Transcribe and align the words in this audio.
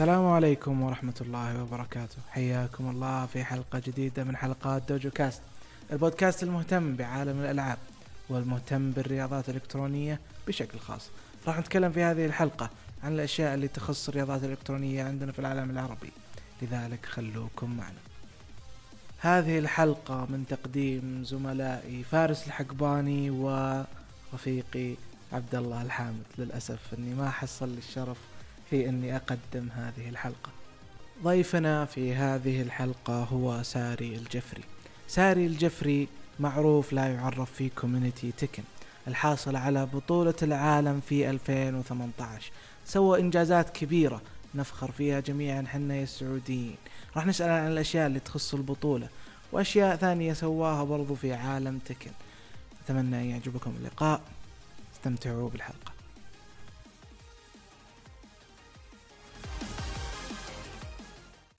السلام 0.00 0.26
عليكم 0.26 0.82
ورحمة 0.82 1.14
الله 1.20 1.62
وبركاته. 1.62 2.16
حياكم 2.30 2.90
الله 2.90 3.26
في 3.26 3.44
حلقة 3.44 3.78
جديدة 3.86 4.24
من 4.24 4.36
حلقات 4.36 4.82
دوجو 4.88 5.10
كاست 5.10 5.42
البودكاست 5.92 6.42
المهتم 6.42 6.96
بعالم 6.96 7.40
الألعاب 7.40 7.78
والمهتم 8.28 8.90
بالرياضات 8.90 9.48
الإلكترونية 9.48 10.20
بشكل 10.48 10.78
خاص. 10.78 11.10
راح 11.46 11.58
نتكلم 11.58 11.92
في 11.92 12.02
هذه 12.02 12.26
الحلقة 12.26 12.70
عن 13.04 13.12
الأشياء 13.12 13.54
اللي 13.54 13.68
تخص 13.68 14.08
الرياضات 14.08 14.44
الإلكترونية 14.44 15.04
عندنا 15.04 15.32
في 15.32 15.38
العالم 15.38 15.70
العربي. 15.70 16.12
لذلك 16.62 17.06
خلوكم 17.06 17.76
معنا. 17.76 18.00
هذه 19.18 19.58
الحلقة 19.58 20.26
من 20.30 20.44
تقديم 20.48 21.24
زملائي 21.24 22.02
فارس 22.02 22.46
الحقباني 22.46 23.30
ورفيقي 23.30 24.94
عبد 25.32 25.54
الله 25.54 25.82
الحامد 25.82 26.24
للأسف 26.38 26.80
أني 26.98 27.14
ما 27.14 27.30
حصل 27.30 27.68
لي 27.68 27.78
الشرف 27.78 28.18
في 28.70 28.88
أني 28.88 29.16
أقدم 29.16 29.68
هذه 29.74 30.08
الحلقة. 30.08 30.50
ضيفنا 31.24 31.84
في 31.84 32.14
هذه 32.14 32.62
الحلقة 32.62 33.24
هو 33.24 33.62
ساري 33.62 34.14
الجفري. 34.14 34.62
ساري 35.08 35.46
الجفري 35.46 36.08
معروف 36.40 36.92
لا 36.92 37.06
يعرف 37.14 37.52
في 37.52 37.68
community 37.68 38.32
Tekken 38.32 38.62
الحاصل 39.08 39.56
على 39.56 39.86
بطولة 39.86 40.34
العالم 40.42 41.00
في 41.08 41.30
2018 41.30 42.52
سوى 42.86 43.20
إنجازات 43.20 43.70
كبيرة 43.70 44.22
نفخر 44.54 44.90
فيها 44.90 45.20
جميعا 45.20 45.64
حنا 45.68 45.96
يا 45.96 46.02
السعوديين. 46.02 46.76
راح 47.16 47.26
نسأل 47.26 47.50
عن 47.50 47.72
الأشياء 47.72 48.06
اللي 48.06 48.20
تخص 48.20 48.54
البطولة 48.54 49.08
وأشياء 49.52 49.96
ثانية 49.96 50.32
سواها 50.32 50.84
برضو 50.84 51.14
في 51.14 51.32
عالم 51.32 51.78
Tekken 51.78 52.10
أتمنى 52.84 53.16
أن 53.16 53.24
يعجبكم 53.24 53.74
اللقاء. 53.80 54.20
استمتعوا 54.94 55.50
بالحلقة. 55.50 55.89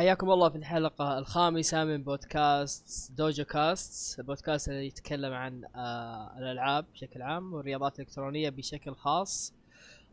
حياكم 0.02 0.32
الله 0.32 0.50
في 0.50 0.56
الحلقة 0.56 1.18
الخامسة 1.18 1.84
من 1.84 2.04
بودكاست 2.04 3.12
دوجو 3.12 3.46
كاست 3.46 4.20
البودكاست 4.20 4.70
اللي 4.70 4.88
يتكلم 4.88 5.34
عن 5.34 5.66
آه 5.76 6.38
الألعاب 6.38 6.86
بشكل 6.94 7.22
عام 7.22 7.54
والرياضات 7.54 8.00
الإلكترونية 8.00 8.50
بشكل 8.50 8.96
خاص. 8.96 9.54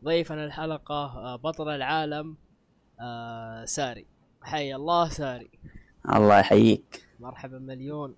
ضيفنا 0.05 0.45
الحلقة 0.45 0.95
آه 0.95 1.37
بطل 1.37 1.69
العالم 1.69 2.37
آه 3.01 3.65
ساري. 3.65 4.07
حي 4.43 4.75
الله 4.75 5.09
ساري. 5.09 5.51
الله 6.15 6.39
يحييك. 6.39 7.09
مرحبا 7.21 7.59
مليون. 7.59 8.17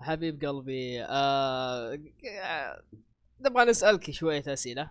حبيب 0.00 0.44
قلبي 0.44 1.04
آه 1.04 1.98
نبغى 3.40 3.64
نسألك 3.64 4.10
شوية 4.10 4.44
أسئلة 4.46 4.90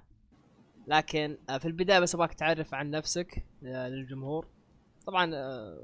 لكن 0.88 1.38
في 1.60 1.66
البداية 1.66 2.00
بس 2.00 2.16
أبغاك 2.16 2.34
تعرف 2.34 2.74
عن 2.74 2.92
نفسك 2.92 3.46
للجمهور. 3.62 4.61
طبعا 5.08 5.32
آه 5.36 5.78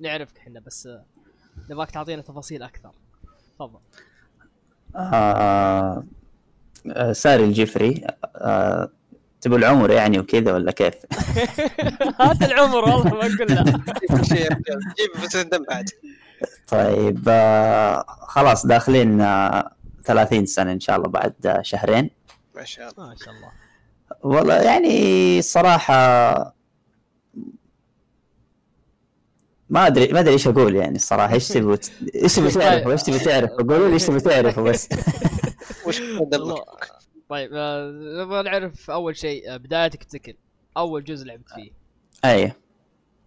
نعرفك 0.00 0.38
إحنا 0.38 0.60
بس 0.60 0.86
آه 0.86 1.04
نبغاك 1.70 1.90
تعطينا 1.90 2.22
تفاصيل 2.22 2.62
أكثر. 2.62 2.90
تفضل. 3.54 3.78
آه 4.96 6.04
آه 6.86 7.12
ساري 7.12 7.44
الجفري 7.44 8.06
آه 8.36 8.90
تبو 9.40 9.56
العمر 9.56 9.90
يعني 9.90 10.18
وكذا 10.18 10.52
ولا 10.52 10.72
كيف؟ 10.72 10.94
هات 12.20 12.42
العمر 12.42 12.84
والله 12.84 13.14
ما 13.14 13.36
كله 13.36 13.62
جيب 14.98 15.22
بس 15.24 15.36
بعد 15.68 15.90
طيب 16.68 17.24
آه 17.28 18.04
خلاص 18.08 18.66
داخلين 18.66 19.20
آه 19.20 19.72
30 20.04 20.46
سنة 20.46 20.72
إن 20.72 20.80
شاء 20.80 20.96
الله 20.96 21.08
بعد 21.08 21.46
آه 21.46 21.62
شهرين. 21.62 22.10
ما 22.56 22.64
شاء 22.64 22.90
الله. 22.90 23.08
ما 23.08 23.16
شاء 23.24 23.34
الله. 23.34 23.50
والله 24.22 24.54
يعني 24.54 25.42
صراحة 25.42 26.57
ما 29.70 29.86
ادري 29.86 30.12
ما 30.12 30.20
أدري 30.20 30.32
إيش 30.32 30.48
أقول 30.48 30.76
يعني 30.76 30.96
الصراحة. 30.96 31.34
إيش 31.34 31.48
تبغوا 31.48 31.76
إيش 32.22 32.34
تبغوا 32.34 32.50
تعرفوا 32.50 32.92
إيش 32.92 33.02
تبغوا 33.02 33.22
تعرفوا 33.22 33.56
قولوا 33.56 33.88
لي 33.88 33.94
إيش 33.94 34.06
تبغوا 34.06 34.20
تعرفوا 34.30 34.62
بس. 34.62 34.88
وش؟ 35.86 36.00
طيب 37.28 37.50
آه، 37.54 37.90
نبغى 38.24 38.42
نعرف 38.42 38.90
أول 38.90 39.16
شيء 39.16 39.54
آه، 39.54 39.56
بدايتك 39.56 40.04
تكن. 40.04 40.34
أول 40.76 41.04
جزء 41.04 41.26
لعبت 41.26 41.50
فيه. 41.54 41.70
أي. 42.24 42.52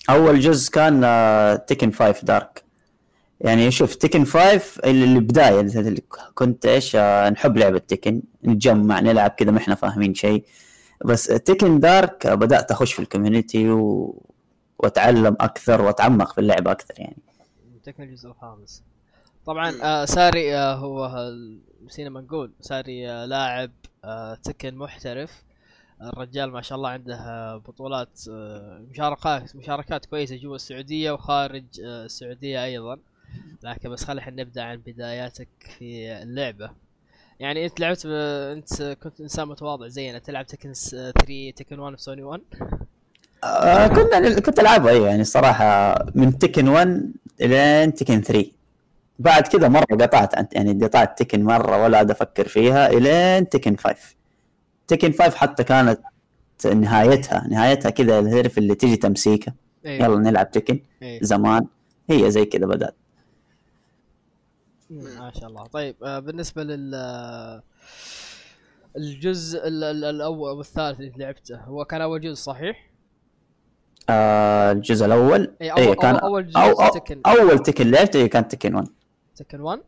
أول 0.09 0.39
جزء 0.39 0.71
كان 0.71 1.01
تكن 1.67 1.91
5 1.91 2.23
دارك 2.23 2.63
يعني 3.41 3.71
شوف 3.71 3.95
تكن 3.95 4.25
5 4.25 4.61
البداية 4.85 5.59
اللي 5.59 6.01
كنت 6.33 6.65
إيش 6.65 6.95
آه، 6.95 7.29
نحب 7.29 7.57
لعبة 7.57 7.77
تكن 7.77 8.21
نتجمع 8.45 8.99
نلعب 8.99 9.29
كذا 9.29 9.51
ما 9.51 9.57
إحنا 9.57 9.75
فاهمين 9.75 10.13
شيء. 10.13 10.43
بس 11.05 11.23
تكن 11.23 11.79
دارك 11.79 12.27
بدأت 12.27 12.71
أخش 12.71 12.93
في 12.93 12.99
الكوميونتي 12.99 13.69
و... 13.69 14.15
واتعلم 14.83 15.37
أكثر 15.39 15.81
وأتعمق 15.81 16.33
في 16.33 16.41
اللعبه 16.41 16.71
أكثر 16.71 16.93
يعني. 16.97 17.17
تكن 17.83 18.03
الجزء 18.03 18.29
الخامس 18.29 18.83
طبعا 19.45 19.73
آه 19.83 20.05
ساري 20.05 20.55
آه 20.57 20.75
هو 20.75 21.31
نسينا 21.85 22.09
ما 22.09 22.21
نقول. 22.21 22.51
ساري 22.61 23.09
آه 23.11 23.25
لاعب 23.25 23.71
آه 24.05 24.35
تكن 24.35 24.75
محترف. 24.75 25.43
الرجال 26.01 26.51
ما 26.51 26.61
شاء 26.61 26.77
الله 26.77 26.89
عنده 26.89 27.15
آه 27.15 27.57
بطولات 27.57 28.19
آه 28.31 28.81
مشاركات 28.91 29.55
مشاركات 29.55 30.05
كويسة 30.05 30.35
جوا 30.37 30.55
السعودية 30.55 31.11
وخارج 31.11 31.65
آه 31.85 32.05
السعودية 32.05 32.63
أيضا. 32.63 32.97
لكن 33.63 33.89
بس 33.89 34.03
خلينا 34.03 34.21
إحنا 34.21 34.41
نبدأ 34.43 34.63
عن 34.63 34.77
بداياتك 34.77 35.47
في 35.77 36.13
اللعبة. 36.23 36.71
يعني 37.39 37.65
أنت 37.65 37.79
لعبت 37.79 38.07
ب... 38.07 38.09
أنت 38.51 38.83
كنت 39.03 39.21
إنسان 39.21 39.47
متواضع 39.47 39.87
زينا 39.87 40.19
تلعب 40.19 40.45
تكن 40.47 40.73
3 40.73 41.51
تكن 41.55 41.79
1 41.79 41.95
في 41.95 42.01
سوني 42.01 42.23
1 42.23 42.41
آه 43.43 43.87
كنا 43.87 44.39
كنت 44.39 44.59
العبها 44.59 44.91
أيوه 44.91 45.07
يعني 45.07 45.23
صراحة 45.23 45.95
من 46.15 46.37
تكن 46.37 46.67
1 46.67 47.11
إلين 47.41 47.93
تكن 47.93 48.21
3 48.21 48.51
بعد 49.19 49.47
كذا 49.47 49.67
مرة 49.67 49.85
قطعت 49.91 50.35
عن- 50.37 50.47
يعني 50.51 50.85
قطعت 50.85 51.19
تكن 51.23 51.43
مرة 51.43 51.83
ولا 51.83 51.97
عاد 51.97 52.11
أفكر 52.11 52.47
فيها 52.47 52.87
إلين 52.89 53.49
تكن 53.49 53.77
5 53.77 54.15
تكن 54.87 55.11
5 55.11 55.35
حتى 55.37 55.63
كانت 55.63 55.99
نهايتها 56.65 57.47
نهايتها 57.49 57.89
كذا 57.89 58.21
تعرف 58.31 58.57
اللي 58.57 58.75
تجي 58.75 58.95
تمسيكة. 58.95 59.53
إيه. 59.85 60.03
يلا 60.03 60.17
نلعب 60.19 60.51
تكن 60.51 60.79
إيه. 61.01 61.19
زمان. 61.23 61.65
هي 62.09 62.31
زي 62.31 62.45
كذا 62.45 62.65
بدأت. 62.65 62.95
ما 64.89 65.31
شاء 65.39 65.49
الله. 65.49 65.65
طيب 65.67 65.95
آه 66.03 66.19
بالنسبة 66.19 66.63
لل 66.63 66.91
آه، 66.95 67.63
الجزء 68.97 69.67
ال- 69.67 69.83
ال- 69.83 70.03
الأول 70.05 70.51
والثالث 70.57 70.99
اللي 70.99 71.11
لعبته 71.17 71.55
هو 71.57 71.85
كان 71.85 72.01
أول 72.01 72.21
جزء 72.21 72.33
صحيح؟ 72.33 72.90
آه 74.09 74.71
الجزء 74.71 75.05
الأول. 75.05 75.53
اي 75.61 75.65
إيه، 75.73 75.87
اول 75.87 75.95
كان 75.95 76.15
أول, 76.15 76.23
أول 76.31 76.47
جزء 76.47 76.57
أو 76.59 76.71
أو 76.81 76.89
تكن 76.93 77.21
أول 77.25 77.59
تكن 77.59 77.91
لعبته 77.91 78.19
هي 78.19 78.27
كانت 78.27 78.55
تكن 78.55 78.75
1 78.75 78.87
تكن 79.35 79.61
1 79.61 79.79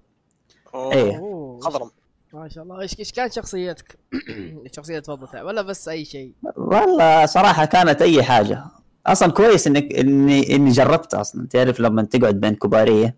إيه. 0.76 1.18
أوه، 1.18 1.60
خضرم. 1.60 1.90
ما 2.34 2.50
شاء 2.50 2.64
الله. 2.64 2.82
إيش 2.82 3.00
إيش 3.00 3.12
كانت 3.12 3.34
شخصيتك؟ 3.34 3.98
الشخصيه 4.66 5.00
تفضل 5.00 5.28
تلعب 5.28 5.46
ولا 5.46 5.62
بس 5.62 5.88
أي 5.88 6.06
شيء؟ 6.06 6.32
والله 6.58 7.26
صراحة 7.26 7.66
كانت 7.66 8.02
أي 8.02 8.24
حاجة. 8.24 8.64
أصلا 9.08 9.32
كويس 9.32 9.68
إنك 9.68 9.94
إني 9.94 10.56
إني 10.56 10.70
جربت 10.70 11.14
أصلا. 11.14 11.48
تعرف 11.48 11.80
لما 11.80 12.04
تقعد 12.04 12.36
بين 12.40 12.56
كبارية 12.56 13.16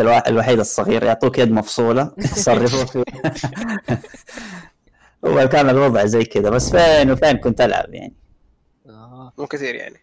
الوا- 0.00 0.28
الوحيد 0.28 0.58
الصغير 0.58 1.02
يعطوك 1.04 1.38
يد 1.38 1.50
مفصولة. 1.52 2.12
يصرفوك 2.18 2.88
فيها. 3.04 3.34
هو 5.26 5.48
كان 5.48 5.70
الوضع 5.70 6.04
زي 6.04 6.24
كذا 6.24 6.50
بس 6.50 6.70
فين 6.76 7.10
وفين 7.10 7.36
كنت 7.36 7.60
ألعب 7.60 7.94
يعني؟ 7.94 8.14
آه. 8.86 9.32
مو 9.38 9.46
كثير 9.46 9.74
يعني. 9.74 9.96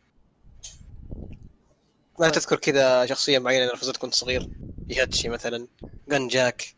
ما 2.19 2.29
تذكر 2.29 2.55
كذا 2.55 3.05
شخصية 3.05 3.39
معينة 3.39 3.65
نرفزتك 3.65 3.97
كنت 3.97 4.13
صغير. 4.15 4.49
يهاتشي 4.89 5.29
مثلا 5.29 5.67
جن 6.09 6.27
جاك 6.27 6.75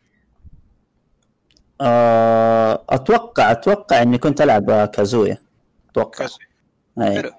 آه، 1.80 2.84
أتوقع 2.88 3.50
أتوقع 3.52 4.02
إني 4.02 4.18
كنت 4.18 4.40
ألعب 4.40 4.84
كازويا. 4.88 5.38
أتوقع. 5.90 6.18
كاز- 6.18 6.38
أي. 7.00 7.16
حلو. 7.16 7.32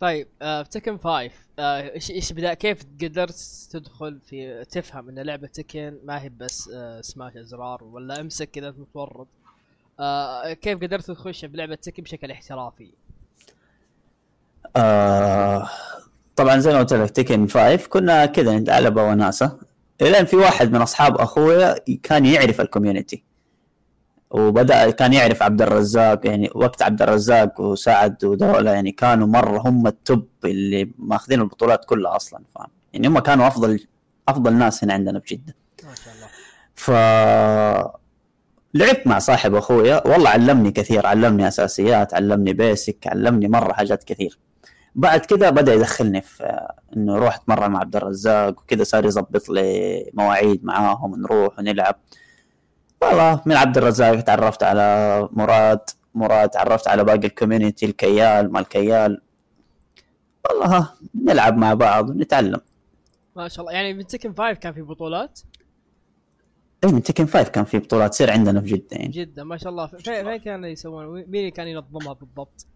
طيب 0.00 0.28
آه 0.42 0.62
في 0.62 0.68
تكن 0.70 0.98
5 0.98 1.30
آه، 1.58 1.92
إيش 1.94 2.10
إيش 2.10 2.32
بدأ 2.32 2.54
كيف 2.54 2.82
قدرت 3.02 3.68
تدخل 3.70 4.20
في 4.26 4.64
تفهم 4.70 5.08
إن 5.08 5.18
لعبة 5.18 5.46
تكن 5.46 5.98
ما 6.04 6.22
هي 6.22 6.28
بس 6.28 6.70
سماش 7.00 7.36
أزرار 7.36 7.84
ولا 7.84 8.20
أمسك 8.20 8.50
كذا 8.50 8.70
متورط؟ 8.78 9.26
كيف 10.62 10.78
قدرت 10.82 11.10
تخش 11.10 11.44
بلعبة 11.44 11.74
Tekken 11.74 12.02
بشكل 12.02 12.30
احترافي؟ 12.30 12.90
آه 14.76 15.68
طبعا 16.38 16.58
زي 16.58 16.72
ما 16.72 16.78
قلت 16.78 16.92
لك 16.92 17.10
Tekken 17.10 17.46
5 17.48 17.76
كنا 17.76 18.26
كذا 18.26 18.58
نلعب 18.58 18.96
وناسه. 18.96 19.58
الين 20.02 20.24
في 20.24 20.36
واحد 20.36 20.72
من 20.72 20.80
أصحاب 20.82 21.16
أخويا 21.16 21.74
كان 22.02 22.26
يعرف 22.26 22.60
ال 22.60 22.66
community 22.66 23.24
وبدأ 24.30 24.90
كان 24.90 25.12
يعرف 25.12 25.42
عبد 25.42 25.62
الرزاق 25.62 26.26
يعني 26.26 26.50
وقت 26.54 26.82
عبد 26.82 27.02
الرزاق 27.02 27.60
وسعد 27.60 28.24
ودولة 28.24 28.70
يعني 28.70 28.92
كانوا 28.92 29.26
مرة 29.26 29.58
هم 29.58 29.86
ال 29.86 29.97
top 29.97 30.28
اللي 30.44 30.90
ماخذين 30.98 31.40
البطولات 31.40 31.84
كلها 31.84 32.16
أصلا 32.16 32.40
فاهم؟ 32.54 32.70
يعني 32.92 33.08
هم 33.08 33.18
كانوا 33.18 33.46
أفضل 33.46 33.86
أفضل 34.28 34.54
ناس 34.54 34.84
هنا 34.84 34.94
عندنا 34.94 35.20
في 35.20 35.34
جدة. 35.34 35.54
ما 35.84 35.94
شاء 35.94 36.14
الله. 36.14 36.28
ف 36.74 36.90
لعبت 38.74 39.06
مع 39.06 39.18
صاحب 39.18 39.54
أخويا 39.54 40.06
والله 40.08 40.30
علمني 40.30 40.70
كثير 40.70 41.06
علمني 41.06 41.48
أساسيات 41.48 42.14
علمني 42.14 42.52
basic 42.52 43.06
علمني 43.06 43.48
مرة 43.48 43.72
حاجات 43.72 44.04
كثير. 44.04 44.38
بعد 44.98 45.20
كذا 45.20 45.50
بدأ 45.50 45.74
يدخلني 45.74 46.20
في 46.22 46.66
إنه 46.96 47.16
روح 47.16 47.34
اتمرن 47.34 47.70
مع 47.70 47.80
عبد 47.80 47.96
الرزاق 47.96 48.60
وكذا 48.60 48.84
صار 48.84 49.04
يظبط 49.04 49.48
لي 49.48 50.10
مواعيد 50.14 50.64
معاهم 50.64 51.20
نروح 51.20 51.58
ونلعب. 51.58 51.94
والله 53.02 53.42
من 53.46 53.56
عبد 53.56 53.76
الرزاق 53.78 54.20
تعرفت 54.20 54.62
على 54.62 55.28
مراد 55.32 55.80
مراد 56.14 56.48
تعرفت 56.48 56.88
على 56.88 57.04
باقي 57.04 57.26
ال 57.26 57.32
community 57.32 57.86
الكيال 57.86 58.52
ما 58.52 58.60
الكيال 58.60 59.20
والله 60.50 60.90
نلعب 61.14 61.56
مع 61.56 61.74
بعض 61.74 62.10
ونتعلم. 62.10 62.60
ما 63.36 63.48
شاء 63.48 63.60
الله. 63.60 63.72
يعني 63.72 63.94
من 63.94 64.06
تكن 64.06 64.34
5 64.34 64.52
كان 64.52 64.72
في 64.72 64.82
بطولات؟ 64.82 65.40
اي 66.84 66.92
من 66.92 67.02
تكن 67.02 67.26
5 67.26 67.48
كان 67.48 67.64
في 67.64 67.78
بطولات 67.78 68.10
تصير 68.10 68.30
عندنا 68.30 68.60
في 68.60 68.66
جدة 68.66 68.86
يعني. 68.92 69.08
جدا 69.08 69.44
ما 69.44 69.56
شاء 69.56 69.70
الله. 69.72 69.86
في- 69.86 69.98
فين 69.98 70.36
كانوا 70.36 70.68
يسوون؟ 70.68 71.24
مين 71.28 71.48
كان 71.50 71.66
ينظمها 71.68 72.12
بالضبط؟ 72.12 72.66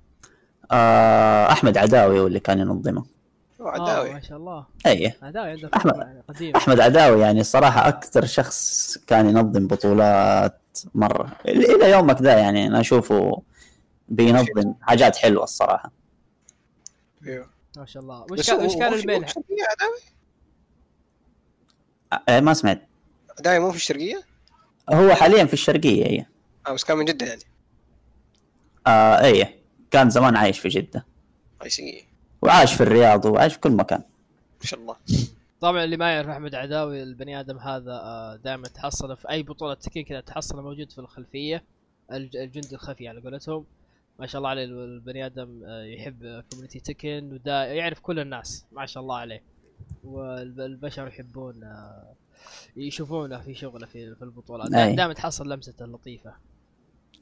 آه 0.71 1.53
أحمد 1.53 1.79
عداوي 1.79 2.21
هو 2.21 2.27
اللي 2.27 2.41
كان 2.41 2.59
ينظمه. 2.59 3.05
آه 3.61 3.69
عداوي. 3.69 4.13
ما 4.13 4.21
شاء 4.21 4.39
الله. 4.39 4.67
أي. 4.87 5.13
عداوي 5.23 5.51
عنده 5.51 5.71
خبرة 5.75 5.97
يعني 6.05 6.23
قديم 6.29 6.57
أحمد 6.57 6.81
عداوي 6.81 7.21
يعني 7.21 7.41
الصراحه 7.41 7.89
أكثر 7.89 8.25
شخص 8.27 8.99
كان 9.07 9.29
ينظم 9.29 9.67
بطولات 9.67 10.59
مرة. 10.95 11.37
إلى 11.49 11.91
يومك 11.91 12.23
ذا 12.23 12.39
يعني 12.39 12.67
أنا 12.67 12.81
أشوفه 12.81 13.43
بينظم 14.09 14.75
حاجات 14.83 15.17
حلوة 15.17 15.45
الصراحة. 15.45 15.93
أيوه. 17.27 17.47
ما 17.77 17.87
شاء 17.87 18.03
الله. 18.03 18.27
وش 18.31 18.51
كان 18.51 18.67
وش 18.67 18.75
كان 18.75 18.93
المين 18.93 19.25
عداوي؟ 19.25 19.99
آه 22.29 22.41
ما 22.41 22.55
سمعت. 22.55 22.83
عداوي 23.39 23.59
مو 23.59 23.71
في 23.71 23.77
الشرقية؟ 23.77 24.23
هو 24.91 25.15
حاليا 25.15 25.45
في 25.45 25.53
الشرقية 25.53 26.07
اي 26.07 26.27
آه 26.67 26.73
بس 26.73 26.85
كان 26.85 26.97
من 26.97 27.05
جدة 27.05 27.27
يعني. 27.27 27.43
آه 28.87 29.25
اي 29.25 29.62
كان 29.93 30.11
زمان 30.11 30.37
عايش 30.37 30.59
في 30.59 30.69
جدة. 30.69 31.07
I 31.65 31.71
see 31.71 32.05
وعاش 32.43 32.75
في 32.75 32.83
الرياض 32.83 33.25
وعاش 33.25 33.53
في 33.53 33.61
كل 33.61 33.71
مكان. 33.73 33.99
ما 34.61 34.67
شاء 34.67 34.81
الله. 34.81 34.97
طبعا 35.61 35.85
اللي 35.85 35.97
ما 35.97 36.13
يعرف 36.13 36.29
أحمد 36.29 36.55
عداوي 36.55 37.03
البني 37.03 37.41
آدم 37.41 37.59
هذا 37.59 38.41
دائما 38.45 38.69
تحصل 38.69 39.17
في 39.17 39.31
أي 39.31 39.43
بطولة 39.43 39.75
Tekken 39.75 40.05
كذا 40.05 40.21
تحصل 40.21 40.63
موجود 40.63 40.91
في 40.93 40.99
الخلفية 40.99 41.63
الج- 42.13 42.37
الجندي 42.37 42.75
الخفي 42.75 43.09
على 43.09 43.21
قولتهم. 43.21 43.65
ما 44.19 44.27
شاء 44.27 44.39
الله 44.39 44.49
عليه 44.51 44.65
البني 44.65 45.27
آدم 45.27 45.61
آه، 45.65 45.83
يحب 45.85 46.45
community 46.51 46.81
Tekken 46.81 47.33
ودا 47.33 47.65
يعرف 47.65 48.01
كل 48.01 48.19
الناس 48.19 48.65
ما 48.73 48.87
شاء 48.87 49.03
الله 49.03 49.17
عليه. 49.17 49.43
والبشر 50.05 51.07
يحبون 51.09 51.65
آه، 51.65 52.13
يشوفونه 52.77 53.39
في 53.41 53.55
شغله 53.55 53.87
في 53.87 54.17
البطولات. 54.23 54.71
دائما 54.71 55.13
تحصل 55.13 55.53
لمسته 55.53 55.85
اللطيفة. 55.85 56.33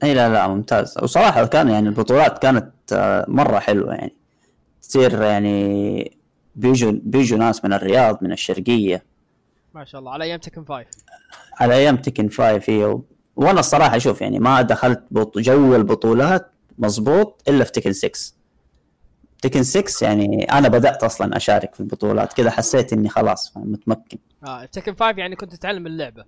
إي 0.03 0.13
لا 0.13 0.29
لا 0.29 0.47
ممتاز. 0.47 0.97
وصراحة 1.03 1.45
كان 1.45 1.69
يعني 1.69 1.89
البطولات 1.89 2.37
كانت 2.37 2.71
آه، 2.93 3.25
مرة 3.27 3.59
حلوة 3.59 3.93
يعني. 3.93 4.15
تصير 4.81 5.21
يعني 5.21 6.17
بيجوا 6.55 6.91
بيجوا 7.03 7.37
ناس 7.37 7.65
من 7.65 7.73
الرياض 7.73 8.23
من 8.23 8.31
الشرقية. 8.31 9.05
ما 9.73 9.85
شاء 9.85 9.99
الله. 9.99 10.11
على 10.11 10.23
أيام 10.23 10.39
Tekken 10.39 10.65
5 10.65 10.85
على 11.59 11.73
أيام 11.73 11.97
Tekken 11.97 12.27
five 12.27 12.69
هي 12.69 12.85
و... 12.85 13.05
وأنا 13.35 13.59
الصراحة 13.59 13.97
شوف 13.97 14.21
يعني 14.21 14.39
ما 14.39 14.61
دخلت 14.61 15.03
بط... 15.11 15.37
جو 15.37 15.75
البطولات 15.75 16.51
مزبوط 16.77 17.43
إلا 17.47 17.63
في 17.63 17.71
تكن 17.71 17.93
6 17.93 18.33
تكن 19.41 19.63
6 19.63 20.05
يعني 20.05 20.43
أنا 20.43 20.67
بدأت 20.67 21.03
أصلا 21.03 21.37
أشارك 21.37 21.75
في 21.75 21.79
البطولات 21.79 22.33
كذا 22.33 22.51
حسيت 22.51 22.93
إني 22.93 23.09
خلاص 23.09 23.57
متمكن. 23.57 24.17
آه 24.43 24.65
تكن 24.65 24.95
5 24.95 25.17
يعني 25.17 25.35
كنت 25.35 25.55
تتعلم 25.55 25.87
اللعبة. 25.87 26.25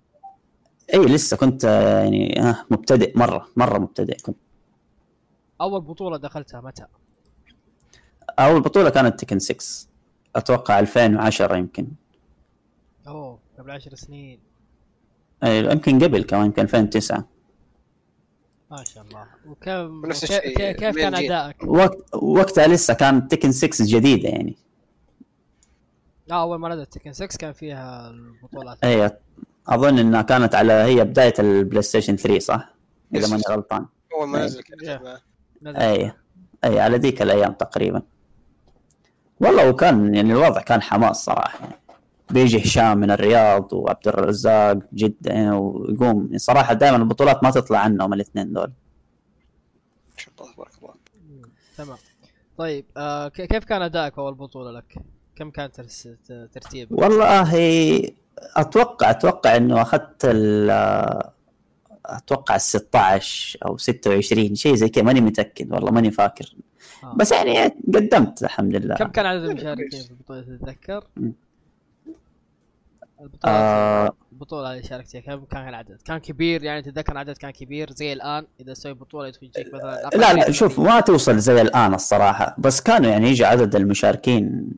اي 0.93 0.99
لسه 1.05 1.37
كنت 1.37 1.63
يعني 1.63 2.41
آه، 2.41 2.65
مبتدئ 2.71 3.17
مرة 3.17 3.47
مرة 3.55 3.79
مبتدئ 3.79 4.17
كنت. 4.21 4.37
أول 5.61 5.81
بطولة 5.81 6.17
دخلتها 6.17 6.61
متى؟ 6.61 6.85
أول 8.39 8.61
بطولة 8.61 8.89
كانت 8.89 9.19
تكن 9.19 9.39
6 9.39 9.87
أتوقع 10.35 10.79
2010 10.79 11.55
يمكن. 11.57 11.87
أوه 13.07 13.39
قبل 13.59 13.71
10 13.71 13.95
سنين. 13.95 14.39
أي 15.43 15.59
يمكن 15.59 16.03
قبل 16.03 16.23
كمان 16.23 16.45
يمكن 16.45 16.61
2009 16.61 17.27
ما 18.71 18.83
شاء 18.83 19.03
الله. 19.03 19.27
وكم 19.47 20.03
وكيف- 20.05 20.23
الشيء، 20.23 20.71
كيف 20.71 20.95
كان. 20.95 21.15
ادائك؟ 21.15 21.63
وقت 21.63 22.15
وقتها 22.15 22.67
لسه 22.67 22.93
كانت 22.93 23.31
Tekken 23.31 23.51
6 23.51 23.85
جديدة 23.85 24.29
يعني. 24.29 24.55
آه 26.31 26.41
أول 26.41 26.59
ما 26.59 26.69
نزلت 26.69 26.93
Tekken 26.93 27.13
6 27.13 27.37
كان 27.37 27.53
فيها 27.53 28.09
البطولات. 28.09 28.77
اي 28.83 29.11
أظن 29.67 29.99
إنها 29.99 30.21
كانت 30.21 30.55
على 30.55 30.73
هي 30.73 31.03
بداية 31.03 31.33
ال 31.39 31.81
PlayStation 31.81 32.15
3 32.15 32.39
صح؟ 32.39 32.73
إذا. 33.15 33.27
ماني 33.27 33.43
غلطان 33.49 33.85
اول 34.13 34.27
ما 34.27 34.39
أي. 34.39 34.45
نزل. 34.45 34.63
اي 35.77 36.11
اي 36.63 36.79
على 36.79 36.97
ذيك 36.97 37.21
الأيام 37.21 37.53
تقريبا 37.53 38.01
والله 39.39 39.69
وكان 39.69 40.15
يعني 40.15 40.31
الوضع 40.33 40.61
كان 40.61 40.81
حماس 40.81 41.17
صراحة 41.25 41.59
يعني 41.59 41.75
بيجي 42.29 42.63
هشام 42.63 42.97
من 42.97 43.11
الرياض 43.11 43.73
وعبد 43.73 44.07
الرزاق 44.07 44.77
جده 44.93 45.33
هنا 45.33 45.55
ويقوم 45.57 46.25
يعني 46.25 46.37
صراحة 46.37 46.73
دائما 46.73 46.97
البطولات 46.97 47.43
ما 47.43 47.51
تطلع 47.51 47.79
عنهم 47.79 48.13
الاثنين 48.13 48.53
دول 48.53 48.67
ما 48.67 50.17
شاء 50.17 50.33
الله 50.41 50.53
تبارك 50.53 50.71
الله 50.81 50.93
تمام 51.77 51.97
طيب 52.57 52.85
آه 52.97 53.27
ك- 53.27 53.41
كيف 53.41 53.65
كان 53.65 53.81
أدائك 53.81 54.17
أول 54.17 54.33
بطولة 54.33 54.71
لك؟ 54.71 54.95
كم 55.35 55.49
كان 55.51 55.71
ترتيب؟ 56.53 56.91
والله 56.91 57.53
أتوقع 58.37 59.09
أتوقع 59.09 59.57
إنه 59.57 59.81
أخذت 59.81 60.25
ال 60.25 60.69
أتوقع 62.05 62.55
ال 62.55 62.61
16 62.61 63.59
أو 63.65 63.77
26 63.77 64.55
شيء 64.55 64.75
زي 64.75 64.89
كذا 64.89 65.03
ماني 65.03 65.21
متأكد 65.21 65.73
والله 65.73 65.91
ماني 65.91 66.11
فاكر. 66.11 66.55
آه. 67.03 67.13
بس 67.15 67.31
يعني 67.31 67.63
قدمت 67.93 68.43
الحمد 68.43 68.75
لله. 68.75 68.95
كم 68.95 69.07
كان 69.07 69.25
عدد 69.25 69.43
المشاركين 69.43 70.01
في 70.03 70.11
البطولة؟ 70.11 70.41
تتذكر؟ 70.41 71.07
البطولة 73.21 73.53
آه. 73.53 74.15
البطولة 74.31 74.71
اللي 74.71 74.83
شاركت 74.83 75.09
فيها 75.09 75.21
كم 75.21 75.45
كان 75.45 75.67
العدد؟ 75.67 76.01
كان 76.05 76.17
كبير 76.17 76.63
يعني 76.63 76.81
تتذكر 76.81 77.11
العدد 77.11 77.37
كان 77.37 77.51
كبير 77.51 77.91
زي 77.91 78.13
الآن؟ 78.13 78.45
إذا 78.59 78.73
تسوي 78.73 78.93
بطولة 78.93 79.29
تجيك 79.29 79.73
مثلا 79.73 80.07
أقل 80.07 80.19
لا 80.19 80.33
لا 80.33 80.51
شوف 80.51 80.79
ما 80.79 80.99
توصل 80.99 81.37
زي 81.37 81.61
الآن 81.61 81.93
الصراحة 81.93 82.55
بس 82.57 82.81
كانوا 82.81 83.09
يعني 83.09 83.29
يجي 83.29 83.45
عدد 83.45 83.75
المشاركين 83.75 84.71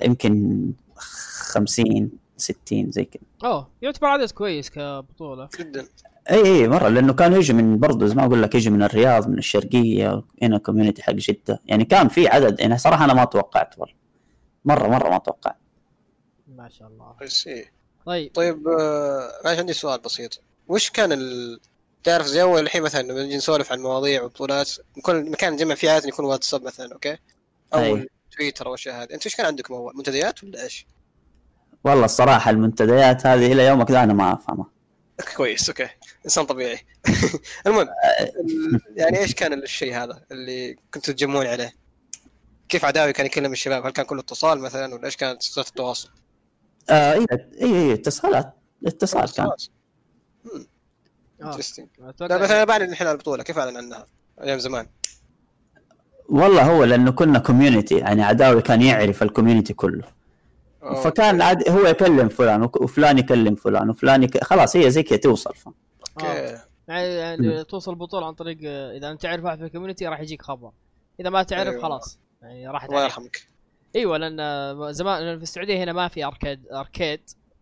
يمكن 0.00 0.64
50 0.96 2.10
60 2.38 2.90
زي 2.90 3.04
كذا. 3.04 3.22
أوه 3.44 3.68
يعتبر 3.82 4.06
عدد 4.06 4.30
كويس 4.30 4.70
كبطولة. 4.70 5.48
جدا. 5.58 5.88
إي 6.30 6.44
إي 6.44 6.68
مرة 6.68 6.88
لأنه 6.88 7.12
كانوا 7.12 7.38
يجي 7.38 7.52
من 7.52 7.78
برضه 7.78 8.06
زي 8.06 8.14
ما 8.14 8.24
أقول 8.24 8.42
لك 8.42 8.54
يجي 8.54 8.70
من 8.70 8.82
الرياض 8.82 9.28
من 9.28 9.38
الشرقية 9.38 10.22
هنا 10.42 10.58
community 10.58 11.02
حق 11.02 11.12
جدة. 11.12 11.60
يعني 11.66 11.84
كان 11.84 12.08
في 12.08 12.28
عدد 12.28 12.60
يعني 12.60 12.78
صراحة 12.78 13.04
أنا 13.04 13.14
ما 13.14 13.24
توقعت 13.24 13.78
والله. 13.78 13.94
مرة 14.64 14.88
مرة 14.88 15.10
ما 15.10 15.18
توقعت. 15.18 15.56
ما 16.56 16.68
شاء 16.68 16.88
الله. 16.88 17.14
بس 17.22 17.46
إيه. 17.46 17.72
طيب. 18.06 18.34
طيب 18.34 18.68
آه، 18.68 19.28
معلش 19.44 19.58
عندي 19.58 19.72
سؤال 19.72 20.00
بسيط. 20.00 20.40
وش 20.68 20.90
كان 20.90 21.12
ال... 21.12 21.60
تعرف 22.04 22.26
زي 22.26 22.42
أول 22.42 22.62
الحين 22.62 22.82
مثلا 22.82 23.02
لما 23.02 23.22
نجي 23.22 23.36
نسولف 23.36 23.72
عن 23.72 23.80
مواضيع 23.80 24.22
وبطولات 24.22 24.70
كل 25.02 25.30
مكان 25.30 25.52
نجمع 25.52 25.74
فيه 25.74 25.90
عادة 25.90 26.08
يكون 26.08 26.24
واتساب 26.24 26.62
مثلا 26.62 26.92
okay؟ 26.92 27.16
أو 27.74 27.80
أي. 27.80 28.08
تويتر 28.36 28.66
أو 28.66 28.70
الاشياء 28.70 29.02
هذه. 29.02 29.14
أنت 29.14 29.26
وش 29.26 29.34
كان 29.36 29.46
عندكم 29.46 29.74
اول 29.74 29.96
منتديات 29.96 30.44
ولا 30.44 30.62
إيش؟ 30.62 30.86
والله 31.84 32.04
الصراحة 32.04 32.50
المنتديات 32.50 33.26
هذه 33.26 33.52
إلى 33.52 33.66
يومك 33.66 33.90
ذا 33.90 34.02
أنا 34.02 34.12
ما 34.12 34.32
أفهمها 34.32 34.66
كويس 35.36 35.68
okay 35.68 35.88
إنسان 36.24 36.44
طبيعي 36.44 36.78
المهم 37.66 37.88
ال- 38.20 38.80
يعني 38.96 39.18
إيش 39.18 39.34
كان 39.34 39.52
الشيء 39.52 39.94
هذا 39.94 40.22
اللي 40.32 40.76
كنتوا 40.94 41.14
تجمعون 41.14 41.46
عليه؟ 41.46 41.72
كيف 42.68 42.84
عداوي 42.84 43.12
كان 43.12 43.26
يكلم 43.26 43.52
الشباب؟ 43.52 43.86
هل 43.86 43.92
كان 43.92 44.06
كله 44.06 44.20
اتصال 44.20 44.58
مثلا 44.60 44.94
ولا 44.94 45.06
إيش 45.06 45.16
كانت 45.16 45.42
سلسلة 45.42 45.64
التواصل؟ 45.68 46.08
آه 46.90 47.12
اي 47.12 47.26
اي 47.62 47.66
اي 47.66 47.92
اتصالات 47.92 48.54
اتصال 48.86 49.32
كان 49.32 49.46
آه. 49.46 49.56
interesting 51.42 51.86
أتوقع 52.00 52.36
لا 52.36 52.42
مثلا 52.42 52.56
أنا 52.56 52.64
بعلن 52.64 52.90
الحين 52.90 53.06
عن 53.06 53.12
البطوله 53.12 53.42
كيف 53.42 53.58
أعلن 53.58 53.76
عنها؟ 53.76 54.06
أيام 54.42 54.58
زمان 54.58 54.86
والله 56.28 56.62
هو 56.62 56.84
لأنه 56.84 57.10
كنا 57.10 57.38
community 57.38 57.98
يعني 57.98 58.22
عداوي 58.22 58.62
كان 58.62 58.82
يعرف 58.82 59.22
ال 59.22 59.27
community 59.27 59.74
كله. 59.74 60.17
فكان 60.94 61.42
عاد 61.42 61.68
هو 61.70 61.86
يكلم 61.86 62.28
فلان 62.28 62.62
وفلان 62.62 63.18
يكلم 63.18 63.54
فلان 63.54 63.90
وفلان 63.90 64.22
يك... 64.22 64.44
خلاص 64.44 64.76
هي 64.76 64.90
زي 64.90 65.02
كذا 65.02 65.18
توصل. 65.18 65.54
ف... 65.54 65.68
okay. 65.68 66.58
يعني 66.88 67.14
يعني 67.14 67.64
توصل 67.64 67.90
البطوله 67.92 68.26
عن 68.26 68.34
طريق 68.34 68.58
إذا 68.64 69.10
أنت 69.10 69.22
تعرف 69.22 69.44
واحد 69.44 69.58
في 69.58 69.64
ال 69.64 69.68
community 69.68 70.06
راح 70.06 70.20
يجيك 70.20 70.42
خبر. 70.42 70.70
إذا 71.20 71.30
ما 71.30 71.42
تعرف 71.42 71.68
أيوة. 71.68 71.82
خلاص. 71.82 72.18
يعني 72.42 72.68
راحت 72.68 72.88
الله 72.88 73.04
يرحمك. 73.04 73.48
أيوه 73.96 74.16
لأن 74.16 74.92
زمان 74.92 75.22
لأن 75.22 75.36
في 75.36 75.42
السعودية 75.42 75.84
هنا 75.84 75.92
ما 75.92 76.08
في 76.08 76.24
arcade 76.24 76.66
arcade. 76.72 77.20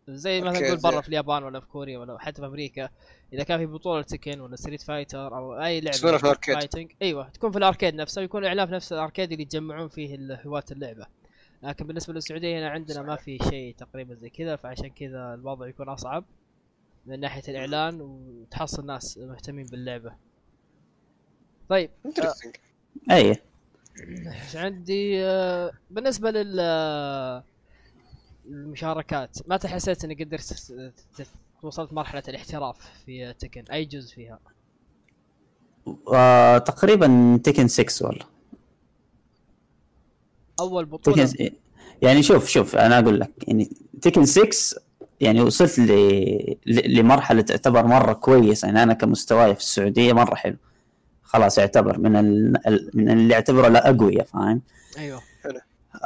زي 0.08 0.40
مثلا 0.40 0.66
نقول 0.66 0.76
برا 0.80 0.96
زي- 0.96 1.02
في 1.02 1.08
اليابان 1.08 1.42
ولا 1.42 1.60
في 1.60 1.66
كوريا 1.66 1.98
ولا 1.98 2.18
حتى 2.18 2.40
في 2.40 2.46
أمريكا 2.46 2.88
إذا 3.32 3.42
كان 3.42 3.58
في 3.58 3.66
بطولة 3.66 4.02
Tekken 4.02 4.40
ولا 4.40 4.56
Street 4.56 4.82
Fighter 4.82 5.36
أو 5.36 5.62
أي 5.62 5.80
لعبة 5.80 6.16
في. 6.18 6.34
fighting 6.54 6.92
أيوه 7.02 7.28
تكون 7.28 7.50
في 7.50 7.58
ال 7.58 7.63
arcade 7.63 7.94
نفسه 7.94 8.20
ويكون 8.20 8.44
اعلان 8.44 8.66
في 8.66 8.72
نفس 8.72 8.92
ال 8.92 8.98
arcade 8.98 9.32
اللي 9.32 9.42
يتجمعون 9.42 9.88
فيه 9.88 10.40
هواة 10.46 10.64
اللعبة. 10.72 11.06
لكن 11.62 11.86
بالنسبة 11.86 12.12
للسعودية 12.12 12.58
هنا 12.58 12.68
عندنا 12.70 13.02
ما 13.02 13.16
في 13.16 13.38
شيء 13.50 13.74
تقريبا 13.74 14.14
زي 14.14 14.30
كذا 14.30 14.56
فعشان 14.56 14.88
كذا 14.88 15.34
الوضع 15.34 15.66
يكون 15.68 15.88
أصعب 15.88 16.24
من 17.06 17.20
ناحية 17.20 17.42
الإعلان 17.48 18.00
وتحصل 18.00 18.86
ناس 18.86 19.18
مهتمين 19.18 19.66
باللعبة. 19.66 20.12
طيب 21.68 21.90
انترستنج 22.06 22.56
أي. 23.10 23.36
إيش 24.00 24.56
عندي؟ 24.56 25.24
آه، 25.24 25.72
بالنسبة 25.90 26.30
لل 26.30 26.56
آه، 26.60 27.44
المشاركات 28.46 29.38
متى 29.48 29.68
حسيت 29.68 30.04
إني 30.04 30.24
قدرت 30.24 30.72
وصلت 31.62 31.92
مرحلة 31.92 32.22
الاحتراف 32.28 32.76
في 33.04 33.32
تكن؟ 33.32 33.64
أي 33.72 33.84
جزء 33.84 34.14
فيها؟ 34.14 34.38
آه 36.14 36.58
تقريبا 36.58 37.40
تكن 37.44 37.68
6 37.68 38.06
والله. 38.06 38.35
أول 40.60 40.84
بطولة. 40.84 41.24
تكن 41.26 41.50
يعني 42.02 42.22
شوف 42.22 42.48
شوف 42.48 42.76
أنا 42.76 42.98
أقول 42.98 43.20
لك 43.20 43.30
يعني 43.48 43.70
تكن 44.02 44.24
6 44.24 44.48
يعني 45.20 45.40
وصلت 45.40 45.78
ل... 45.78 45.86
ل... 46.66 46.98
لمرحلة 46.98 47.42
تعتبر 47.42 47.86
مرة 47.86 48.12
كويسه 48.12 48.66
يعني 48.66 48.82
أنا 48.82 48.92
كمستواي 48.94 49.54
في 49.54 49.60
السعودية 49.60 50.12
مرة 50.12 50.34
حلو. 50.34 50.56
خلاص 51.22 51.58
يعتبر 51.58 51.98
من 51.98 52.16
ال... 52.16 52.56
ال- 52.68 52.90
من 52.94 53.10
اللي 53.10 53.34
يعتبره 53.34 53.66
الاقوياء 53.68 54.24
فاهم؟ 54.24 54.62
أيوه. 54.98 55.20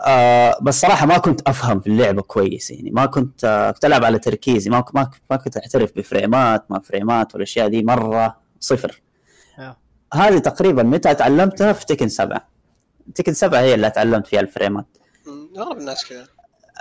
آه 0.07 0.59
بس 0.63 0.81
صراحة 0.81 1.07
ما 1.07 1.19
كنت 1.19 1.41
أفهم 1.49 1.81
في 1.81 1.87
اللعبه 1.87 2.23
كويس. 2.23 2.71
يعني 2.71 2.91
ما 2.91 3.07
كنت 3.07 3.45
آه 3.45 3.71
كنت 3.71 3.85
ألعب 3.85 4.05
على 4.05 4.19
تركيزي. 4.19 4.71
ما 4.71 4.85
ما, 5.31 5.37
كنت 5.37 5.57
أعترف 5.57 5.93
بفريمات 5.97 6.71
ما 6.71 6.79
فريمات 6.79 7.35
والأشياء 7.35 7.69
دي 7.69 7.83
مرة 7.83 8.37
صفر. 8.61 9.03
آه. 9.59 9.77
هذه 10.15 10.39
تقريبا 10.39 10.83
متى 10.83 11.15
تعلمتها 11.15 11.73
في 11.73 11.87
تكن 11.87 12.09
سبعة؟ 12.09 12.49
تكن 13.15 13.33
سبعة 13.33 13.61
هي 13.61 13.75
اللي 13.75 13.91
تعلمت 13.91 14.27
فيها 14.27 14.41
الفريمات. 14.41 14.87
اغلب 15.59 15.79
الناس 15.79 16.07
كذا. 16.07 16.27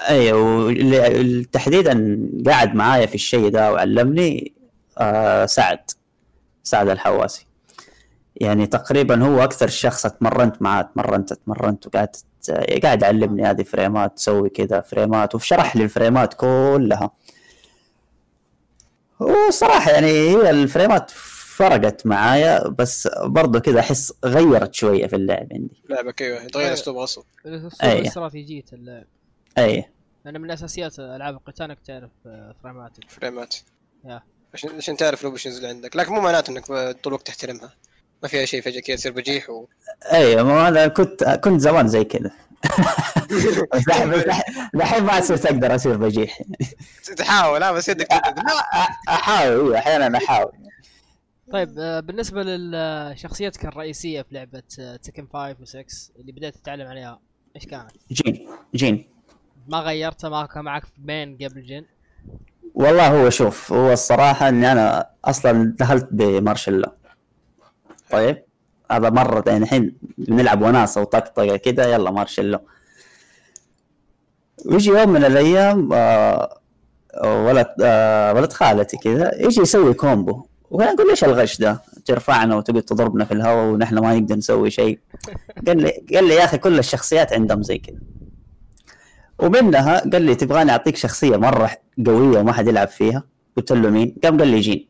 أيوه 0.10 1.44
تحديدا 1.52 2.20
قاعد 2.48 2.76
معايا 2.76 3.06
في 3.06 3.16
الشيء 3.16 3.50
ده 3.50 3.74
وعلمني 3.74 4.54
آه 4.98 5.46
سعد 5.46 5.80
سعد 6.64 6.90
الحواسي. 6.90 7.46
يعني 8.36 8.68
تقريبا 8.68 9.26
هو 9.26 9.44
أكثر 9.44 9.68
شخص 9.68 10.06
أتمرنت 10.06 10.62
معاه 10.62 10.82
تمرنت 10.82 11.34
تمرنت 11.34 11.88
وقاعد 11.88 12.16
قاعد 12.84 13.02
يعلمني 13.02 13.44
هذه 13.44 13.64
فريمات 13.64 14.16
تسوي 14.16 14.50
كذا 14.50 14.82
فريمات 14.82 15.36
وشرح 15.36 15.76
لي 15.76 15.84
الفريمات 15.84 16.34
كلها. 16.34 17.12
وصراحة 19.20 19.92
يعني 19.92 20.08
هي 20.08 20.50
ال 20.50 20.58
frames 20.58 21.12
فرقت 21.60 22.06
معايا 22.06 22.68
بس 22.68 23.10
برضو 23.24 23.60
كذا 23.60 23.80
أحس 23.80 24.14
غيرت 24.26 24.74
شوية 24.74 25.08
في 25.08 25.16
اللعب 25.16 25.48
عندي. 25.52 25.84
لعبك 25.90 26.22
أيوه. 26.22 26.48
أيوة. 26.56 26.74
أسلوب 26.74 26.98
أصلا. 26.98 27.24
الاسلوب 27.46 27.72
أي. 27.84 28.00
الاستراتيجيه 28.00 28.64
اللعب. 28.74 29.06
أي. 29.58 29.86
لأن 30.26 30.42
من 30.42 30.52
أساسيات 30.52 31.00
ألعاب 31.00 31.34
القتال 31.34 31.66
إنك 31.66 31.78
تعرف 31.88 32.10
آه، 32.26 32.56
frames 32.64 32.98
ك. 32.98 33.10
frames. 33.10 33.56
يا. 34.06 34.22
عشان 34.54 34.70
عشان 34.78 34.98
تعرف 34.98 35.22
ال 35.22 35.26
options 35.26 35.56
اللي 35.56 35.68
عندك. 35.68 35.96
لكن 35.96 36.14
مو 36.14 36.22
معناته 36.22 36.52
إنك 36.52 36.66
طول 36.68 36.98
الوقت 37.08 37.28
تحترمها. 37.28 37.74
ما 38.24 38.30
فيها 38.30 38.46
شيء 38.46 38.62
فجأة 38.62 38.80
كذا 38.80 38.96
تصير 38.96 39.12
بجيح 39.12 39.50
و... 39.50 39.66
أيوه 40.12 40.44
ما 40.44 40.68
أنا 40.68 40.88
كنت 40.88 41.24
كنت 41.24 41.62
زمان 41.62 41.88
زي 41.88 42.04
كذا. 42.04 42.32
دحين 43.88 44.24
دحين 44.74 45.04
ما 45.04 45.22
صرت 45.22 45.46
أقدر 45.46 45.76
أصير 45.76 45.98
بجيح. 45.98 46.42
تحاول 47.18 47.60
لا 47.62 47.72
بس 47.72 47.90
يدك 47.90 48.08
أحاول 49.10 49.52
أيوه 49.66 49.78
أحيانا 49.78 50.18
أحاول. 50.18 50.52
طيب 51.52 51.80
آه، 51.80 52.00
بالنسبة 52.00 52.44
لشخصيتك 52.44 53.66
الرئيسية 53.66 54.22
في 54.22 54.36
لعبة 54.36 54.64
تكن 55.04 55.28
5 55.34 55.54
و6 55.54 56.12
اللي 56.20 56.32
بدأت 56.32 56.56
تتعلم 56.56 56.88
عليها 56.88 57.20
إيش 57.56 57.66
كانت؟ 57.66 57.92
جين 58.12 58.48
جين. 58.76 59.10
ما 59.68 59.78
غيرتها 59.80 60.30
ما 60.30 60.46
كان 60.46 60.64
معك 60.64 60.84
بين 60.98 61.36
قبل 61.36 61.66
جن 61.66 61.86
والله 62.74 63.08
هو 63.08 63.30
شوف 63.30 63.74
هو 63.74 63.94
الصراحة 63.94 64.50
إني 64.50 64.72
أنا 64.72 65.10
أصلا 65.26 65.76
دخلت 65.80 66.08
بمارشال 66.12 66.74
لو 66.74 66.92
طيب 68.12 68.44
هذا 68.92 69.10
مرة 69.10 69.44
يعني 69.48 69.64
الحين 69.64 69.98
بنلعب 70.18 70.62
وناسة 70.62 71.02
وطقطقة 71.02 71.58
كذا 71.58 71.94
يلا 71.94 72.12
مارشال 72.12 72.52
لو 72.52 72.60
ويجي 74.66 74.90
يوم 74.90 75.10
من 75.10 75.26
الأيام 75.26 75.90
آه 75.94 76.60
ولد 77.24 77.68
آه 77.82 78.34
ولد 78.34 78.54
خالتي 78.54 78.98
كذا 78.98 79.32
يجي 79.36 79.62
يسوي 79.62 79.94
combo. 79.94 80.46
وأنا 80.72 80.92
أقول 80.92 81.10
ليش 81.10 81.24
ألغش 81.24 81.58
ده؟ 81.58 81.82
ترفعنا 82.06 82.56
وتقعد 82.56 82.84
تضربنا 82.84 83.26
في 83.26 83.34
الهواء 83.34 83.74
ونحن 83.74 83.98
ما 83.98 84.20
نقدر 84.20 84.36
نسوي 84.36 84.72
شيء. 84.72 85.00
قال 85.68 85.78
لي 85.82 86.06
قال 86.16 86.28
لي 86.28 86.36
يا 86.36 86.44
أخي 86.46 86.58
كل 86.58 86.80
الشخصيات 86.80 87.34
عندهم 87.34 87.64
زي 87.64 87.78
كذا 87.78 87.98
ومنها 89.40 90.00
قال 90.00 90.22
لي 90.22 90.36
تبغاني 90.36 90.72
أعطيك 90.72 90.96
شخصية 90.96 91.38
مرة 91.38 91.72
قوية 92.06 92.40
وما 92.40 92.54
حد 92.54 92.68
يلعب 92.68 92.88
فيها؟ 92.88 93.24
قلت 93.58 93.72
له 93.72 93.90
مين؟ 93.90 94.16
قام 94.24 94.38
قال 94.38 94.48
لي 94.48 94.60
جين. 94.60 94.88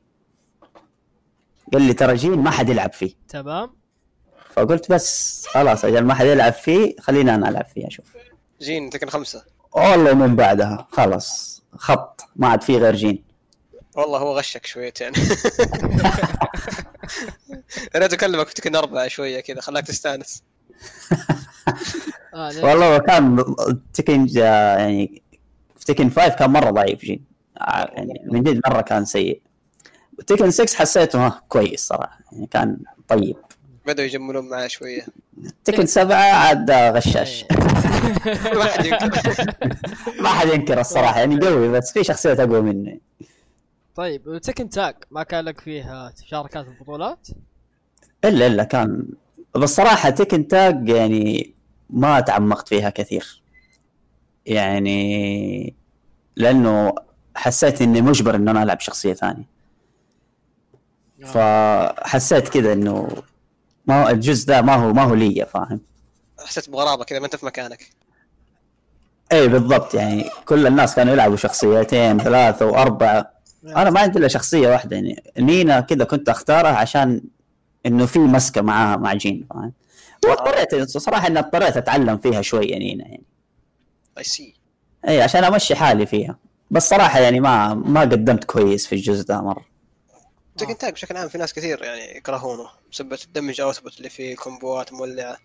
قال 1.73 1.81
لي 1.81 1.93
ترى 1.93 2.15
جين 2.15 2.39
ما 2.39 2.51
حد 2.51 2.69
يلعب 2.69 2.93
فيه. 2.93 3.13
تمام. 3.29 3.69
فقلت 4.53 4.91
بس 4.91 5.45
خلاص 5.47 5.85
أجل 5.85 6.03
ما 6.03 6.13
حد 6.13 6.25
يلعب 6.25 6.53
فيه 6.53 6.95
خليني 6.99 7.35
أنا 7.35 7.49
ألعب 7.49 7.65
فيه 7.65 7.87
أشوف 7.87 8.05
جين 8.61 8.89
تكن 8.89 9.09
خمسة. 9.09 9.43
والله 9.71 10.13
من 10.13 10.35
بعدها 10.35 10.87
خلاص. 10.91 11.61
خط 11.77 12.21
ما 12.35 12.47
عاد 12.47 12.61
فيه 12.63 12.77
غير 12.77 12.95
جين. 12.95 13.28
والله 13.99 14.19
هو 14.19 14.37
غشك 14.37 14.65
شويتين. 14.65 15.11
ريتك 17.95 18.13
أكلمك 18.13 18.47
في 18.47 18.53
تكن 18.53 18.75
اربعه 18.75 19.07
شوية 19.07 19.39
كذا 19.39 19.61
خلاك 19.61 19.87
تستأنس. 19.87 20.43
آه 22.33 22.51
والله 22.63 22.95
هو 22.95 22.99
كان 22.99 23.55
تكن 23.93 24.27
يعني 24.31 25.21
في 25.79 25.85
تكن 25.85 26.09
5 26.09 26.29
كان 26.29 26.49
مرة 26.49 26.71
ضعيف 26.71 27.01
جين 27.01 27.25
آه، 27.61 27.91
يعني 27.93 28.21
من 28.25 28.43
جد 28.43 28.61
مرة 28.67 28.81
كان 28.81 29.05
سيء. 29.05 29.41
تكن 30.27 30.51
6 30.51 30.77
حسيته 30.77 31.29
كويس 31.29 31.87
صراحة. 31.87 32.19
يعني 32.31 32.47
كان 32.47 32.77
طيب. 33.07 33.35
بدأوا 33.85 34.07
يجملون 34.07 34.49
معاه 34.49 34.67
شوية. 34.67 35.05
تكن 35.63 35.85
7 35.85 36.15
عاد 36.15 36.71
غشاش. 36.71 37.45
ما 38.55 38.63
حد 38.63 38.85
ينكر. 38.85 39.45
ما 40.23 40.29
حد 40.29 40.47
ينكر 40.47 40.79
الصراحة. 40.79 41.19
يعني 41.19 41.47
قوي 41.47 41.69
بس 41.69 41.91
في 41.91 42.03
شخصيات 42.03 42.39
أقوى 42.39 42.61
منه 42.61 42.97
طيب 43.99 44.37
تكن 44.37 44.69
تاج 44.69 44.95
ما 45.11 45.23
كان 45.23 45.45
لك 45.45 45.59
فيها 45.59 46.13
مشاركات 46.25 46.65
في 46.65 46.71
البطولات؟ 46.71 47.27
إلا 48.25 48.47
إلا 48.47 48.63
كان. 48.63 49.07
بس 49.55 49.75
صراحة 49.75 50.09
تكن 50.09 50.47
تاج 50.47 50.89
يعني 50.89 51.53
ما 51.89 52.19
تعمقت 52.19 52.67
فيها 52.67 52.89
كثير. 52.89 53.41
يعني 54.45 55.73
لأنه 56.35 56.95
حسيت 57.35 57.81
إني 57.81 58.01
مجبر 58.01 58.35
انه 58.35 58.51
أنا 58.51 58.63
ألعب 58.63 58.79
شخصية 58.79 59.13
ثانية. 59.13 59.45
فحسيت 61.23 62.49
كذا 62.49 62.73
إنه 62.73 63.07
ما 63.85 64.11
الجزء 64.11 64.47
ده 64.47 64.61
ما 64.61 64.75
هو 64.75 64.93
ما 64.93 65.03
هو 65.03 65.13
لي 65.13 65.45
فاهم؟ 65.45 65.81
حسيت 66.39 66.69
بغرابة 66.69 67.03
كذا 67.03 67.19
ما 67.19 67.25
أنت 67.25 67.35
في 67.35 67.45
مكانك. 67.45 67.89
اي 69.31 69.47
بالضبط. 69.47 69.93
يعني 69.93 70.29
كل 70.45 70.67
الناس 70.67 70.95
كانوا 70.95 71.13
يلعبوا 71.13 71.35
شخصيتين 71.35 72.19
ثلاثة 72.19 72.65
وأربعة. 72.65 73.38
أنا 73.65 73.89
ما 73.89 73.99
عندي 73.99 74.19
إلا 74.19 74.27
شخصية 74.27 74.67
واحدة 74.67 74.95
يعني. 74.95 75.23
نينا 75.39 75.79
كذا 75.79 76.03
كنت 76.03 76.29
أختارها 76.29 76.75
عشان 76.77 77.21
إنه 77.85 78.05
في 78.05 78.19
مسكة 78.19 78.61
معاها 78.61 78.97
مع 78.97 79.13
جين 79.13 79.47
فاهم؟ 79.49 79.73
واضطريت 80.25 80.75
صراحة 80.97 81.27
إني 81.27 81.39
اضطريت 81.39 81.77
أتعلم 81.77 82.17
فيها 82.17 82.41
شوية 82.41 82.77
نينا 82.77 83.03
يعني. 83.03 83.23
easy 84.17 84.53
إي 85.07 85.21
عشان 85.21 85.43
أمشي 85.43 85.75
حالي 85.75 86.05
فيها. 86.05 86.37
بس 86.71 86.89
صراحة 86.89 87.19
يعني 87.19 87.39
ما 87.39 87.73
ما 87.73 88.01
قدمت 88.01 88.43
كويس 88.43 88.87
في 88.87 88.95
الجزء 88.95 89.25
ده 89.27 89.41
مرة. 89.41 89.65
تكن 90.57 90.77
تاج 90.77 90.93
بشكل 90.93 91.17
عام 91.17 91.27
في 91.29 91.37
ناس 91.37 91.53
كثير 91.53 91.83
يعني 91.83 92.17
يكرهونه. 92.17 92.67
بسبب 92.91 93.13
ال 93.13 93.20
damage 93.20 93.61
output 93.61 93.97
اللي 93.97 94.09
فيه 94.09 94.35
combo 94.35 94.83
ات 94.83 94.93
مولعة. 94.93 95.37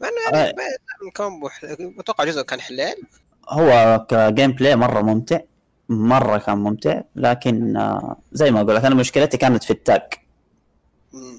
مع 0.00 0.08
إنه 0.08 0.38
يعني 0.38 0.50
آه. 0.50 0.52
بعيد 0.52 1.12
كومبو 1.16 1.48
ح- 1.48 1.64
أتوقع 1.98 2.24
جزء 2.24 2.42
كان 2.42 2.60
حلال 2.60 2.96
هو 3.48 4.06
ك 4.10 4.52
gameplay 4.52 4.76
مرة 4.76 5.02
ممتع. 5.02 5.40
مرة 5.88 6.38
كان 6.38 6.58
ممتع 6.58 7.02
لكن 7.16 7.76
آه، 7.76 8.16
زي 8.32 8.50
ما 8.50 8.60
أقول 8.60 8.76
لك 8.76 8.84
أنا 8.84 8.94
مشكلتي 8.94 9.36
كانت 9.36 9.64
في 9.64 9.70
التاج. 9.70 10.02
مم. 11.12 11.38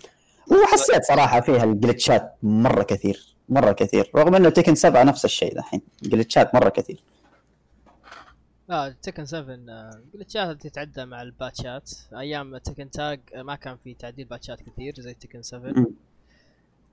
وحسيت 0.64 1.04
صراحة 1.04 1.42
فيها 1.42 1.64
ال 1.64 1.72
glitch 1.72 2.25
ات 2.25 2.34
مرة 2.44 2.84
كثير 2.84 3.36
مرة 3.50 3.72
كثير. 3.72 4.12
رغم 4.16 4.36
إنه 4.36 4.50
تكن 4.50 4.76
7 4.76 5.04
نفس 5.04 5.26
الشيء 5.26 5.56
دحين 5.56 5.82
glitch 6.04 6.48
ات 6.48 6.56
مرة 6.56 6.70
كثير. 6.70 7.04
لا 8.70 8.96
تكن 9.02 9.26
7 9.26 9.54
آه، 9.70 10.02
جلتشات 10.14 10.62
تتعدى 10.68 11.06
مع 11.06 11.22
الباتشات. 11.22 11.92
أيام 12.18 12.58
تكن 12.58 12.90
تاج 12.90 13.20
آه، 13.36 13.44
ما 13.44 13.56
كان 13.56 13.78
في 13.84 13.94
تعديل 13.94 14.26
باتشات 14.26 14.62
كثير 14.62 14.94
زي 15.00 15.14
تكن 15.14 15.42
7 15.42 15.72
مم. 15.72 15.88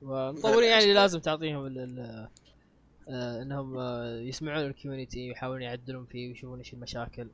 والمطورين 0.03 0.71
يعني 0.71 0.93
لازم 0.93 1.19
تعطيهم 1.19 1.67
ال 1.67 1.79
ال- 1.79 2.29
آه، 3.09 3.43
إنهم 3.43 3.79
يسمعون 4.29 4.67
الكوميونتي 4.67 5.29
ويحاولون 5.29 5.63
يعدلون 5.63 6.07
فيه 6.07 6.29
ويشوفون 6.29 6.59
إيش 6.59 6.73
المشاكل. 6.75 7.29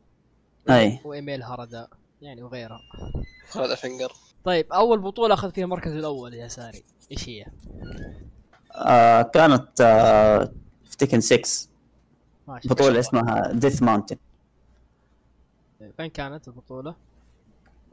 أي. 0.71 1.00
وايميل 1.05 1.43
هردا 1.43 1.88
يعني 2.23 2.43
وغيرها 2.43 2.81
خالد 3.50 3.75
فينجر 3.75 4.12
طيب 4.45 4.73
أول 4.73 4.99
بطولة 4.99 5.35
أخذ 5.35 5.52
فيها 5.52 5.64
المركز 5.64 5.93
الأول 5.93 6.35
يا 6.35 6.49
ساري 6.49 6.83
إيش 7.12 7.29
هي؟ 7.29 7.47
آه 8.75 9.23
كانت 9.23 9.81
آه 9.81 10.52
في 10.85 10.97
تكن 10.97 11.21
6 11.21 11.69
ماشي 12.49 12.69
بطولة 12.69 13.00
اسمها 13.00 13.52
ديث 13.52 13.83
ماونتن 13.83 14.17
فين 15.97 16.07
كانت 16.07 16.49
البطولة؟ 16.49 16.95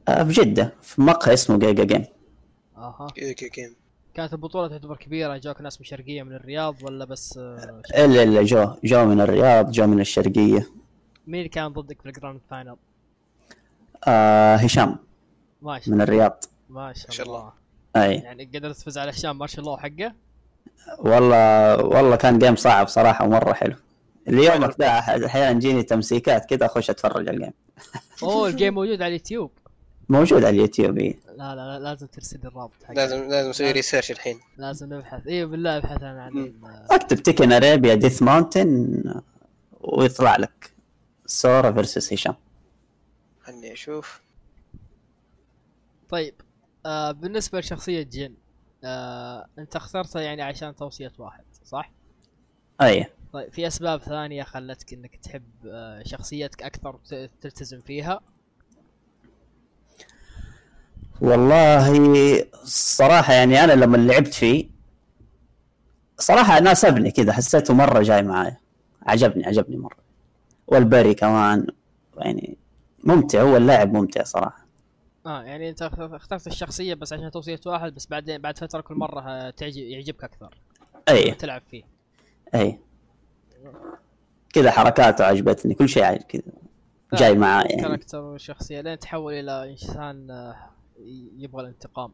آه، 0.08 0.24
في 0.24 0.34
جدة 0.34 0.74
في 0.82 1.02
مقهى 1.02 1.34
اسمه 1.34 1.60
جيجا 1.60 1.84
جيم 1.84 2.06
أها. 2.78 3.08
جيجا 3.16 3.48
جيم 3.56 3.76
كانت 4.14 4.34
البطولة 4.34 4.68
تعتبر 4.68 4.96
كبيرة 4.98 5.38
جاك 5.38 5.62
ناس 5.62 5.78
من 5.78 5.82
الشرقيه 5.82 6.24
من 6.24 6.34
الرياض 6.34 6.84
ولا 6.84 7.06
بس 7.06 7.38
آه، 7.38 7.82
الا 7.98 8.24
الا 8.24 8.44
جو 8.44 8.74
جو 8.84 9.06
من 9.06 9.22
الرياض 9.22 9.72
جو 9.72 9.88
من 9.88 10.00
الشرقية. 10.00 10.68
مين 11.28 11.40
اللي 11.40 11.50
كان 11.50 11.68
ضدك 11.68 12.02
في 12.02 12.10
ال 12.10 12.15
grand 12.15 12.40
final؟ 12.50 12.76
آه 14.08 14.56
هشام. 14.56 14.98
ما 15.62 15.80
شاء 15.80 15.94
من 15.94 16.02
الرياض. 16.02 16.44
ما 16.70 16.94
شاء 17.10 17.28
الله. 17.28 17.54
أي. 17.96 18.16
يعني 18.16 18.50
قدرت 18.54 18.76
تفوز 18.76 18.98
على 18.98 19.12
هشام 19.12 19.38
ما 19.38 19.48
شاء 19.48 19.62
الله 19.62 19.78
حقه؟ 19.78 20.14
والله 21.00 21.78
والله 21.86 22.16
كان 22.16 22.40
game 22.40 22.56
صعب 22.56 22.88
صراحة 22.88 23.26
ومرة 23.26 23.54
حلو. 23.54 23.76
اليوم 24.28 24.64
أحيانا 24.82 25.60
تجيني 25.60 25.84
تمسيكات 25.84 26.46
كذا 26.46 26.66
أخش 26.66 26.90
أتفرج 26.90 27.28
على 27.28 27.38
ال 27.38 27.41
game 27.41 27.54
أوه 28.24 28.48
ال 28.48 28.53
game 28.53 28.74
موجود 28.74 29.02
على 29.02 29.08
اليوتيوب. 29.08 29.52
موجود 30.10 30.46
على 30.46 30.56
اليوتيوب 30.56 30.98
إيه. 30.98 31.16
لا 31.38 31.56
لا, 31.56 31.56
لا 31.56 31.80
لازم 31.80 32.08
ترسل 32.08 32.40
لي 32.44 32.50
الرابط 32.50 32.84
حقه. 32.84 32.94
لازم 32.94 33.30
لازم 33.30 33.50
نسوي 33.50 33.72
research 33.72 34.12
الحين. 34.12 34.40
لازم 34.58 34.94
نبحث 34.94 35.28
أيوه 35.28 35.50
بالله 35.50 35.78
أبحث 35.78 36.04
عن 36.04 36.18
عن. 36.18 36.54
أكتب 36.92 37.18
تكن 37.18 37.52
ارابيا 37.52 37.96
ديث 37.96 38.24
ماونتن 38.24 39.04
ويطلع 39.82 40.36
لك. 40.36 40.77
سورا 41.28 41.72
versus 41.72 42.14
هشام. 42.14 42.36
خلني 43.42 43.74
أشوف. 43.74 44.22
طيب 46.10 46.34
آه 46.86 47.12
بالنسبة 47.12 47.60
لشخصية 47.60 48.02
جن 48.04 48.34
آه 48.84 49.46
أنت 49.60 49.76
اخترتها 49.76 50.22
يعني 50.22 50.42
عشان 50.42 50.76
توصية 50.76 51.12
واحد 51.18 51.44
صح؟ 51.66 51.92
أي. 52.82 53.06
طيب 53.34 53.54
في 53.54 53.68
أسباب 53.68 54.02
ثانية 54.02 54.44
خلتك 54.44 54.94
إنك 54.94 55.16
تحب 55.16 55.44
آه 55.66 56.04
شخصيتك 56.06 56.64
أكثر 56.64 57.00
تلتزم 57.42 57.82
فيها؟ 57.82 58.20
والله 61.22 61.92
الصراحه 62.64 63.34
يعني 63.34 63.64
أنا 63.64 63.72
لما 63.74 63.98
لعبت 63.98 64.34
فيه 64.34 64.70
صراحة 66.20 66.60
ناسبني 66.60 67.12
كذا 67.12 67.34
حسيته 67.34 67.74
مرة 67.74 68.02
جاي 68.02 68.24
معايا. 68.24 68.58
عجبني 69.02 69.46
عجبني 69.46 69.78
مرة. 69.78 70.07
والبري 70.68 71.14
كمان. 71.14 71.68
يعني 72.18 72.58
ممتع 73.04 73.42
هو 73.42 73.58
اللاعب 73.58 73.94
ممتع 73.94 74.24
صراحة. 74.24 74.68
آه 75.26 75.44
يعني 75.44 75.70
أنت 75.70 75.82
اخ- 75.82 76.00
اخترت 76.00 76.48
الشخصية 76.48 76.94
بس 76.94 77.14
عشان 77.14 77.32
توصية 77.32 77.60
واحد 77.66 77.96
بس 77.96 78.08
بعدين 78.08 78.42
بعد 78.42 78.58
فترة 78.58 78.82
كل 78.82 78.96
مرة 78.96 79.20
آه، 79.22 79.50
تعجب 79.50 79.84
يعجبك 79.84 80.24
أكثر. 80.24 80.58
أي. 81.10 81.32
تلعب 81.32 81.62
فيه. 81.72 81.84
أي. 82.56 82.80
كذا 84.54 84.72
حركاته 84.72 85.26
عجبتني 85.26 85.74
كل 85.74 85.90
شيء 85.90 86.04
عجب 86.04 86.22
كذا. 86.22 86.42
جاي 87.14 87.36
معايا 87.36 87.70
يعني. 87.72 87.82
كاركتر 87.82 88.22
والشخصيه 88.22 88.82
لين 88.82 89.00
تحول 89.00 89.34
إلى 89.34 89.72
إنسان 89.72 90.32
آه، 90.32 90.56
يبغى 91.38 91.62
الانتقام. 91.62 92.12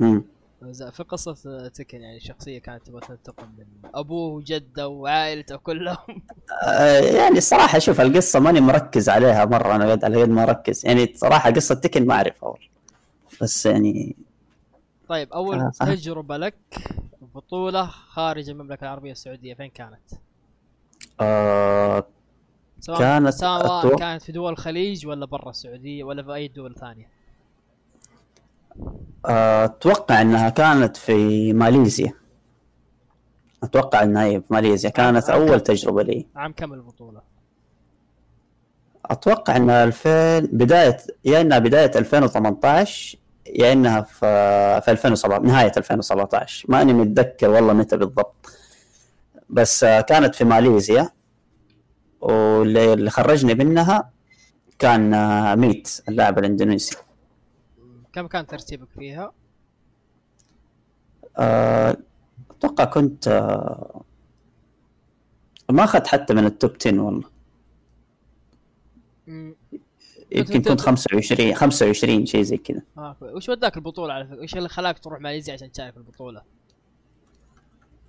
مم. 0.00 0.24
في 0.72 1.02
قصة 1.02 1.68
تكن 1.68 2.00
يعني 2.00 2.16
الشخصية 2.16 2.58
كانت 2.58 2.86
تبغى 2.86 3.00
تنتقم 3.00 3.48
من 3.58 3.66
أبوه 3.94 4.32
وجده 4.34 4.88
وعائلته 4.88 5.56
كلهم 5.56 6.22
آه، 6.66 6.98
يعني 7.00 7.38
الصراحة 7.38 7.78
شوف 7.78 8.00
القصة 8.00 8.40
ماني 8.40 8.60
مركز 8.60 9.08
عليها 9.08 9.44
مرة 9.44 9.74
أنا 9.76 9.90
قد 9.90 10.04
على 10.04 10.22
قد 10.22 10.28
ما 10.28 10.42
أركز 10.42 10.86
يعني 10.86 11.12
صراحة 11.14 11.50
قصة 11.50 11.74
تكن 11.74 12.06
ما 12.06 12.14
أعرفها 12.14 12.48
والله 12.48 12.68
بس 13.42 13.66
يعني 13.66 14.16
طيب 15.08 15.32
أول 15.32 15.60
آه،. 15.60 15.72
تجربة 15.80 16.36
لك 16.36 16.54
بطولة 17.34 17.86
خارج 17.86 18.50
المملكة 18.50 18.84
العربية 18.84 19.12
السعودية 19.12 19.54
فين 19.54 19.70
كانت؟ 19.70 20.00
آه 21.20 22.06
سواء 22.80 22.98
كانت 22.98 23.28
سواء 23.28 23.82
أتوقع- 23.82 23.98
كانت 23.98 24.22
في 24.22 24.32
دول 24.32 24.52
الخليج 24.52 25.06
ولا 25.06 25.26
برا 25.26 25.50
السعودية 25.50 26.04
ولا 26.04 26.22
في 26.22 26.34
أي 26.34 26.48
دول 26.48 26.74
ثانية 26.74 27.08
أتوقع 29.24 30.22
أنها 30.22 30.48
كانت 30.48 30.96
في 30.96 31.52
ماليزيا. 31.52 32.12
أتوقع 33.62 34.02
أنها 34.02 34.24
هي 34.24 34.40
في 34.40 34.46
ماليزيا. 34.50 34.90
كانت 34.90 35.30
أول 35.30 35.60
تجربة 35.60 36.02
لي. 36.02 36.26
عام 36.36 36.52
كم 36.52 36.72
البطولة؟ 36.72 37.20
أتوقع 39.06 39.56
أنها 39.56 39.84
2000 39.84 40.40
بداية 40.40 40.96
يا 41.24 41.40
أنها 41.40 41.58
بداية 41.58 41.90
2018 41.96 43.18
يا 43.46 43.72
أنها 43.72 44.00
في 44.00 44.80
في 44.84 44.90
2017 44.90 45.42
نهاية 45.42 45.72
2017 45.76 46.66
ماني 46.68 46.92
متذكر 46.92 47.48
والله 47.50 47.72
متى 47.72 47.96
بالضبط. 47.96 48.46
بس 49.48 49.84
آه، 49.84 50.00
كانت 50.00 50.34
في 50.34 50.44
ماليزيا. 50.44 51.08
واللي 52.20 52.92
اللي 52.92 53.10
خرجني 53.10 53.54
منها 53.54 54.10
كان 54.78 55.14
آه، 55.14 55.54
ميت 55.54 56.02
اللاعب 56.08 56.38
الإندونيسي. 56.38 56.96
كم 58.14 58.26
كان 58.26 58.46
ترتيبك 58.46 58.88
فيها؟ 58.98 59.32
آه، 61.38 61.96
أتوقع 62.50 62.84
كنت 62.84 63.28
آه، 63.28 64.00
ما 65.70 65.84
أخذت 65.84 66.06
حتى 66.06 66.34
من 66.34 66.46
التوب 66.46 66.70
10 66.80 67.00
والله 67.00 67.28
مم. 69.26 69.54
يمكن 70.32 70.52
كنت- 70.54 70.68
كنت 70.68 70.80
25 70.80 71.54
25 71.54 72.26
شيء 72.26 72.42
زي 72.42 72.56
كذا 72.56 72.82
آه. 72.98 73.16
وش 73.22 73.48
وداك 73.48 73.76
البطولة 73.76 74.12
على 74.14 74.26
فكرة؟ 74.26 74.42
وش 74.42 74.54
اللي 74.56 74.68
خلاك 74.68 74.98
تروح 74.98 75.20
ماليزيا 75.20 75.54
عشان 75.54 75.72
تشارك 75.72 75.92
في 75.92 75.96
البطولة؟ 75.98 76.42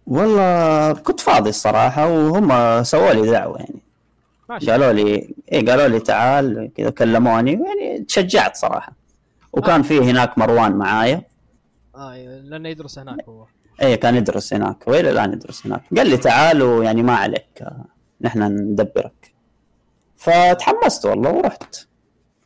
والله 0.07 0.93
كنت 0.93 1.19
فاضي 1.19 1.49
الصراحة 1.49 2.09
وهم 2.09 2.83
سووا 2.83 3.13
لي 3.13 3.31
دعوة 3.31 3.57
يعني 3.59 3.79
ما 4.49 4.59
شاء 4.59 4.69
قالوا 4.71 4.91
لي 4.93 5.33
إيه 5.51 5.65
قالوا 5.65 5.87
لي 5.87 5.99
تعال 5.99 6.71
كذا 6.75 6.89
كلموني 6.89 7.51
يعني 7.51 7.99
تشجعت 8.03 8.55
صراحة 8.55 8.93
وكان 9.57 9.81
في 9.81 9.99
هناك 9.99 10.37
مروان 10.37 10.71
معايا. 10.71 11.21
آه 11.95 12.11
أيوة، 12.11 12.35
لأنه 12.35 12.69
يدرس 12.69 12.99
هناك 12.99 13.29
هو. 13.29 13.45
إيه 13.81 13.95
كان 13.95 14.15
يدرس 14.15 14.53
هناك. 14.53 14.87
وإلى 14.87 15.09
الآن 15.09 15.33
يدرس 15.33 15.65
هناك. 15.65 15.81
قال 15.97 16.09
لي 16.09 16.17
تعال 16.17 16.61
ويعني 16.61 17.03
ما 17.03 17.15
عليك 17.15 17.61
آه، 17.61 17.85
نحن 18.21 18.43
ندبرك. 18.43 19.33
فتحمست 20.17 21.05
والله 21.05 21.31
ورحت. 21.31 21.87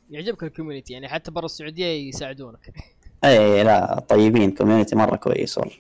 يعجبك 0.10 0.44
ال 0.44 0.49
community 0.49 0.94
يعني 0.94 1.08
حتى 1.08 1.32
برا 1.32 1.46
السعودية 1.46 1.86
يساعدونك. 1.86 2.74
اي 3.24 3.64
لا 3.64 4.00
طيبين 4.00 4.52
community 4.52 4.96
مرة 4.96 5.16
كويس 5.16 5.58
والله. 5.58 5.74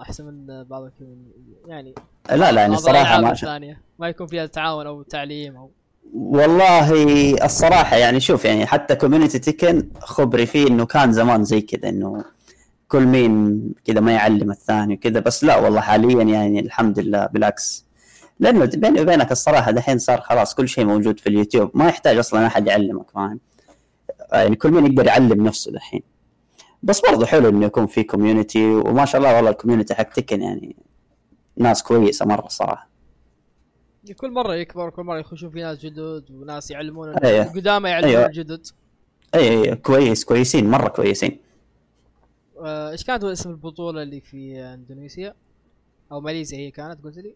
أحسن 0.00 0.24
من 0.24 0.64
بعض 0.64 0.82
ال 0.82 0.87
community 0.87 1.30
يعني 1.66 1.94
لا 2.30 2.52
لا 2.52 2.60
يعني 2.60 2.74
الصراحه 2.74 3.20
ما 3.20 3.76
ما 3.98 4.08
يكون 4.08 4.26
فيها 4.26 4.46
تعاون 4.46 4.86
أو 4.86 5.02
تعليم 5.02 5.56
أو 5.56 5.70
والله 6.12 6.94
الصراحة 7.44 7.96
يعني 7.96 8.20
شوف 8.20 8.44
يعني 8.44 8.66
حتى 8.66 8.94
كوميونتي 8.94 9.38
تيكن 9.38 9.88
خبري 10.00 10.46
فيه 10.46 10.68
إنه 10.68 10.86
كان 10.86 11.12
زمان 11.12 11.44
زي 11.44 11.60
كذا 11.60 11.88
إنه 11.88 12.24
كل 12.88 13.06
مين 13.06 13.62
كذا 13.84 14.00
ما 14.00 14.12
يعلم 14.12 14.50
الثاني 14.50 14.94
وكذا 14.94 15.20
بس 15.20 15.44
لا 15.44 15.56
والله 15.56 15.80
حاليا 15.80 16.22
يعني 16.22 16.60
الحمد 16.60 16.98
لله 16.98 17.26
بالعكس. 17.26 17.84
لأنه 18.40 18.64
بيني 18.64 19.00
وبينك 19.00 19.32
الصراحة 19.32 19.70
دحين 19.70 19.98
صار 19.98 20.20
خلاص 20.20 20.54
كل 20.54 20.68
شيء 20.68 20.84
موجود 20.84 21.20
في 21.20 21.28
اليوتيوب. 21.28 21.70
ما 21.74 21.88
يحتاج 21.88 22.18
أصلا 22.18 22.46
أحد 22.46 22.66
يعلمك 22.66 23.10
فاهم؟ 23.14 23.40
يعني 24.32 24.56
كل 24.56 24.70
مين 24.70 24.86
يقدر 24.86 25.06
يعلم 25.06 25.46
نفسه 25.46 25.72
دحين. 25.72 26.02
بس 26.82 27.00
برضه 27.00 27.26
حلو 27.26 27.48
إنه 27.48 27.66
يكون 27.66 27.86
في 27.86 28.02
community 28.02 28.66
وما 28.66 29.04
شاء 29.04 29.20
الله 29.20 29.36
والله 29.36 29.50
ال 29.50 29.54
community 29.54 29.94
حق 29.94 30.02
تكن 30.12 30.42
يعني 30.42 30.76
ناس 31.56 31.82
كويسة 31.82 32.26
مرة 32.26 32.48
صراحة. 32.48 32.93
كل 34.12 34.30
مرة 34.30 34.54
يكبر 34.54 34.90
كل 34.90 35.02
مرة 35.02 35.18
يخشون 35.18 35.50
في 35.50 35.62
ناس 35.62 35.78
جدد 35.78 36.24
وناس 36.30 36.70
يعلمون 36.70 37.08
أيوة. 37.08 37.46
القدامى 37.46 37.88
يعلمون 37.88 38.14
أيوة. 38.14 38.26
الجدد 38.26 38.66
اي 39.34 39.48
اي 39.48 39.76
كويس 39.76 40.24
كويسين 40.24 40.70
مرة 40.70 40.88
كويسين 40.88 41.38
آه، 42.60 42.90
إيش 42.90 43.04
كانت 43.04 43.24
اسم 43.24 43.50
البطولة 43.50 44.02
اللي 44.02 44.20
في 44.20 44.60
إندونيسيا؟ 44.60 45.34
أو 46.12 46.20
ماليزيا 46.20 46.58
هي 46.58 46.70
كانت 46.70 47.04
قلت 47.04 47.18
لي؟ 47.18 47.34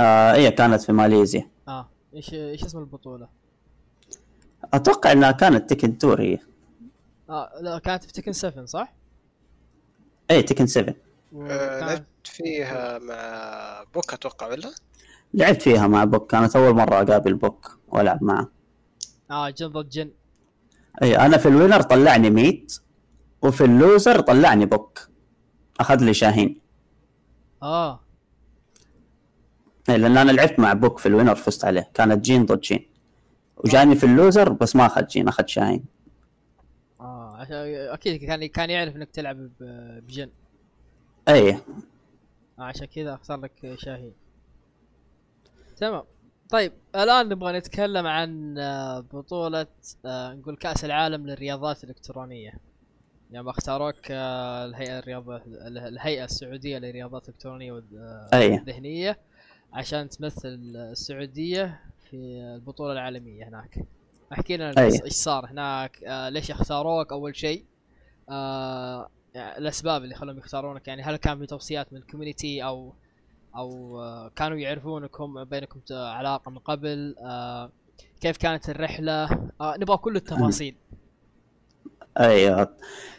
آه 0.00 0.32
هي 0.34 0.50
كانت 0.50 0.82
في 0.82 0.92
ماليزيا 0.92 1.48
آه 1.68 1.88
إيش 2.14 2.34
إيش 2.34 2.64
اسم 2.64 2.78
البطولة؟ 2.78 3.28
أتوقع 4.74 5.12
إنها 5.12 5.30
كانت 5.32 5.70
تكن 5.70 5.98
tour 5.98 6.20
هي 6.20 6.38
آه 7.30 7.50
لا 7.60 7.78
كانت 7.78 8.04
في 8.04 8.12
تكن 8.12 8.32
7 8.32 8.64
صح؟ 8.64 8.92
اي 10.30 10.42
تكن 10.42 10.66
7 10.66 10.88
آه، 10.90 10.94
وكانت 11.32 11.82
لعبت 11.82 12.04
فيها 12.24 12.98
مع 12.98 13.84
بوك 13.94 14.12
أتوقع 14.12 14.46
ولا؟ 14.46 14.74
لعبت 15.34 15.62
فيها 15.62 15.86
مع 15.86 16.04
بوك. 16.04 16.30
كانت 16.30 16.56
أول 16.56 16.74
مرة 16.74 17.02
أقابل 17.02 17.34
بوك 17.34 17.78
وألعب 17.88 18.22
معه. 18.22 18.50
آه 19.30 19.50
جين 19.50 19.66
ضد 19.66 19.88
جين. 19.88 20.10
إي 21.02 21.18
أنا 21.18 21.36
في 21.36 21.48
ال 21.48 21.53
winner 21.53 21.82
طلعني 21.82 22.30
ميت 22.30 22.80
وفي 23.42 23.64
ال 23.64 23.73
loser 23.73 24.20
طلعني 24.20 24.66
بوك. 24.66 25.08
أخذ 25.80 25.96
لي 26.04 26.14
شاهين. 26.14 26.60
آه. 27.62 28.00
إي 29.88 29.98
لأن 29.98 30.16
أنا 30.16 30.30
لعبت 30.30 30.58
مع 30.58 30.72
بوك 30.72 30.98
في 30.98 31.06
ال 31.06 31.10
winner 31.10 31.34
فزت 31.34 31.64
عليه. 31.64 31.90
كانت 31.94 32.24
جين 32.24 32.46
ضد 32.46 32.60
جين. 32.60 32.90
وجاني 33.56 33.94
في 33.94 34.06
ال 34.06 34.14
loser 34.14 34.52
بس 34.52 34.76
ما 34.76 34.86
أخذ 34.86 35.06
جين 35.06 35.28
أخذ 35.28 35.46
شاهين. 35.46 35.84
آه 37.00 37.36
عشان 37.36 37.56
أكيد 37.92 38.24
كان 38.24 38.46
كان 38.46 38.70
يعرف 38.70 38.96
إنك 38.96 39.10
تلعب 39.10 39.50
بجين. 40.06 40.30
إي. 41.28 41.50
آه 41.52 41.58
عشان 42.58 42.86
كذا 42.86 43.14
اختار 43.14 43.40
لك 43.40 43.74
شاهين. 43.78 44.23
تمام. 45.76 46.04
طيب 46.50 46.72
الآن 46.94 47.28
نبغى 47.28 47.58
نتكلم 47.58 48.06
عن 48.06 48.58
آه، 48.58 49.00
بطولة 49.00 49.66
آه، 50.06 50.32
نقول 50.32 50.56
كأس 50.56 50.84
العالم 50.84 51.26
للرياضات 51.26 51.84
الإلكترونية. 51.84 52.52
يعني 53.30 53.50
اختاروك 53.50 54.10
آه، 54.10 54.64
الهيئة 54.64 54.98
الرياضة 54.98 55.42
الهيئة 55.66 56.24
السعودية 56.24 56.78
للرياضات 56.78 57.28
الإلكترونية 57.28 57.72
والذهنية 57.72 59.18
عشان 59.72 60.08
تمثل 60.08 60.58
السعودية 60.76 61.80
في 62.10 62.16
البطولة 62.54 62.92
العالمية 62.92 63.48
هناك. 63.48 63.78
احكي 64.32 64.56
لنا. 64.56 64.74
إيش 64.78 65.12
صار 65.12 65.46
هناك 65.46 65.98
ليش 66.32 66.50
اختاروك 66.50 67.12
أول 67.12 67.36
شيء؟ 67.36 67.64
يعني 68.28 69.58
الأسباب 69.58 70.04
اللي 70.04 70.14
خلوهم 70.14 70.38
يختارونك 70.38 70.88
يعني 70.88 71.02
هل 71.02 71.16
كان 71.16 71.38
في 71.38 71.46
توصيات 71.46 71.92
من 71.92 71.98
الكوميونتي 71.98 72.64
أو 72.64 72.94
أو 73.56 74.00
آه، 74.00 74.30
كانوا 74.36 74.56
يعرفونكم 74.56 75.44
بينكم 75.44 75.80
علاقة 75.90 76.50
من 76.50 76.58
قبل 76.58 77.16
آه، 77.18 77.70
كيف 78.20 78.36
كانت 78.36 78.68
الرحلة؟ 78.68 79.24
آه، 79.60 79.76
نبغى 79.78 79.96
كل 79.96 80.16
التفاصيل. 80.16 80.76
أيوه 82.20 82.68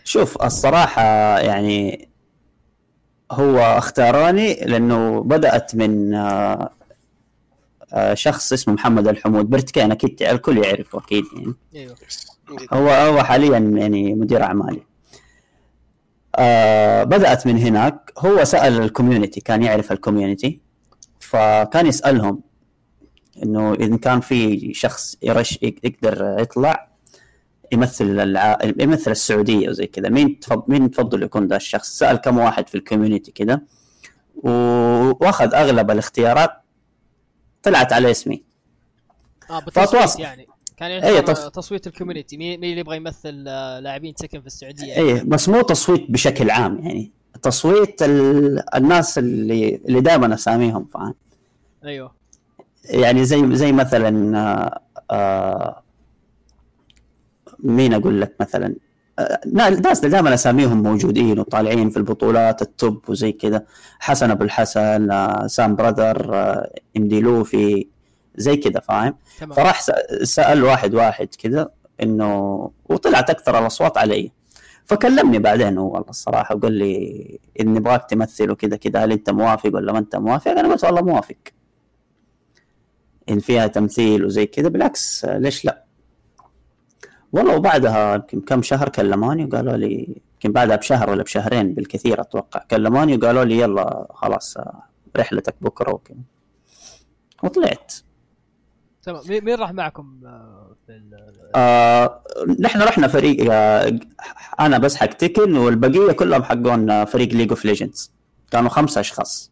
شوف 0.04 0.44
الصراحة 0.44 1.04
يعني 1.40 2.10
هو 3.32 3.60
اختاروني 3.60 4.54
لأنه 4.54 5.24
بدأت 5.24 5.76
من 5.76 6.16
شخص 8.14 8.54
اسمه 8.54 8.74
محمد 8.74 9.08
الحمود 9.08 9.50
برتكان 9.50 9.92
أكيد 9.92 10.24
الكل 10.24 10.58
يعرفه 10.58 11.00
أكيد 11.00 11.26
يعني. 11.34 11.54
أيوه. 11.76 11.96
هو 12.74 12.90
هو 12.90 13.24
حاليا 13.24 13.58
يعني 13.58 14.14
مدير 14.14 14.44
أعمالي. 14.44 14.82
آه 16.38 17.04
بدأت 17.04 17.48
من 17.48 17.58
هناك. 17.58 18.12
هو 18.18 18.44
سأل 18.44 18.82
ال 18.82 18.88
community 18.88 19.42
كان 19.42 19.64
يعرف 19.64 19.92
ال 19.92 19.99
community 19.99 20.60
فكان 21.20 21.88
يسألهم 21.88 22.42
إنه 23.44 23.74
ان 23.74 23.98
كان 23.98 24.20
في 24.22 24.74
شخص 24.74 25.18
يرش 25.24 25.60
يقدر 25.62 26.36
يطلع 26.40 26.88
يمثل 27.72 28.20
الع... 28.20 28.58
يمثل 28.80 29.12
السعودية 29.12 29.70
وزي 29.70 29.86
كذا. 29.88 30.10
مين 30.10 30.40
تفضل 30.40 30.64
مين 30.68 30.92
تفضل 30.92 31.24
يكون 31.24 31.48
ذا 31.48 31.56
الشخص؟ 31.56 31.90
سأل 31.98 32.18
كم 32.18 32.38
واحد 32.38 32.70
في 32.70 32.76
ال 32.76 32.82
community 32.82 33.32
كذا. 33.32 33.62
و- 34.36 35.26
وأخذ 35.26 35.54
أغلب 35.56 35.92
الاختيارات 35.92 36.52
طلعت 37.64 37.94
على 37.94 38.12
اسمي. 38.12 38.44
آه 39.50 39.60
فأتواصل. 39.72 40.22
يعني. 40.22 40.48
كان 40.78 40.92
يعتبر 40.92 41.36
تص- 41.36 41.50
تصويت 41.52 41.88
الكوميونتي 41.88 42.38
مين 42.38 42.54
اللي 42.64 42.80
يبغى 42.80 42.98
يمثل 42.98 43.46
آه، 43.48 43.80
لاعبين 43.80 44.14
تكن 44.14 44.42
في 44.42 44.48
السعودية؟ 44.48 44.94
إيه 44.96 45.24
بس 45.24 45.50
مو 45.50 45.62
تصويت 45.62 46.12
بشكل 46.12 46.50
عام 46.50 46.80
يعني 46.80 47.12
تصويت 47.42 48.02
ال... 48.04 48.76
الناس 48.76 49.18
اللي 49.18 49.76
اللي 49.76 50.02
دائما 50.02 50.34
أساميهم 50.34 50.86
فاهم؟ 50.94 51.14
أيوه. 51.86 52.12
يعني 52.86 53.26
زي 53.26 53.56
زي 53.56 53.72
مثلا 53.72 54.38
آه، 54.40 54.80
آه، 55.12 55.82
مين 57.60 57.94
أقول 57.94 58.22
لك 58.22 58.36
مثلا؟ 58.40 58.76
ناس 59.84 60.00
دائما 60.06 60.34
أساميهم 60.34 60.84
موجودين 60.84 61.40
وطالعين 61.40 61.90
في 61.90 61.98
البطولات 61.98 62.62
التوب 62.62 63.10
وزي 63.10 63.32
كذا. 63.32 63.66
حسن 64.00 64.32
أبو 64.32 64.44
الحسن 64.44 65.10
سام 65.48 65.76
براذر 65.76 66.36
آه، 66.36 66.72
امدي 66.98 67.20
لوفي 67.22 67.88
زي 68.36 68.58
كذا 68.58 68.80
فاهم؟ 68.80 69.16
تمام. 69.40 69.54
فراح 69.54 69.82
سأل 70.24 70.64
واحد 70.64 70.96
واحد 70.96 71.36
كذا 71.36 71.70
إنه 72.04 72.72
وطلعت 72.86 73.30
أكثر 73.30 73.60
الأصوات 73.60 73.98
علي. 73.98 74.32
فكلمني 74.86 75.40
بعدين 75.40 75.78
هو 75.78 75.94
والله 75.94 76.10
الصراحة 76.10 76.56
وقال 76.56 76.74
لي 76.74 77.40
إن 77.60 77.74
نبغاك 77.74 78.10
تمثل 78.10 78.52
وكذا 78.52 78.78
كذا 78.78 79.04
هل 79.04 79.12
أنت 79.12 79.30
موافق 79.30 79.70
ولا 79.74 79.94
ما 79.94 80.00
أنت 80.00 80.16
موافق؟ 80.16 80.52
أنا 80.52 80.72
قلت 80.72 80.84
والله 80.84 81.02
موافق. 81.02 81.36
إن 83.30 83.40
فيها 83.40 83.68
تمثيل 83.68 84.26
وزي 84.26 84.46
كذا 84.46 84.70
بالعكس 84.70 85.26
ليش 85.26 85.66
لا؟ 85.66 85.84
والله 87.32 87.56
وبعدها 87.56 88.16
يمكن 88.16 88.42
كم 88.42 88.62
شهر 88.62 88.90
كلموني 88.90 89.46
وقالوا 89.46 89.78
لي 89.78 90.22
يمكن 90.34 90.52
بعدها 90.52 90.76
بشهر 90.76 91.10
ولا 91.10 91.24
بشهرين 91.24 91.74
بالكثير 91.74 92.22
أتوقع 92.22 92.64
كلموني 92.72 93.16
وقالوا 93.18 93.44
لي 93.44 93.60
يلا 93.60 94.08
خلاص 94.14 94.58
رحلتك 95.18 95.56
بكرة 95.62 95.94
وكذا. 95.94 96.18
وطلعت. 97.44 97.94
تمام. 99.06 99.22
مين 99.30 99.56
راح 99.56 99.72
معكم 99.72 100.22
آه، 100.26 100.76
في 100.88 100.92
ال- 100.92 101.50
آه 101.56 102.24
نحن 102.60 102.82
رحنا 102.82 103.08
فريق 103.08 103.52
آه 103.52 104.00
أنا 104.60 104.78
بس 104.78 104.96
حق 104.96 105.06
Tekken 105.06 105.58
والبقية 105.58 106.12
كلهم 106.12 106.44
حقون 106.44 106.90
آه، 106.90 107.04
فريق 107.06 107.30
League 107.34 107.50
of 107.50 107.66
Legends 107.66 108.12
كانوا 108.52 108.70
خمسة 108.70 109.02
أشخاص. 109.02 109.52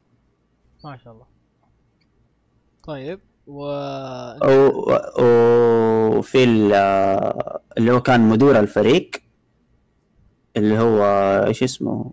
ما 0.83 0.97
شاء 0.97 1.13
الله. 1.13 1.25
طيب 2.83 3.19
و 3.47 3.63
وفي 5.21 6.43
ال- 6.43 6.71
آه، 6.73 7.61
اللي 7.77 7.91
هو 7.91 8.01
كان 8.01 8.21
مدير 8.29 8.59
الفريق 8.59 9.11
اللي 10.57 10.79
هو 10.79 11.03
إيش 11.47 11.63
اسمه؟ 11.63 12.11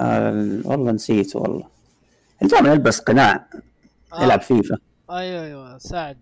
آه 0.00 0.58
والله 0.64 0.92
نسيت 0.92 1.36
والله. 1.36 1.68
دائما 2.42 2.68
يلبس 2.72 3.00
قناع. 3.00 3.46
آه. 4.12 4.22
يلعب 4.24 4.40
فيفا. 4.40 4.76
أيوه 5.10 5.44
أيوه. 5.44 5.78
سعد. 5.78 6.18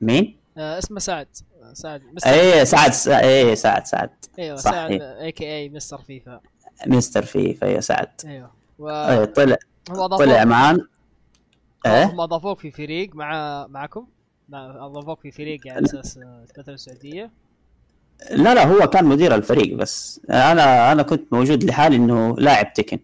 مين؟ 0.00 0.36
آه 0.58 0.78
اسمه 0.78 0.98
سعد. 0.98 1.28
آه، 1.62 1.72
سعد. 1.72 2.02
مستر 2.12 2.30
إيه 2.30 2.64
سعد 2.64 2.92
إيه 3.24 3.54
سعد 3.54 3.86
سعد. 3.86 4.10
أيوه 4.38 4.56
صح، 4.56 4.70
سعد. 4.70 4.90
a.k.a 5.02 5.68
مستر 5.68 5.98
فيفا. 5.98 6.40
مستر 6.86 7.22
فيفا 7.24 7.64
يا 7.66 7.80
سعد. 7.80 8.08
أيوه. 8.24 8.50
إيه 8.80 9.20
و 9.20 9.24
طلع 9.24 9.56
هم 9.90 9.94
طلع 9.94 10.04
اضافوك 10.04 10.46
معانا. 10.46 10.86
إيه؟ 11.86 12.04
هم 12.04 12.20
أضافوك 12.20 12.58
في 12.58 12.70
فريق 12.70 13.14
مع 13.14 13.66
معكم؟ 13.66 14.06
مع- 14.48 14.86
أضافوك 14.86 15.20
في 15.20 15.30
فريق 15.30 15.66
يعني 15.66 15.86
أساس 15.86 16.18
تمثل 16.54 16.72
السعودية. 16.72 17.30
لا 18.30 18.54
لا 18.54 18.66
هو 18.66 18.86
كان 18.86 19.04
مدير 19.04 19.34
الفريق 19.34 19.74
بس. 19.76 20.20
أنا 20.30 20.92
أنا 20.92 21.02
كنت 21.02 21.32
موجود 21.32 21.64
لحالي 21.64 21.96
إنه 21.96 22.36
لاعب 22.38 22.72
Tekken. 22.72 22.98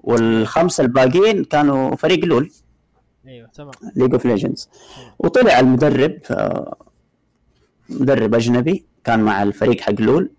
والخمسة 0.00 0.82
الباقيين 0.84 1.44
كانوا 1.44 1.96
فريق 1.96 2.24
LoL. 2.24 2.50
أيوه 3.26 3.48
تمام. 3.48 3.72
ليج 3.96 4.12
اوف 4.12 4.26
ليجندز 4.26 4.68
وطلع 5.18 5.58
المدرب 5.60 6.18
آه، 6.30 6.76
مدرب 7.88 8.34
أجنبي 8.34 8.86
كان 9.04 9.20
مع 9.20 9.42
الفريق 9.42 9.80
حق 9.80 10.00
LoL. 10.00 10.30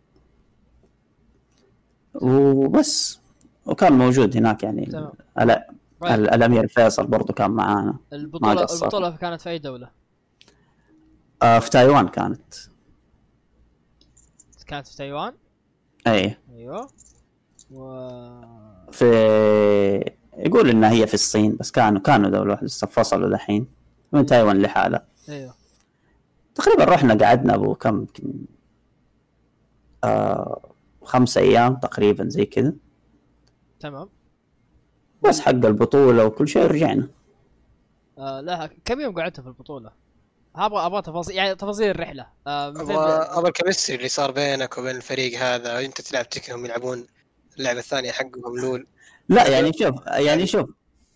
وبس 2.16 3.20
وكان 3.66 3.94
موجود 3.94 4.38
هناك 4.38 4.64
يعني. 4.64 4.86
تمام. 4.86 5.12
ال- 5.40 5.64
طيب، 6.00 6.12
ال- 6.14 6.30
الأمير 6.30 6.68
فيصل 6.68 7.08
برضو 7.08 7.34
كان 7.34 7.52
معانا. 7.52 7.92
ما 7.92 7.98
البطولة 8.14 8.62
قصر. 8.62 8.86
البطولة 8.86 9.12
كانت 9.18 9.42
في 9.42 9.50
أي 9.50 9.60
دولة؟ 9.60 9.90
آه، 11.44 11.60
في 11.60 11.70
تايوان 11.70 12.08
كانت. 12.08 12.54
كانت 14.68 14.88
في 14.88 14.98
تايوان؟ 14.98 15.34
اي 16.08 16.38
أيوه. 16.52 16.88
و 17.72 17.84
في 18.92 19.06
يقول 20.38 20.70
إنها 20.70 20.92
هي 20.92 21.08
في 21.08 21.14
الصين 21.14 21.56
بس 21.56 21.72
كانوا 21.72 22.02
كانوا 22.02 22.30
دولة 22.30 22.52
واحدة 22.52 22.66
لسه 22.66 22.88
فصلوا 22.88 23.30
دحين. 23.30 23.68
من 24.12 24.26
تايوان 24.26 24.62
لحالها. 24.62 25.06
أيوه. 25.30 25.56
تقريبا 26.56 26.84
رحنا 26.84 27.26
قعدنا 27.26 27.56
أبو 27.56 27.76
كم 27.76 27.98
يمكن 28.00 28.34
آه 30.04 30.70
خمسة 31.02 31.42
أيام 31.42 31.76
تقريبا 31.76 32.30
زي 32.30 32.46
كذا. 32.46 32.74
تمام. 33.80 34.10
بس 35.24 35.40
حق 35.40 35.50
البطولة 35.50 36.26
وكل 36.26 36.48
شيء 36.48 36.66
رجعنا 36.66 37.08
آه 38.18 38.42
لا 38.42 38.70
كم 38.86 39.02
يوم 39.02 39.20
قعدتوا 39.20 39.44
في 39.44 39.50
البطولة؟ 39.50 39.92
أبغى 40.56 40.86
أبغى 40.86 41.02
تفاصيل 41.02 41.36
يعني 41.36 41.56
تفاصيل 41.56 41.90
الرحلة. 41.90 42.28
آه 42.48 42.68
أبغى 42.68 42.96
أبغى 42.96 43.48
الكيمستري 43.48 43.96
اللي 43.98 44.10
صار 44.10 44.32
بينك 44.32 44.78
وبين 44.78 44.96
الفريق 44.96 45.40
هذا. 45.40 45.80
أنت 45.80 46.02
تلعب 46.02 46.30
تكهم 46.30 46.66
يلعبون 46.66 47.08
اللعبة 47.58 47.80
الثانية 47.80 48.12
حقهم 48.12 48.58
لول. 48.58 48.88
لا 49.30 49.48
يعني 49.48 49.72
شوف 49.74 49.96
يعني 50.08 50.48
شوف 50.48 50.70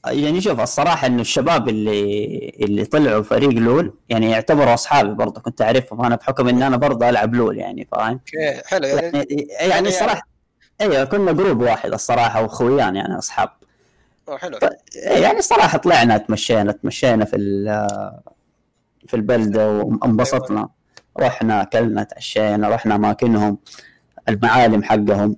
يعني 0.07 0.41
شوف 0.41 0.59
الصراحة 0.59 1.07
إنه 1.07 1.21
الشباب 1.21 1.69
اللي 1.69 2.51
اللي 2.61 2.85
طلعوا 2.85 3.23
فريق 3.23 3.49
لول 3.49 3.93
يعني 4.09 4.31
يعتبروا 4.31 4.73
أصحابي 4.73 5.13
برضه 5.13 5.41
كنت 5.41 5.61
أعرفهم 5.61 6.05
أنا 6.05 6.15
بحكم 6.15 6.47
إن 6.47 6.63
أنا 6.63 6.77
برضه 6.77 7.09
ألعب 7.09 7.35
لول 7.35 7.57
يعني 7.57 7.87
فاهم؟ 7.91 8.19
حلو 8.65 8.87
يعني 8.87 9.17
يعني 9.17 9.47
يعني 9.69 9.87
الصراحة 9.87 10.27
أيوه 10.81 11.03
كنا 11.03 11.31
جروب 11.31 11.61
واحد 11.61 11.93
الصراحة 11.93 12.41
واخويان 12.41 12.95
يعني 12.95 13.17
أصحاب. 13.17 13.49
حلو. 14.37 14.59
يعني 14.95 15.37
الصراحة 15.39 15.77
طلعنا 15.77 16.17
تمشينا 16.17 16.71
تمشينا 16.71 17.25
في 17.25 17.37
في 19.07 19.13
البلدة 19.15 19.71
وانبسطنا. 19.71 20.69
رحنا 21.19 21.61
أكلنا 21.61 22.03
تعشينا 22.03 22.69
رحنا 22.69 22.95
أماكنهم 22.95 23.57
المعالم 24.29 24.83
حقهم. 24.83 25.35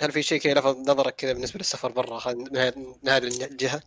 هل 0.00 0.12
في 0.12 0.22
شيء 0.22 0.40
كذا 0.40 0.54
لفت 0.54 0.76
نظرك 0.88 1.14
كذا 1.14 1.32
بالنسبة 1.32 1.58
للسفر 1.58 1.92
برا 1.92 2.34
من 2.34 2.56
هذه 3.08 3.44
الجهة؟ 3.44 3.80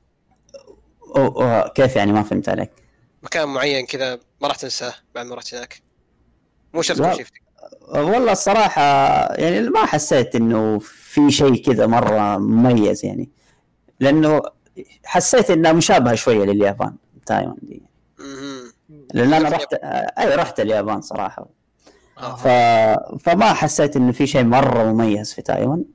و- 1.16 1.44
و- 1.44 1.70
كيف 1.76 1.96
يعني؟ 1.96 2.12
ما 2.12 2.24
فهمت 2.24 2.50
عليك. 2.50 2.72
مكان 3.24 3.48
معين 3.48 3.86
كذا 3.86 4.20
ما 4.42 4.48
راح 4.48 4.56
تنساه 4.56 4.94
بعد 5.16 5.26
ما 5.26 5.36
رحت 5.36 5.54
هناك. 5.56 5.82
مو 6.74 6.82
شرط. 6.82 6.98
تكون 6.98 7.26
والله 7.90 8.32
الصراحة 8.32 8.82
يعني 9.36 9.62
ما 9.70 9.86
حسيت 9.86 10.36
إنه 10.36 10.80
في 10.80 11.32
شيء 11.32 11.56
كذا 11.66 11.88
مرة 11.88 12.38
مميز 12.38 13.06
يعني. 13.06 13.30
لأنه 14.00 14.42
حسيت 15.06 15.50
انها 15.52 15.72
مشابهه 15.74 16.16
شوية 16.16 16.46
لليابان 16.46 16.96
تايوان 17.26 17.56
دي. 17.62 17.82
لأن 19.14 19.34
أنا 19.34 19.50
رحت 19.50 19.74
أي 20.20 20.36
رحت 20.36 20.60
اليابان 20.60 21.02
صراحة. 21.02 21.48
آه. 22.18 22.36
ف... 22.36 22.48
فما 23.24 23.54
حسيت 23.54 23.96
إنه 23.96 24.12
في 24.12 24.28
شيء 24.28 24.44
مرة 24.44 24.84
مميز 24.84 25.34
في 25.34 25.42
تايوان. 25.42 25.86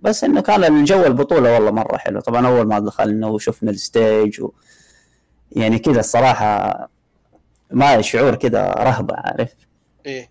بس 0.00 0.24
إنه 0.24 0.40
كان 0.40 0.64
الجو 0.64 1.02
البطولة 1.06 1.54
والله 1.54 1.70
مرة 1.70 1.96
حلو. 1.96 2.20
طبعا 2.20 2.46
أول 2.46 2.66
ما 2.66 2.78
دخلنا 2.78 3.26
وشفنا 3.26 3.70
الستيج 3.70 4.40
و... 4.40 4.50
يعني 5.52 5.78
كذا 5.78 6.00
الصراحة 6.00 6.88
ما 7.70 8.00
شعور 8.00 8.34
كذا 8.34 8.70
رهبة 8.72 9.14
عارف؟ 9.16 9.54
إيه. 10.06 10.30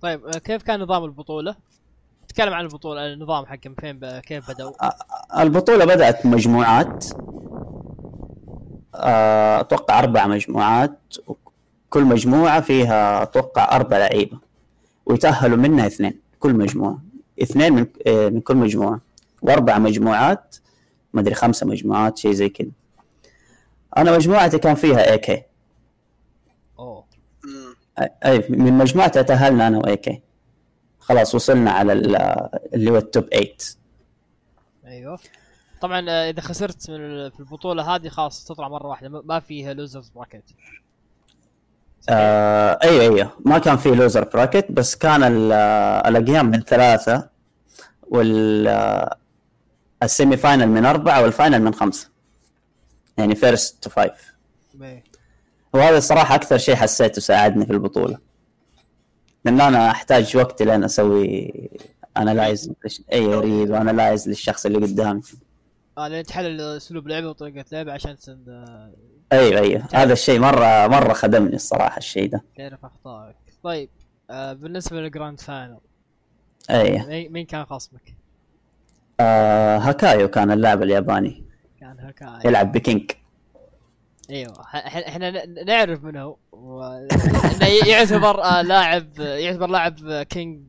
طيب 0.00 0.26
آه، 0.26 0.38
كيف 0.38 0.62
كان 0.62 0.80
نظام 0.80 1.04
البطولة؟ 1.04 1.54
تكلم 2.28 2.52
عن 2.54 2.64
البطولة 2.64 3.12
النظام 3.12 3.46
حقهم 3.46 3.74
فين 3.80 3.98
ب... 3.98 4.04
كيف 4.04 4.50
بدأوا؟ 4.50 4.72
البطولة 5.42 5.84
بدأت 5.84 6.26
مجموعات. 6.26 7.04
آه، 8.94 9.60
أتوقع 9.60 9.98
أربع 9.98 10.26
مجموعات 10.26 10.98
كل 11.90 12.04
مجموعة 12.04 12.60
فيها 12.60 13.22
أتوقع 13.22 13.76
أربع 13.76 13.98
لعيبة 13.98 14.38
ويتأهلوا 15.06 15.56
منها 15.56 15.86
اثنين 15.86 16.20
كل 16.38 16.54
مجموعة. 16.54 16.98
اثنين 17.42 17.72
من 17.72 17.86
آه، 18.06 18.28
من 18.28 18.40
كل 18.40 18.56
مجموعة. 18.56 19.00
وأربع 19.42 19.78
مجموعات 19.78 20.56
ما 21.12 21.20
أدري 21.20 21.34
خمسة 21.34 21.66
مجموعات 21.66 22.18
شيء 22.18 22.32
زي 22.32 22.48
كذا. 22.48 22.70
أنا 23.96 24.16
مجموعتي 24.16 24.58
كان 24.58 24.74
فيها 24.74 25.10
AK 25.12 25.42
أوه. 26.78 27.04
اي 28.24 28.44
من 28.48 28.72
مجموعتي 28.72 29.22
تاهلنا 29.24 29.68
أنا 29.68 29.78
و 29.78 29.96
AK 29.96 30.22
خلاص 30.98 31.34
وصلنا 31.34 31.70
على 31.70 31.92
ال- 31.92 32.16
اللي 32.74 32.90
هو 32.90 32.96
ال 32.96 33.03
top 33.03 33.24
8 33.24 33.56
أيوه. 34.86 35.18
طبعا 35.80 36.06
آه، 36.10 36.30
إذا 36.30 36.40
خسرت 36.40 36.90
من 36.90 36.96
ال- 36.96 37.32
في 37.32 37.40
البطولة 37.40 37.94
هذه 37.94 38.08
خلاص 38.08 38.44
تطلع 38.44 38.68
مرة 38.68 38.86
واحدة. 38.86 39.08
ما- 39.08 39.22
ما 39.24 39.40
فيها 39.40 39.74
losers 39.74 40.08
bracket 40.08 40.44
آه 42.08 42.78
أيوه 42.82 43.02
أيوه. 43.02 43.32
ما 43.44 43.58
كان 43.58 43.76
في 43.76 43.90
loser 43.90 44.24
bracket 44.24 44.66
بس 44.72 44.96
كان 44.96 45.52
آه، 45.52 46.08
الاقيام 46.08 46.46
من 46.46 46.60
ثلاثة 46.60 47.28
وال 48.02 48.68
آه، 48.68 49.16
ال 50.02 50.09
semi 50.09 50.36
final 50.36 50.68
من 50.68 50.84
أربعة 50.84 51.22
وال 51.22 51.33
final 51.33 51.62
من 51.62 51.74
خمسة. 51.74 52.08
يعني 53.18 53.34
first 53.34 53.82
to 53.82 53.90
five 53.90 54.32
وهذا 55.72 55.98
الصراحه 55.98 56.34
أكثر 56.34 56.58
شيء 56.58 56.74
حسيته 56.74 57.20
ساعدني 57.20 57.66
في 57.66 57.72
البطولة. 57.72 58.18
لأن 59.44 59.60
أنا 59.60 59.90
أحتاج 59.90 60.36
وقت 60.36 60.62
لين 60.62 60.84
أسوي 60.84 61.52
analyze 62.16 62.72
أي 63.12 63.34
أريد 63.34 63.70
و 63.70 63.77
analyze 63.77 64.28
للشخص 64.28 64.66
اللي 64.66 64.78
قدامي. 64.78 65.22
آه 65.98 66.08
لين 66.08 66.22
تحلل 66.22 66.60
أسلوب 66.60 67.08
لعبه 67.08 67.28
وطريقة 67.28 67.64
لعبه 67.72 67.92
عشان 67.92 68.16
أيوه 69.32 69.60
أيوه. 69.60 69.88
هذا 69.94 70.12
الشيء 70.12 70.40
مره 70.40 70.86
مرة 70.86 71.12
خدمني 71.12 71.54
الصراحة 71.54 71.96
الشيء 71.96 72.28
ده. 72.30 72.42
تعرف 72.56 72.84
أخطائك. 72.84 73.36
طيب 73.62 73.88
آه 74.30 74.52
بالنسبة 74.52 75.00
لل 75.00 75.11
grand 75.11 75.40
final 75.40 75.78
أيوه. 76.70 77.28
مين 77.28 77.46
كان 77.46 77.64
خصمك؟ 77.64 78.14
آه 79.20 79.78
هاكايو 79.78 80.28
كان 80.28 80.50
اللاعب 80.50 80.82
الياباني. 80.82 81.44
كان 81.80 81.96
هكاي 82.00 82.40
يلعب 82.50 82.72
ب 82.72 82.80
King 82.80 83.10
أيوه 84.30 84.64
إحنا 84.74 85.46
نعرف 85.46 86.04
منه 86.04 86.36
و... 86.52 86.82
انه 86.82 87.66
يعتبر 87.86 88.42
آه 88.44 88.62
لاعب 88.62 89.18
يعتبر 89.18 89.66
لاعب 89.66 90.22
King 90.22 90.62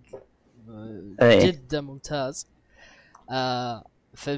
آه، 0.69 1.13
إيه. 1.21 1.45
جدا 1.52 1.82
ممتاز. 1.82 2.47
آه 3.32 3.84
في 4.15 4.38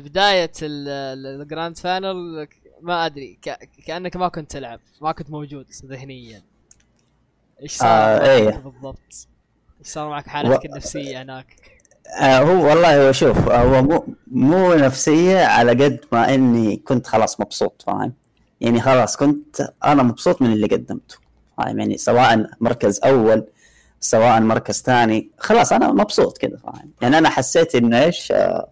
ال- 0.63 1.41
ال 1.41 1.47
grand 1.47 1.77
final 1.77 2.47
ما 2.85 3.05
أدري 3.05 3.37
ك... 3.41 3.69
كأنك 3.85 4.15
ما 4.15 4.27
كنت 4.27 4.51
تلعب 4.51 4.79
ما 5.01 5.11
كنت 5.11 5.29
موجود 5.29 5.65
ذهنيا 5.85 6.43
إيش 7.61 7.73
صار 7.73 7.87
آه، 7.87 8.17
معك 8.19 8.29
إيه. 8.29 8.57
بالضبط؟ 8.57 9.27
إيش 9.79 9.87
صار 9.87 10.09
معك 10.09 10.27
حالتك 10.27 10.65
و- 10.65 10.67
النفسية 10.67 11.21
هناك؟ 11.21 11.55
آه 12.19 12.39
هو 12.39 12.65
والله 12.69 13.07
هو 13.07 13.11
شوف 13.11 13.37
هو 13.49 13.81
مو 13.81 14.15
مو 14.27 14.73
نفسية 14.73 15.45
على 15.45 15.71
قد 15.71 15.99
ما 16.11 16.33
إني 16.33 16.77
كنت 16.77 17.07
خلاص 17.07 17.39
مبسوط 17.39 17.83
فاهم 17.87 18.13
يعني 18.61 18.81
خلاص 18.81 19.17
كنت 19.17 19.73
أنا 19.85 20.03
مبسوط 20.03 20.41
من 20.41 20.53
اللي 20.53 20.67
قدمته 20.67 21.15
فاهم 21.57 21.79
يعني 21.79 21.97
سواء 21.97 22.49
مركز 22.59 22.99
أول 23.03 23.47
سواء 23.99 24.39
مركز 24.41 24.81
ثاني 24.81 25.29
خلاص 25.39 25.73
أنا 25.73 25.91
مبسوط 25.91 26.37
كذا 26.37 26.57
فاهم 26.57 26.91
يعني 27.01 27.17
أنا 27.17 27.29
حسيت 27.29 27.75
إنه 27.75 28.03
إيش 28.03 28.31
آه، 28.31 28.67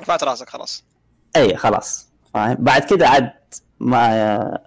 رفعت 0.00 0.24
راسك 0.24 0.48
خلاص 0.48 0.84
اي 1.36 1.56
خلاص 1.56 2.08
فاهم؟ 2.34 2.56
بعد 2.58 2.82
كذا 2.82 3.06
عاد 3.08 3.30
ما 3.80 4.58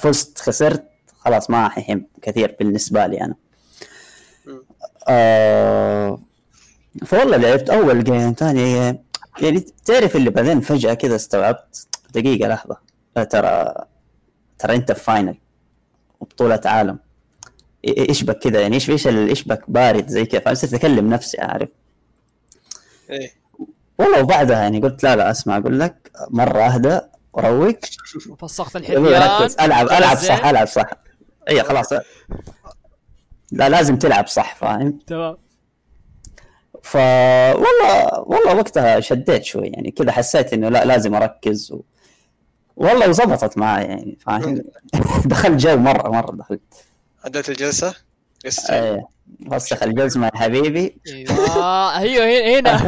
فزت 0.00 0.38
خسرت 0.38 0.84
خلاص 1.18 1.50
ما 1.50 1.68
حيهم 1.68 2.06
كثير 2.22 2.56
بالنسبة 2.60 3.06
لي 3.06 3.20
أنا. 3.20 3.34
آه 5.08 6.20
فوالله 7.06 7.36
لعبت 7.36 7.70
أول 7.70 8.04
game 8.04 8.32
ثاني 8.32 8.72
game 8.72 9.04
يعني 9.40 9.60
تعرف 9.84 10.16
اللي 10.16 10.30
بعدين 10.30 10.60
فجأة 10.60 10.94
كذا 10.94 11.16
استوعبت 11.16 11.88
دقيقة 12.14 12.48
لحظة. 12.48 12.76
آه، 13.16 13.24
ترى 13.24 13.74
ترى 14.58 14.76
أنت 14.76 14.92
في 14.92 15.00
final 15.04 15.36
وبطوله 16.20 16.60
عالم. 16.64 16.98
إيش 17.84 18.22
بك 18.22 18.38
كذا 18.38 18.60
يعني 18.60 18.74
إيش 18.74 18.90
إيش 18.90 19.06
إيش 19.06 19.44
بك 19.44 19.64
بارد 19.68 20.08
زي 20.08 20.24
كذا؟ 20.26 20.40
فصرت 20.40 20.74
أكلم 20.74 21.10
نفسي 21.10 21.40
عارف 21.40 21.68
إيه. 23.10 23.30
والله 23.98 24.22
وبعدها 24.22 24.62
يعني 24.62 24.80
قلت 24.80 25.02
لا 25.02 25.16
لا 25.16 25.30
أسمع 25.30 25.56
أقول 25.56 25.80
لك 25.80 26.10
مرة 26.30 26.60
اهدى 26.62 27.00
وروق 27.32 27.78
الحذيان 28.76 29.42
ركز. 29.42 29.56
ألعب 29.60 29.86
ألعب؟ 29.86 30.16
صح 30.16 30.46
ألعب 30.46 30.66
صح. 30.66 30.90
اي 31.48 31.62
خلاص. 31.62 31.92
لا 33.52 33.68
لازم 33.68 33.96
تلعب 33.98 34.26
صح 34.26 34.54
فاهم؟ 34.54 34.98
تمام. 35.06 35.36
ف 36.82 36.96
والله 36.96 38.18
والله 38.20 38.54
وقتها 38.54 39.00
شديت 39.00 39.44
شوي 39.44 39.66
يعني 39.66 39.90
كذا 39.90 40.12
حسيت 40.12 40.52
إنه 40.52 40.68
لا 40.68 40.84
لازم 40.84 41.14
أركز 41.14 41.72
و... 41.72 41.82
والله 42.76 43.08
وزبطت 43.08 43.58
معي 43.58 43.84
يعني 43.84 44.18
فاهم؟ 44.20 44.62
دخلت 45.24 45.60
جو 45.60 45.76
مرة 45.76 46.08
مرة 46.08 46.36
دخلت. 46.36 46.74
عدلت 47.24 47.48
الجلسة؟ 47.48 47.94
يس 48.44 48.70
إيه. 48.70 49.08
وسخ 49.46 49.82
الجزمه 49.82 50.26
يا 50.26 50.38
حبيبي. 50.38 50.96
أيوه 51.08 51.98
أيوه 51.98 52.58
هنا 52.60 52.76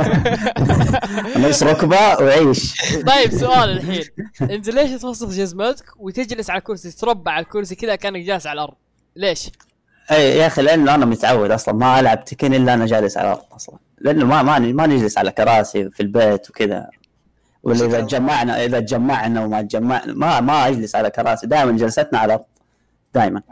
هنا. 1.36 1.48
نص 1.48 1.62
ركبة 1.62 1.96
وعيش. 1.96 2.74
طيب 3.06 3.30
سؤال 3.30 3.70
الحين. 3.70 4.04
انت 4.42 4.68
ليش 4.70 5.00
توسخ 5.00 5.28
جزمتك 5.28 5.84
وتجلس 5.96 6.50
على 6.50 6.58
الكرسي 6.58 6.90
تربع 6.90 7.32
على 7.32 7.42
الكرسي 7.44 7.74
كذا 7.74 7.96
كأنك 7.96 8.20
جالس 8.22 8.46
على 8.46 8.54
الأرض؟ 8.54 8.74
ليش؟ 9.16 9.50
اي 10.10 10.38
يا 10.38 10.46
أخي 10.46 10.62
لأنه 10.62 10.94
أنا 10.94 11.06
متعود 11.06 11.50
أصلا 11.50 11.74
ما 11.74 12.00
ألعب 12.00 12.24
تكن 12.24 12.54
إلا 12.54 12.74
أنا 12.74 12.86
جالس 12.86 13.16
على 13.16 13.32
الأرض 13.32 13.44
أصلا. 13.52 13.76
لأنه 14.00 14.26
ما 14.26 14.42
ما 14.42 14.58
ما 14.58 14.86
نجلس 14.86 15.18
على 15.18 15.30
كراسي 15.30 15.90
في 15.90 16.00
البيت 16.02 16.50
وكذا. 16.50 16.86
ولا 17.62 17.84
إذا 17.86 18.00
تجمعنا 18.00 18.64
إذا 18.64 18.80
تجمعنا 18.80 19.44
وما 19.44 19.62
تجمعنا 19.62 20.12
ما 20.12 20.40
ما 20.40 20.68
أجلس 20.68 20.94
على 20.96 21.10
كراسي. 21.10 21.46
دائما 21.46 21.72
جلستنا 21.72 22.18
على 22.18 22.34
الأرض. 22.34 22.44
دائما. 23.14 23.42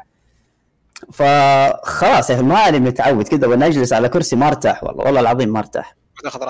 فخلاص 1.13 2.31
يا 2.31 2.35
أخي 2.35 2.43
ماني 2.45 2.79
متعود 2.81 3.29
كذا 3.29 3.47
وأنا 3.47 3.67
أجلس 3.67 3.93
على 3.93 4.09
كرسي 4.09 4.37
ما 4.37 4.49
أرتاح 4.49 4.85
والله 4.85 5.05
والله 5.05 5.21
العظيم 5.21 5.49
ما 5.49 5.59
أرتاح. 5.59 5.97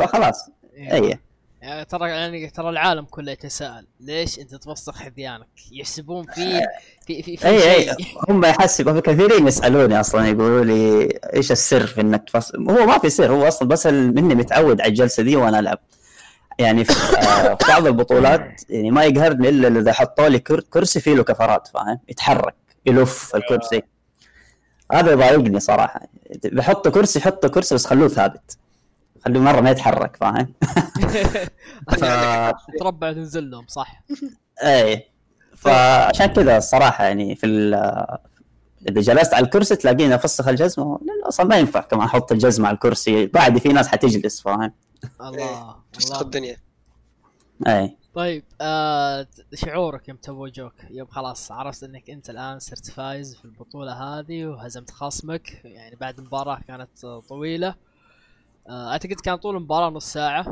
فخلاص. 0.00 0.48
اي 0.76 1.18
يعني 1.62 1.84
ترى 1.84 2.08
يعني 2.10 2.50
ترى 2.50 2.68
العالم 2.70 3.04
كله 3.04 3.32
يتساءل 3.32 3.86
ليش 4.00 4.38
أنت 4.38 4.54
توسخ 4.54 4.96
حذيانك؟ 4.98 5.46
يحسبون 5.72 6.24
في 6.34 6.60
في 7.06 7.22
في, 7.22 7.36
في 7.36 7.46
اي 7.48 7.74
اي 7.90 7.96
هم 8.28 8.44
يحسبوا 8.44 9.00
كثيرين 9.00 9.46
يسألوني 9.46 10.00
أصلا 10.00 10.26
يقولوا 10.28 10.64
لي 10.64 11.08
إيش 11.34 11.52
السر 11.52 11.86
في 11.86 12.00
إنك 12.00 12.24
تفصل 12.30 12.70
هو 12.70 12.86
ما 12.86 12.98
في 12.98 13.10
سر 13.10 13.32
هو 13.32 13.48
أصلا 13.48 13.68
بس 13.68 13.86
ال- 13.86 14.14
مني 14.14 14.34
متعود 14.34 14.80
على 14.80 14.88
الجلسة 14.88 15.22
دي 15.22 15.36
وأنا 15.36 15.58
ألعب. 15.58 15.78
يعني 16.58 16.84
في, 16.84 17.16
آه، 17.18 17.54
في 17.54 17.64
بعض 17.68 17.86
البطولات 17.86 18.62
يعني 18.68 18.90
ما 18.90 19.04
يقهرني 19.04 19.48
إلا 19.48 19.80
إذا 19.80 19.92
حطوا 19.92 20.28
لي 20.28 20.38
كر- 20.38 20.60
كرسي 20.70 21.00
فيه 21.00 21.14
له 21.14 21.24
كفرات 21.24 21.68
فاهم؟ 21.68 21.98
يتحرك 22.08 22.54
يلف 22.86 23.36
الكرسي. 23.36 23.82
هذا 24.92 25.12
يضايقني 25.12 25.60
صراحة. 25.60 26.00
بحط 26.44 26.88
كرسي 26.88 27.20
حطوا 27.20 27.50
كرسي 27.50 27.74
بس 27.74 27.86
خلوه 27.86 28.08
ثابت. 28.08 28.58
خلوه 29.24 29.42
مرة 29.42 29.60
ما 29.60 29.70
يتحرك 29.70 30.16
فاهم؟ 30.16 30.52
ف... 31.98 32.04
تربع 32.80 33.12
تنزل 33.12 33.50
لهم 33.50 33.66
صح. 33.68 34.02
إيه. 34.62 35.08
فعشان 35.56 36.26
كذا 36.26 36.56
الصراحة 36.56 37.04
يعني 37.04 37.36
في 37.36 37.46
ال 37.46 37.74
إذا 38.88 39.00
جلست 39.00 39.34
على 39.34 39.44
الكرسي 39.44 39.76
تلاقيني 39.76 40.14
أفسخ 40.14 40.48
الجزمة. 40.48 40.98
أصلا 41.28 41.46
ما 41.46 41.56
ينفع 41.56 41.80
كمان 41.80 42.06
أحط 42.06 42.32
الجزمة 42.32 42.68
على 42.68 42.74
الكرسي. 42.74 43.26
بعد 43.26 43.58
في 43.58 43.68
ناس 43.68 43.88
حتجلس 43.88 44.40
فاهم؟ 44.40 44.72
الله 45.20 45.76
تفسخ 45.92 46.10
الله. 46.10 46.20
الدنيا. 46.20 46.56
اي 47.66 47.96
طيب 48.16 48.44
آه 48.60 49.26
شعورك 49.54 50.08
يوم 50.08 50.18
توجوك 50.18 50.72
يوم 50.90 51.06
خلاص 51.08 51.52
عرفت 51.52 51.82
إنك 51.82 52.10
أنت 52.10 52.30
الآن 52.30 52.58
صرت 52.58 52.90
فايز 52.90 53.36
في 53.36 53.44
البطولة 53.44 53.92
هذه 53.92 54.46
وهزمت 54.46 54.90
خصمك 54.90 55.64
يعني 55.64 55.96
بعد 55.96 56.20
مباراة 56.20 56.60
كانت 56.68 57.06
طويلة. 57.28 57.74
آه 58.68 58.92
أعتقد 58.92 59.12
كان 59.12 59.36
طول 59.36 59.56
المباراة 59.56 59.90
نص 59.90 60.12
ساعة. 60.12 60.46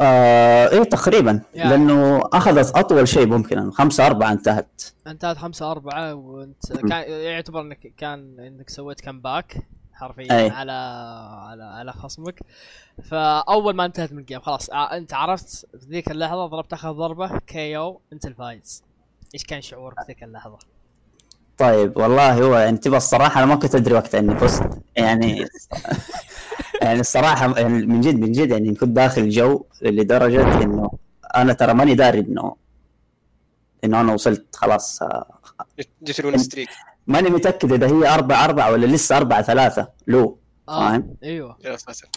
آه 0.00 0.68
إيه 0.68 0.82
تقريبا 0.82 1.40
يعني. 1.54 1.70
لأنه 1.70 2.22
أخذت 2.32 2.76
أطول 2.76 3.08
شيء 3.08 3.26
ممكن 3.26 3.70
خمسة 3.70 4.06
أربعة 4.06 4.32
انتهت. 4.32 4.82
انتهت 5.06 5.36
خمسة 5.36 5.70
أربعة 5.70 6.14
وانت 6.14 6.72
كان 6.72 7.10
يعتبر 7.10 7.60
انك 7.60 7.92
كان 7.96 8.40
إنك 8.40 8.70
سويت 8.70 9.00
كمباك 9.00 9.66
حرفيا 9.96 10.38
أي. 10.38 10.50
على 10.50 10.72
على 11.48 11.64
على 11.64 11.92
خصمك 11.92 12.40
فأول 13.10 13.74
ما 13.74 13.84
انتهت 13.84 14.12
من 14.12 14.18
ال 14.18 14.22
game 14.22 14.40
خلاص 14.40 14.70
ع- 14.70 14.96
انت 14.96 15.14
عرفت 15.14 15.48
في 15.80 15.86
ذيك 15.86 16.10
اللحظة 16.10 16.46
ضربت 16.46 16.72
آخر 16.72 16.92
ضربة 16.92 17.38
K.O 17.46 18.00
انت 18.12 18.26
الفايز 18.26 18.82
إيش 19.34 19.44
كان 19.44 19.60
شعورك 19.62 19.98
في 20.00 20.04
ذيك 20.08 20.22
اللحظة؟ 20.24 20.58
طيب 21.58 21.96
والله 21.96 22.42
هو 22.44 22.56
يعني 22.56 22.76
تبى 22.76 22.96
الصراحة 22.96 23.38
أنا 23.38 23.46
ما 23.46 23.56
كنت 23.56 23.74
أدري 23.74 23.94
وقتها 23.94 24.18
إني 24.20 24.36
فزت 24.38 24.62
يعني 24.96 25.46
يعني 26.82 27.00
الصراحة 27.00 27.58
يعني 27.58 27.86
من 27.86 28.00
جد 28.00 28.14
من 28.20 28.32
جد 28.32 28.50
يعني 28.50 28.74
كنت 28.74 28.88
داخل 28.90 29.30
جو 29.30 29.64
لدرجة 29.82 30.62
إنه 30.62 30.90
أنا 31.36 31.52
ترى 31.52 31.74
ماني 31.74 31.94
داري 31.94 32.20
إنه 32.20 32.56
إنه 33.84 34.00
أنا 34.00 34.12
وصلت 34.12 34.56
خلاص 34.56 35.02
آه، 35.02 35.38
جيت 36.02 36.20
ال 36.20 36.24
win 36.24 36.38
streak 36.38 36.68
ماني 37.06 37.30
متأكد 37.30 37.72
إذا 37.72 37.86
هي 37.86 38.14
أربعة 38.14 38.44
أربعة 38.44 38.72
ولا 38.72 38.86
لسه 38.86 39.16
أربعة 39.16 39.42
ثلاثة. 39.42 39.88
لو. 40.06 40.38
فاهم؟ 40.66 41.14
أيوه. 41.24 41.56
يا 41.64 41.76
ساتر. 41.76 42.08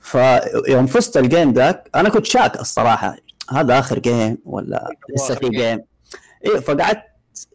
فيوم 0.00 0.86
فزت 0.86 1.16
ال 1.16 1.23
game 1.23 1.52
ذاك 1.52 1.90
أنا 1.94 2.08
كنت 2.08 2.26
شاك 2.26 2.60
الصراحة. 2.60 3.16
هذا 3.50 3.78
آخر 3.78 3.98
جيم 3.98 4.38
ولا 4.44 4.88
لسه 5.16 5.34
في 5.34 5.48
game 5.48 5.80
إيه 6.44 6.60
فقعدت 6.60 7.02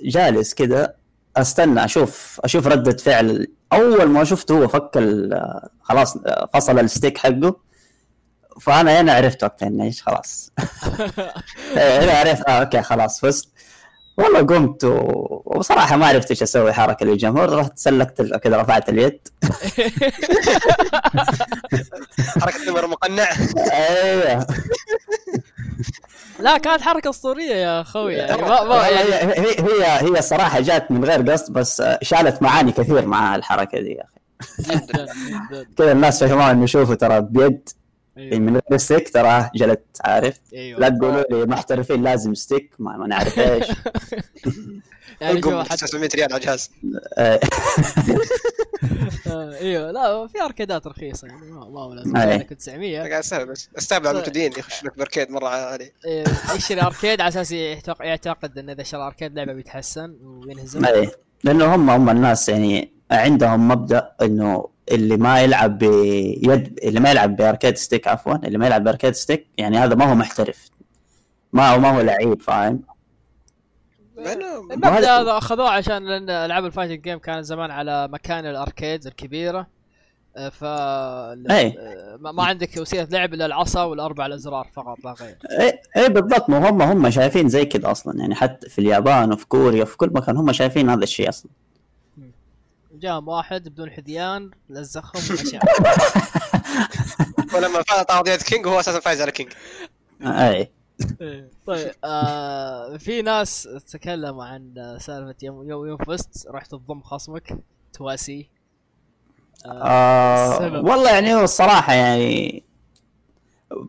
جالس 0.02 0.54
كده 0.54 0.96
أستنى 1.38 1.86
أشوف 1.86 2.42
أشوف 2.44 2.68
ردة 2.68 2.98
فعل. 2.98 3.48
أول 3.74 4.06
ما 4.06 4.24
شفته 4.24 4.58
هو 4.58 4.68
فك 4.68 4.90
ال- 4.96 5.62
خلاص 5.82 6.18
فصل 6.54 6.80
ال 6.80 6.86
stick 6.86 7.18
حقه. 7.18 7.60
فأنا 8.62 9.02
هنا 9.02 9.14
عرفت 9.14 9.44
وقتها 9.44 9.68
إنه 9.68 9.84
إيش 9.84 10.02
خلاص. 10.04 10.52
إيه، 11.78 12.04
هنا 12.04 12.12
عرفت 12.12 12.44
آه 12.48 12.52
okay 12.52 12.82
خلاص 12.82 13.20
فزت. 13.20 13.50
والله 14.18 14.40
قمت 14.42 14.84
و... 14.84 15.42
وصراحة 15.46 15.96
ما 15.98 16.06
عرفت 16.08 16.30
إيش 16.32 16.44
أسوي 16.44 16.74
حركة 16.74 17.06
للجمهور 17.06 17.56
رحت 17.56 17.72
سلكت 17.78 18.20
ال- 18.20 18.38
كذا 18.38 18.58
رفعت 18.62 18.90
اليد. 18.90 19.20
حركة 22.42 22.70
نمر 22.70 22.88
مقنع. 22.88 23.28
أيوه. 23.72 24.48
لا 26.40 26.58
كانت 26.58 26.82
حركة 26.82 27.10
أسطورية 27.10 27.56
يا 27.56 27.82
أخوي 27.82 28.14
يعني 28.14 28.42
ما, 28.42 28.48
ما 28.48 28.60
والله 28.60 28.88
يعني 28.88 29.34
هي 29.40 29.56
هي 29.60 29.86
هي 29.86 30.20
الصراحة 30.20 30.60
جات 30.60 30.92
من 30.92 31.06
غير 31.06 31.32
قصد 31.32 31.54
بس 31.54 31.84
شالت 32.02 32.42
معاني 32.42 32.72
كثير 32.72 33.06
مع 33.06 33.36
الحركة 33.36 33.80
دي 33.80 33.92
يا 33.92 34.04
أخي. 34.04 34.14
كذا 35.78 35.92
الناس 35.92 36.24
فهموا 36.24 36.52
انه 36.52 36.66
شوفوا 36.66 36.96
ترى 36.96 37.22
بيد. 37.22 37.70
أيوه 38.18 38.40
من 38.40 38.62
غير 38.70 38.78
stick 38.78 39.10
ترى 39.10 39.50
جلت 39.56 39.84
عارف؟ 40.02 40.40
أيوه 40.54 40.80
لا 40.80 40.90
تقولوا 40.90 41.24
لي 41.32 41.46
محترفين 41.46 42.04
لازم 42.04 42.34
stick 42.34 42.74
ما, 42.80 42.98
ما 42.98 43.08
نعرف 43.08 43.40
إيش. 43.40 43.66
يعني 45.22 45.38
القم 45.40 45.64
حتى 45.64 45.86
900 45.86 46.10
ريال 46.16 46.34
على 46.34 46.58
آه، 47.18 47.40
أيوه 49.62 49.92
لا 49.96 50.28
في 50.28 50.42
arcade 50.42 50.81
ات 50.81 50.88
رخيصة 50.88 51.28
يعني 51.28 51.52
ما 51.52 51.82
هو 51.82 51.94
لازم 51.94 52.18
أي. 52.18 52.40
كنت 52.40 52.60
900 52.60 52.98
قاعد 52.98 53.12
استهبل 53.12 53.52
بس. 53.52 53.70
استهبل 53.78 54.08
على 54.08 54.18
المبتدين 54.18 54.52
يخش 54.58 54.84
لك 54.84 54.98
ب 54.98 55.03
arcade 55.03 55.32
مرة 55.32 55.48
عالي. 55.48 55.92
إيه، 56.06 56.24
يشتري 56.56 56.82
arcade 56.82 57.22
على 57.22 57.28
أساس 57.30 57.52
يعتق- 57.52 58.02
يعتقد 58.02 58.58
إن 58.58 58.70
إذا 58.70 58.84
شرى 58.84 59.02
arcade 59.08 59.36
لعبة 59.36 59.54
بيتحسن 59.54 60.18
وينهزم. 60.24 60.86
إيه. 60.86 61.12
لأنه 61.44 61.76
هم 61.76 61.90
هم 61.90 62.10
الناس 62.10 62.50
يعني 62.50 62.92
عندهم 63.16 63.68
مبدأ 63.68 64.12
إنه 64.22 64.70
اللي 64.92 65.18
ما 65.18 65.42
يلعب 65.42 65.78
بيد 65.78 66.80
اللي 66.84 67.00
ما 67.00 67.12
يلعب 67.12 67.36
ب 67.36 67.42
arcade 67.42 67.78
stick 67.78 68.08
عفوا 68.08 68.36
اللي 68.36 68.58
ما 68.58 68.66
يلعب 68.66 68.84
ب 68.84 68.88
arcade 68.88 69.14
stick 69.14 69.48
يعني 69.58 69.78
هذا 69.78 69.96
ما 69.96 70.06
هو 70.06 70.16
محترف. 70.16 70.70
ما 71.54 71.70
هو 71.74 71.80
ما 71.80 71.98
هو 71.98 72.02
لعيب 72.02 72.42
فاهم؟ 72.42 72.82
المبدأ 74.72 75.22
هذا 75.22 75.38
أخذوه 75.38 75.70
عشان 75.70 76.04
لأن 76.04 76.30
ألعاب 76.30 76.66
ال 76.66 76.70
fighting 76.70 77.02
game 77.02 77.20
كانت 77.20 77.46
زمان 77.46 77.72
على 77.72 78.08
مكان 78.08 78.46
ال 78.46 78.54
arcade 78.54 79.06
الكبيرة. 79.08 79.68
آه، 80.38 80.50
ف 80.50 80.64
أي. 80.64 81.76
آه، 81.80 82.18
ما 82.22 82.44
عندك 82.44 82.78
وسيلة 82.78 83.08
لعب 83.12 83.34
إلا 83.34 83.46
العصا 83.46 83.84
والأربع 83.84 84.26
الأزرار 84.26 84.68
فقط 84.74 84.98
لا 85.06 85.12
غير. 85.12 85.38
إيه 85.60 85.82
إيه 85.98 86.08
بالضبط. 86.08 86.50
ما 86.50 86.70
هم 86.70 86.82
هم 86.82 87.10
شايفين 87.10 87.50
زي 87.50 87.66
كذا 87.66 87.92
أصلا. 87.92 88.20
يعني 88.20 88.36
حتى 88.36 88.70
في 88.70 88.80
اليابان 88.80 89.34
وفي 89.34 89.48
كوريا 89.48 89.84
وفي 89.84 89.98
كل 89.98 90.12
مكان 90.14 90.38
هم 90.38 90.52
شايفين 90.52 90.90
هذا 90.90 91.04
الشيء 91.04 91.30
أصلا. 91.30 91.52
جاهم 93.04 93.28
واحد 93.28 93.70
بدون 93.70 93.92
حذيان 93.92 94.52
لزخهم 94.70 95.22
ومشى 95.30 95.60
ولما 97.56 97.82
فاز 97.82 98.02
طاح 98.06 98.22
يد 98.28 98.42
كينج 98.42 98.66
وهو 98.66 98.80
أساسا 98.80 99.00
فايز 99.00 99.22
على 99.22 99.32
كينج. 99.32 99.52
إيه. 100.22 100.72
طيب 101.68 101.92
آه 102.04 102.98
في 102.98 103.22
ناس 103.22 103.70
تكلموا 103.92 104.46
عن 104.46 104.98
سالفة 105.00 105.36
يوم 105.44 105.70
يوم 105.70 105.88
يوم 105.88 105.98
فزت 105.98 106.48
رحت 106.48 106.72
تضم 106.72 107.02
خصمك 107.02 107.58
تواسي. 107.94 108.50
آه 109.66 110.54
السبب. 110.54 110.86
والله 110.86 111.12
يعني 111.12 111.34
هو 111.34 111.44
الصراحة 111.44 111.94
يعني 111.94 112.64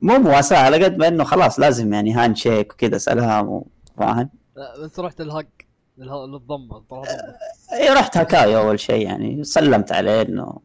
مو 0.03 0.19
مواساة 0.19 0.59
على 0.59 0.85
قد 0.85 0.97
ما 0.97 1.09
إنه 1.09 1.25
خلاص 1.25 1.61
لازم 1.61 1.93
يعني 1.95 2.13
هاند 2.13 2.37
شيك 2.37 2.73
وكذا 2.73 2.99
سلام 2.99 3.65
فاهم؟ 3.99 4.31
لا، 4.57 4.85
انت 4.85 5.01
رحت 5.01 5.21
الهق. 5.21 5.47
للضمة 5.99 6.77
الضمة. 6.77 7.05
اي 7.73 7.89
رحت 7.89 8.17
هكايا 8.17 8.59
أول 8.59 8.81
شيء 8.81 9.07
يعني 9.07 9.45
سلمت 9.45 9.93
عليه 9.93 10.23
إنه 10.23 10.61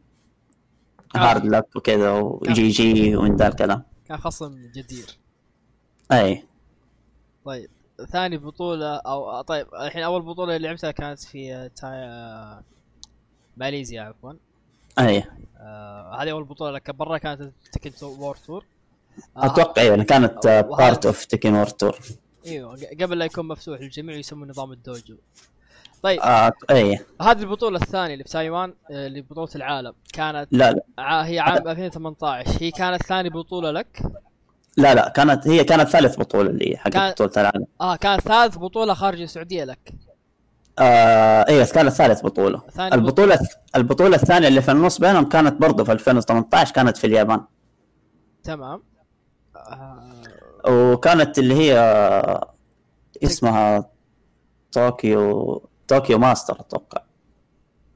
hard 1.16 1.44
luck 1.46 1.76
وكذا 1.76 2.10
و 2.12 2.68
GG 2.68 3.16
ومن 3.16 3.36
ذا 3.36 3.48
الكلام. 3.48 3.82
كان 4.08 4.18
خصم 4.18 4.70
جدير. 4.74 5.18
اي 6.12 6.44
طيب 7.44 7.70
ثاني 8.12 8.38
بطولة 8.38 8.96
أو 8.96 9.40
طيب 9.40 9.66
الحين 9.74 10.02
أول 10.02 10.22
بطولة 10.22 10.56
اللي 10.56 10.68
لعبتها 10.68 10.90
كانت 10.90 11.20
في 11.20 11.70
تا... 11.76 12.62
ماليزيا 13.56 14.02
عفوا. 14.02 14.32
اي 14.98 15.24
آه 15.58 16.18
هذه 16.22 16.30
أول 16.30 16.44
بطولة 16.44 16.70
لك. 16.70 16.90
برا 16.90 17.18
كانت 17.18 17.52
Tekken 17.72 17.92
World 18.02 18.36
Tour 18.36 18.64
آه 19.36 19.46
أتوقع 19.46 19.82
يعني 19.82 20.04
كانت 20.04 20.46
بارت 20.78 21.06
اوف 21.06 21.24
تيكن 21.24 21.54
وور 21.54 21.66
تور 21.66 21.98
إيوه 22.46 22.76
قبل 23.00 23.18
لا 23.18 23.24
يكون 23.24 23.48
مفتوح 23.48 23.80
للجميع 23.80 24.16
يسمونه 24.16 24.50
نظام 24.50 24.72
الدوجو. 24.72 25.16
طيب. 26.02 26.20
آه 26.20 26.52
اي 26.70 26.98
هذه 27.22 27.40
البطولة 27.42 27.76
الثانية 27.82 28.12
اللي 28.12 28.24
في 28.24 28.30
تايوان 28.30 28.74
آه، 28.90 29.06
اللي 29.06 29.20
بطولة 29.20 29.48
العالم. 29.56 29.92
كانت 30.12 30.48
لا 30.50 30.72
لا. 30.72 30.82
هي 31.26 31.38
عام 31.38 31.68
2018 31.68 32.50
هي 32.60 32.70
كانت 32.70 33.02
ثاني 33.02 33.28
بطولة 33.30 33.70
لك؟ 33.70 34.02
لا 34.76 34.94
لا 34.94 35.08
كانت 35.08 35.48
هي 35.48 35.64
كانت 35.64 35.88
ثالث 35.88 36.16
بطولة 36.16 36.50
اللي 36.50 36.76
حقت 36.76 36.92
كان- 36.92 37.10
بطولة 37.10 37.32
العالم. 37.36 37.66
آه 37.80 37.96
كانت 37.96 38.20
ثالث 38.20 38.58
بطولة 38.58 38.94
خارج 38.94 39.20
السعودية 39.20 39.64
لك. 39.64 39.92
آه 40.78 41.48
اي 41.48 41.66
كانت 41.66 41.88
ثالث 41.88 42.22
بطولة. 42.22 42.62
البطولة 42.78 43.38
البطولة 43.76 44.16
الثانية 44.16 44.48
اللي 44.48 44.62
في 44.62 44.70
النص 44.72 44.98
بينهم 45.00 45.28
كانت 45.28 45.60
برضه 45.60 45.84
في 45.84 45.92
2018 45.92 46.74
كانت 46.74 46.96
في 46.96 47.06
اليابان. 47.06 47.40
تمام. 48.44 48.82
آه 49.56 50.19
وكانت 50.68 51.38
اللي 51.38 51.54
هي 51.54 51.78
اسمها 53.24 53.90
طوكيو 54.72 55.62
طوكيو 55.88 56.18
Masters 56.18 56.60
أتوقع. 56.60 57.02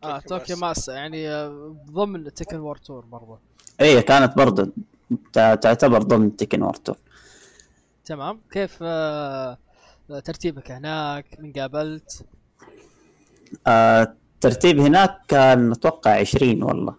آه 0.04 0.18
طوكيو 0.18 0.38
طوكيو 0.38 0.56
Mas. 0.56 0.78
Mas 0.78 0.88
يعني 0.88 1.28
آه، 1.28 1.76
ضمن 1.90 2.34
Tekken 2.34 2.56
World 2.58 2.76
Tour 2.76 3.04
برضه 3.04 3.38
اي 3.80 4.02
كانت 4.02 4.36
برضه 4.36 4.72
تع- 5.32 5.54
تعتبر 5.54 6.02
ضمن 6.02 6.36
Tekken 6.36 6.62
World 6.62 6.81
Tour 6.81 6.96
تمام. 8.04 8.40
كيف 8.50 8.78
آه 8.82 9.58
ترتيبك 10.24 10.70
هناك؟ 10.70 11.26
من 11.40 11.52
قابلت؟ 11.52 12.24
آه 13.66 14.14
ترتيب 14.40 14.80
هناك 14.80 15.20
كان 15.28 15.70
أتوقع 15.72 16.10
20 16.20 16.62
والله. 16.62 16.94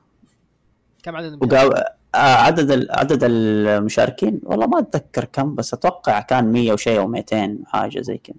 كم 1.04 1.15
عدد 1.15 1.25
المشاركين؟ 1.34 1.84
عدد. 2.15 2.88
عدد 2.89 3.19
المشاركين 3.23 4.39
والله 4.43 4.67
ما 4.67 4.80
أتذكر 4.80 5.25
كم 5.25 5.56
بس 5.56 5.74
أتوقع 5.74 6.20
كان 6.20 6.51
100 6.51 6.74
وشيء 6.74 6.99
أو 6.99 7.07
200 7.07 7.57
حاجة 7.66 8.01
زي 8.01 8.18
كذا. 8.18 8.36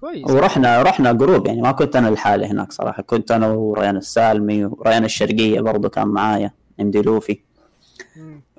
كويس. 0.00 0.30
ورحنا 0.30 0.82
رحنا 0.82 1.12
group 1.12 1.46
يعني 1.46 1.62
ما 1.62 1.72
كنت 1.72 1.96
أنا 1.96 2.08
لحالي 2.08 2.46
هناك 2.46 2.72
صراحة 2.72 3.02
كنت 3.02 3.30
أنا 3.30 3.46
وريان 3.46 3.96
السالمي 3.96 4.64
وريان 4.64 5.04
الشرقية 5.04 5.60
برضو 5.60 5.88
كان 5.88 6.08
معايا 6.08 6.50
MD 6.80 7.02
Luffy. 7.02 7.38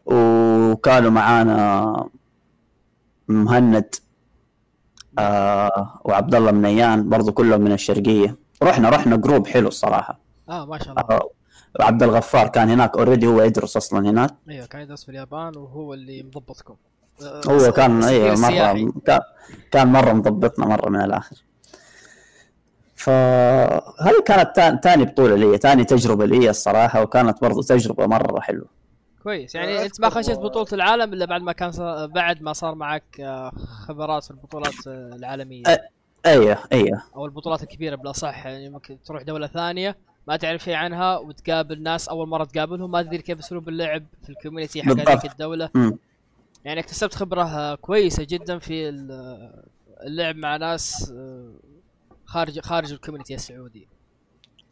وكانوا 0.06 1.12
معانا 1.12 2.08
مهند 3.28 3.96
آه 5.20 6.02
وعبد 6.04 6.36
الله 6.36 6.52
منيان 6.52 7.10
برضو 7.10 7.32
كلهم 7.32 7.62
من 7.62 7.72
الشرقية. 7.72 8.36
رحنا 8.64 8.90
رحنا 8.90 9.16
group 9.16 9.48
حلو 9.48 9.68
الصراحة. 9.68 10.20
آه 10.50 10.66
ما 10.66 10.78
شاء 10.78 10.90
الله. 10.92 11.04
آه 11.18 11.30
عبد 11.82 12.04
الغفار 12.04 12.48
كان 12.48 12.70
هناك 12.70 12.98
already 12.98 13.28
هو 13.28 13.42
يدرس 13.42 13.78
أصلا 13.78 14.10
هناك. 14.10 14.30
أيوه 14.50 14.66
كان 14.66 14.82
يدرس 14.82 15.04
في 15.04 15.10
اليابان 15.12 15.58
وهو 15.58 15.94
اللي 15.94 16.24
مضبطكم. 16.24 16.76
آه، 17.24 17.42
هو 17.48 17.72
كان 17.72 18.04
أيوه 18.04 18.36
سياحي. 18.36 18.84
مره 18.84 18.94
كان- 19.06 19.22
كان 19.72 19.88
مرة 19.88 20.14
مضبطنا 20.14 20.66
مرة 20.66 20.90
من 20.90 21.02
الآخر. 21.02 21.36
فهذه 22.96 24.22
كانت 24.26 24.80
تاني 24.84 25.06
بطولة 25.06 25.36
لي 25.36 25.58
تاني 25.58 25.84
تجربة 25.84 26.26
لي 26.26 26.50
الصراحة 26.50 27.02
وكانت 27.02 27.42
برضو 27.42 27.62
تجربة 27.62 28.06
مرة 28.08 28.40
حلوة. 28.40 28.66
كويس. 29.24 29.56
يعني 29.56 29.78
أذكر- 29.78 29.84
أنت 29.84 30.02
ما 30.02 30.10
خشيت 30.10 30.40
بطولة 30.40 30.68
العالم 30.74 31.14
إلا 31.14 31.26
بعد 31.26 31.42
ما 31.42 31.52
كان 31.52 31.72
صار 31.72 32.08
بعد 32.08 32.42
ما 32.42 32.54
صار 32.54 32.76
معك 32.76 33.04
آه، 33.20 33.52
خبرات 33.88 34.24
في 34.24 34.32
البطولات 34.32 34.74
العالمية. 34.88 35.64
أ- 35.64 35.80
أيوه 36.26 36.58
أيوه. 36.74 37.02
أو 37.16 37.26
البطولات 37.26 37.64
الكبيرة 37.64 37.96
بالأصح 37.96 38.46
يعني 38.46 38.70
ممكن 38.70 38.98
تروح 39.06 39.22
دولة 39.24 39.48
ثانية. 39.48 39.98
ما 40.28 40.38
تعرف 40.38 40.64
شيء 40.64 40.74
عنها 40.74 41.18
وتقابل 41.18 41.84
ناس 41.84 42.10
أول 42.10 42.28
مرة 42.28 42.44
تقابلهم 42.44 42.92
ما 42.92 43.02
تدري 43.02 43.18
كيف 43.18 43.40
اسلوب 43.40 43.70
اللعب 43.70 44.06
في 44.24 44.30
الكوميونتي 44.30 44.84
حق. 44.84 44.92
هذيك 45.10 45.32
الدولة. 45.32 45.70
مم. 45.74 45.98
يعني 46.66 46.80
اكتسبت 46.80 47.16
خبرة 47.16 47.44
آه، 47.44 47.76
كويسة 47.76 48.24
جدا 48.30 48.60
في 48.60 48.90
ال- 48.90 49.64
اللعب 50.04 50.36
مع 50.36 50.58
ناس 50.58 51.12
آه، 51.12 51.54
خارج 52.26 52.60
خارج 52.60 52.92
ال 52.92 52.96
community 52.96 53.36
السعودي. 53.36 53.88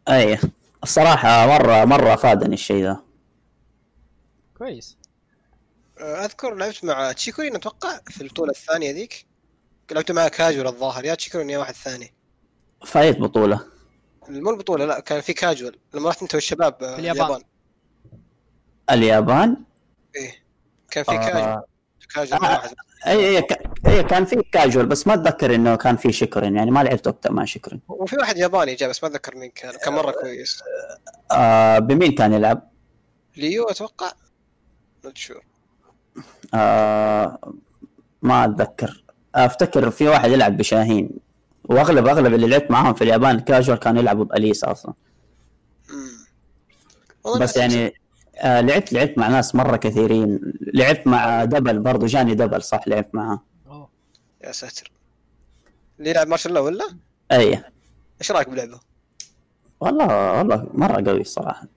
أيوه 0.09 0.39
الصراحة 0.83 1.47
مرة 1.47 1.85
مرة 1.85 2.15
فادني 2.15 2.53
الشيء 2.53 2.83
ذا. 2.83 3.03
كويس. 4.57 4.97
أذكر 5.99 6.55
لعبت 6.55 6.85
مع 6.85 7.11
Chikurin 7.11 7.55
أتوقع 7.55 7.99
في 8.07 8.21
البطولة 8.21 8.49
الثانية 8.51 8.91
ذيك. 8.91 9.25
لعبت 9.91 10.11
مع 10.11 10.27
كاجوال 10.27 10.67
الظاهر 10.67 11.05
يا 11.05 11.15
Chikurin 11.15 11.49
يا 11.49 11.57
واحد 11.57 11.73
ثاني. 11.73 12.13
فايت 12.85 13.19
بطولة. 13.19 13.70
مو 14.39 14.49
البطولة 14.49 14.85
لا 14.85 14.99
كان 14.99 15.21
في 15.21 15.33
كاجوال 15.33 15.75
لما 15.93 16.09
رحت 16.09 16.21
انت 16.21 16.35
والشباب 16.35 16.83
آه، 16.83 16.93
في 16.95 16.99
اليابان. 16.99 17.41
اليابان. 18.91 19.57
إيه 20.15 20.33
كان 20.91 21.03
في 21.03 21.11
كاجوال 21.11 21.43
آه. 21.43 21.65
كاجوال 22.15 22.43
آه. 22.45 22.51
واحد. 22.51 22.69
اي 23.07 23.37
اي 23.37 23.41
ك- 23.41 23.87
اي 23.87 24.03
كان 24.03 24.25
في 24.25 24.35
كاجوال 24.51 24.85
بس 24.85 25.07
ما 25.07 25.13
أتذكر 25.13 25.55
إنه 25.55 25.75
كان 25.75 25.95
في 25.95 26.11
Chikurin 26.11 26.55
يعني 26.55 26.71
ما 26.71 26.83
لعبت 26.83 27.07
وقتها 27.07 27.29
مع 27.31 27.45
Chikurin 27.45 27.81
وفي 27.87 28.15
واحد 28.15 28.37
ياباني 28.37 28.75
جاء 28.75 28.89
بس 28.89 29.03
ما 29.03 29.09
أتذكر 29.09 29.35
مين 29.37 29.51
كان. 29.51 29.73
كان 29.85 29.93
مرة 29.93 30.11
كويس. 30.11 30.63
آه 31.31 31.79
بمين 31.79 32.11
كان 32.11 32.33
يلعب؟ 32.33 32.71
ليو 33.37 33.63
أتوقع. 33.63 34.11
not 35.05 35.17
sure 35.17 35.43
آه 36.53 37.39
ما 38.21 38.45
أتذكر. 38.45 39.03
أفتكر 39.35 39.91
في 39.91 40.07
واحد 40.07 40.31
يلعب 40.31 40.57
ب 40.57 40.63
Shaheen. 40.63 41.09
واغلب 41.71 42.07
اغلب 42.07 42.33
اللي 42.33 42.47
لعبت 42.47 42.71
معاهم 42.71 42.93
في 42.93 43.03
اليابان 43.03 43.39
كاجوال 43.39 43.79
كانوا 43.79 44.01
يلعبوا 44.01 44.25
ب 44.25 44.32
Alisa 44.32 44.63
أصلا. 44.63 44.93
بس 47.39 47.57
يعني 47.57 47.93
آه 48.35 48.61
لعبت 48.61 48.93
لعبت 48.93 49.17
مع 49.17 49.27
ناس 49.27 49.55
مرة 49.55 49.77
كثيرين. 49.77 50.53
لعبت 50.61 51.07
مع 51.07 51.45
Double 51.45 51.79
برضو 51.79 52.05
جاني 52.05 52.35
Double 52.35 52.61
صح؟ 52.63 52.87
لعبت 52.87 53.15
معاه 53.15 53.41
أوه. 53.67 53.89
يا 54.43 54.51
ساتر. 54.51 54.91
اللي 55.99 56.09
يلعب 56.09 56.27
Marshall 56.27 56.53
Law 56.53 56.65
ولا؟ 56.65 56.85
أي. 57.31 57.63
إيش 58.21 58.31
رأيك 58.31 58.49
بلعبه؟ 58.49 58.79
والله 59.79 60.37
والله 60.37 60.67
مرة 60.73 61.09
قوي 61.09 61.21
الصراحه 61.21 61.67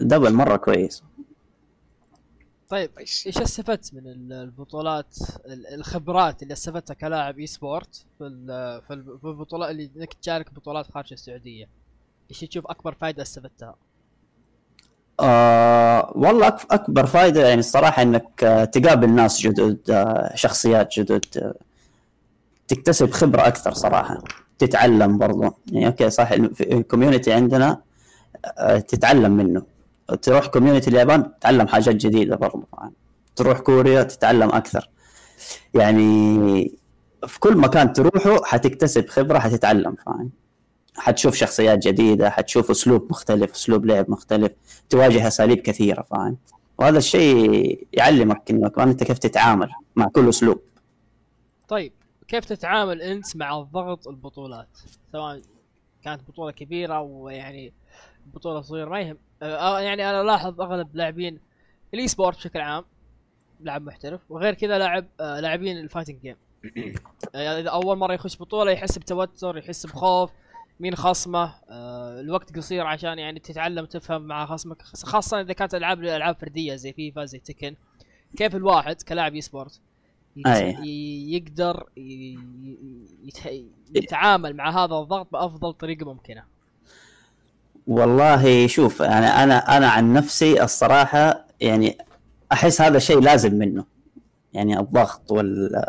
Double 0.00 0.32
مرة 0.32 0.56
كويس. 0.56 1.02
طيب 2.72 2.90
كويس 2.94 3.26
إيش 3.26 3.38
استفدت 3.38 3.94
من 3.94 4.06
ال- 4.06 4.32
البطولات 4.32 5.16
ال- 5.46 5.66
الخبرات 5.74 6.42
اللي 6.42 6.52
استفدتها 6.52 6.94
كلاعب 6.94 7.38
esport 7.38 8.04
في 8.18 8.28
في 8.88 8.94
ال- 8.94 9.18
في 9.20 9.24
البطولات 9.26 9.70
اللي 9.70 9.90
إنك 9.96 10.14
تشارك 10.14 10.54
بطولات 10.54 10.86
خارج 10.90 11.12
السعودية؟ 11.12 11.68
إيش 12.30 12.40
تشوف 12.40 12.66
أكبر 12.66 12.94
فائده 13.00 13.22
استفدتها؟ 13.22 13.74
آه 15.20 16.12
والله 16.16 16.48
أكبر 16.70 17.06
فائده 17.06 17.48
يعني 17.48 17.60
الصراحة 17.60 18.02
إنك 18.02 18.44
آه 18.44 18.64
تقابل 18.64 19.10
ناس 19.10 19.40
جدد 19.40 19.90
آه 19.90 20.32
شخصيات 20.34 20.98
جدد 20.98 21.24
آه 21.36 21.54
تكتسب 22.68 23.10
خبرة 23.10 23.46
أكثر 23.46 23.72
صراحة. 23.74 24.18
تتعلم 24.58 25.18
برضو. 25.18 25.54
يعني 25.72 25.86
okay 25.86 26.10
صح 26.10 26.30
ال 26.60 26.67
community 26.67 27.32
عندنا 27.32 27.80
تتعلم 28.88 29.32
منه. 29.32 29.62
تروح 30.14 30.46
community 30.46 30.90
اليابان 30.90 31.38
تتعلم 31.38 31.68
حاجات 31.68 31.94
جديدة 31.96 32.36
برضو. 32.36 32.64
فاهم؟ 32.72 32.92
تروح 33.36 33.58
كوريا 33.58 34.02
تتعلم 34.02 34.48
أكثر. 34.48 34.90
يعني 35.74 36.78
في 37.26 37.40
كل 37.40 37.56
مكان 37.56 37.92
تروحه 37.92 38.44
حتكتسب 38.44 39.08
خبرة 39.08 39.38
حتتعلم 39.38 39.94
فاهم؟ 40.06 40.30
حتشوف 40.96 41.34
شخصيات 41.34 41.78
جديدة 41.88 42.30
حتشوف 42.30 42.70
أسلوب 42.70 43.06
مختلف 43.10 43.52
أسلوب 43.52 43.86
لعب 43.86 44.10
مختلف 44.10 44.52
تواجه 44.88 45.28
أساليب 45.28 45.58
كثيرة 45.58 46.02
فاهم؟ 46.02 46.36
وهذا 46.78 46.98
الشيء 46.98 47.86
يعلمك 47.92 48.42
كمان 48.44 48.88
أنت 48.88 49.04
كيف 49.04 49.18
تتعامل 49.18 49.70
مع 49.96 50.08
كل 50.08 50.28
أسلوب. 50.28 50.60
طيب 51.68 51.92
كيف 52.28 52.44
تتعامل 52.44 53.02
أنت 53.02 53.36
مع 53.36 53.60
الضغط 53.60 54.08
البطولات؟ 54.08 54.68
سواء 55.12 55.40
كانت 56.04 56.20
بطولة 56.28 56.52
كبيرة 56.52 57.00
ويعني 57.00 57.72
بطولة 58.34 58.60
صغيرة 58.60 58.88
ما 58.88 59.00
يهم 59.00 59.18
يعني 59.80 60.10
أنا 60.10 60.20
ألاحظ 60.20 60.60
أغلب 60.60 60.96
لاعبين 60.96 61.38
ال 61.94 62.08
esport 62.08 62.36
بشكل 62.36 62.60
عام 62.60 62.84
لاعب 63.60 63.82
محترف 63.82 64.20
وغير 64.30 64.54
كذا 64.54 64.78
لاعب 64.78 65.06
آه 65.20 65.40
لاعبين 65.40 65.78
ال 65.78 65.83
fighting 65.83 66.20
game. 66.20 66.36
يعني 67.34 67.60
إذا 67.60 67.70
أول 67.70 67.98
مرة 67.98 68.14
يخش 68.14 68.38
بطولة 68.38 68.70
يحس 68.70 68.98
بتوتر 68.98 69.58
يحس 69.58 69.86
بخوف 69.86 70.30
مين 70.80 70.94
خصمه 70.94 71.54
آه 71.70 72.20
الوقت 72.20 72.56
قصير 72.56 72.86
عشان 72.86 73.18
يعني 73.18 73.40
تتعلم 73.40 73.84
تفهم 73.84 74.22
مع 74.22 74.46
خصمك 74.46 74.82
خاصة 74.82 75.40
إذا 75.40 75.52
كانت 75.52 75.74
ألعاب 75.74 76.04
العاب 76.04 76.36
فردية 76.36 76.74
زي 76.74 76.92
فيفا 76.92 77.24
زي 77.24 77.38
تكن. 77.38 77.76
كيف 78.36 78.56
الواحد 78.56 79.02
كلاعب 79.02 79.34
أي. 79.34 79.40
سبورت 79.40 79.80
يقدر 80.36 81.88
يتعامل 83.94 84.56
مع 84.56 84.70
هذا 84.70 84.96
الضغط 84.96 85.32
بأفضل 85.32 85.72
طريقة 85.72 86.12
ممكنة. 86.12 86.44
والله 87.86 88.66
شوف 88.66 89.00
يعني 89.00 89.26
أنا 89.26 89.76
أنا 89.76 89.88
عن 89.88 90.12
نفسي 90.12 90.62
الصراحة 90.62 91.46
يعني 91.60 91.98
أحس 92.52 92.80
هذا 92.80 92.98
شيء 92.98 93.20
لازم 93.20 93.54
منه. 93.54 93.84
يعني 94.52 94.78
الضغط 94.80 95.32
وال 95.32 95.82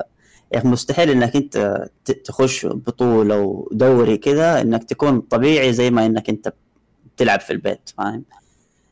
يعني 0.52 0.70
مستحيل 0.70 1.10
إنك 1.10 1.36
أنت 1.36 1.88
تخش 2.26 2.66
بطولة 2.66 3.39
ودوري 3.39 4.18
كذا 4.18 4.62
إنك 4.62 4.84
تكون 4.84 5.20
طبيعي 5.22 5.74
زي 5.74 5.91
ما 5.91 6.06
إنك 6.06 6.30
أنت 6.30 6.54
بتلعب 7.16 7.39
في 7.39 7.54
البيت 7.54 7.89
فاهم؟ 7.98 8.24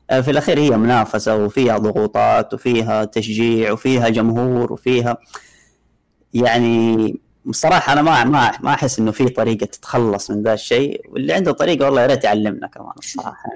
آه، 0.10 0.22
في 0.22 0.32
الأخير 0.32 0.60
هي 0.60 0.70
منافسة 0.78 1.36
وفيها 1.36 1.78
ضغوطات 1.78 2.54
وفيها 2.54 3.04
تشجيع 3.06 3.72
وفيها 3.72 4.10
جمهور 4.10 4.74
وفيها 4.74 5.18
يعني 6.34 7.20
بصراحة 7.46 7.94
أنا 7.94 8.02
ما 8.02 8.24
ما 8.24 8.52
ما 8.62 8.74
أحس 8.74 9.00
إنه 9.00 9.12
في 9.12 9.30
طريقة 9.30 9.66
تتخلص 9.66 10.32
من 10.32 10.44
ذا 10.44 10.54
الشيء 10.54 11.02
واللي 11.10 11.34
عنده 11.34 11.52
طريقة 11.52 11.86
والله 11.86 12.02
يا 12.02 12.08
ريت 12.08 12.24
يعلمنا 12.24 12.68
كمان 12.68 12.92
الصراحة. 13.00 13.50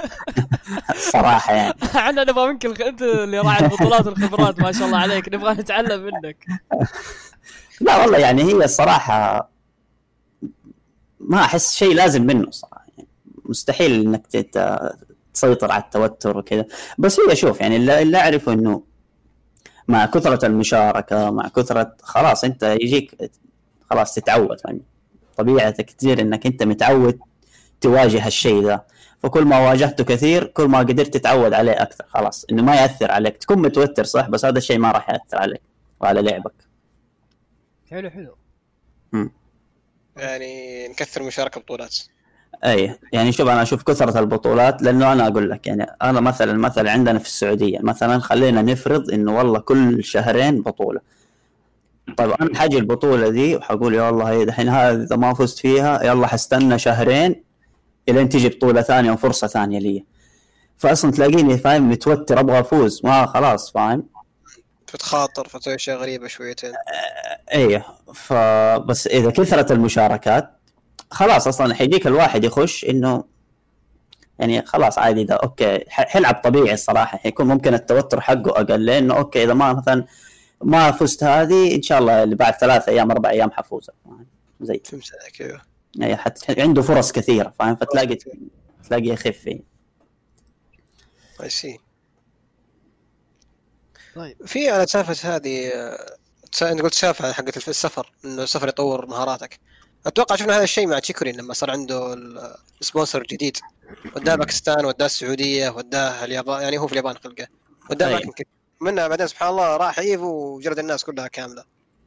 الصراحة 0.96 1.52
يعني. 1.54 1.74
إحنا 1.96 2.24
نبغى 2.24 2.46
منك. 2.52 2.66
أنت 2.82 3.02
اللي 3.02 3.38
راعي 3.40 3.64
البطولات 3.64 4.06
والخبرات 4.06 4.60
ما 4.60 4.72
شاء 4.72 4.86
الله 4.86 4.98
عليك 4.98 5.28
نبغى 5.34 5.52
نتعلم 5.54 6.02
منك. 6.04 6.46
لا 7.80 7.96
والله 8.00 8.18
يعني 8.18 8.42
هي 8.42 8.64
الصراحة 8.64 9.50
ما 11.20 11.44
أحس 11.44 11.74
شيء 11.74 11.94
لازم 11.94 12.22
منه 12.26 12.50
صراحة. 12.50 12.84
يعني 12.96 13.08
مستحيل 13.44 14.06
إنك 14.06 14.26
تت- 14.26 14.92
تسيطر 15.34 15.72
على 15.72 15.82
التوتر 15.82 16.38
وكذا. 16.38 16.64
بس 16.98 17.20
هي 17.20 17.36
شوف 17.36 17.60
يعني 17.60 17.76
اللي 17.76 18.02
اللي 18.02 18.18
أعرفه 18.18 18.52
إنه 18.52 18.82
مع 19.88 20.06
كثرة 20.06 20.46
المشاركة 20.46 21.30
مع 21.30 21.48
كثرة 21.48 21.96
خلاص 22.02 22.44
أنت 22.44 22.62
يجيك 22.62 23.30
خلاص 23.90 24.14
تتعود 24.14 24.58
يعني. 24.64 24.82
طبيعتك 25.36 25.84
كثير 25.84 26.20
إنك 26.20 26.46
أنت 26.46 26.62
متعود 26.62 27.18
تواجه 27.80 28.26
الشيء 28.26 28.62
ذا. 28.62 28.84
فكل 29.22 29.44
ما 29.44 29.58
واجهته 29.58 30.04
كثير 30.04 30.44
كل 30.44 30.64
ما 30.64 30.78
قدرت 30.78 31.14
تتعود 31.14 31.52
عليه 31.52 31.82
أكثر 31.82 32.04
خلاص. 32.08 32.46
إنه 32.52 32.62
ما 32.62 32.74
يأثر 32.74 33.10
عليك. 33.10 33.36
تكون 33.36 33.58
متوتر 33.58 34.04
صح؟ 34.04 34.28
بس 34.28 34.44
هذا 34.44 34.58
الشيء 34.58 34.78
ما 34.78 34.90
راح 34.90 35.10
يأثر 35.10 35.38
عليك 35.38 35.62
وعلى 36.00 36.22
لعبك. 36.22 36.52
حلو 37.90 38.10
حلو. 38.10 38.36
يعني 40.16 40.88
نكثر 40.88 41.22
مشاركه 41.22 41.60
بطولات. 41.60 41.96
أي 42.64 42.98
يعني 43.12 43.32
شوف 43.32 43.48
أنا 43.48 43.62
أشوف 43.62 43.82
كثرة 43.82 44.18
البطولات 44.20 44.82
لأنه 44.82 45.12
أنا 45.12 45.26
أقول 45.26 45.50
لك 45.50 45.66
يعني 45.66 45.86
أنا 46.02 46.20
مثلا 46.20 46.52
مثلا 46.52 46.90
عندنا 46.90 47.18
في 47.18 47.26
السعودية 47.26 47.78
مثلا 47.82 48.18
خلينا 48.18 48.62
نفرض 48.62 49.10
إنه 49.10 49.38
والله 49.38 49.58
كل 49.58 50.04
شهرين 50.04 50.62
بطولة. 50.62 51.00
طيب 52.16 52.30
أنا 52.30 52.58
حاجي 52.58 52.78
البطولة 52.78 53.28
دي 53.28 53.56
وحقول 53.56 53.94
يا 53.94 54.02
والله 54.02 54.30
هي 54.30 54.44
دحين 54.44 54.68
هذا 54.68 55.02
إذا 55.02 55.16
ما 55.16 55.34
فزت 55.34 55.58
فيها 55.58 56.04
يلا 56.04 56.26
حستنى 56.26 56.78
شهرين 56.78 57.44
إلين 58.08 58.28
تجي 58.28 58.48
بطولة 58.48 58.82
ثانية 58.82 59.12
وفرصة 59.12 59.46
ثانية 59.46 59.78
لي. 59.78 60.04
فاصلا 60.78 61.10
تلاقيني 61.10 61.58
فاهم 61.58 61.90
متوتر 61.90 62.40
أبغى 62.40 62.60
أفوز. 62.60 63.00
ما 63.04 63.26
خلاص 63.26 63.72
فاهم؟ 63.72 64.06
فتخاطر 64.86 65.48
فتسوي 65.48 65.74
أشياء 65.74 65.98
غريبة 65.98 66.26
شويتين. 66.26 66.72
إيه 67.52 67.86
فبس 68.14 69.06
إذا 69.06 69.30
كثرت 69.30 69.72
المشاركات 69.72 70.59
خلاص 71.10 71.46
أصلا 71.46 71.74
حيجيك 71.74 72.06
الواحد 72.06 72.44
يخش 72.44 72.84
إنه 72.84 73.24
يعني 74.38 74.66
خلاص 74.66 74.98
عادي 74.98 75.24
ده 75.24 75.34
okay 75.34 75.84
حيلعب 75.88 76.34
طبيعي 76.34 76.74
الصراحة. 76.74 77.18
حيكون 77.18 77.46
ممكن 77.46 77.74
التوتر 77.74 78.20
حقه 78.20 78.50
أقل 78.50 78.84
لأنه 78.86 79.16
okay 79.16 79.44
إذا 79.44 79.54
ما 79.54 79.72
مثلا 79.72 80.04
ما 80.62 80.92
فزت 80.92 81.24
هذه 81.24 81.74
إن 81.74 81.82
شاء 81.82 81.98
الله 81.98 82.22
اللي 82.22 82.34
بعد 82.34 82.54
ثلاث 82.54 82.88
أيام 82.88 83.10
أربع 83.10 83.30
أيام 83.30 83.50
حفوز 83.50 83.90
فاهم؟ 84.04 84.26
زي 84.60 84.80
فهمت 84.84 85.10
عليك 85.22 85.42
أيوه. 85.42 85.62
يعني 85.96 86.16
حت... 86.16 86.60
عنده 86.60 86.82
فرص 86.82 87.12
كثيرة 87.12 87.52
فاهم؟ 87.58 87.76
فتلاقي 87.76 88.18
تلاقي 88.88 89.08
يخف 89.08 89.46
يعني. 89.46 89.64
اي 91.42 91.78
طيب. 94.14 94.46
في 94.46 94.70
على 94.70 94.86
سالفة 94.86 95.36
هذه 95.36 95.68
آه، 95.68 96.16
أنت 96.62 96.82
قلت 96.82 96.94
سالفة 96.94 97.32
حقت 97.32 97.68
السفر 97.68 98.12
إنه 98.24 98.42
السفر 98.42 98.68
يطور 98.68 99.06
مهاراتك. 99.06 99.60
أتوقع 100.06 100.36
شفنا 100.36 100.56
هذا 100.56 100.62
الشيء 100.64 100.86
مع 100.86 100.98
Chikurin 100.98 101.36
لما 101.36 101.54
صار 101.54 101.70
عنده 101.70 102.12
ال- 102.12 102.54
sponsor 102.80 103.20
الجديد. 103.20 103.56
وداه 104.16 104.34
باكستان 104.34 104.84
وداه 104.84 105.06
السعودية 105.06 105.68
وداه 105.70 106.24
اليابان 106.24 106.62
يعني 106.62 106.78
هو 106.78 106.86
في 106.86 106.92
اليابان 106.92 107.14
خلقه. 107.24 107.46
وداه 107.90 108.06
أي. 108.06 108.12
اماكن 108.12 108.30
كثير 108.30 108.46
منها 108.80 109.08
بعدين 109.08 109.26
سبحان 109.26 109.48
الله 109.48 109.76
راح 109.76 109.98
Evo 109.98 110.56
وجرد 110.56 110.78
الناس 110.78 111.04
كلها 111.04 111.26
كاملة. 111.28 111.64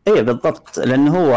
اي 0.08 0.24
بالضبط. 0.24 0.80
لأنه 0.80 1.18
هو 1.18 1.34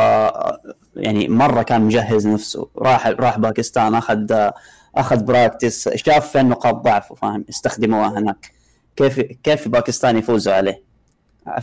يعني 0.96 1.28
مرة 1.28 1.62
كان 1.62 1.80
مجهز 1.80 2.26
نفسه. 2.26 2.68
راح 2.78 3.06
راح 3.06 3.38
باكستان 3.38 3.94
اخذ 3.94 4.50
أخذ 4.96 5.16
practice 5.16 5.88
شاف 5.88 6.32
فين 6.32 6.48
نقاط 6.48 6.74
ضعفه 6.74 7.14
فاهم؟ 7.14 7.44
استخدموها 7.48 8.08
هناك. 8.18 8.52
كيف 8.96 9.20
كيف 9.20 9.68
باكستان 9.68 10.18
يفوزوا 10.18 10.52
عليه؟ 10.54 10.82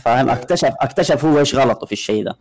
فاهم؟ 0.00 0.28
اكتشف 0.30 0.72
اكتشف 0.80 1.24
هو 1.24 1.38
إيش 1.38 1.54
غلطه 1.54 1.86
في 1.86 1.92
الشيء 1.92 2.24
ده. 2.24 2.36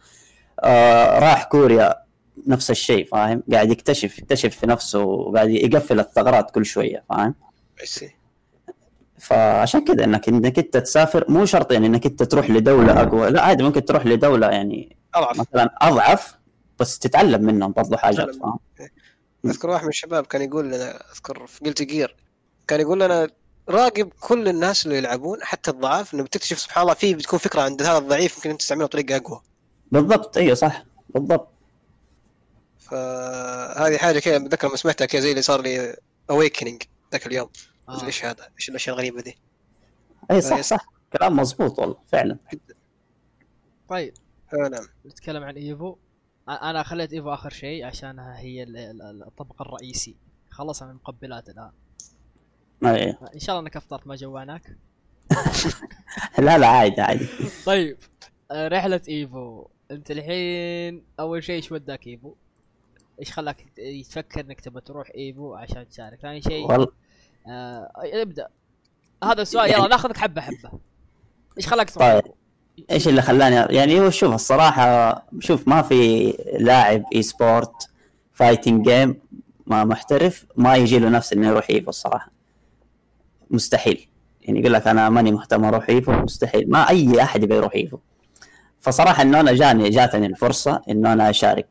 آه 0.60 1.20
راح 1.20 1.44
كوريا. 1.44 2.03
نفس 2.48 2.72
الشيء 2.72 3.06
فاهم؟ 3.06 3.44
قاعد 3.52 3.72
يكتشف 3.72 4.20
يكتشف 4.20 4.58
في 4.58 4.68
نفسه 4.68 5.00
وقاعد 5.00 5.50
يقفل 5.50 6.00
الثغرات 6.00 6.52
كل 6.52 6.66
شوية 6.66 7.04
فاهم؟ 7.10 7.36
فعشان 9.20 9.86
كذا 9.86 10.04
إنك 10.04 10.30
إنك 10.30 10.60
أنت 10.60 10.78
تسافر 10.78 11.26
مو 11.30 11.46
شرط 11.46 11.72
يعني 11.72 11.88
إنك 11.88 12.06
أنت 12.06 12.24
تروح 12.24 12.50
لدولة 12.50 13.02
أقوى 13.02 13.30
لا 13.30 13.42
عادي 13.42 13.64
ممكن 13.64 13.86
تروح 13.86 14.06
لدولة 14.06 14.50
يعني 14.50 14.96
أضعف. 15.16 15.40
مثلا 15.40 15.76
أضعف 15.82 16.36
بس 16.80 17.00
تتعلم 17.00 17.46
منهم 17.46 17.72
برضو 17.72 17.98
حاجات. 17.98 18.36
فاهم؟ 18.36 18.60
أذكر 19.46 19.70
واحد 19.70 19.84
من 19.84 19.90
الشباب 19.90 20.26
كان 20.26 20.42
يقول 20.42 20.66
لنا 20.66 21.12
أذكر 21.12 21.48
في 21.48 21.66
قلت 21.66 21.82
جير 21.82 22.16
كان 22.68 22.80
يقول 22.80 23.00
لنا 23.00 23.28
راقب 23.70 24.10
كل 24.20 24.48
الناس 24.48 24.86
اللي 24.86 24.98
يلعبون 24.98 25.38
حتى 25.42 25.72
الضعاف 25.72 26.14
إنه 26.14 26.24
بتكتشف 26.24 26.60
سبحان 26.60 26.82
الله 26.82 26.94
في 26.94 27.14
بتكون 27.14 27.40
فكرة 27.40 27.62
عند 27.62 27.82
هذا 27.82 27.98
الضعيف 27.98 28.38
ممكن 28.38 28.50
أنت 28.50 28.60
تستعملها 28.60 28.88
بطريقة 28.88 29.16
أقوى. 29.16 29.42
بالضبط 29.92 30.38
إيوه 30.38 30.56
صح 30.56 30.86
بالضبط. 31.10 31.53
فهذه 32.94 33.98
حاجة 33.98 34.20
كذا 34.20 34.38
بتذكر 34.38 34.68
لما 34.68 34.78
سمعتها 34.78 35.06
كذا 35.06 35.22
زي 35.22 35.30
اللي 35.32 35.42
صار 35.42 35.62
لي 35.62 35.96
awakening 36.30 36.84
ذاك 37.12 37.28
اليوم. 37.28 37.50
آه. 37.90 38.06
إيش 38.06 38.26
هذا؟ 38.26 38.48
إيش 38.60 38.70
الأشياء 38.70 38.96
الغريبة 38.96 39.22
دي؟ 39.22 39.38
اي 40.32 40.42
صح 40.42 40.56
أي 40.56 40.64
صح. 40.64 40.86
كلام 41.18 41.36
مزبوط 41.36 41.80
والله 41.80 41.98
فعلا. 42.12 42.38
طيب. 43.90 44.14
فعلا 44.52 44.88
نتكلم 45.06 45.44
عن 45.44 45.56
EVO. 45.56 45.96
أنا 46.50 46.84
خليت 46.84 47.14
EVO 47.14 47.34
آخر 47.34 47.50
شيء 47.50 47.86
عشانها 47.86 48.40
هي 48.40 48.64
ال- 48.64 48.78
ال- 48.78 49.24
الطبق 49.28 49.62
الرئيسي. 49.62 50.16
خلصنا 50.50 50.88
من 50.88 50.94
المقبلات 50.94 51.50
الآن. 51.50 51.72
أي. 52.86 53.18
إن 53.34 53.40
شاء 53.40 53.56
الله 53.56 53.68
إنك 53.68 53.76
أفطرت 53.78 54.08
ما 54.08 54.16
جوعناك. 54.16 54.78
لا 56.40 56.58
لا 56.58 56.68
عادي 56.68 57.02
عادي. 57.02 57.28
طيب. 57.66 57.98
آه، 58.52 58.68
رحلة 58.68 59.02
EVO. 59.10 59.68
أنت 59.92 60.12
الحين 60.12 61.04
أول 61.20 61.44
شيء 61.44 61.56
إيش 61.56 61.72
وداك 61.72 62.08
EVO؟ 62.08 62.36
إيش 63.20 63.32
خلاك 63.32 63.66
تفكر 64.10 64.42
إنك 64.42 64.62
تبى 64.62 64.82
تروح 64.82 65.08
EVO 65.16 65.54
عشان 65.54 65.90
تشارك؟ 65.90 66.20
ثاني 66.22 66.42
شيء 66.42 66.72
والله. 66.72 66.88
آه 67.48 67.92
ابدأ. 67.98 68.48
هذا 69.24 69.42
السؤال 69.42 69.72
يلا 69.72 69.88
ناخذك 69.88 70.18
حبة 70.18 70.42
حبة. 70.42 70.72
إيش 71.58 71.68
خلاك 71.68 71.90
تروح؟ 71.90 72.14
طيب. 72.14 72.34
إيش 72.92 73.08
اللي 73.08 73.22
خلاني 73.22 73.76
يعني 73.76 74.00
هو 74.00 74.10
شوف 74.10 74.34
الصراحة 74.34 75.26
شوف 75.40 75.68
ما 75.68 75.82
في 75.82 76.32
لاعب 76.60 77.04
e-sport 77.16 77.90
fighting 78.34 78.90
game 78.90 79.22
ما 79.68 79.84
محترف 79.84 80.46
ما 80.56 80.76
يجي 80.76 81.00
له 81.00 81.10
نفس 81.10 81.34
إنه 81.34 81.48
يروح 81.48 81.70
EVO 81.70 81.90
الصراحة. 81.90 82.32
مستحيل. 83.50 84.08
يعني 84.42 84.60
يقول 84.60 84.74
لك 84.74 84.88
أنا 84.88 85.10
ماني 85.10 85.32
مهتم 85.32 85.66
أروح 85.66 85.90
EVO 85.90 86.12
مستحيل. 86.12 86.70
ما 86.70 86.90
أي 86.90 87.22
أحد 87.22 87.44
يبي 87.44 87.56
يروح 87.56 87.76
EVO. 87.76 87.98
فصراحة 88.80 89.22
إنه 89.22 89.40
أنا 89.40 89.54
جاني 89.54 89.90
جاتني 89.90 90.26
الفرصة 90.26 90.82
إنه 90.90 91.14
أنا 91.14 91.30
أشارك. 91.30 91.68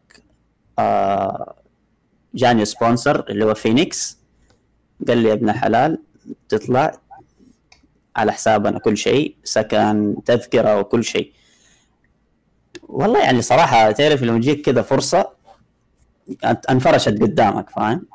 آه 0.79 1.55
جاني 2.35 2.65
sponsor 2.65 3.29
اللي 3.31 3.45
هو 3.45 3.55
فينيكس. 3.55 4.19
قال 5.09 5.19
لي 5.19 5.29
يا 5.29 5.35
ابن 5.35 5.53
حلال 5.53 5.99
تطلع 6.49 6.93
على 8.17 8.33
حسابنا 8.33 8.79
كل 8.79 8.97
شيء 8.97 9.37
سكن 9.45 10.17
تذكرة 10.25 10.81
وكل 10.81 11.05
شيء. 11.05 11.33
والله 12.83 13.23
يعني 13.23 13.43
صراحة 13.43 13.91
تعرف 13.91 14.23
لما 14.23 14.39
تجيك 14.39 14.67
كذا 14.67 14.83
فرصة 14.83 15.33
أنفرشت 16.71 17.23
قدامك 17.23 17.71
فاهم. 17.71 18.07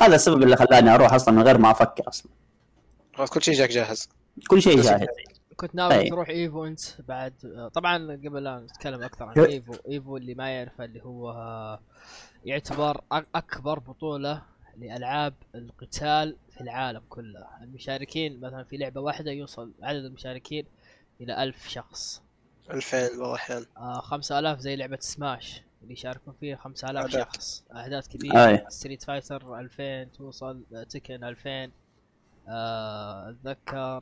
هذا 0.00 0.14
السبب 0.14 0.42
اللي 0.42 0.56
خلاني 0.56 0.94
أروح 0.94 1.12
أصلا 1.12 1.34
من 1.34 1.42
غير 1.42 1.58
ما 1.58 1.70
أفكر 1.70 2.08
أصلا. 2.08 2.32
خلاص 3.14 3.30
كل 3.30 3.42
شيء 3.42 3.54
جاك 3.54 3.70
جاهز. 3.70 4.08
كل 4.48 4.62
شيء 4.62 4.80
جاهز. 4.80 5.06
كنت 5.62 5.74
ناوي 5.74 5.94
أي. 5.94 6.10
تروح 6.10 6.28
EVO 6.28 6.64
أنت 6.64 6.80
بعد؟ 7.08 7.34
آه، 7.44 7.68
طبعا 7.68 8.12
قبل 8.12 8.44
لا 8.44 8.60
نتكلم 8.60 9.02
أكثر 9.02 9.24
عن 9.24 9.38
EVO. 9.44 9.74
EVO 9.88 10.16
اللي 10.16 10.34
ما 10.34 10.50
يعرفه 10.50 10.84
اللي 10.84 11.02
هو 11.04 11.30
آه، 11.30 11.80
يعتبر 12.44 12.96
أك- 13.14 13.24
أكبر 13.34 13.78
بطولة 13.78 14.42
لألعاب 14.76 15.34
القتال 15.54 16.36
في 16.50 16.60
العالم 16.60 17.02
كله. 17.08 17.46
المشاركين 17.62 18.40
مثلا 18.40 18.64
في 18.64 18.76
لعبة 18.76 19.00
واحدة 19.00 19.30
يوصل 19.30 19.72
عدد 19.82 20.04
المشاركين 20.04 20.66
إلى 21.20 21.42
ألف 21.42 21.68
شخص. 21.68 22.22
2000 22.70 23.18
بعض 23.18 23.28
الاحيان 23.28 23.64
آه 23.76 24.00
5000 24.00 24.58
زي 24.60 24.76
لعبة 24.76 24.98
سماش. 25.00 25.62
اللي 25.82 25.92
يشاركون 25.92 26.34
فيها 26.40 26.56
5000 26.56 27.02
أعداد. 27.04 27.20
شخص. 27.34 27.64
اعداد 27.74 28.02
كبيرة. 28.06 28.46
أي. 28.46 28.64
Street 28.68 29.02
Fighter 29.02 29.58
2000 29.58 30.04
توصل 30.04 30.62
آه، 30.74 30.82
Tekken 30.82 31.24
2000 31.24 31.70
آه، 32.48 33.30
أتذكر 33.30 33.76
آه 33.76 34.00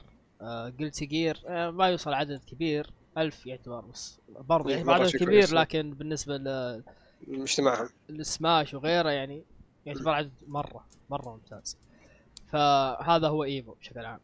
Guilty 0.80 1.04
Gear 1.04 1.42
آه 1.48 1.70
ما 1.70 1.88
يوصل 1.88 2.12
عدد 2.12 2.40
كبير 2.44 2.90
1000 3.18 3.46
يعتبر 3.46 3.80
بس 3.80 4.20
برضه 4.28 4.70
إيه، 4.70 4.76
يعني 4.76 4.92
عدد 4.92 5.16
كبير. 5.16 5.54
لكن 5.54 5.90
بالنسبة 5.94 6.36
ل- 6.36 6.82
مجتمعهم 7.28 7.88
للسماش 8.08 8.74
وغيره 8.74 9.10
يعني 9.10 9.44
يعتبر 9.86 10.10
عدد 10.10 10.32
مرة 10.46 10.86
مرة 11.10 11.30
ممتاز 11.30 11.76
فهذا 12.52 13.28
هو 13.28 13.44
EVO 13.44 13.72
بشكل 13.74 14.04
عام 14.04 14.20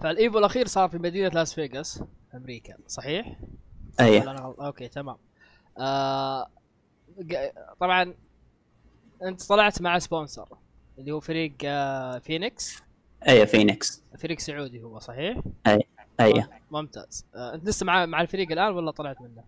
فال 0.00 0.15
EVO 0.15 0.38
الأخير 0.38 0.66
صار 0.66 0.88
في 0.88 0.98
مدينة 0.98 1.28
لاس 1.28 1.54
فيغاس 1.54 2.02
أمريكا 2.34 2.74
صحيح؟ 2.86 3.38
أي 4.00 4.20
ولا 4.20 4.30
أنا 4.30 4.40
غلط؟ 4.40 4.60
أوكي 4.60 4.88
تمام 4.88 5.16
آه... 5.78 6.50
طبعا 7.80 8.14
أنت 9.22 9.48
طلعت 9.48 9.82
مع 9.82 9.98
sponsor 9.98 10.48
اللي 10.98 11.12
هو 11.12 11.20
فريق 11.20 11.54
آه 11.64 12.18
فينيكس 12.18 12.82
اي 13.28 13.46
فينيكس. 13.46 14.02
فريق 14.18 14.38
سعودي 14.38 14.82
هو 14.82 14.98
صحيح؟ 14.98 15.38
اي 16.20 16.44
ممتاز. 16.70 17.26
آه 17.34 17.54
أنت 17.54 17.64
لسه 17.64 17.86
مع 17.86 18.06
مع 18.06 18.20
الفريق 18.20 18.52
الآن 18.52 18.72
ولا 18.72 18.90
طلعت 18.90 19.20
منه؟ 19.20 19.44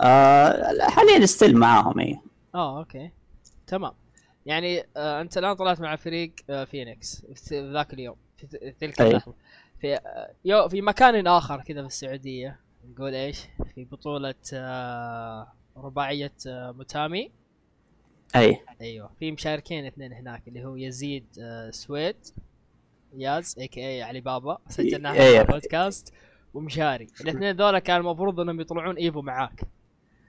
آه 0.00 0.88
حاليا 0.88 1.26
still 1.26 1.56
معاهم 1.56 2.00
اي 2.00 2.20
آه 2.54 2.78
أوكي. 2.78 3.10
تمام. 3.66 3.92
يعني 4.46 4.84
آه 4.96 5.20
أنت 5.20 5.38
الآن 5.38 5.54
طلعت 5.54 5.80
مع 5.80 5.96
فريق 5.96 6.32
آه 6.50 6.64
فينيكس 6.64 7.22
في 7.34 7.72
ذاك 7.72 7.92
اليوم 7.94 8.16
في 8.36 8.70
تلك. 8.80 9.00
اللحظة. 9.00 9.34
في 9.80 9.94
آه 10.52 10.68
في 10.68 10.82
مكان 10.82 11.26
آخر 11.26 11.60
كذا 11.60 11.80
في 11.80 11.86
السعودية 11.86 12.60
نقول 12.90 13.14
إيش؟ 13.14 13.40
في 13.74 13.84
بطولة 13.84 14.34
آه 14.54 15.52
رباعية 15.76 16.32
آه 16.46 16.72
متامي. 16.72 17.30
اي 18.36 18.60
أيوه. 18.80 19.10
في 19.18 19.32
مشاركين 19.32 19.86
اثنين 19.86 20.12
هناك 20.12 20.48
اللي 20.48 20.64
هو 20.64 20.76
يزيد 20.76 21.26
آه 21.42 21.70
سويد. 21.70 22.16
ياز 23.16 23.54
AKA 23.58 24.02
علي 24.02 24.20
بابا 24.20 24.58
سجلناها 24.68 25.14
إيه. 25.14 25.42
في 25.42 25.48
البودكاست. 25.48 26.12
ومشاري. 26.54 27.06
الاثنين 27.20 27.56
ذولا 27.56 27.78
كان 27.78 27.96
المفروض 27.96 28.40
إنهم 28.40 28.60
يطلعون 28.60 28.96
EVO 28.96 29.22
معاك. 29.22 29.60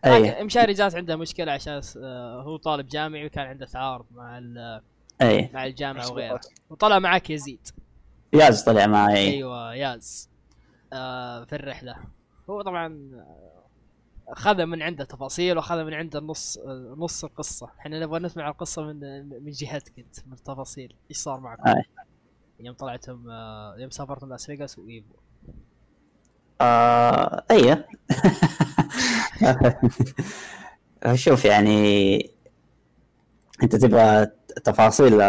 اي 0.06 0.20
لكن 0.24 0.46
مشاري 0.46 0.74
جات 0.74 0.96
عنده 0.96 1.16
مشكلة 1.16 1.52
عشان 1.52 1.82
آه، 1.98 2.42
هو 2.42 2.58
طالب 2.58 2.88
جامعي 2.88 3.26
وكان 3.26 3.46
عنده 3.48 3.66
تعارض 3.66 4.06
مع 4.12 4.38
ال- 4.38 4.82
اي 5.22 5.50
مع 5.54 5.66
الجامعة 5.66 6.12
وغيره. 6.12 6.40
وطلع 6.70 7.00
معك 7.00 7.30
يزيد 7.30 7.68
ياز 8.34 8.64
طلع 8.64 8.88
معي. 8.88 9.18
أيوه 9.18 9.74
ياز. 9.76 10.30
آه 10.94 11.44
في 11.46 11.56
الرحلة. 11.56 11.96
هو 12.50 12.62
طبعا 12.62 13.12
آه، 13.16 13.64
اخذ 14.28 14.66
من 14.66 14.82
عنده 14.82 15.04
تفاصيل 15.04 15.58
واخذ 15.58 15.84
من 15.84 15.94
عنده 15.94 16.20
نص 16.20 16.58
آه، 16.58 16.96
نص 16.98 17.24
القصة. 17.24 17.70
إحنا 17.80 18.00
نبغى 18.00 18.20
نسمع 18.20 18.50
القصة 18.50 18.82
من 18.82 19.00
من 19.44 19.52
جهتك 19.52 19.94
أنت 20.00 20.28
من 20.28 20.34
التفاصيل. 20.34 20.96
إيش 21.10 21.18
صار 21.18 21.40
معكم 21.40 21.68
أي. 21.70 21.84
يوم 22.66 22.76
طلعتم 22.76 23.30
آه، 23.30 23.76
يوم 23.78 23.90
سافرتم 23.90 24.30
لاس 24.30 24.46
فيغاس 24.46 24.80
وإيفو. 24.80 25.14
آه 26.62 27.44
اي 27.52 27.84
شوف 31.16 31.46
يعني 31.46 32.18
أنت 33.64 33.76
تبغى 33.76 34.28
تفاصيل 34.64 35.22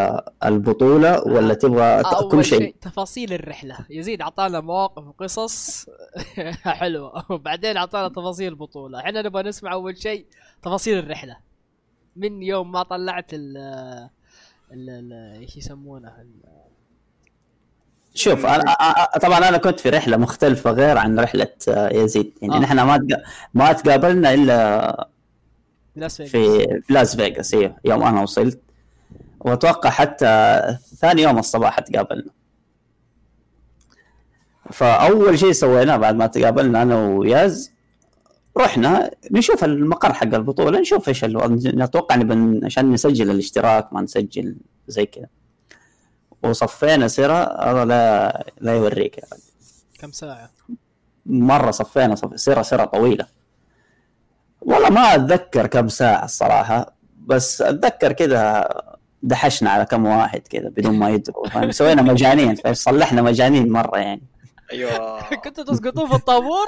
البطولة 0.45 1.23
ولا 1.27 1.55
تبغى 1.55 2.01
اول 2.01 2.31
كل 2.31 2.45
شيء؟ 2.45 2.59
شيء 2.59 2.75
تفاصيل 2.81 3.33
الرحلة. 3.33 3.79
يزيد 3.91 4.21
أعطانا 4.23 4.61
مواقف 4.61 5.07
وقصص 5.07 5.87
حلوة. 6.81 7.33
وبعدين 7.33 7.77
أعطانا 7.77 8.09
تفاصيل 8.09 8.49
البطولة. 8.53 8.99
إحنا 9.01 9.23
نبغى 9.23 9.43
نسمع 9.43 9.73
أول 9.73 9.99
شيء 9.99 10.27
تفاصيل 10.63 10.99
الرحلة. 10.99 11.37
من 12.17 12.43
يوم 12.43 12.73
ما 12.73 12.83
طلعت 12.83 13.35
ال 13.35 13.57
ال 14.73 14.91
ال- 14.91 15.39
إيش 15.41 15.57
يسمونه؟ 15.57 16.09
ال- 16.21 16.65
شوف 18.15 18.47
أنا 18.47 18.63
أ- 18.75 19.17
أ- 19.17 19.19
طبعا 19.19 19.39
أنا 19.49 19.59
كنت 19.59 19.81
في 19.81 19.89
رحلة 19.91 20.17
مختلفة 20.17 20.71
غير 20.71 20.99
عن 20.99 21.21
رحلة 21.21 21.49
آه، 21.69 21.95
يزيد. 21.95 22.33
يعني 22.43 22.55
آه. 22.57 22.59
نحن 22.59 22.77
ما 22.81 23.07
ما 23.55 23.73
تقابلنا 23.73 24.35
إلا 24.35 25.09
لاس 25.97 26.23
في 26.23 26.67
لاس 26.91 27.17
فيغاس 27.17 27.55
أيوه 27.55 27.77
يوم 27.85 28.03
أنا 28.03 28.23
وصلت. 28.23 28.61
وأتوقع 29.41 29.91
حتى 29.91 30.61
ثاني 30.97 31.23
يوم 31.23 31.39
الصباح 31.39 31.81
تقابلنا. 31.81 32.31
فأول 34.73 35.39
شيء 35.39 35.53
سويناه 35.53 35.97
بعد 35.97 36.15
ما 36.15 36.27
تقابلنا 36.27 36.83
أنا 36.83 37.07
وياز 37.07 37.73
رحنا 38.59 39.11
نشوف 39.31 39.65
المقر 39.65 40.13
حق 40.13 40.35
البطولة 40.35 40.81
نشوف 40.81 41.09
إيش 41.09 41.25
نتوقع 41.25 42.17
نبن 42.17 42.61
عشان 42.65 42.93
نسجل 42.93 43.31
الاشتراك 43.31 43.93
ما 43.93 44.01
نسجل 44.01 44.57
زي 44.89 45.07
كذا. 45.07 45.27
وصفينا 46.45 47.09
سيرة 47.09 47.57
هذا 47.71 47.85
لا 47.85 48.47
لا 48.61 48.73
يوريك 48.73 49.19
يا 49.19 49.23
رجل. 49.33 49.43
كم 49.99 50.13
ساعة 50.13 50.51
مرة 51.27 51.71
صفينا 51.71 52.15
صف... 52.15 52.41
سيرة 52.41 52.63
سيرة 52.63 52.85
طويلة 52.85 53.27
والله 54.61 54.91
ما 54.91 55.15
أتذكر 55.15 55.67
كم 55.67 55.89
ساعة 55.89 56.25
الصراحة 56.25 56.95
بس 57.27 57.63
أتذكر 57.63 58.13
كذا 58.13 58.69
دحشنا 59.23 59.71
على 59.71 59.85
كم 59.85 60.07
واحد 60.07 60.41
كذا 60.41 60.69
بدون 60.69 60.99
ما 60.99 61.11
يدروا 61.11 61.49
فاهم؟ 61.49 61.71
سوينا 61.73 62.03
مجانين؟ 62.03 62.57
صلحنا 62.73 63.23
مجانين 63.23 63.73
مرة 63.73 63.99
يعني 63.99 64.23
أيوه 64.73 65.21
كنتوا 65.45 65.65
تسقطون 65.65 66.09
في 66.09 66.15
الطابور 66.15 66.67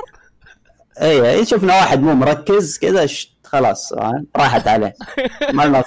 اي 1.02 1.30
اي 1.30 1.44
شفنا 1.44 1.74
واحد 1.74 2.00
مو 2.00 2.14
مركز 2.14 2.78
كذا 2.78 3.06
ش- 3.06 3.36
خلاص؟ 3.44 3.92
راحت 4.36 4.68
عليه 4.68 4.94
ما 5.52 5.84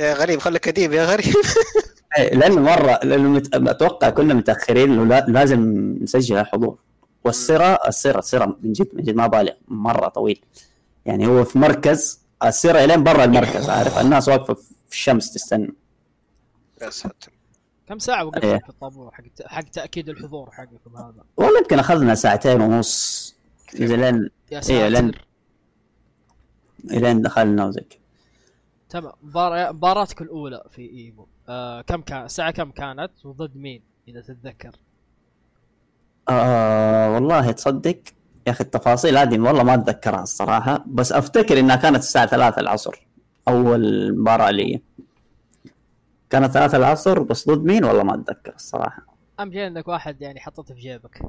غريب 0.00 0.40
خليك 0.40 0.68
اديب 0.68 0.92
يا 0.92 1.04
غريب 1.04 1.26
إيه، 1.26 1.34
لأنه 2.18 2.60
مرة 2.60 3.00
لأنه 3.04 3.28
مت... 3.28 3.54
أتوقع 3.54 4.10
كنا 4.10 4.34
متأخرين 4.34 4.92
إنه 4.92 5.04
لا... 5.04 5.26
لازم 5.28 5.60
نسجل 6.02 6.36
الحضور. 6.36 6.78
والسيره 7.24 7.78
السيره 7.88 8.18
السيره 8.18 8.56
من 8.62 8.72
جد 8.72 8.88
من 8.94 9.02
جد 9.02 9.14
ما 9.14 9.26
بالغ 9.26 9.52
مرة 9.68 10.08
طويل. 10.08 10.44
يعني 11.06 11.26
هو 11.26 11.44
في 11.44 11.58
مركز 11.58 12.20
السيره 12.44 12.84
إلين 12.84 13.04
برا 13.04 13.24
المركز 13.24 13.68
عارف؟ 13.70 13.98
الناس 13.98 14.28
واقفة 14.28 14.54
في 14.54 14.92
الشمس 14.92 15.32
تستنى. 15.32 15.74
يا 16.82 16.90
ساتر. 16.90 17.32
كم 17.88 17.98
ساعة 17.98 18.24
وقفتوا 18.24 18.52
إيه. 18.52 18.58
في 18.58 18.68
الطابور 18.68 19.10
حق 19.14 19.22
حق 19.46 19.62
تأكيد 19.62 20.08
الحضور 20.08 20.50
حقكم 20.50 20.96
هذا؟ 20.96 21.24
والله 21.36 21.58
يمكن 21.58 21.78
أخذنا 21.78 22.14
ساعتين 22.14 22.60
ونص. 22.60 23.34
إذا 23.74 23.96
لين 23.96 24.30
يا 24.52 24.88
لن- 24.88 25.12
ساتر. 25.12 25.26
لين 26.84 27.22
دخلنا 27.22 27.66
وزي 27.66 27.80
كذا. 27.80 28.00
تمام. 28.90 29.12
مبار- 29.22 29.72
مباراتك 29.72 30.22
الأولى 30.22 30.64
في 30.70 30.82
ايفو 30.90 31.26
آه 31.50 31.80
كم 31.82 32.00
كان 32.02 32.24
الساعة 32.24 32.50
كم 32.50 32.70
كانت؟ 32.70 33.10
وضد 33.24 33.56
مين؟ 33.56 33.82
إذا 34.08 34.20
تتذكر. 34.20 34.70
آه 36.28 37.14
والله 37.14 37.50
تصدق 37.52 37.98
يا 38.46 38.52
أخي 38.52 38.64
التفاصيل 38.64 39.16
هذه 39.18 39.38
والله 39.38 39.62
ما 39.62 39.74
أتذكرها 39.74 40.22
الصراحة 40.22 40.84
بس 40.86 41.12
أفتكر 41.12 41.58
إنها 41.58 41.76
كانت 41.76 41.96
الساعة 41.96 42.26
3 42.26 42.60
العصر 42.60 43.06
أول 43.48 44.14
مباراة 44.20 44.50
لي. 44.50 44.80
كانت 46.30 46.52
3 46.52 46.76
العصر 46.76 47.22
بس 47.22 47.48
ضد 47.48 47.64
مين؟ 47.64 47.84
والله 47.84 48.02
ما 48.02 48.14
أتذكر 48.14 48.54
الصراحة. 48.54 49.02
أهم 49.40 49.52
شيء 49.52 49.66
إنك 49.66 49.88
واحد 49.88 50.22
يعني 50.22 50.40
حطيته 50.40 50.74
في 50.74 50.80
جيبك. 50.80 51.22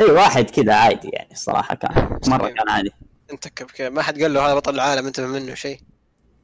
إي 0.00 0.04
واحد 0.04 0.50
كذا 0.50 0.74
عادي 0.74 1.08
يعني 1.08 1.32
الصراحة 1.32 1.74
كان 1.74 2.18
مرة 2.32 2.48
كان 2.48 2.68
عادي. 2.68 2.90
انت 3.32 3.48
كيف 3.48 3.70
كيف 3.72 3.92
ما 3.92 4.02
حد 4.02 4.22
قال 4.22 4.32
له 4.32 4.46
هذا 4.46 4.54
بطل 4.54 4.74
العالم 4.74 5.06
انتبه 5.06 5.26
منه 5.26 5.54
شيء. 5.54 5.80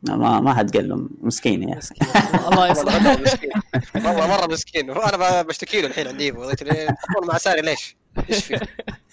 ما 0.03 0.40
ما 0.40 0.55
حد 0.55 0.76
قال 0.76 0.88
له 0.88 1.09
مسكين 1.20 1.62
يا 1.68 1.78
أخي 1.78 1.78
مسكين 1.78 2.07
الله 2.26 2.47
والله 2.49 2.70
يصلح 2.70 3.03
مرة 3.03 3.16
مسكين 3.22 3.51
والله 3.94 4.26
مرة 4.26 4.47
مسكين 4.53 4.90
وأنا 4.90 5.42
ب- 5.42 5.47
بشتكي 5.47 5.80
له 5.80 5.86
الحين 5.88 6.09
عند 6.09 6.20
ايفو 6.20 6.42
قلت 6.42 6.62
له 6.62 6.74
تكون 6.74 7.28
مع 7.28 7.38
ساري 7.38 7.61
ليش؟ 7.61 7.97
إيش 8.30 8.44
في؟ 8.44 8.55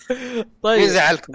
مين 0.09 0.43
طيب 0.63 0.89
زعلكم؟ 0.89 1.33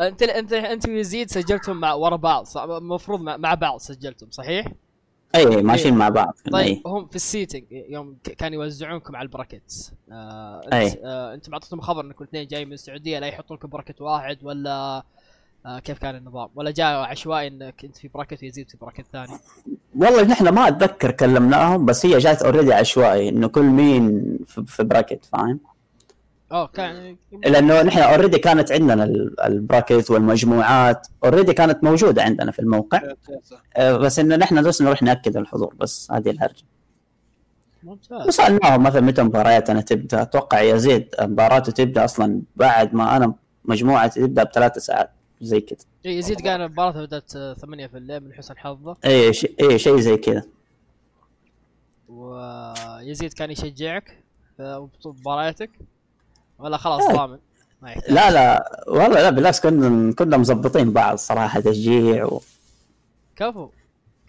انت 0.00 0.22
انت 0.22 0.52
أنت 0.52 0.88
ويزيد 0.88 1.30
سجلتم 1.30 1.76
مع 1.76 1.92
ورا 1.94 2.16
بعض 2.16 2.44
صح؟ 2.44 2.62
المفروض 2.62 3.20
مع, 3.20 3.36
مع 3.36 3.54
بعض 3.54 3.78
سجلتم 3.78 4.26
صحيح؟ 4.30 4.66
أي 5.34 5.46
ماشيين 5.46 5.94
مع 5.94 6.08
بعض 6.08 6.34
طيب 6.52 6.82
هم 6.86 7.06
في 7.06 7.16
ال 7.16 7.22
seeding 7.22 7.64
يوم 7.70 8.16
كانوا 8.38 8.64
يوزعونكم 8.64 9.16
على 9.16 9.26
ال 9.26 9.33
brackets 9.33 9.92
آه 10.12 10.60
انت 10.64 10.74
أي. 10.74 11.00
آه 11.04 11.34
أنتم 11.34 11.52
اعطيتهم 11.52 11.80
خبر 11.80 12.04
إنكم 12.04 12.24
اثنين 12.24 12.46
جايين 12.46 12.68
من 12.68 12.74
السعودية 12.74 13.18
لا 13.18 13.26
يحطوا 13.26 13.56
لكم 13.56 13.68
bracket 13.68 14.00
واحد 14.00 14.38
ولا 14.42 15.02
آه 15.66 15.78
كيف 15.78 15.98
كان 15.98 16.16
النظام؟ 16.16 16.48
ولا 16.54 16.70
جاء 16.70 16.96
عشوائي 16.96 17.48
إنك 17.48 17.84
أنت 17.84 17.96
في 17.96 18.08
bracket 18.08 18.42
ويزيد 18.42 18.70
في 18.70 18.76
bracket 18.76 19.04
ثاني؟ 19.12 19.38
والله 19.96 20.22
نحن 20.22 20.48
ما 20.48 20.68
أتذكر 20.68 21.10
كلمناهم 21.10 21.86
بس 21.86 22.06
هي 22.06 22.18
جات 22.18 22.42
already 22.42 22.74
عشوائي 22.74 23.28
إنه 23.28 23.48
كل 23.48 23.62
مين 23.62 24.22
في 24.46 24.64
في 24.66 24.84
bracket 24.84 25.24
فاهم؟ 25.24 25.60
أوه 26.52 26.66
كان 26.66 27.16
لأنه 27.46 27.82
نحن 27.82 27.98
already 27.98 28.38
كانت 28.38 28.72
عندنا 28.72 29.04
ال- 29.04 29.40
ال 29.40 29.49
bracket 29.49 30.10
والمجموعات 30.10 31.06
already 31.24 31.52
كانت 31.52 31.84
موجودة 31.84 32.22
عندنا 32.22 32.50
في 32.52 32.58
الموقع. 32.58 33.00
آه، 33.76 33.96
بس 33.96 34.18
إنه 34.18 34.36
نحن 34.36 34.62
بس 34.62 34.82
نروح 34.82 35.02
نأكد 35.02 35.36
الحضور 35.36 35.74
بس 35.74 36.10
هذه 36.12 36.30
الهرجة. 36.30 36.62
ممتاز. 37.82 38.26
وسألناهم 38.28 38.82
مثلا 38.82 39.00
متى 39.00 39.22
مبارياتنا 39.22 39.80
تبدأ؟ 39.80 40.22
أتوقع 40.22 40.60
يزيد 40.60 41.14
مباراته 41.20 41.72
تبدأ 41.72 42.04
أصلا 42.04 42.42
بعد 42.56 42.94
ما 42.94 43.16
أنا 43.16 43.34
مجموعتي 43.64 44.20
تبدأ 44.20 44.42
بثلاث 44.44 44.78
ساعات. 44.78 45.10
زي 45.40 45.60
كذا. 45.60 45.78
إيه، 46.06 46.18
يزيد 46.18 46.48
قال 46.48 46.60
المباراة 46.60 46.90
بدأت 46.90 47.36
آه، 47.36 47.54
ثمانية 47.54 47.86
في 47.86 47.96
الليل 47.96 48.20
من 48.20 48.32
حسن 48.32 48.58
حظه. 48.58 48.96
اي 49.04 49.32
شيء 49.32 49.54
اي 49.60 49.78
شيء 49.78 49.96
زي 49.96 50.16
كذا. 50.16 50.42
ويزيد 52.08 53.32
كان 53.32 53.50
يشجعك 53.50 54.18
في 54.56 54.88
مبارياتك 55.04 55.70
ولا 56.58 56.76
خلاص 56.76 57.02
إيه. 57.02 57.16
ضامن. 57.16 57.38
ما 57.82 57.90
يحتاج. 57.90 58.12
لا 58.12 58.30
لا 58.30 58.84
والله 58.88 59.22
لا 59.22 59.30
بالعكس 59.30 59.60
كنا 59.60 60.12
كنا 60.12 60.36
مظبطين 60.36 60.92
بعض 60.92 61.16
صراحة 61.16 61.60
تشجيع 61.60 62.24
و... 62.24 62.42
كفو. 63.36 63.68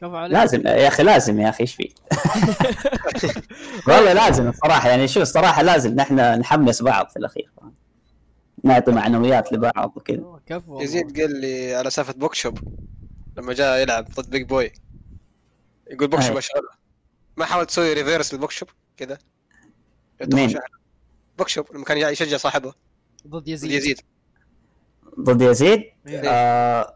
كفو 0.01 0.15
عليك. 0.15 0.33
لازم 0.33 0.67
يا 0.67 0.87
أخي 0.87 1.03
لازم 1.03 1.39
يا 1.39 1.49
أخي 1.49 1.61
إيش 1.61 1.75
في 1.75 1.89
والله 3.87 4.13
لازم 4.13 4.47
الصراحة 4.47 4.89
يعني 4.89 5.07
شوف 5.07 5.21
الصراحة 5.23 5.61
لازم 5.61 5.95
نحن 5.95 6.39
نحمس 6.39 6.81
بعض 6.81 7.07
في 7.07 7.17
الأخير. 7.17 7.49
نعطي 8.63 8.91
معنويات 8.91 9.53
لبعض 9.53 9.93
وكذا. 9.95 10.39
كفو. 10.45 10.81
يزيد 10.81 11.21
قال 11.21 11.41
لي 11.41 11.75
على 11.75 11.89
سالفه 11.89 12.13
بوك 12.13 12.33
شوب. 12.33 12.59
لما 13.37 13.53
جاء 13.53 13.81
يلعب 13.81 14.05
ضد 14.09 14.29
بيج 14.29 14.41
بوي 14.41 14.71
يقول 15.91 16.07
بوك 16.07 16.21
شوب. 16.21 16.37
اشغله 16.37 16.69
ما 17.37 17.45
حاولت 17.45 17.69
تسوي 17.69 17.93
ريفيرس 17.93 18.33
للبوك 18.33 18.51
شوب؟ 18.51 18.69
كذا. 18.97 19.17
مين؟ 20.33 20.53
بوك 21.37 21.47
شوب. 21.47 21.65
لما 21.75 21.83
كان 21.83 21.97
يشجع 21.97 22.37
صاحبه. 22.37 22.73
ضد 23.27 23.47
يزيد. 23.47 23.71
يزيد. 23.71 24.01
ضد 25.19 25.41
يزيد؟ 25.41 25.83
إيه. 26.07 26.21
آه 26.25 26.93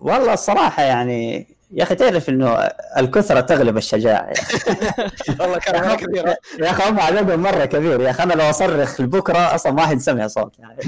والله 0.00 0.32
الصراحة 0.32 0.82
يعني 0.82 1.46
يا 1.70 1.82
أخي 1.82 1.94
تعرف 1.94 2.28
إنه 2.28 2.54
الكثرة 2.98 3.40
تغلب 3.40 3.76
الشجاعة 3.76 4.26
يا 4.26 4.32
أخي. 4.32 4.72
والله 5.40 5.58
كان 5.58 5.88
مره 5.88 5.94
كبيره 5.94 6.36
يا 6.60 6.70
أخي 6.70 6.90
هم 6.90 7.00
عددهم 7.00 7.40
مرة 7.42 7.64
كبير. 7.64 8.00
يا 8.00 8.10
أخي 8.10 8.22
أنا 8.22 8.34
لو 8.34 8.50
أصرخ 8.50 9.00
لبكرة 9.00 9.54
أصلا 9.54 9.72
ما 9.72 9.86
حد 9.86 9.98
سمع 9.98 10.26
صوت 10.26 10.58
يعني 10.58 10.78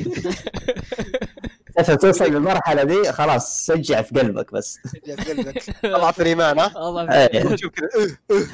انت 1.78 1.91
توصل 1.91 2.24
للمرحلة 2.24 2.83
دي 2.83 3.12
خلاص 3.12 3.66
سجع 3.66 4.03
في 4.03 4.20
قلبك 4.20 4.53
بس. 4.53 4.78
يا 5.07 5.16
قلبك. 5.16 5.85
اضعف 5.85 6.20
الإيمان 6.20 6.59
ها؟ 6.59 6.66
الله 6.76 7.12
إيه. 7.26 7.57
شوف 7.57 7.72
كذا. 7.72 8.16
إيه. 8.31 8.47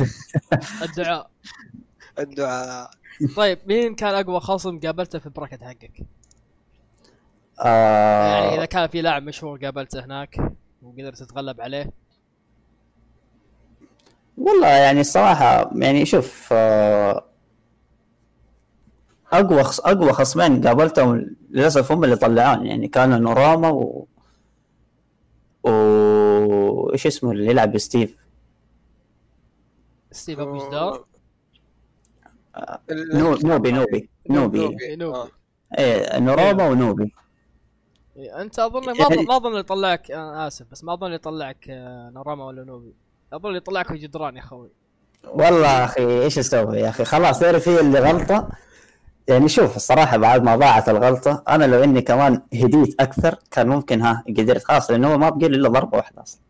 الدعاء. 0.89 1.31
الدعاء. 2.19 2.91
طيب 3.37 3.59
مين 3.67 3.95
كان 3.95 4.15
أقوى 4.15 4.41
خصم 4.41 4.81
قابلته 4.81 5.19
في 5.19 5.27
البراكت 5.27 5.63
حقك؟ 5.63 6.03
آه. 7.61 8.27
يعني 8.27 8.55
إذا 8.55 8.65
كان 8.65 8.89
في 8.89 9.03
لاعب 9.03 9.23
مشهور 9.23 9.59
قابلته 9.65 10.05
هناك 10.05 10.37
وقدرت 10.83 11.19
تتغلب 11.19 11.61
عليه. 11.61 11.91
والله 14.37 14.69
يعني 14.69 15.01
الصراحة 15.01 15.71
يعني 15.75 16.07
شوف 16.07 16.49
آه، 16.53 17.25
أقوى 19.33 19.63
خص... 19.63 19.81
أقوى 19.81 20.13
خصمين 20.13 20.67
قابلتهم 20.67 21.37
للأسف 21.51 21.93
هم 21.93 22.05
اللي 22.05 22.17
طلعوني 22.17 22.69
يعني 22.69 22.89
كانوا 22.89 23.19
نوراما 23.19 23.69
و 23.69 24.07
و 25.65 26.93
إيش 26.93 27.07
اسمه 27.07 27.33
اللي 27.33 27.47
يلعب 27.47 27.79
ستيف 27.79 28.17
ستيف 30.13 30.41
أبو 30.41 30.69
جدار 30.69 31.05
نو... 32.91 33.35
نوبي 33.35 33.73
نوبي 33.73 34.09
نوبي. 34.31 34.61
إيه، 34.61 34.97
نوبي. 34.97 35.19
آه. 35.19 35.29
إيه 35.79 36.19
نوراما 36.19 36.69
ونوبي. 36.69 37.15
إيه، 38.17 38.43
أنت 38.43 38.59
أظن 38.59 38.87
ما 38.87 38.93
اظن 38.93 39.25
ما 39.25 39.37
اظن 39.37 39.47
اللي 39.49 39.61
يطلعك 39.61 40.11
أنا 40.11 40.47
آسف 40.47 40.67
بس 40.73 40.85
ما 40.85 40.93
اظن 40.93 41.07
اللي 41.07 41.17
يطلعك 41.17 41.67
آه، 41.71 42.11
نوراما 42.11 42.47
ولا 42.47 42.65
نوبي. 42.65 42.95
اظن 43.33 43.55
يطلعك 43.55 43.91
هو 43.91 43.97
جدران 43.97 44.37
يا 44.37 44.41
أخوي. 44.41 44.71
والله 45.25 45.85
أخي 45.85 46.23
إيش 46.23 46.39
أسوي 46.39 46.79
يا 46.81 46.89
أخي؟ 46.89 47.05
خلاص 47.05 47.39
تعرف 47.39 47.69
هي 47.69 47.81
اللي 47.81 47.99
غلطة؟ 47.99 48.49
يعني 49.29 49.49
شوف 49.49 49.77
الصراحة 49.77 50.17
بعد 50.17 50.43
ما 50.43 50.57
ضاعت 50.57 50.89
الغلطة 50.89 51.43
أنا 51.49 51.65
لو 51.65 51.85
إني 51.85 52.03
كمان 52.03 52.43
هديت 52.55 53.01
أكثر 53.01 53.39
كان 53.51 53.69
ممكن 53.69 54.03
ها 54.03 54.25
قدرت. 54.29 54.65
خلاص 54.65 54.91
لأنه 54.91 55.13
هو 55.13 55.19
ما 55.19 55.29
بقي 55.31 55.47
إلا 55.47 55.69
ضربة 55.69 55.97
واحدة 55.97 56.23
أصلا. 56.23 56.41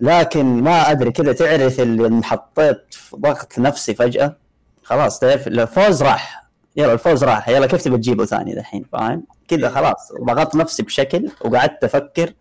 لكن 0.00 0.62
ما 0.62 0.90
أدري 0.90 1.10
كذا 1.12 1.32
تعرف 1.32 1.80
اللي 1.80 2.06
انحطيت 2.06 2.94
في 2.94 3.16
ضغط 3.16 3.58
نفسي 3.58 3.94
فجأة؟ 3.94 4.36
خلاص 4.82 5.18
تعرف 5.18 5.46
الفوز 5.46 6.02
راح. 6.02 6.46
يلا 6.76 6.92
الفوز 6.92 7.24
راح. 7.24 7.48
يلا 7.48 7.66
كيف 7.66 7.82
تبي 7.82 7.96
تجيبه 7.96 8.24
ثاني 8.24 8.54
دحين؟ 8.54 8.84
فاهم؟ 8.92 9.24
كذا 9.48 9.68
خلاص. 9.68 10.12
ضغطت 10.26 10.54
نفسي 10.56 10.82
بشكل 10.82 11.30
وقعدت 11.40 11.84
أفكر. 11.84 12.32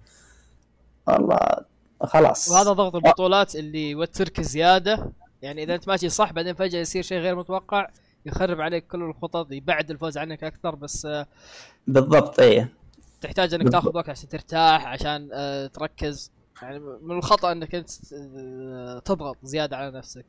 والله 1.08 1.38
خلاص. 2.06 2.50
وهذا 2.52 2.72
ضغط 2.72 2.96
البطولات 2.96 3.56
اللي 3.56 3.90
يوترك 3.90 4.42
زيادة. 4.42 5.12
يعني 5.42 5.64
إذا 5.64 5.76
أنت 5.76 5.88
ماشي 5.88 6.10
صح 6.10 6.32
بعدين 6.34 6.54
فجأة 6.54 6.80
يصير 6.80 7.04
شيء 7.04 7.18
غير 7.18 7.36
متوقع 7.36 7.88
يخرب 8.26 8.62
عليك 8.62 8.88
كل 8.88 9.04
الخطط 9.04 9.52
يبعد 9.52 9.92
الفوز 9.92 10.18
عنك 10.18 10.44
أكثر 10.44 10.76
بس 10.76 11.06
آه، 11.06 11.26
بالضبط 11.88 12.40
إيه. 12.40 12.70
تحتاج 13.22 13.54
إنك 13.54 13.64
بالضبط. 13.64 13.84
تاخذ 13.84 13.98
وقت 13.98 14.10
عشان 14.10 14.30
ترتاح 14.30 14.88
عشان 14.88 15.30
آه، 15.34 15.68
تركز. 15.68 16.32
يعني 16.62 16.80
من 16.80 17.18
الخطأ 17.18 17.52
إنك 17.52 17.76
أنت 17.76 17.90
آه، 18.14 19.00
تضغط 19.00 19.38
زيادة 19.44 19.78
على 19.78 19.98
نفسك. 19.98 20.26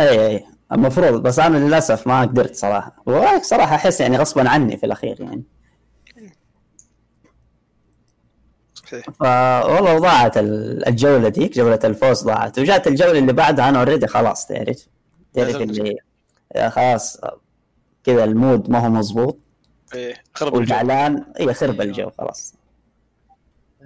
اي 0.00 0.26
اي 0.26 0.44
المفروض 0.72 1.22
بس 1.22 1.38
أنا 1.38 1.56
للأسف 1.56 2.06
ما 2.06 2.20
قدرت 2.20 2.54
صراحة. 2.54 3.02
وصراحه 3.06 3.74
أحس 3.74 4.00
يعني 4.00 4.16
غصبا 4.16 4.48
عني 4.48 4.76
في 4.76 4.86
الأخير 4.86 5.20
يعني. 5.20 5.42
صحيح 8.90 9.04
فوالله 9.10 9.98
ضاعت 9.98 10.38
ال- 10.38 10.88
الجولة 10.88 11.28
ديك 11.28 11.54
جولة 11.54 11.78
الفوز 11.84 12.24
ضاعت. 12.24 12.58
وجات 12.58 12.86
الجولة 12.86 13.18
اللي 13.18 13.32
بعدها 13.32 13.68
أنا 13.68 13.78
already 13.78 14.06
خلاص 14.06 14.46
تعرف؟ 14.46 14.86
تعرف. 15.34 15.56
اللي 15.56 15.96
يا 16.56 16.68
خلاص 16.68 17.20
كذا 18.04 18.24
ال 18.24 18.33
mood 18.33 18.70
ما 18.70 18.78
هو 18.86 18.90
مزبوط 18.90 19.38
إيه 19.94 20.14
خرب 20.34 20.54
الجو. 20.54 20.62
وزعلان 20.74 21.24
اي 21.40 21.54
خرب 21.54 21.70
أيوة. 21.80 21.84
الجو 21.84 22.10
خلاص. 22.18 22.54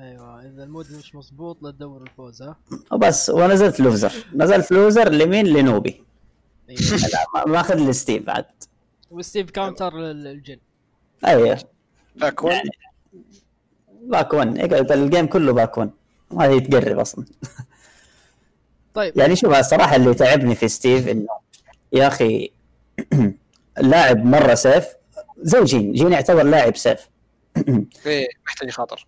أيوه 0.00 0.40
إذا 0.40 0.64
ال 0.64 0.68
mood 0.68 0.86
مش 0.92 1.14
مضبوط 1.14 1.62
لا 1.62 1.70
تدور 1.70 2.02
الفوز 2.02 2.42
ها؟ 2.42 2.56
وبس 2.92 3.30
ونزلت 3.30 3.80
loser. 3.80 4.12
نزلت 4.34 4.72
loser 4.72 5.08
لمين؟ 5.08 5.46
ل 5.46 5.53
noobie. 5.53 6.04
ما- 7.34 7.44
ماخذ 7.46 7.88
الستيف 7.88 8.22
بعد. 8.26 8.44
وستيف 9.10 9.50
counter 9.50 9.94
للجين. 9.96 10.58
أيوه. 11.26 11.58
1 12.22 12.34
يعني 12.44 12.70
back 14.08 14.32
1 14.34 14.58
اقعد 14.58 14.92
ال 14.92 14.99
game 14.99 15.26
كله 15.26 15.52
back 15.52 15.78
1 15.78 15.90
ما 16.30 16.46
يتقرب 16.46 16.98
أصلا. 16.98 17.24
طيب. 18.94 19.18
يعني 19.18 19.36
شوف 19.36 19.54
الصراحة 19.54 19.96
اللي 19.96 20.14
تعبني 20.14 20.54
في 20.54 20.68
ستيف 20.68 21.08
إنه 21.08 21.28
يا 21.92 22.06
أخي 22.06 22.50
اللاعب 23.80 24.24
مرة 24.24 24.54
safe 24.54 24.86
زي 25.42 25.64
جين. 25.64 25.92
جين 25.92 26.12
يعتبر 26.12 26.42
لاعب 26.42 26.76
safe 26.76 27.08
إيه 28.06 28.28
محتاج 28.46 28.70
خاطر 28.70 29.06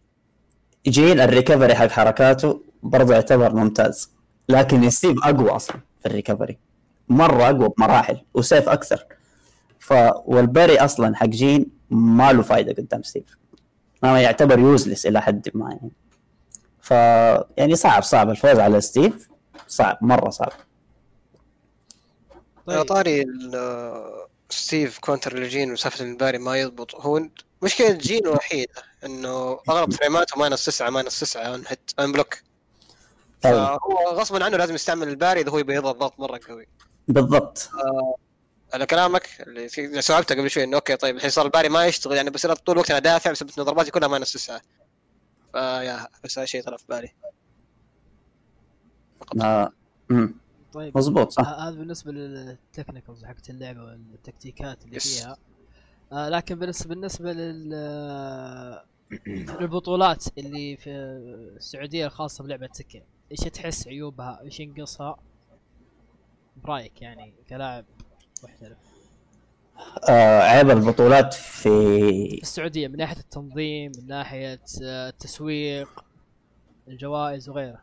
جين 0.86 1.20
ال 1.20 1.26
recovery 1.26 1.74
حق 1.74 1.88
حركاته 1.88 2.62
برضه 2.82 3.14
يعتبر 3.14 3.54
ممتاز. 3.54 4.10
لكن 4.48 4.90
ستيف 4.90 5.16
أقوى 5.24 5.50
أصلا 5.50 5.76
في 6.00 6.06
ال 6.06 6.12
recovery 6.12 6.58
مرة 7.08 7.50
أقوى 7.50 7.68
بمراحل 7.78 8.20
و 8.34 8.41
safe 8.41 8.68
أكثر. 8.68 9.04
ف 9.78 9.92
وال 10.24 10.40
parry 10.40 10.78
أصلا 10.78 11.16
حق 11.16 11.26
جين 11.26 11.66
ما 11.90 12.32
له 12.32 12.42
فايدة 12.42 12.72
قدام 12.72 13.02
ستيف. 13.02 13.36
ما 14.12 14.20
يعتبر 14.20 14.58
useless 14.58 15.06
إلى 15.06 15.22
حد 15.22 15.50
ما 15.54 15.70
يعني. 15.70 15.90
ف 16.80 16.90
يعني 17.58 17.76
صعب 17.76 18.02
صعب. 18.02 18.30
الفوز 18.30 18.58
على 18.58 18.80
ستيف 18.80 19.28
صعب 19.68 19.98
مرة 20.00 20.30
صعب. 20.30 20.52
طيب. 22.66 22.82
طاري 22.82 23.24
ستيف 24.50 24.98
counter 24.98 25.38
لجين 25.38 25.72
وسالفة 25.72 26.04
إن 26.04 26.12
ال 26.12 26.16
parry 26.16 26.38
ما 26.38 26.56
يضبط 26.56 26.94
هو 26.94 27.22
مشكلة 27.62 27.92
جين 27.92 28.28
وحيده 28.28 28.82
إنه 29.04 29.58
أغلب 29.68 29.92
فريماته 29.92 30.38
minus 30.38 30.64
9 30.64 30.90
minus 30.90 31.20
9 31.20 31.54
on 31.54 31.62
hit 31.68 31.90
on 32.00 32.12
block. 32.12 32.34
فهو 33.40 33.78
غصبا 34.12 34.44
عنه 34.44 34.56
لازم 34.56 34.74
يستعمل 34.74 35.08
ال 35.08 35.13
parry 35.13 35.40
إذا 35.40 35.50
هو 35.50 35.58
يبي 35.58 35.74
يضغط 35.74 35.96
ضغط 35.96 36.20
مرة 36.20 36.40
قوي. 36.48 36.68
بالضبط. 37.08 37.70
على 38.76 38.86
كلامك 38.86 39.28
اللي 39.40 39.68
اللي 39.78 40.02
سولفته 40.02 40.34
قبل 40.34 40.50
شوي 40.50 40.64
إنه 40.64 40.76
okay 40.76 40.96
طيب 40.96 41.16
الحين 41.16 41.30
صار 41.30 41.46
ال 41.46 41.50
parry 41.50 41.68
ما 41.68 41.86
يشتغل 41.86 42.16
يعني 42.16 42.30
بصير 42.30 42.54
طول 42.54 42.74
الوقت 42.74 42.90
أنا 42.90 42.98
دافع 42.98 43.30
بسبب 43.30 43.50
انه 43.58 43.64
ضرباتي 43.66 43.90
كلها 43.90 44.08
minus 44.08 44.32
9 44.32 44.60
فيا 45.52 46.08
بس 46.24 46.38
هذا 46.38 46.46
شيء 46.46 46.62
طلع 46.62 46.76
في 46.76 46.84
بالي. 46.88 47.08
آه. 49.42 49.72
طيب 50.72 50.98
مزبوط 50.98 51.30
صح. 51.32 51.42
ه- 51.48 51.68
هذا 51.68 51.76
بالنسبة 51.76 52.12
لل 52.12 52.31
technicals 52.31 53.24
حقت 53.24 53.50
اللعبة 53.50 53.82
والتكتيكات 53.84 54.84
اللي 54.84 54.96
yes. 54.96 55.20
فيها. 55.20 55.36
آه 56.12 56.28
لكن 56.28 56.54
بالنسبة 56.58 56.88
بالنسبة 56.94 57.32
لل 57.32 57.70
للبطولات 59.26 60.24
اللي 60.38 60.76
في 60.76 60.90
السعودية 60.90 62.06
الخاصة 62.06 62.44
بلعبة 62.44 62.66
Tekken 62.66 63.02
إيش 63.32 63.40
تحس 63.40 63.88
عيوبها؟ 63.88 64.40
إيش 64.42 64.60
ينقصها؟ 64.60 65.16
برأيك 66.64 67.02
يعني 67.02 67.34
كلاعب؟ 67.48 67.84
محترف 68.46 68.76
آه 70.08 70.40
عيب 70.40 70.70
البطولات 70.70 71.34
في 71.34 71.68
السعودية 72.42 72.88
من 72.88 72.96
ناحية 72.96 73.20
التنظيم 73.20 73.92
من 73.98 74.06
ناحية 74.06 74.60
آه، 74.82 75.08
التسويق 75.08 76.04
الجوائز 76.88 77.48
وغيره 77.48 77.78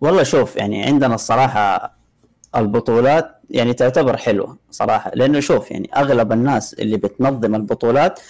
والله 0.00 0.22
شوف 0.22 0.56
يعني 0.56 0.84
عندنا 0.84 1.14
الصراحة 1.14 1.96
البطولات 2.56 3.40
يعني 3.50 3.74
تعتبر 3.74 4.16
حلوة 4.16 4.58
صراحة 4.70 5.10
لأنه 5.14 5.40
شوف 5.40 5.70
يعني 5.70 5.90
أغلب 5.96 6.32
الناس 6.32 6.74
اللي 6.74 6.96
بتنظم 6.96 7.54
البطولات 7.54 8.20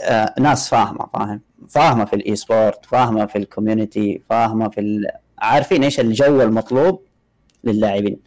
آه 0.00 0.34
ناس 0.40 0.68
فاهمة 0.68 1.06
فاهم؟ 1.14 1.40
فاهمة 1.68 2.04
في 2.04 2.16
ال 2.16 2.36
e-sport 2.36 2.86
فاهمة 2.86 3.26
في 3.26 3.38
ال 3.38 3.46
community 3.46 4.22
فاهمة 4.30 4.68
في 4.68 4.80
ال... 4.80 5.06
عارفين 5.38 5.84
إيش 5.84 6.00
الجو 6.00 6.42
المطلوب 6.42 7.02
للاعبين. 7.64 8.18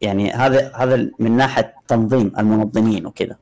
يعني 0.00 0.32
هذا 0.32 0.72
هذا 0.74 1.10
من 1.18 1.36
ناحية 1.36 1.74
تنظيم 1.88 2.32
المنظمين 2.38 3.06
وكذا 3.06 3.36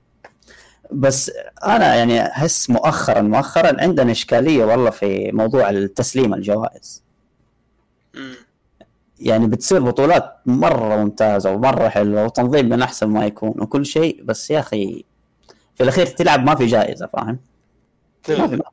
بس 0.92 1.32
أنا 1.64 1.94
يعني 1.94 2.26
أحس 2.26 2.70
مؤخرا 2.70 3.22
مؤخرا 3.22 3.82
عندنا 3.82 4.12
إشكالية 4.12 4.64
والله 4.64 4.90
في 4.90 5.32
موضوع 5.32 5.70
التسليم 5.70 6.34
الجوائز. 6.34 7.04
يعني 9.20 9.46
بتصير 9.46 9.82
بطولات 9.82 10.36
مرة 10.46 10.96
ممتازة 10.96 11.50
ومرة 11.52 11.88
حلوة 11.88 12.24
وتنظيم 12.24 12.68
من 12.68 12.82
أحسن 12.82 13.06
ما 13.06 13.26
يكون 13.26 13.54
وكل 13.60 13.86
شيء 13.86 14.22
بس 14.24 14.50
يا 14.50 14.60
أخي 14.60 15.04
في 15.74 15.82
الأخير 15.82 16.06
تلعب 16.06 16.44
ما 16.44 16.54
في 16.54 16.66
جائزة 16.66 17.06
فاهم؟ 17.06 17.38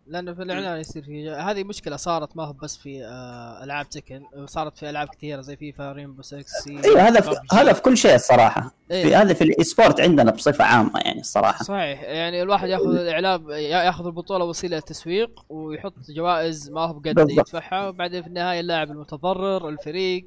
لأنه 0.08 0.34
في 0.34 0.42
الإعلان 0.44 0.80
يصير 0.80 1.04
في 1.04 1.30
هذه 1.30 1.64
مشكلة 1.64 1.96
صارت 1.96 2.38
ما 2.38 2.44
هو 2.44 2.54
بس 2.54 2.78
في 2.78 3.06
آه، 3.06 3.64
ألعاب 3.64 3.90
Tekken 3.90 4.24
صارت 4.46 4.78
في 4.78 4.90
ألعاب 4.90 5.08
كثيرة 5.08 5.42
زي 5.42 5.56
فيفا 5.56 5.92
Rainbow 5.92 6.22
6 6.22 6.42
Siege 6.42 6.82
أيوه 6.84 7.02
هذا 7.02 7.22
في 7.22 7.36
هذا 7.54 7.74
في 7.74 7.82
كل 7.82 7.98
شيء 7.98 8.16
الصراحة. 8.16 8.72
إيه. 8.92 9.04
في 9.04 9.16
هذا 9.16 9.34
في 9.34 9.44
ال 9.44 9.64
e-sport 9.64 10.02
عندنا 10.02 10.32
بصفة 10.32 10.64
عامة 10.64 11.00
يعني 11.00 11.20
الصراحة. 11.20 11.64
صحيح. 11.64 12.04
يعني 12.04 12.42
الواحد 12.42 12.70
يأخذ 12.70 12.96
الإعلام 12.96 13.50
يأخذ 13.50 14.06
البطولة 14.06 14.46
وسيله 14.46 14.80
تسويق 14.80 15.46
ويحط 15.50 15.94
جوائز 16.10 16.70
ما 16.70 16.82
هو 16.82 16.94
بقد. 16.94 17.30
يدفعها 17.30 17.88
وبعدين 17.88 18.22
في 18.22 18.28
النهاية 18.28 18.60
اللاعب 18.60 18.92
المتضرر 18.92 19.70
الفريق 19.70 20.26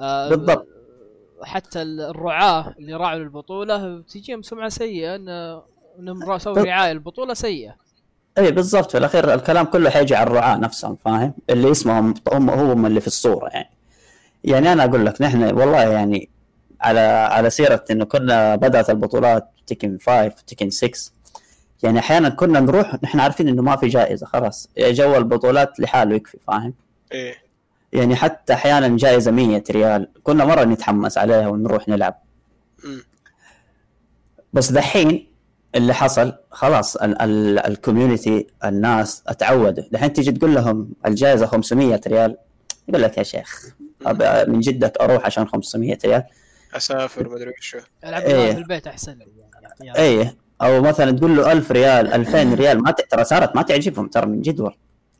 آه، 0.00 0.28
بالضبط. 0.28 0.66
حتى 1.42 1.82
الرعاة 1.82 2.74
اللي 2.78 2.94
راعوا 2.94 3.18
البطولة 3.18 4.00
تجيهم 4.00 4.42
سمعة 4.42 4.68
سيئة 4.68 5.14
ان 5.14 5.60
إنهم 5.98 6.38
سووا 6.38 6.58
رعاية 6.58 6.92
البطولة 6.92 7.34
سيئة. 7.34 7.83
اي 8.38 8.50
بالضبط. 8.52 8.90
في 8.90 8.98
الأخير 8.98 9.34
الكلام 9.34 9.64
كله 9.66 9.90
حيجي 9.90 10.14
على 10.14 10.26
الرعاة 10.26 10.56
نفسهم 10.56 10.96
فاهم؟ 11.04 11.34
اللي 11.50 11.70
اسمهم 11.70 12.14
هم 12.32 12.50
هم 12.50 12.86
اللي 12.86 13.00
في 13.00 13.06
الصورة 13.06 13.48
يعني. 13.48 13.70
يعني 14.44 14.72
أنا 14.72 14.84
أقول 14.84 15.06
لك 15.06 15.22
نحن 15.22 15.42
والله 15.44 15.82
يعني 15.82 16.28
على 16.80 17.00
على 17.00 17.50
سيرة 17.50 17.84
إنه 17.90 18.04
كنا 18.04 18.56
بدأت 18.56 18.90
البطولات 18.90 19.48
تكن 19.66 19.98
5 20.06 20.28
تكن 20.28 20.70
6 20.70 20.90
يعني 21.82 21.98
أحيانا 21.98 22.28
كنا 22.28 22.60
نروح 22.60 22.96
نحن 23.02 23.20
عارفين 23.20 23.48
إنه 23.48 23.62
ما 23.62 23.76
في 23.76 23.88
جائزة 23.88 24.26
خلاص. 24.26 24.68
جو 24.78 25.16
البطولات 25.16 25.80
لحاله 25.80 26.14
يكفي 26.14 26.38
فاهم؟ 26.46 26.74
إيه. 27.12 27.34
يعني 27.92 28.16
حتى 28.16 28.52
أحيانا 28.52 28.96
جائزة 28.96 29.30
100 29.30 29.62
ريال 29.70 30.08
كنا 30.22 30.44
مرة 30.44 30.64
نتحمس 30.64 31.18
عليها 31.18 31.48
ونروح 31.48 31.88
نلعب. 31.88 32.22
مم. 32.84 33.02
بس 34.52 34.72
دحين 34.72 35.26
اللي 35.74 35.94
حصل 35.94 36.32
خلاص 36.50 36.96
ال- 36.96 37.22
ال- 37.22 37.58
ال 37.58 37.67
community 37.67 38.46
الناس 38.64 39.22
اتعودوا 39.26 39.84
دحين 39.92 40.12
تيجي 40.12 40.32
تقول 40.32 40.54
لهم 40.54 40.90
الجائزة 41.06 41.46
500 41.46 42.00
ريال 42.06 42.36
يقول 42.88 43.02
لك 43.02 43.18
يا 43.18 43.22
شيخ 43.22 43.74
من 44.48 44.60
جدك 44.60 45.00
أروح 45.00 45.26
عشان 45.26 45.46
500 45.48 45.98
ريال 46.04 46.24
أسافر 46.74 47.28
ما 47.28 47.36
أدري 47.36 47.52
وشو 47.58 47.78
ألعب 48.04 48.22
إيه. 48.22 48.52
في 48.52 48.58
البيت 48.58 48.86
أحسن 48.86 49.12
لي 49.12 49.26
يعني 49.52 49.66
احتياط. 49.66 49.96
اي 49.96 50.36
أو 50.62 50.82
مثلا 50.82 51.10
تقول 51.10 51.36
له 51.36 51.52
1000 51.52 51.72
ريال 51.72 52.12
2000 52.12 52.54
ريال 52.54 52.82
ما 52.82 52.90
ترى 52.90 53.24
صارت 53.24 53.56
ما 53.56 53.62
تعجبهم 53.62 54.08
ترى 54.08 54.26
من 54.26 54.40
جد 54.42 54.60
والله 54.60 54.76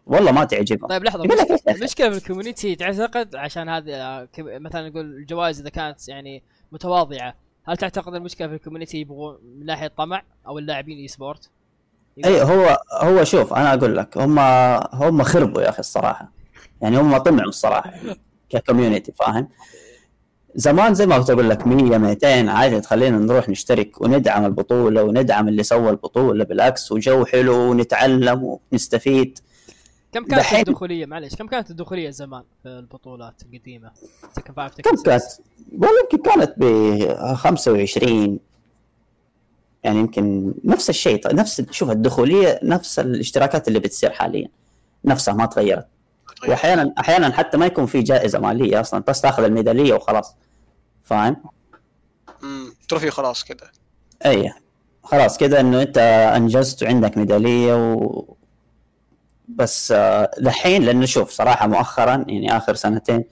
والله 0.06 0.32
ما 0.32 0.44
تعجبهم 0.44 0.88
طيب 0.88 1.04
لحظة؟ 1.04 1.24
المشكلة 1.68 2.10
في 2.10 2.16
ال 2.16 2.22
community 2.22 2.74
تعتقد 2.76 3.36
عشان 3.36 3.68
هذه 3.68 3.94
آه، 3.94 4.28
مثلا 4.38 4.88
نقول 4.88 5.04
الجوائز 5.04 5.60
إذا 5.60 5.68
كانت 5.70 6.08
يعني 6.08 6.42
متواضعة 6.72 7.34
هل 7.66 7.76
تعتقد 7.76 8.14
المشكلة 8.14 8.48
في 8.48 8.54
ال 8.54 8.59
community 8.59 8.98
يبغون 8.98 9.38
من 9.58 9.66
ناحية 9.66 9.92
طمع 9.96 10.22
أو 10.46 10.58
اللاعبين 10.58 10.98
e-sport؟ 10.98 11.50
أي 12.24 12.42
هو 12.42 12.78
هو 12.92 13.24
شوف 13.24 13.52
أنا 13.54 13.74
أقول 13.74 13.96
لك 13.96 14.18
هم 14.18 14.38
هم 14.92 15.22
خربوا 15.22 15.62
يا 15.62 15.68
أخي 15.68 15.78
الصراحة. 15.78 16.32
يعني 16.80 16.98
هم 16.98 17.16
طمعوا 17.16 17.48
الصراحة 17.48 17.92
ك 18.50 18.56
community 18.56 19.12
فاهم؟ 19.12 19.48
زمان 20.54 20.94
زي 20.94 21.06
ما 21.06 21.18
كنت 21.18 21.30
أقول 21.30 21.50
لك 21.50 21.66
100 21.66 21.98
200 21.98 22.50
عادي 22.50 22.80
تخلينا 22.80 23.18
نروح 23.18 23.48
نشترك 23.48 24.00
وندعم 24.00 24.44
البطولة 24.44 25.02
وندعم 25.02 25.48
اللي 25.48 25.62
سوى 25.62 25.90
البطولة 25.90 26.44
بالعكس 26.44 26.92
وجو 26.92 27.24
حلو 27.24 27.70
ونتعلم 27.70 28.58
ونستفيد. 28.72 29.38
كم 30.14 30.20
كانت 30.24 30.34
دحين- 30.34 30.60
الدخولية؟ 30.68 31.06
معليش 31.06 31.34
كم 31.34 31.46
كانت 31.46 31.70
الدخولية 31.70 32.10
زمان 32.10 32.42
في 32.62 32.68
البطولات 32.68 33.34
القديمة؟ 33.42 33.90
تكن 34.34 34.54
5 34.54 34.82
كم 34.82 35.02
كانت؟ 35.02 35.22
والله 35.72 36.00
يمكن 36.02 36.30
كانت 36.30 36.54
ب 36.56 37.34
25 37.34 38.38
يعني 39.84 39.98
يمكن 39.98 40.54
نفس 40.64 40.90
الشيء 40.90 41.34
نفس 41.34 41.62
شوف 41.70 41.90
الدخولية 41.90 42.60
نفس 42.62 42.98
الاشتراكات 42.98 43.68
اللي 43.68 43.78
بتصير 43.78 44.10
حاليا. 44.10 44.48
نفسها 45.04 45.34
ما 45.34 45.46
تغيرت. 45.46 45.86
واحيانا 46.48 46.94
أحيانا 46.98 47.32
حتى 47.32 47.56
ما 47.56 47.66
يكون 47.66 47.86
في 47.86 48.02
جائزة 48.02 48.38
مالية 48.38 48.80
أصلا 48.80 49.04
بس 49.08 49.20
تأخذ 49.20 49.42
الميدالية 49.44 49.94
وخلاص. 49.94 50.34
فاهم؟ 51.04 51.36
امم 52.42 52.74
تروفي 52.88 53.10
خلاص 53.10 53.44
كذا 53.44 53.70
اي 54.26 54.52
خلاص 55.02 55.38
كذا 55.38 55.60
إنه 55.60 55.82
أنت 55.82 55.98
أنجزت 56.36 56.82
وعندك 56.82 57.16
ميدالية 57.18 57.74
و 57.94 58.33
بس 59.48 59.92
آه، 59.92 60.30
دحين 60.38 60.82
لأنه 60.82 61.06
شوف 61.06 61.30
صراحة 61.30 61.66
مؤخرا 61.66 62.24
يعني 62.28 62.56
آخر 62.56 62.74
سنتين 62.74 63.24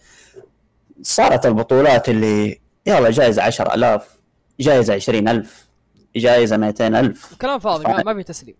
صارت 1.02 1.46
البطولات 1.46 2.08
اللي 2.08 2.60
يلا 2.86 3.10
جائزه 3.10 3.42
10000 3.42 4.18
جائزه 4.60 4.94
20000 4.94 5.68
جائزه 6.16 6.56
200000 6.56 7.34
كلام 7.40 7.58
فاضي 7.58 7.84
ما, 7.84 8.02
ما 8.02 8.14
في 8.14 8.22
تسليم. 8.22 8.54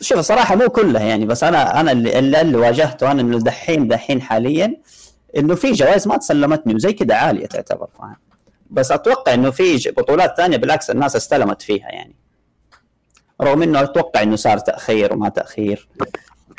شوف 0.00 0.18
الصراحه 0.18 0.56
مو 0.56 0.68
كلها 0.68 1.02
يعني 1.02 1.26
بس 1.26 1.44
أنا 1.44 1.80
أنا 1.80 1.92
اللي 1.92 2.18
اللي, 2.18 2.40
اللي 2.40 2.56
واجهته 2.56 3.10
أنا 3.10 3.20
إنه 3.20 3.38
دحين 3.38 3.88
دحين 3.88 4.22
حاليا 4.22 4.76
إنه 5.36 5.54
في 5.54 5.72
جوائز 5.72 6.08
ما 6.08 6.16
تسلمتني 6.16 6.74
وزي 6.74 6.92
كذا 6.92 7.14
عالية 7.14 7.46
تعتبر 7.46 7.88
فاهم؟ 7.98 8.16
بس 8.70 8.92
أتوقع 8.92 9.34
إنه 9.34 9.50
في 9.50 9.92
بطولات 9.96 10.36
ثانية 10.36 10.56
بالعكس 10.56 10.90
الناس 10.90 11.16
استلمت 11.16 11.62
فيها 11.62 11.88
يعني. 11.88 12.14
رغم 13.42 13.62
إنه 13.62 13.82
أتوقع 13.82 14.22
إنه 14.22 14.36
صار 14.36 14.58
تأخير 14.58 15.12
وما 15.12 15.28
تأخير. 15.28 15.88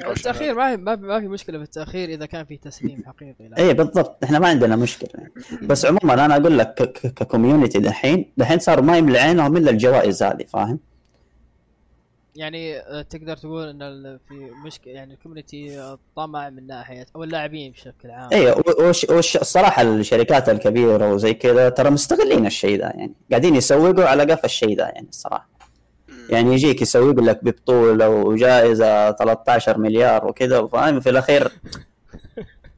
التأخير 0.07 0.55
ما 0.55 0.75
ما 0.75 0.95
في, 0.95 1.01
ما 1.01 1.19
في 1.19 1.27
مشكلة 1.27 1.57
في 1.57 1.63
التأخير 1.63 2.09
إذا 2.09 2.25
كان 2.25 2.45
في 2.45 2.57
تسليم 2.57 3.03
حقيقي 3.05 3.47
لا. 3.49 3.57
اي 3.57 3.73
بالضبط. 3.73 4.23
إحنا 4.23 4.39
ما 4.39 4.47
عندنا 4.47 4.75
مشكلة. 4.75 5.09
بس 5.61 5.85
عموما 5.85 6.25
أنا 6.25 6.37
أقول 6.37 6.57
لك 6.57 6.73
ك 7.15 7.21
community 7.21 7.79
دحين 7.79 8.31
دحين 8.37 8.59
صاروا 8.59 8.83
ما 8.83 8.97
يملى 8.97 9.19
عينهم 9.19 9.57
إلا 9.57 9.71
الجوائز 9.71 10.23
هذه 10.23 10.43
فاهم؟ 10.43 10.79
يعني 12.35 12.79
آه، 12.79 13.01
تقدر 13.01 13.37
تقول 13.37 13.67
إن 13.67 14.19
في 14.29 14.51
مشكلة 14.65 14.93
يعني 14.93 15.13
ال 15.13 15.21
community 15.21 15.95
طمع 16.15 16.49
من 16.49 16.67
ناحية 16.67 17.05
أو 17.15 17.23
اللاعبين 17.23 17.71
بشكل 17.71 18.11
عام. 18.11 18.29
أيوه 18.33 18.63
وش 18.79 19.03
وش 19.09 19.37
الصراحة 19.37 19.81
الشركات 19.81 20.49
الكبيرة 20.49 21.13
وزي 21.13 21.33
كذا 21.33 21.69
ترى 21.69 21.89
مستغلين 21.89 22.45
الشيء 22.45 22.79
ده 22.79 22.85
يعني. 22.85 23.13
قاعدين 23.29 23.55
يسوقوا 23.55 24.05
على 24.05 24.23
قفا 24.23 24.45
الشيء 24.45 24.77
ده 24.77 24.83
يعني 24.83 25.07
الصراحة. 25.09 25.58
يعني 26.29 26.53
يجيك 26.53 26.81
يسوق 26.81 27.19
لك 27.19 27.43
ببطولة 27.43 28.09
وجائزة 28.09 29.11
13 29.11 29.77
مليار 29.77 30.25
وكذا 30.27 30.67
فاهم؟ 30.67 30.99
في 30.99 31.09
الأخير 31.09 31.51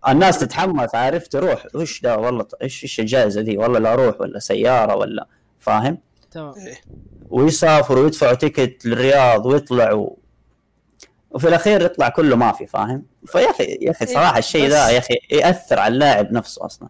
الناس 0.07 0.39
تتحمس 0.39 0.95
عارف 0.95 1.27
تروح 1.27 1.65
وش 1.75 2.01
ده؟ 2.01 2.17
والله 2.17 2.45
إيش 2.61 2.83
إيش 2.83 2.99
الجائزة 2.99 3.41
دي؟ 3.41 3.57
والله 3.57 3.79
لا 3.79 3.93
أروح 3.93 4.21
ولا 4.21 4.39
سيارة 4.39 4.95
ولا 4.95 5.27
فاهم؟ 5.59 5.97
تمام. 6.31 6.53
إيه. 6.57 6.81
ويسافروا 7.29 8.03
ويدفعوا 8.03 8.33
تيكت 8.33 8.85
للرياض 8.85 9.45
ويطلعوا. 9.45 10.09
وفي 11.31 11.47
الأخير 11.47 11.81
يطلع 11.81 12.09
كله 12.09 12.35
ما 12.35 12.51
في 12.51 12.65
فاهم؟ 12.65 13.03
فيا 13.25 13.49
أخي 13.49 13.63
يا 13.81 13.91
أخي 13.91 14.05
صراحة 14.05 14.37
الشيء 14.37 14.69
ده 14.69 14.89
يا 14.89 14.97
أخي 14.97 15.13
يأثر 15.31 15.79
على 15.79 15.93
اللاعب 15.93 16.31
نفسه 16.33 16.65
أصلا. 16.65 16.89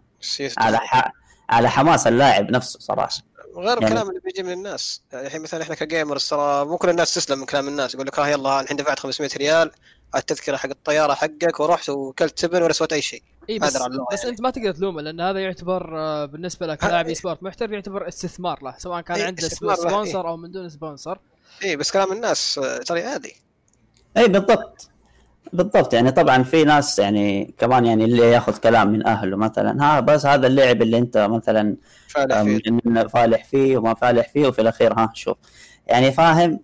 على 0.58 0.76
ح... 0.78 1.12
على 1.50 1.70
حماس 1.70 2.06
اللاعب 2.06 2.50
نفسه 2.50 2.78
صراحة. 2.80 3.12
غير 3.56 3.66
يعني- 3.66 3.84
الكلام 3.84 4.08
اللي 4.08 4.20
بيجي 4.20 4.42
من 4.42 4.52
الناس. 4.52 5.02
يعني 5.12 5.26
الحين 5.26 5.42
مثلا 5.42 5.62
إحنا 5.62 5.74
ك 5.74 5.82
gamers 5.82 6.28
ترى 6.28 6.64
مو 6.64 6.76
كل 6.76 6.88
الناس 6.90 7.14
تسلم 7.14 7.38
من 7.38 7.46
كلام 7.46 7.68
الناس. 7.68 7.94
يقول 7.94 8.06
لك 8.06 8.18
ها 8.18 8.26
يلا 8.26 8.60
الحين 8.60 8.76
دفعت 8.76 8.98
500 8.98 9.30
ريال 9.36 9.70
على 10.14 10.20
التذكره 10.20 10.56
حق 10.56 10.68
الطيارة 10.70 11.14
حقك 11.14 11.60
ورحت 11.60 11.88
وكلت 11.88 12.38
تبن 12.38 12.62
ولا 12.62 12.72
سويت 12.72 12.92
أي 12.92 13.02
شيء. 13.02 13.22
إي 13.50 13.58
بس 13.58 13.76
بس 13.76 13.80
يعني. 13.80 14.30
أنت 14.30 14.40
ما 14.40 14.50
تقدر 14.50 14.72
تلومه 14.72 15.02
لأن 15.02 15.20
هذا 15.20 15.40
يعتبر 15.40 15.98
آه، 15.98 16.24
بالنسبة 16.24 16.66
لك 16.66 16.84
لاعب 16.84 17.08
e-sport 17.08 17.42
محترف 17.42 17.70
يعتبر 17.70 18.08
استثمار 18.08 18.62
له 18.62 18.74
سواء 18.78 19.00
كان 19.00 19.16
إيه، 19.16 19.26
عنده 19.26 19.48
sponsor 19.48 20.28
أو 20.28 20.36
من 20.36 20.50
دون 20.50 20.68
sponsor. 20.68 21.18
اي 21.64 21.76
بس 21.76 21.90
كلام 21.92 22.12
الناس 22.12 22.58
آه، 22.58 22.78
ترى 22.78 23.02
عادي. 23.02 23.36
إي 24.16 24.28
بالضبط. 24.28 24.88
بالضبط 25.52 25.94
يعني 25.94 26.10
طبعا 26.10 26.42
في 26.42 26.64
ناس 26.64 26.98
يعني 26.98 27.54
كمان 27.58 27.86
يعني 27.86 28.04
اللي 28.04 28.30
ياخذ 28.30 28.56
كلام 28.58 28.88
من 28.92 29.06
أهله 29.06 29.36
مثلا 29.36 29.82
ها 29.84 30.00
بس 30.00 30.26
هذا 30.26 30.46
اللعب 30.46 30.82
اللي 30.82 30.98
أنت 30.98 31.18
مثلا 31.18 31.76
فعلا 32.08 32.40
أم، 32.40 32.58
في 32.58 32.62
إن 32.86 33.08
فالح 33.08 33.44
فيه 33.44 33.76
وما 33.76 33.94
فالح 33.94 34.28
فيه 34.28 34.46
وفي 34.46 34.60
الأخير 34.62 34.92
ها 34.92 35.10
شوف 35.14 35.36
يعني 35.86 36.12
فاهم 36.12 36.60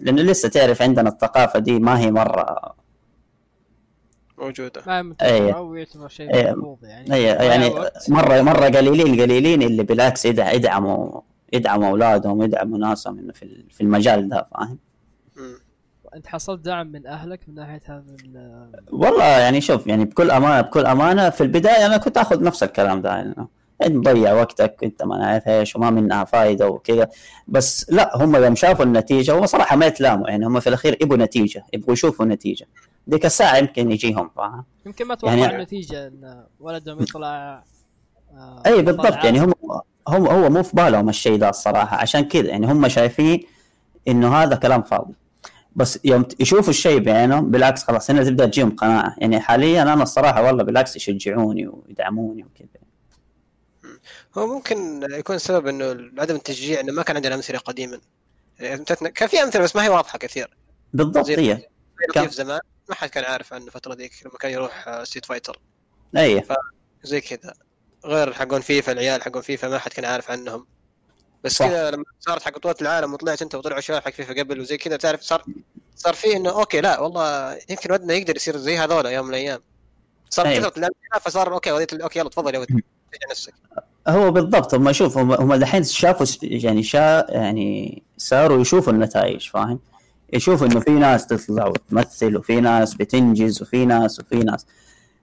لأنه 0.00 0.22
لسه 0.22 0.48
تعرف 0.48 0.82
عندنا 0.82 1.08
الثقافة 1.08 1.58
دي 1.58 1.78
ما 1.78 1.98
هي 1.98 2.10
مرة 2.10 2.74
موجودة 4.38 4.82
ما 4.86 5.14
أو 5.54 5.74
يعتبر 5.74 6.08
شيء. 6.08 6.56
مرفوض 6.56 6.78
يعني 6.84 7.08
ضياع 7.08 7.42
يعني. 7.44 7.70
مره 8.08 8.42
مرة 8.42 8.64
قليلين 8.68 9.20
قليلين 9.20 9.62
اللي 9.62 9.82
بالعكس 9.82 10.26
يدع- 10.26 10.52
يدعموا 10.52 11.20
يدعموا 11.52 11.88
أولادهم 11.88 12.42
يدعموا 12.42 12.78
ناسهم 12.78 13.18
إنه 13.18 13.32
في 13.32 13.64
في 13.70 13.80
المجال 13.80 14.28
ده 14.28 14.48
فاهم. 14.54 14.78
انت 16.16 16.26
حصلت 16.26 16.60
دعم 16.64 16.86
من 16.86 17.06
اهلك 17.06 17.40
من 17.48 17.54
ناحيه 17.54 17.80
هذا 17.86 18.16
ال- 18.24 18.70
والله 18.92 19.24
يعني 19.24 19.60
شوف 19.60 19.86
يعني 19.86 20.04
بكل 20.04 20.30
امانه 20.30 20.60
بكل 20.60 20.86
أمانة 20.86 21.30
في 21.30 21.40
البداية 21.40 21.86
أنا 21.86 21.96
كنت 21.96 22.18
آخذ 22.18 22.42
نفس 22.44 22.62
الكلام 22.62 23.02
ده 23.02 23.10
يعني 23.10 23.34
إنت 23.82 23.96
مضيع 24.08 24.32
وقتك 24.32 24.76
إنت 24.84 25.02
ما 25.02 25.18
نعرف 25.18 25.48
إيش 25.48 25.76
وما 25.76 25.90
منها 25.90 26.24
فائده 26.24 26.68
وكذا 26.68 27.08
بس 27.48 27.90
لا 27.90 28.16
هم 28.24 28.36
يوم 28.36 28.54
شافوا 28.54 28.84
النتيجة 28.84 29.38
هم 29.38 29.46
صراحة 29.46 29.76
ما 29.76 29.86
يتلاموا 29.86 30.28
يعني 30.28 30.46
هم 30.46 30.60
في 30.60 30.66
الأخير 30.68 30.96
يبغوا 31.02 31.18
نتيجة 31.18 31.64
يبغوا 31.72 31.92
يشوفوا 31.92 32.26
نتيجة. 32.26 32.66
ديك 33.06 33.26
الساعة 33.26 33.56
يمكن 33.56 33.90
يجيهم 33.90 34.30
فاهم؟ 34.36 34.64
يمكن 34.86 35.04
ما 35.06 35.14
توقع 35.14 35.34
يعني- 35.34 35.56
النتيجة 35.56 36.06
إن 36.06 36.44
ولدهم 36.60 37.02
يطلع 37.02 37.62
آه، 38.34 38.62
اي 38.66 38.82
بالضبط 38.82 39.24
يعني 39.24 39.40
هم 39.40 39.52
هم 40.08 40.26
هو 40.26 40.50
مو 40.50 40.62
في 40.62 40.76
بالهم 40.76 41.08
الشيء 41.08 41.38
ده 41.38 41.48
الصراحة 41.48 41.96
عشان 41.96 42.20
كذا 42.20 42.46
يعني 42.48 42.72
هم 42.72 42.88
شايفين 42.88 43.42
إنه 44.08 44.34
هذا 44.36 44.56
كلام 44.56 44.82
فاضي. 44.82 45.14
بس 45.78 45.98
يوم 46.04 46.28
يشوفوا 46.40 46.70
الشيء 46.70 46.98
بعينهم 47.00 47.50
بالعكس 47.50 47.82
خلاص 47.84 48.10
هنا 48.10 48.24
تبدأ 48.24 48.46
تجيهم 48.46 48.76
قناعة. 48.76 49.14
يعني 49.18 49.40
حاليا 49.40 49.82
أنا 49.82 50.02
الصراحة 50.02 50.42
والله 50.42 50.64
بالعكس 50.64 50.96
يشجعوني 50.96 51.66
ويدعموني 51.68 52.44
وكذا. 52.44 52.68
هو 54.38 54.46
ممكن 54.46 55.02
يكون 55.10 55.36
السبب 55.36 55.66
إنه 55.66 55.84
عدم 56.18 56.34
التشجيع 56.36 56.80
إنه 56.80 56.92
ما 56.92 57.02
كان 57.02 57.16
عندنا 57.16 57.34
أمثلة 57.34 57.58
قديما. 57.58 58.00
أمثلتنا- 58.60 59.08
كان 59.08 59.28
في 59.28 59.42
أمثلة 59.42 59.62
بس 59.62 59.76
ما 59.76 59.84
هي 59.84 59.88
واضحة 59.88 60.18
كثير. 60.18 60.56
بالضبط 60.92 61.28
هي؟ 61.30 61.66
لطيف 62.10 62.32
زمان؟ 62.32 62.60
ما 62.88 62.94
حد 62.94 63.08
كان 63.08 63.24
عارف 63.24 63.52
عنه 63.52 63.66
الفترة 63.66 63.94
ذيك 63.94 64.12
لما 64.24 64.38
كان 64.38 64.50
يروح 64.52 64.88
آه، 64.88 65.04
Street 65.04 65.24
Fighter 65.24 65.60
أي. 66.16 66.42
زي 67.02 67.20
كذا. 67.20 67.52
غير 68.06 68.32
حقون 68.32 68.60
فيفا 68.60 68.92
العيال 68.92 69.22
حقون 69.22 69.42
فيفا 69.42 69.68
ما 69.68 69.78
حد 69.78 69.90
كان 69.92 70.04
عارف 70.04 70.30
عنهم. 70.30 70.66
بس. 71.44 71.58
كذا 71.58 71.90
لما 71.90 72.04
صارت 72.20 72.42
حق 72.42 72.58
بطولة 72.58 72.74
العالم 72.80 73.14
وطلعت 73.14 73.42
انت 73.42 73.54
وطلعوا 73.54 73.80
شباب 73.80 74.02
حق 74.02 74.10
فيفا 74.10 74.34
قبل 74.40 74.60
وزي 74.60 74.76
كذا 74.76 74.96
تعرف 74.96 75.22
صار 75.22 75.44
صار 75.96 76.14
فيه 76.14 76.36
إنه 76.36 76.50
okay 76.50 76.80
لا 76.80 77.00
والله 77.00 77.58
يمكن 77.70 77.92
ودنا 77.92 78.14
يقدر 78.14 78.36
يصير 78.36 78.56
زي 78.56 78.78
هذول 78.78 79.06
يوم 79.06 79.26
من 79.26 79.30
الأيام. 79.30 79.60
صار 80.30 80.46
أيوة. 80.46 80.58
كثرة 80.58 80.78
الأمثلة 80.78 81.20
فصار 81.20 81.52
okay 81.52 81.72
وديت 81.72 81.94
okay 81.94 82.18
يلا 82.18 82.28
تفضل 82.28 82.54
يا 82.54 82.58
ولد 82.58 82.82
نفسك. 83.30 83.54
هو 84.08 84.30
بالضبط 84.30 84.74
هم 84.74 84.92
شوف 84.92 85.18
هم, 85.18 85.32
هم 85.32 85.54
دحين 85.54 85.84
شافوا 85.84 86.26
يعني 86.42 86.82
شا 86.82 87.26
يعني 87.28 88.02
صاروا 88.16 88.60
يشوفوا 88.60 88.92
النتائج 88.92 89.48
فاهم؟ 89.48 89.80
يشوفوا 90.32 90.66
إنه 90.66 90.80
في 90.80 90.90
ناس 90.90 91.26
تطلع 91.26 91.66
وتمثل 91.66 92.36
وفي 92.36 92.60
ناس 92.60 92.94
بتنجز 92.94 93.62
وفي 93.62 93.84
ناس 93.84 94.20
وفي 94.20 94.36
ناس. 94.36 94.66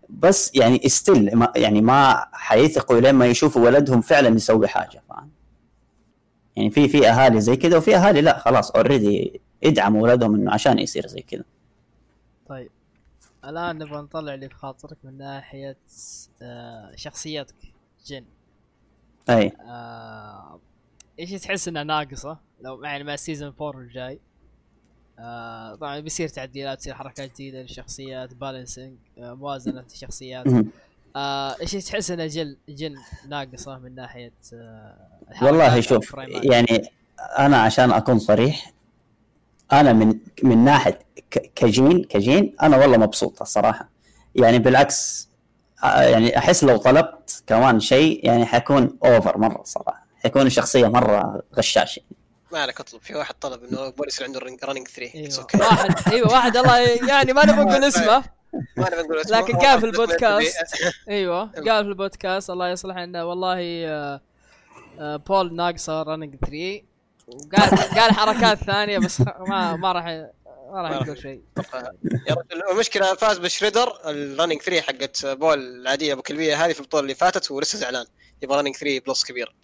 بس 0.09 0.51
يعني 0.55 0.85
استل 0.85 1.35
ما 1.35 1.51
يعني 1.55 1.81
ما 1.81 2.25
حيثقوا 2.33 2.99
لين 2.99 3.15
ما 3.15 3.25
يشوفوا 3.25 3.65
ولدهم 3.65 4.01
فعلا 4.01 4.35
يسوي 4.35 4.67
حاجة 4.67 5.03
فاهم؟ 5.09 5.29
يعني 6.55 6.69
في 6.69 6.87
في 6.87 7.09
أهالي 7.09 7.41
زي 7.41 7.55
كذا 7.55 7.77
وفي 7.77 7.95
أهالي 7.95 8.21
لا 8.21 8.39
خلاص 8.39 8.71
اوريدي 8.71 9.41
يدعموا 9.61 10.01
ولدهم 10.01 10.35
إنه 10.35 10.53
عشان 10.53 10.79
يصير 10.79 11.07
زي 11.07 11.21
كذا 11.21 11.43
طيب. 12.47 12.69
الآن 13.45 13.77
نبغى 13.77 14.01
نطلع 14.01 14.33
اللي 14.33 14.49
في 14.49 14.55
خاطرك 14.55 14.97
من 15.03 15.17
ناحية 15.17 15.77
آه، 16.41 16.91
شخصيتك 16.95 17.55
جن. 18.05 18.25
أي. 19.29 19.51
آه، 19.61 20.59
إيش 21.19 21.31
تحس 21.31 21.67
إنها 21.67 21.83
ناقصة؟ 21.83 22.37
لو 22.61 22.83
يعني 22.83 23.03
مع 23.03 23.13
ال 23.13 23.19
season 23.19 23.53
4 23.61 23.81
الجاي. 23.81 24.19
آه، 25.19 25.75
طبعا 25.75 25.99
بيصير 25.99 26.27
تعديلات 26.27 26.79
تصير 26.79 26.93
حركات 26.93 27.33
جديدة 27.33 27.61
للشخصيات 27.61 28.33
balancing 28.33 28.97
آه، 29.17 29.33
موازنة 29.33 29.85
الشخصيات. 29.93 30.45
آه، 31.15 31.55
إيش 31.61 31.71
تحس 31.71 32.11
انها 32.11 32.27
جل 32.27 32.57
Jin 32.69 32.95
ناقصه 33.27 33.77
من 33.77 33.95
ناحية 33.95 34.33
آه، 34.53 34.95
والله 35.41 35.81
شوف؟ 35.81 36.15
يعني 36.43 36.89
أنا 37.39 37.57
عشان 37.61 37.91
أكون 37.91 38.19
صريح 38.19 38.71
أنا 39.73 39.93
من 39.93 40.19
من 40.43 40.57
ناحية 40.63 40.99
ك- 41.31 41.51
ك 41.55 41.67
Jin 41.67 42.03
ك 42.03 42.16
Jin 42.16 42.55
أنا 42.63 42.77
والله 42.77 42.97
مبسوط 42.97 43.41
الصراحه 43.41 43.89
يعني 44.35 44.59
بالعكس 44.59 45.29
آه، 45.83 46.01
يعني 46.01 46.37
أحس 46.37 46.63
لو 46.63 46.77
طلبت 46.77 47.43
كمان 47.47 47.79
شيء 47.79 48.25
يعني 48.25 48.45
حيكون 48.45 48.97
over 49.05 49.37
مرة 49.37 49.63
صراحة 49.63 50.05
حيكون 50.23 50.45
الشخصيه 50.45 50.87
مرة 50.87 51.41
غشاش 51.55 51.97
يعني. 51.97 52.09
ما 52.51 52.59
عليك 52.59 52.79
اطلب 52.79 53.01
في 53.01 53.15
واحد 53.15 53.35
طلب 53.41 53.63
إنه 53.63 53.81
يبغى 53.85 54.07
يصير 54.07 54.27
عنده 54.27 54.39
running 54.39 54.87
3 54.87 55.11
It's 55.11 55.15
أيوه 55.15 55.47
okay. 55.47 55.59
واحد 55.61 56.13
أيوه 56.13 56.31
واحد 56.31 56.57
الله 56.57 56.77
يعني 57.09 57.33
ما 57.33 57.45
نبغى 57.45 57.63
نقول 57.63 57.83
اسمه 57.93 58.23
ما 58.77 58.89
نبي 58.89 59.01
نقول 59.01 59.19
اسمه. 59.19 59.39
لكن 59.39 59.57
كان 59.57 59.79
في 59.79 59.85
البودكاست. 59.85 60.57
أيوه 61.09 61.43
قال 61.67 61.83
في 61.83 61.89
البودكاست 61.89 62.49
الله 62.49 62.69
يصلح 62.69 62.97
إنه 62.97 63.25
والله 63.25 63.57
آه، 63.87 64.21
آه، 64.99 65.15
بول 65.15 65.55
ناقصه 65.55 66.03
running 66.03 66.35
3 66.35 66.81
وقال 67.27 67.79
قال 67.99 68.11
حركات 68.11 68.57
ثانية 68.57 68.99
بس 68.99 69.21
ما 69.21 69.75
ما 69.75 69.91
راح 69.91 70.05
ما 70.71 70.81
راح 70.81 70.91
يقول 70.91 71.17
شيء. 71.17 71.41
يا 72.29 72.33
رجل 72.33 72.71
المشكلة 72.71 73.13
فاز 73.13 73.37
بشريدر 73.37 73.93
ال 74.05 74.12
running 74.12 74.61
3 74.61 74.81
حقت 74.81 75.25
بول 75.25 75.59
العادية 75.59 76.13
أبو 76.13 76.21
كلبية 76.21 76.65
هذه 76.65 76.73
في 76.73 76.79
البطولة 76.79 77.03
اللي 77.03 77.15
فاتت 77.15 77.51
ولسه 77.51 77.77
زعلان. 77.77 78.05
يبغى 78.41 78.57
running 78.59 78.75
3 78.75 78.99
plus 79.07 79.25
كبير. 79.25 79.55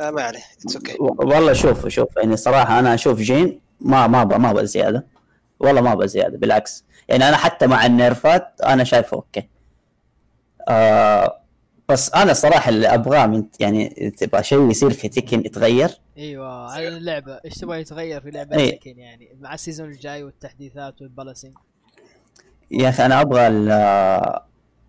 آه 0.00 0.10
ما 0.10 0.22
عليه 0.22 0.42
it's 0.64 0.76
okay 0.76 0.96
والله 0.98 1.52
شوف 1.52 1.88
شوف 1.88 2.16
يعني 2.16 2.36
صراحة 2.36 2.78
أنا 2.78 2.94
أشوف 2.94 3.18
Jin 3.18 3.60
ما 3.80 4.06
ما 4.06 4.24
ما 4.24 4.50
أبغى 4.50 4.66
زياده 4.66 5.06
والله 5.60 5.80
ما 5.80 5.92
أبغى 5.92 6.08
زياده 6.08 6.38
بالعكس. 6.38 6.84
يعني 7.08 7.28
أنا 7.28 7.36
حتى 7.36 7.66
مع 7.66 7.86
ال 7.86 7.98
nerfات 7.98 8.60
أنا 8.64 8.84
شايفه 8.84 9.14
okay. 9.16 9.48
آه 10.68 11.40
بس 11.88 12.14
أنا 12.14 12.32
صراحة 12.32 12.68
اللي 12.68 12.86
أبغاه 12.94 13.26
من 13.26 13.44
يعني 13.60 13.88
تبغى 14.18 14.42
شيء 14.42 14.70
يصير 14.70 14.90
في 14.90 15.08
تيكن 15.08 15.40
يتغير. 15.40 15.90
أيوه 16.18 16.70
على 16.72 16.88
اللعبة. 16.88 17.40
إيش 17.44 17.54
تبغى 17.54 17.80
يتغير 17.80 18.20
في 18.20 18.30
لعبة 18.30 18.56
إيه. 18.56 18.78
تكن 18.80 18.98
يعني؟ 18.98 19.36
مع 19.40 19.54
ال 19.54 19.59
season 19.59 19.88
الجاي 19.88 20.22
والتحديثات 20.24 21.02
وال 21.02 21.11
balancing 21.11 21.52
يا 22.70 22.88
أخي 22.88 23.06
أنا 23.06 23.20
أبغى 23.20 23.46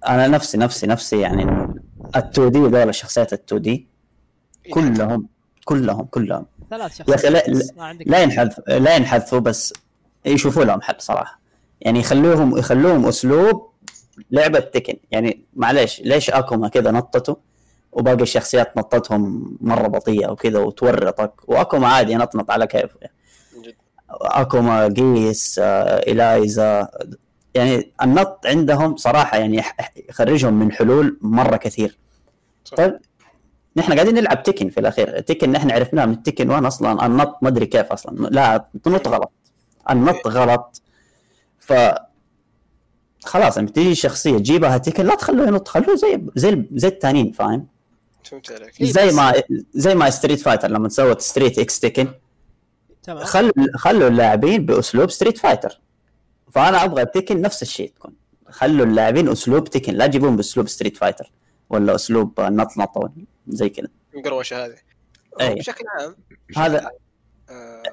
أنا 0.07 0.27
نفسي 0.27 0.57
نفسي 0.57 0.87
نفسي 0.87 1.19
يعني 1.19 1.43
ال 1.43 2.15
2 2.15 2.51
دي 2.51 2.59
دول 2.59 2.89
الشخصيات 2.89 3.33
ال 3.33 3.39
2 3.45 3.61
دي 3.61 3.87
كلهم 4.73 5.27
كلهم 5.65 6.03
كلهم. 6.05 6.45
ثلاث 6.69 6.99
يا 6.99 7.05
لا- 7.05 7.17
شخصيات 7.17 7.77
ما 7.77 7.83
عندك 7.85 8.07
لا 8.07 8.21
ينحذف 8.23 8.59
لا 8.69 8.95
ينحذفوا 8.95 9.39
بس 9.39 9.73
يشوفوا 10.25 10.63
لهم 10.63 10.81
حل 10.81 10.95
صراحة. 10.99 11.39
يعني 11.81 11.99
يخلوهم 11.99 12.57
يخلوهم 12.57 13.05
أسلوب 13.05 13.69
لعبة 14.31 14.59
تكن. 14.59 14.97
يعني 15.11 15.45
معليش 15.55 16.01
ليش 16.01 16.29
أكوما 16.29 16.67
كذا 16.67 16.91
نطته 16.91 17.37
وباقي 17.91 18.23
الشخصيات 18.23 18.77
نطتهم 18.77 19.57
مرة 19.61 19.87
بطيئة 19.87 20.31
وكذا 20.31 20.59
وتورطك؟ 20.59 21.49
وأكوما 21.49 21.87
عادي 21.87 22.11
ينطنط 22.11 22.51
على 22.51 22.67
كيفه. 22.67 22.97
يعني. 23.01 23.13
أكوما 24.11 24.87
قيس 24.87 25.59
آه، 25.63 25.97
إلايزا. 26.11 26.87
يعني 27.55 27.91
النط 28.03 28.39
عندهم 28.45 28.95
صراحة 28.95 29.37
يعني 29.37 29.61
يخرجهم 30.09 30.53
من 30.53 30.71
حلول 30.71 31.17
مرة 31.21 31.57
كثير. 31.57 31.97
صح. 32.65 32.77
طيب 32.77 32.99
نحن 33.77 33.93
قاعدين 33.93 34.15
نلعب 34.15 34.43
تكن 34.43 34.69
في 34.69 34.79
الأخير. 34.79 35.19
تكن 35.19 35.51
نحن 35.51 35.71
عرفناه 35.71 36.05
من 36.05 36.23
تكن 36.23 36.49
1 36.49 36.65
أصلا 36.65 37.05
النط 37.05 37.37
ما 37.41 37.49
أدري 37.49 37.65
كيف 37.65 37.91
أصلا. 37.91 38.27
لا 38.29 38.69
تنط 38.83 39.07
غلط. 39.07 39.31
النط 39.89 40.27
غلط. 40.27 40.81
ف 41.65 41.73
خلاص 43.25 43.57
لما 43.57 43.69
تيجي 43.69 43.95
شخصية 43.95 44.37
تجيبها 44.37 44.77
تكن 44.77 45.05
لا 45.05 45.15
تخلوه 45.15 45.47
ينط 45.47 45.67
خلوه 45.67 45.95
زي 45.95 46.21
زي 46.35 46.65
زي 46.73 46.87
الثانيين 46.87 47.31
فاهم؟ 47.31 47.67
فهمت 48.23 48.51
عليك. 48.51 48.83
زي 48.83 49.11
ما 49.11 49.33
زي 49.73 49.95
ما 49.95 50.09
ستريت 50.09 50.39
فايتر 50.39 50.67
لما 50.67 50.89
سوت 50.89 51.21
ستريت 51.21 51.59
إكس 51.59 51.79
تكن 51.79 52.07
تمام. 53.03 53.23
خلوا 53.23 53.51
خلوا 53.75 54.07
اللاعبين 54.07 54.65
بأسلوب 54.65 55.11
ستريت 55.11 55.37
فايتر 55.37 55.81
فأنا 56.51 56.83
أبغى 56.83 57.05
تكن 57.05 57.41
نفس 57.41 57.61
الشيء 57.61 57.91
تكون. 57.95 58.13
خلوا 58.49 58.85
اللاعبين 58.85 59.29
أسلوب 59.29 59.63
تكن 59.69 59.93
لا 59.93 60.07
تجيبون 60.07 60.35
بأسلوب 60.35 60.67
ستريت 60.67 60.97
فايتر 60.97 61.31
ولا 61.69 61.95
أسلوب 61.95 62.41
نط 62.41 62.77
نط 62.77 63.11
زي 63.47 63.69
كذا. 63.69 63.87
القروشة 64.15 64.65
هذه. 64.65 64.75
بشكل 65.41 65.85
عام 65.99 66.15
هذا 66.57 66.89
آه، 67.49 67.83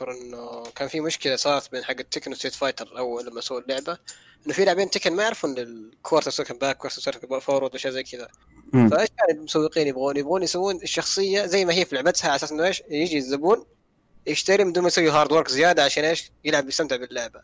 اذكر 0.00 0.12
إنه 0.12 0.62
كان 0.76 0.88
في 0.88 1.00
مشكلة 1.00 1.36
صارت 1.36 1.72
بين 1.72 1.84
حق 1.84 1.98
التكن 1.98 2.32
وستريت 2.32 2.54
فايتر 2.54 2.98
اول 2.98 3.26
لما 3.26 3.40
سووا 3.40 3.60
اللعبة 3.60 3.98
إنه 4.46 4.54
في 4.54 4.64
لاعبين 4.64 4.90
تكن 4.90 5.12
ما 5.16 5.22
يعرفون 5.22 5.58
ال 5.58 5.67
quarter 5.67 6.30
circle 6.30 6.58
back 6.58 6.76
quarter 6.76 7.00
circle 7.00 7.38
forward 7.38 7.72
واشياء 7.72 7.92
زي 7.92 8.02
كذا. 8.02 8.28
فإيش 8.72 9.08
كان 9.18 9.36
المسوقين 9.36 9.86
يبغون؟ 9.86 10.16
يبغون 10.16 10.42
يسوون 10.42 10.76
الشخصية 10.76 11.46
زي 11.46 11.64
ما 11.64 11.74
هي 11.74 11.84
في 11.84 11.94
لعبتها 11.94 12.28
على 12.28 12.36
أساس 12.36 12.52
إنه 12.52 12.64
إيش؟ 12.64 12.82
يجي 12.90 13.18
الزبون 13.18 13.64
يشتري 14.26 14.64
من 14.64 14.72
دون 14.72 14.82
ما 14.82 14.88
يسوي 14.88 15.10
hard 15.10 15.32
work 15.32 15.48
زيادة 15.48 15.84
عشان 15.84 16.04
إيش؟ 16.04 16.32
يلعب 16.44 16.68
يستمتع 16.68 16.96
باللعبة. 16.96 17.40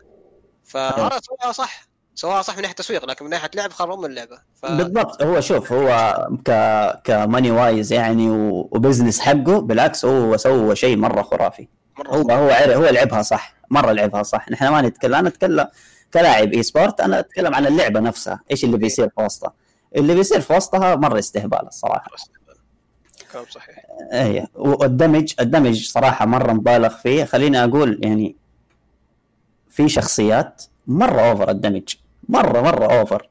فهذا 0.65 1.21
سواها 1.21 1.53
صح 1.53 1.87
سواها 2.15 2.43
صح 2.43 2.57
من 2.57 2.63
ناحية 2.63 2.75
تسويق 2.75 3.05
لكن 3.05 3.25
من 3.25 3.31
ناحية 3.31 3.51
لعب 3.55 3.73
خرب 3.73 3.99
من 3.99 4.05
اللعبة. 4.05 4.39
ف... 4.63 4.67
بالضبط 4.67 5.23
هو 5.23 5.41
شوف 5.41 5.73
هو 5.73 6.17
ك 6.47 6.51
ك 7.05 7.12
money 7.12 7.51
wise 7.51 7.93
يعني 7.93 8.31
و- 8.31 8.69
و 8.73 8.78
business 8.78 9.21
حقه 9.21 9.61
بالعكس 9.61 10.05
هو 10.05 10.37
سوى 10.37 10.77
شيء 10.77 10.97
مرة 10.97 11.23
خرافي 11.23 11.69
مرة 11.99 12.09
هو 12.09 12.31
هو 12.31 12.51
هو 12.51 12.85
لعبها 12.89 13.23
صح. 13.23 13.55
مرة 13.71 13.93
لعبها 13.93 14.23
صح. 14.23 14.51
نحن 14.51 14.69
ما 14.69 14.83
نتكلم 14.83 15.15
أنا 15.15 15.29
أتكلم 15.29 15.67
كلاعب 16.15 16.53
e-sport 16.53 17.01
أنا 17.01 17.19
أتكلم 17.19 17.55
عن 17.55 17.67
اللعبة 17.67 18.01
نفسها. 18.01 18.41
إيش 18.51 18.65
اللي 18.65 18.77
بيصير 18.77 19.09
في 19.09 19.23
وسطها؟ 19.23 19.53
اللي 19.97 20.15
بيصير 20.15 20.41
في 20.41 20.53
وسطها 20.53 20.95
مرة 20.97 21.19
استهبال 21.19 21.67
الصراحة. 21.67 22.11
كلام 23.33 23.45
صحيح. 23.51 23.77
اي 24.13 24.47
وال 24.55 24.74
damage 24.74 25.33
ال 25.41 25.47
damage 25.47 25.85
صراحة 25.87 26.27
مرة 26.27 26.53
مبالغ 26.53 26.89
فيه. 26.89 27.25
خليني 27.25 27.65
أقول 27.65 28.01
يعني 28.03 28.37
في 29.71 29.89
شخصيات 29.89 30.63
مرة 30.87 31.21
over 31.21 31.51
ال 31.51 31.56
damage. 31.56 31.95
مره 32.29 32.61
مرة 32.61 32.99
over 33.01 33.29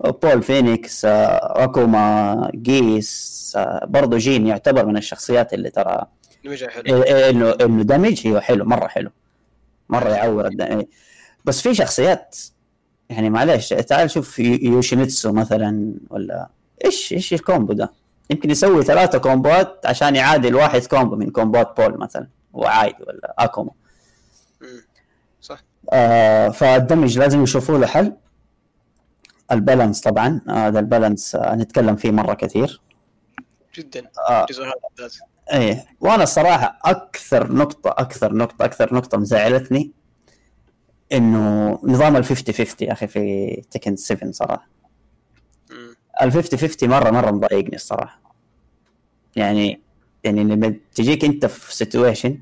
بول 0.00 0.42
فينيكس 0.42 1.04
آه، 1.04 1.64
اكوما 1.64 2.50
جيس 2.54 3.52
آه، 3.56 3.84
برضو 3.86 4.16
Jin 4.16 4.46
يعتبر 4.46 4.86
من 4.86 4.96
الشخصيات 4.96 5.54
اللي 5.54 5.70
ترى 5.70 6.06
حلو. 6.50 6.84
إيه- 7.02 7.06
إيه 7.06 7.30
إنه 7.30 7.50
إنه 7.60 7.82
damage 7.82 8.26
هي 8.26 8.40
حلو 8.40 8.64
مرة 8.64 8.86
حلو 8.88 9.10
مرة 9.88 10.08
يعور 10.08 10.46
ال 10.46 10.51
damage 10.51 10.84
بس 11.44 11.60
في 11.60 11.74
شخصيات 11.74 12.36
يعني 13.10 13.30
معلش 13.30 13.68
تعال 13.72 14.10
شوف 14.10 14.38
يو- 14.38 14.72
يوشيميتسو 14.72 15.32
مثلا 15.32 15.94
ولا 16.10 16.48
إيش 16.84 17.12
إيش 17.12 17.32
ال 17.34 17.40
combo 17.40 17.72
ده؟ 17.72 17.92
يمكن 18.30 18.50
يسوي 18.50 18.82
ثلاثة 18.82 19.18
comboات 19.18 19.86
عشان 19.86 20.16
يعادل 20.16 20.54
واحد 20.54 20.86
combo 20.86 21.16
من 21.16 21.30
comboات 21.30 21.80
بول 21.80 21.98
مثلا 21.98 22.28
وعادي 22.52 22.96
ولا 23.06 23.34
اكوما 23.38 23.70
مم. 24.60 24.84
صح 25.40 25.58
آه 25.92 26.48
فال 26.48 26.66
damage 26.66 27.18
لازم 27.18 27.42
يشوفوا 27.42 27.78
له 27.78 27.86
حل 27.86 28.12
ال 29.52 29.58
balance 29.58 30.00
طبعا 30.00 30.40
هذا 30.48 30.78
ال 30.78 30.85
balance 30.85 31.34
آه 31.34 31.54
نتكلم 31.54 31.96
فيه 31.96 32.10
مرة 32.10 32.34
كثير 32.34 32.80
جدا 33.74 34.02
آه 34.28 34.40
الجزء 34.44 34.62
هذا 34.62 34.72
ممتاز. 34.90 35.20
إيه. 35.52 35.86
وأنا 36.00 36.22
الصراحه 36.22 36.78
أكثر 36.84 37.52
نقطة 37.52 37.90
أكثر 37.90 38.34
نقطة 38.34 38.64
أكثر 38.64 38.94
نقطة 38.94 39.18
مزعلتني 39.18 39.92
إنه 41.12 41.78
نظام 41.82 42.16
ال 42.16 42.24
50 42.24 42.54
50 42.54 42.88
يا 42.88 42.92
أخي 42.92 43.06
في 43.06 43.62
تكن 43.70 43.96
7 43.96 44.30
صراحة. 44.32 44.68
ال 46.22 46.32
50 46.32 46.58
50 46.58 46.88
مرة 46.88 47.10
مرة 47.10 47.30
مضايقني 47.30 47.76
الصراحة. 47.76 48.20
يعني 49.36 49.80
يعني 50.24 50.44
لما 50.44 50.74
تجيك 50.94 51.24
أنت 51.24 51.46
في 51.46 51.76
situation 51.76 52.38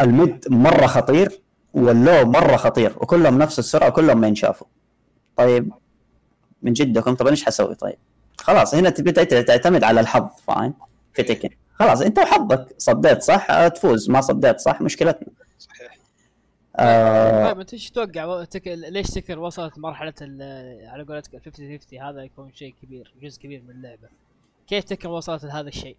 ال 0.00 0.11
mid 0.11 0.44
مرة 0.50 0.86
خطير 0.86 1.42
وال 1.74 1.94
low 1.94 2.24
مرة 2.30 2.56
خطير 2.56 2.96
وكلهم 2.96 3.38
نفس 3.38 3.58
السرعة 3.58 3.88
وكلهم 3.88 4.20
ما 4.20 4.28
ينشافوا. 4.28 4.66
طيب 5.36 5.72
من 6.62 6.72
جدكم؟ 6.72 7.14
طب 7.14 7.26
إيش 7.26 7.44
حسوي 7.44 7.74
طيب؟ 7.74 7.96
خلاص 8.38 8.74
هنا 8.74 8.90
تبدا 8.90 9.24
تعتمد 9.42 9.84
على 9.84 10.00
الحظ 10.00 10.28
فاهم؟ 10.46 10.74
في 11.14 11.22
تكن 11.22 11.48
خلاص 11.74 12.00
انت 12.00 12.18
وحظك. 12.18 12.66
صديت 12.78 13.22
صح؟ 13.22 13.50
آه، 13.50 13.68
تفوز. 13.68 14.10
ما 14.10 14.20
صديت 14.20 14.60
صح؟ 14.60 14.80
مشكلتنا. 14.80 15.28
صحيح. 15.58 15.96
آه 16.76 17.48
طيب 17.48 17.60
انت 17.60 17.72
إيش 17.72 17.90
تتوقع 17.90 18.44
تك... 18.44 18.62
ليش 18.68 19.06
تكر 19.10 19.38
وصلت 19.38 19.78
مرحلة 19.78 20.14
ال- 20.22 20.88
على 20.88 21.02
قولتك 21.04 21.34
ال 21.34 21.40
50 21.44 21.78
50 21.78 22.00
هذا 22.02 22.22
يكون 22.22 22.50
شيء 22.54 22.74
كبير 22.82 23.12
جزء 23.22 23.40
كبير 23.42 23.62
من 23.62 23.70
اللعبة. 23.70 24.08
كيف 24.68 24.84
تكر 24.84 25.08
وصلت 25.08 25.44
لهذا 25.44 25.68
الشيء؟ 25.68 25.96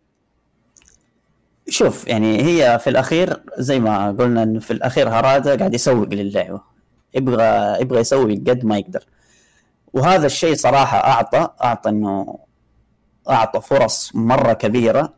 شوف 1.70 2.08
يعني 2.08 2.44
هي 2.44 2.80
في 2.80 2.90
الأخير 2.90 3.42
زي 3.58 3.80
ما 3.80 4.12
قلنا 4.12 4.44
انه 4.44 4.60
في 4.60 4.72
الأخير 4.72 5.10
هرادا 5.10 5.56
قاعد 5.58 5.74
يسوق 5.74 6.08
للعبة. 6.08 6.62
يبغى 7.14 7.82
يبغى 7.82 8.00
يسوي 8.00 8.36
قد 8.36 8.66
ما 8.66 8.78
يقدر. 8.78 9.04
وهذا 9.94 10.26
الشيء 10.26 10.56
صراحة 10.56 10.98
اعطى 10.98 11.50
أعطى 11.64 11.90
إنه 11.90 12.38
أعطى 13.30 13.62
فرص 13.62 14.12
مرة 14.16 14.54
كبيرة 14.54 15.14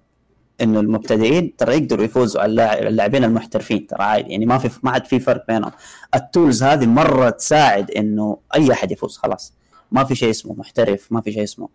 إنه 0.61 0.79
المبتدئين 0.79 1.55
ترى 1.55 1.73
يقدروا 1.77 2.05
يفوزوا 2.05 2.41
على 2.41 2.49
اللاعب- 2.51 2.83
اللاعبين 2.87 3.23
المحترفين. 3.23 3.87
ترى 3.87 4.03
عادي 4.03 4.31
يعني 4.31 4.45
ما 4.45 4.57
في 4.57 4.69
ما 4.83 4.91
عاد 4.91 5.05
في 5.05 5.19
فرق 5.19 5.47
بينهم. 5.47 5.71
ال 6.15 6.23
tools 6.23 6.63
هذه 6.63 6.85
مرة 6.85 7.29
تساعد 7.29 7.91
إنه 7.91 8.37
أي 8.55 8.71
أحد 8.71 8.91
يفوز 8.91 9.17
خلاص. 9.17 9.53
ما 9.91 10.03
في 10.03 10.15
شيء 10.15 10.29
اسمه 10.29 10.53
محترف 10.57 11.07
ما 11.11 11.21
في 11.21 11.31
شيء 11.31 11.43
اسمه. 11.43 11.69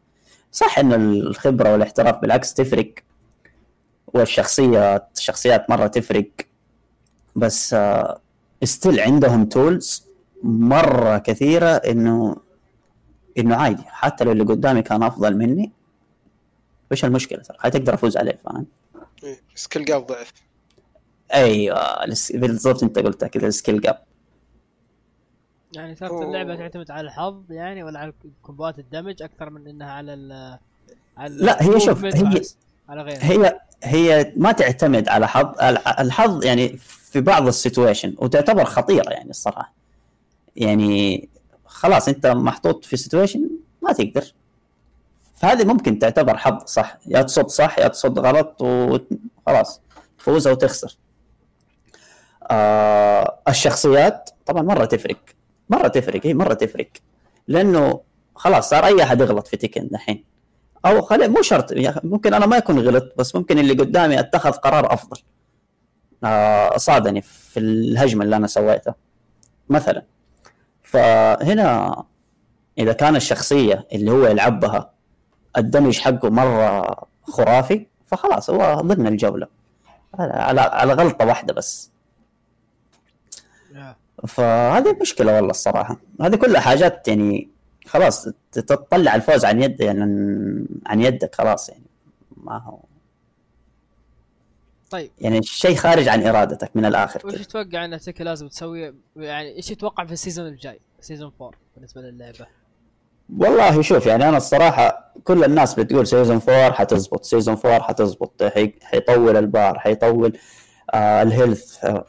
صح 0.53 0.79
إنه 0.79 0.95
الخبرة 0.95 1.73
والاحتراف 1.73 2.17
بالعكس 2.19 2.55
تفرق 2.55 2.95
والشخصيات 4.15 5.09
الشخصيات 5.17 5.71
مرة 5.71 5.87
تفرق. 5.87 6.29
بس 7.37 7.77
still 8.65 9.01
عندهم 9.01 9.45
tools 9.45 10.07
مرة 10.43 11.19
كثيرة 11.19 11.67
انه 11.71 12.37
إنه 13.39 13.57
عادي. 13.57 13.83
حتى 13.87 14.25
لو 14.25 14.33
اللي 14.33 14.45
قدامي 14.45 14.83
كان 14.83 15.03
أفضل 15.03 15.37
مني 15.37 15.73
وش 16.93 17.05
المشكلة 17.05 17.43
ترى؟ 17.43 17.57
حتقدر 17.61 17.95
أفوز 17.95 18.17
عليه 18.17 18.39
فاهم؟ 18.45 18.67
إيه، 19.25 19.41
skill 19.55 19.85
gap 19.85 20.07
ضعف. 20.07 20.33
أيوه 21.35 22.07
بالضبط 22.35 22.83
أنت 22.83 22.99
قلتها 22.99 23.27
كذا 23.27 23.47
ال 23.47 23.53
skill 23.53 23.81
gap 23.81 23.99
يعني 25.77 25.97
صارت. 25.97 26.13
اللعبة 26.23 26.57
تعتمد 26.57 26.91
على 26.91 27.07
الحظ 27.07 27.43
يعني 27.51 27.83
ولا 27.83 27.99
على 27.99 28.13
comboات 28.43 28.79
ال 28.79 28.85
damage 28.85 29.23
أكثر 29.23 29.51
من 29.51 29.67
إنها 29.67 29.93
على 29.93 30.15
ال 30.15 30.59
على 31.17 31.35
لا، 31.37 31.63
هي 31.63 31.81
شوف، 31.81 32.05
هي- 32.05 32.41
على 32.89 33.03
غيرها 33.03 33.33
هي 33.33 33.61
هي 33.83 34.33
ما 34.37 34.53
تعتمد 34.53 35.09
على 35.09 35.29
حظ 35.29 35.61
الح- 35.61 36.01
الحظ 36.01 36.45
يعني 36.45 36.77
في 36.77 37.21
بعض 37.21 37.47
ال 37.47 37.54
situation 37.54 38.15
وتعتبر 38.19 38.65
خطيرة 38.65 39.11
يعني 39.11 39.31
الصراحة. 39.31 39.73
يعني 40.57 41.29
خلاص 41.67 42.09
أنت 42.09 42.27
محطوط 42.27 42.85
في 42.85 42.97
situation 42.97 43.51
ما 43.83 43.93
تقدر. 43.93 44.33
فهذه 45.43 45.65
ممكن 45.65 45.99
تعتبر 45.99 46.37
حظ 46.37 46.65
صح؟ 46.67 46.99
يا 47.07 47.23
تصد 47.23 47.49
صح 47.49 47.79
يا 47.79 47.89
تصد 47.89 48.19
غلط 48.19 48.63
وخلاص 48.63 49.81
تفوز 50.19 50.47
أو 50.47 50.55
تخسر. 50.55 50.99
آه 52.51 53.39
الشخصيات 53.49 54.31
طبعا 54.47 54.63
مرة 54.63 54.85
تفرق 54.85 55.17
مرة 55.71 55.89
تفرق 55.89 56.27
هي 56.27 56.35
مرة 56.35 56.55
تفرق 56.55 56.89
لأنه 57.49 58.01
خلاص 58.35 58.71
صار 58.71 58.87
أي 58.87 59.03
أحد 59.03 59.21
يغلط 59.21 59.47
في 59.47 59.57
تكن 59.57 59.89
دحين. 59.89 60.25
أو 60.87 61.03
خلي 61.03 61.29
مو 61.29 61.43
شرط 61.43 61.73
ممكن 62.05 62.35
أنا 62.35 62.47
ما 62.47 62.57
يكون 62.57 62.79
غلط 62.79 63.15
بس 63.19 63.37
ممكن 63.37 63.59
اللي 63.59 63.73
قدامي 63.73 64.21
اتخذ 64.21 64.51
قرار 64.51 64.93
أفضل. 64.95 65.21
آه 66.25 66.77
صادني 66.77 67.23
في 67.23 67.61
الهجمة 67.61 68.25
اللي 68.25 68.37
أنا 68.37 68.47
سويتها 68.47 68.95
مثلا. 69.69 70.03
فهنا 70.83 72.05
إذا 72.79 72.93
كان 72.93 73.17
الشخصية 73.17 73.87
اللي 73.93 74.11
هو 74.11 74.27
يلعبها 74.27 74.92
الدمج 75.57 75.99
حقه 75.99 76.31
مرة 76.31 76.97
خرافي 77.23 77.87
فخلاص 78.07 78.51
هو 78.51 78.81
ضمن 78.81 79.07
الجولة. 79.07 79.47
على 80.15 80.61
على, 80.61 80.93
غلطة 80.93 81.27
واحدة 81.27 81.55
بس. 81.55 81.91
فهذه 84.29 84.97
مشكلة 85.01 85.37
والله 85.37 85.51
الصراحة. 85.51 85.97
هذه 86.21 86.37
كلها 86.37 86.61
حاجات 86.61 87.09
يعني 87.09 87.49
خلاص 87.87 88.29
تطلع 88.53 89.15
الفوز 89.15 89.45
عن 89.45 89.63
يد 89.63 89.81
يعني 89.81 90.03
عن 90.87 91.01
يدك 91.01 91.35
خلاص 91.35 91.69
يعني. 91.69 91.85
ما 92.37 92.59
هو. 92.59 92.79
طيب. 94.91 95.11
يعني 95.21 95.43
شيء 95.43 95.77
خارج 95.77 96.09
عن 96.09 96.27
إرادتك 96.27 96.71
من 96.75 96.85
الآخر 96.85 97.27
وش 97.27 97.35
تتوقع 97.35 97.85
ان 97.85 98.01
تكن 98.01 98.25
لازم 98.25 98.49
تسوي 98.49 98.95
يعني 99.17 99.57
إيش 99.57 99.69
تتوقع 99.69 100.05
في 100.05 100.13
ال 100.13 100.18
season 100.18 100.47
الجاي؟ 100.47 100.81
season 101.01 101.33
4 101.41 101.59
بالنسبة 101.77 102.01
للعبة. 102.01 102.47
والله 103.39 103.83
شوف 103.83 104.07
يعني 104.07 104.29
أنا 104.29 104.37
الصراحة 104.37 105.13
كل 105.25 105.45
الناس 105.45 105.75
بتقول 105.75 106.07
season 106.07 106.41
4 106.49 106.73
حتزبط 106.73 107.25
season 107.25 107.57
4 107.65 107.83
حتزبط 107.83 108.43
حي- 108.43 108.75
حيطول 108.83 109.37
البار 109.37 109.79
حيطول 109.79 110.39
آه 110.95 111.23
ال 111.23 111.32
health 111.32 111.85
آه 111.85 112.05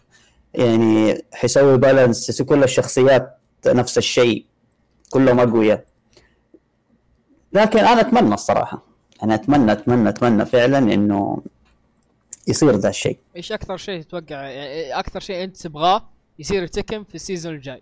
يعني 0.53 1.23
حيسوي 1.33 1.77
balance 1.77 2.41
كل 2.41 2.63
الشخصيات 2.63 3.37
نفس 3.67 3.97
الشيء 3.97 4.45
كلهم 5.09 5.39
أقوياء. 5.39 5.85
لكن 7.53 7.79
أنا 7.79 8.01
أتمنى 8.01 8.33
الصراحة 8.33 8.83
أنا 9.23 9.35
أتمنى 9.35 9.71
أتمنى 9.71 10.09
أتمنى 10.09 10.45
فعلا 10.45 10.77
إنه 10.77 11.41
يصير 12.47 12.75
ذا 12.75 12.89
الشيء. 12.89 13.17
إيش 13.35 13.51
أكثر 13.51 13.77
شيء 13.77 14.01
تتوقع؟ 14.01 14.35
يعني 14.41 14.99
أكثر 14.99 15.19
شيء 15.19 15.43
أنت 15.43 15.57
تبغاه 15.57 16.09
يصير 16.39 16.67
تكن 16.67 17.03
في 17.03 17.15
ال 17.15 17.20
season 17.20 17.53
الجاي؟ 17.55 17.81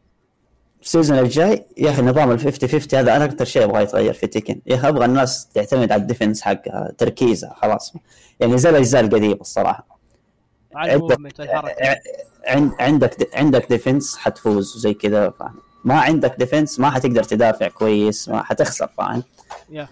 ال 0.82 0.87
season 0.87 1.20
الجاي 1.20 1.66
يا 1.78 1.92
أخي 1.92 2.02
نظام 2.02 2.32
ال 2.32 2.40
50 2.40 2.70
50 2.70 3.00
هذا 3.00 3.16
أنا 3.16 3.26
أكثر 3.26 3.46
شيء 3.46 3.64
أبغى 3.64 3.84
يتغير 3.84 4.14
في 4.14 4.28
تيكن 4.28 4.62
يا 4.66 4.76
أخي 4.76 4.88
أبغى 4.88 5.06
الناس 5.06 5.48
تعتمد 5.48 5.92
على 5.92 6.02
ال 6.02 6.07
defense 6.07 6.42
حقها 6.42 6.92
تركيزها 6.98 7.54
خلاص. 7.54 7.94
يعني 8.40 8.58
زي 8.58 8.70
الأجزاء 8.70 9.02
القديمة 9.02 9.42
الصراحة. 9.42 10.00
عندك 10.76 11.18
عندك 12.80 13.30
عندك 13.36 13.70
defense 13.70 14.18
حتفوز 14.18 14.76
وزي 14.76 14.94
كذا 14.94 15.30
فاهم. 15.30 15.60
ما 15.86 16.00
عندك 16.00 16.36
defense 16.40 16.80
ما 16.80 16.90
حتقدر 16.90 17.24
تدافع 17.24 17.68
كويس 17.68 18.30
ما 18.30 18.44
حتخسر 18.44 18.88
فاهم. 18.98 19.24
يا. 19.70 19.88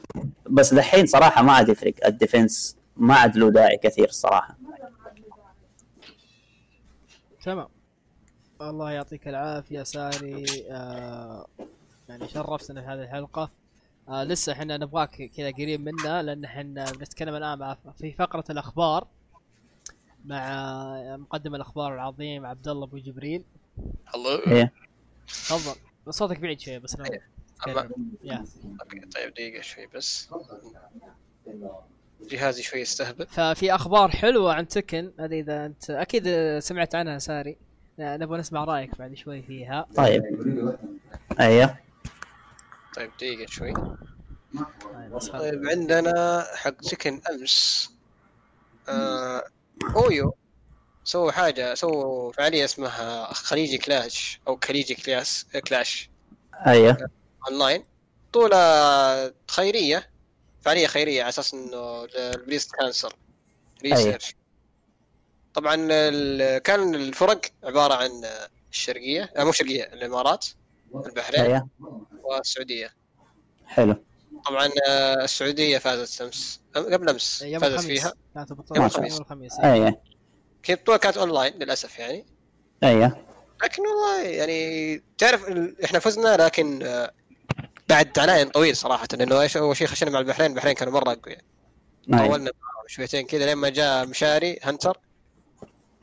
بس 0.50 0.74
دحين 0.74 1.06
صراحة 1.06 1.42
ما 1.42 1.54
عاد 1.54 1.70
يفرق 1.70 1.94
الديفنس 2.06 2.78
ما 2.98 3.16
عاد 3.16 3.38
له 3.38 3.52
داعي 3.52 3.78
كثير 3.78 4.08
الصراحة. 4.08 4.58
تمام. 7.44 7.68
الله 8.62 8.92
يعطيك 8.92 9.28
العافية 9.28 9.84
ساري. 9.84 10.46
آه 10.72 11.48
يعني 12.10 12.28
شرفتنا 12.28 12.82
في 12.82 12.88
هذه 12.88 13.02
الحلقة. 13.02 13.52
آه 14.10 14.24
لسه 14.24 14.54
إحنا 14.54 14.78
نبغاك 14.78 15.32
كذا 15.38 15.52
قريب 15.52 15.82
منا 15.82 16.24
لأن 16.24 16.46
إحنا 16.46 16.92
بنتكلم 16.92 17.36
الآن 17.36 17.60
مع 17.60 17.78
في 18.00 18.12
فقرة 18.12 18.44
الأخبار 18.50 19.08
مع 20.26 21.16
مقدم 21.18 21.56
الأخبار 21.56 21.94
العظيم 21.94 22.46
عبد 22.46 22.68
الله 22.68 22.86
أبو 22.86 22.98
جبريل. 22.98 23.44
الله 24.16 24.48
إيه. 24.48 24.74
تفضل. 25.28 25.76
صوتك 26.10 26.40
بعيد 26.40 26.60
شوية 26.60 26.78
بس 26.78 26.96
أوكي 26.96 27.20
طيب 29.16 29.34
دقيقة 29.34 29.62
شوي 29.62 29.88
بس. 29.88 30.30
جهازي 32.22 32.64
شوي 32.64 32.80
يستهبل. 32.82 33.28
ففي 33.28 33.76
أخبار 33.76 34.10
حلوة 34.12 34.54
عن 34.54 34.68
تكن 34.68 35.12
هذه 35.20 35.40
إذا 35.40 35.66
انت 35.66 35.90
أكيد 35.90 36.30
سمعت 36.60 36.96
عنها 36.96 37.18
ساري. 37.20 37.58
نبغى 38.00 38.40
نسمع 38.40 38.64
رأيك 38.64 38.98
بعد 39.00 39.14
شوي 39.14 39.42
فيها. 39.42 39.86
طيب. 39.96 40.24
أيوه. 41.40 41.78
طيب 42.96 43.12
دقيقة 43.18 43.46
شوي. 43.50 43.74
طيب، 43.74 45.18
طيب 45.34 45.68
عندنا 45.68 46.46
حق 46.56 46.82
سكن 46.82 47.22
أمس. 47.32 47.90
آه 48.90 49.44
أويو. 49.96 50.36
سووا 51.04 51.32
حاجة 51.32 51.74
سووا 51.74 52.32
فعالية 52.32 52.66
اسمها 52.66 53.34
خليجي 53.34 53.78
Clash 53.78 54.40
أو 54.48 54.60
خليجي 54.64 54.96
Class 54.96 55.46
Clash. 55.68 56.10
أيوه. 56.68 57.10
أونلاين. 57.50 57.86
بطولة 58.30 59.34
خيرية 59.52 60.10
فعالية 60.62 60.88
خيرية 60.88 61.22
على 61.22 61.30
أساس 61.30 61.54
إنه 61.54 62.04
ال 62.04 62.14
breast 62.14 62.76
cancer 62.76 63.16
research 63.84 64.36
طبعا 65.60 65.76
كان 66.58 66.96
الفرق 66.96 67.42
عبارة 67.64 67.94
عن 67.94 68.12
الشرقية 68.72 69.32
آه 69.38 69.44
مو 69.44 69.50
الشرقية 69.50 69.84
الإمارات 69.84 70.46
البحرين 71.06 71.68
والسعودية. 72.24 72.94
حلو. 73.66 73.96
طبعا 74.46 74.70
آه، 74.90 75.24
السعودية 75.24 75.78
فازت 75.78 76.22
أمس 76.22 76.62
قبل 76.76 77.10
أمس 77.10 77.44
فازت 77.44 77.64
الخميس. 77.64 77.86
فيها. 77.86 78.14
كانت 78.36 78.50
يوم 78.50 78.60
البطوله 78.60 78.86
الخميس. 78.86 79.14
يوم 79.14 79.22
الخميس 79.22 79.60
أيوه 79.60 80.02
هي 80.66 80.74
البطولة 80.74 80.98
كانت 80.98 81.18
أونلاين 81.18 81.54
للأسف 81.54 82.00
يعني. 82.00 82.26
أيوه 82.84 83.26
لكن 83.64 83.84
والله 83.88 84.22
يعني 84.24 85.04
تعرف 85.18 85.46
إحنا 85.84 86.00
فزنا 86.00 86.38
لكن 86.38 86.84
آه، 86.84 87.12
بعد 87.90 88.20
عناء 88.20 88.44
طويل 88.50 88.76
صراحة 88.76 89.08
لأنه 89.14 89.42
إيش 89.42 89.58
أول 89.58 89.78
شيء 89.78 89.88
خشينا 89.88 90.12
مع 90.12 90.20
البحرين. 90.20 90.52
البحرين 90.52 90.74
كانوا 90.74 90.94
مرة 90.94 91.12
أقوياء. 91.12 91.42
أيوه 92.14 92.28
طولنا 92.28 92.52
شويتين 92.88 93.26
كذا 93.26 93.52
لما 93.52 93.70
جاء 93.70 94.06
مشاري 94.06 94.60
هنتر. 94.64 94.98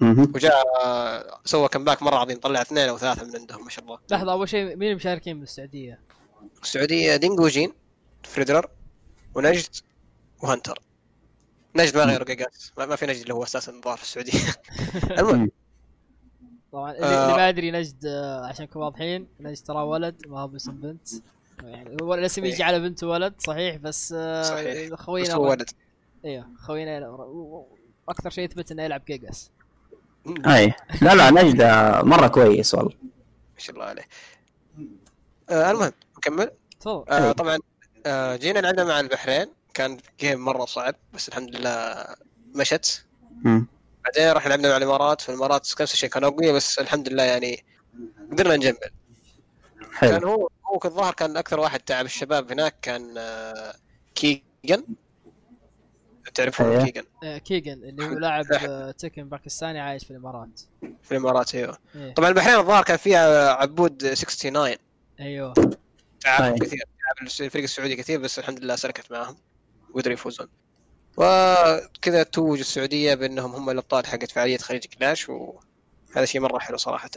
وجاء 0.02 0.54
سوى 1.44 1.68
comeback 1.68 2.02
مرة 2.02 2.16
عظيم 2.16 2.38
طلع 2.40 2.62
اثنين 2.62 2.88
أو 2.88 2.98
ثلاثة 2.98 3.26
من 3.26 3.36
عندهم 3.36 3.64
ما 3.64 3.70
شاء 3.70 3.84
الله. 3.84 3.98
لحظة 4.10 4.32
أول 4.32 4.48
شيء 4.48 4.76
مين 4.76 4.90
المشاركين 4.90 5.40
بالسعودية؟ 5.40 6.00
السعودية 6.62 7.16
دينجو 7.16 7.48
جين 7.48 7.72
فريدرر 8.22 8.70
ونجد 9.34 9.76
وهنتر 10.42 10.78
نجد 11.76 11.96
ما 11.96 12.04
غيره 12.04 12.24
جيجاس 12.24 12.72
ما 12.78 12.86
ما 12.86 12.96
في 12.96 13.06
نجد 13.06 13.20
اللي 13.20 13.34
هو 13.34 13.42
أساسا 13.42 13.80
ظاهر 13.84 13.96
في 13.96 14.02
السعودية. 14.02 14.40
المهم. 15.20 15.50
طبعا 16.72 16.92
اللي, 16.92 17.06
آه. 17.06 17.24
اللي 17.24 17.36
ما 17.36 17.48
أدري 17.48 17.70
نجد 17.70 18.06
آه، 18.06 18.46
عشان 18.46 18.64
نكون 18.64 18.82
واضحين 18.82 19.28
نجد 19.40 19.62
ترى 19.64 19.82
ولد 19.82 20.26
ما 20.26 20.40
هو 20.40 20.48
باسم 20.48 20.72
بنت. 20.72 21.08
يعني 21.62 21.96
هو 22.02 22.14
الاسم 22.14 22.44
يجي 22.44 22.62
على 22.62 22.80
بنت 22.80 23.04
ولد 23.04 23.34
صحيح 23.38 23.76
بس 23.76 24.14
آه، 24.16 24.42
صحيح. 24.42 24.92
بس 24.92 25.00
خوينا 25.00 25.34
هو 25.34 25.50
ولد. 25.50 25.70
أيوه 26.24 26.46
خوينا 26.58 27.16
أكثر 28.08 28.30
شيء 28.30 28.44
يثبت 28.44 28.72
إنه 28.72 28.82
يلعب 28.82 29.04
جيجاس. 29.04 29.50
أي. 30.46 30.74
لا 31.02 31.14
لا 31.14 31.30
نجد 31.30 31.62
مرة 32.06 32.26
كويس 32.26 32.74
والله. 32.74 32.92
ما 33.54 33.58
شاء 33.58 33.76
الله 33.76 33.86
عليه. 33.86 34.08
آه 35.50 35.70
المهم 35.70 35.92
نكمل. 36.18 36.50
تفضل. 36.80 37.04
آه. 37.08 37.32
طبعا 37.32 37.58
آه 38.06 38.36
جينا 38.36 38.58
لعبنا 38.58 38.84
مع 38.84 39.00
البحرين. 39.00 39.46
كان 39.74 39.98
game 40.20 40.44
مرة 40.44 40.64
صعب 40.64 40.94
بس 41.14 41.28
الحمد 41.28 41.56
لله 41.56 42.04
مشت. 42.54 43.04
مم. 43.44 43.66
بعدين 44.04 44.32
رحنا 44.32 44.48
لعبنا 44.48 44.68
مع 44.68 44.76
الإمارات. 44.76 45.20
في 45.20 45.28
الإمارات 45.28 45.74
نفس 45.80 45.94
الشيء 45.94 46.10
كانوا 46.10 46.28
أقوياء 46.28 46.54
بس 46.54 46.78
الحمد 46.78 47.08
لله 47.08 47.22
يعني 47.22 47.64
قدرنا 48.32 48.56
نجمل. 48.56 48.78
كان 50.00 50.12
حلو 50.12 50.28
هو 50.28 50.48
هو 50.66 50.80
الظاهر 50.84 51.14
كان 51.14 51.36
أكثر 51.36 51.60
واحد 51.60 51.80
تعب. 51.80 52.04
الشباب 52.04 52.52
هناك 52.52 52.76
كان 52.82 53.14
آه 53.18 53.74
كيجن 54.14 54.84
تعرفون 56.34 56.66
أيوه. 56.66 56.84
كيجن. 56.84 57.04
آه، 57.24 57.38
كيجن 57.38 57.72
اللي 57.72 58.04
هو 58.04 58.08
لاعب 58.18 58.44
آه، 58.68 58.90
Tekken 58.90 59.28
باكستاني 59.28 59.80
عايش 59.80 60.04
في 60.04 60.10
الإمارات. 60.10 60.60
في 61.02 61.12
الإمارات 61.12 61.54
أيوه. 61.54 61.78
إيه. 61.94 62.14
طبعا 62.14 62.28
البحرين 62.28 62.58
الظاهر 62.58 62.84
كان 62.84 62.96
فيها 62.96 63.52
عبود 63.52 63.98
69 63.98 64.76
أيوه. 65.20 65.54
تعب 66.20 66.52
أي. 66.52 66.58
كثير. 66.58 66.80
الفريق 67.40 67.62
السعودي 67.62 67.96
كثير 67.96 68.20
بس 68.20 68.38
الحمد 68.38 68.60
لله 68.64 68.76
سلكت 68.76 69.12
معاهم. 69.12 69.36
وقدروا 69.94 70.14
يفوزون. 70.14 70.48
وكذا 71.16 72.22
توج 72.22 72.58
السعودية 72.58 73.14
بأنهم 73.14 73.54
هم 73.54 73.70
الأبطال 73.70 74.06
حقت 74.06 74.30
فعالية 74.30 74.56
خليج 74.58 74.84
Clash 74.84 75.28
وهذا 75.28 76.24
شيء 76.24 76.40
مرة 76.40 76.58
حلو 76.58 76.76
صراحة. 76.76 77.10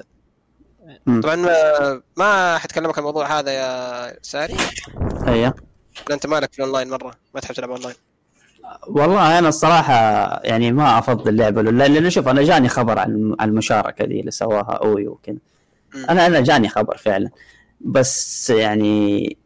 مم. 1.06 1.22
طبعا 1.22 1.36
ما- 1.36 2.02
ما 2.18 2.58
حتكلمك 2.58 2.94
عن 2.98 3.00
الموضوع 3.00 3.40
هذا 3.40 3.52
يا 3.52 4.18
ساري؟ 4.22 4.58
أيوه. 5.28 5.54
أنت 6.12 6.26
مالك 6.26 6.54
في 6.54 6.60
الأونلاين 6.60 6.90
مرة 6.90 7.16
ما 7.36 7.40
تحب 7.42 7.56
تلعب 7.56 7.70
أونلاين. 7.72 7.96
والله 8.88 9.40
أنا 9.40 9.50
الصراحة 9.50 9.94
يعني 10.44 10.72
ما 10.72 11.00
أفضل 11.00 11.30
اللعبه 11.30 11.62
لأنه 11.62 12.10
شوف 12.10 12.28
أنا 12.28 12.42
جاني 12.44 12.70
خبر 12.70 13.00
عن 13.00 13.36
المشاركة 13.42 14.06
دي 14.06 14.20
اللي 14.20 14.32
سواها 14.32 14.80
أوي 14.84 15.08
وكذا. 15.08 15.38
أنا 16.10 16.26
أنا 16.26 16.40
جاني 16.40 16.70
خبر 16.70 16.98
فعلا. 16.98 17.30
بس 17.82 18.50
يعني 18.50 19.38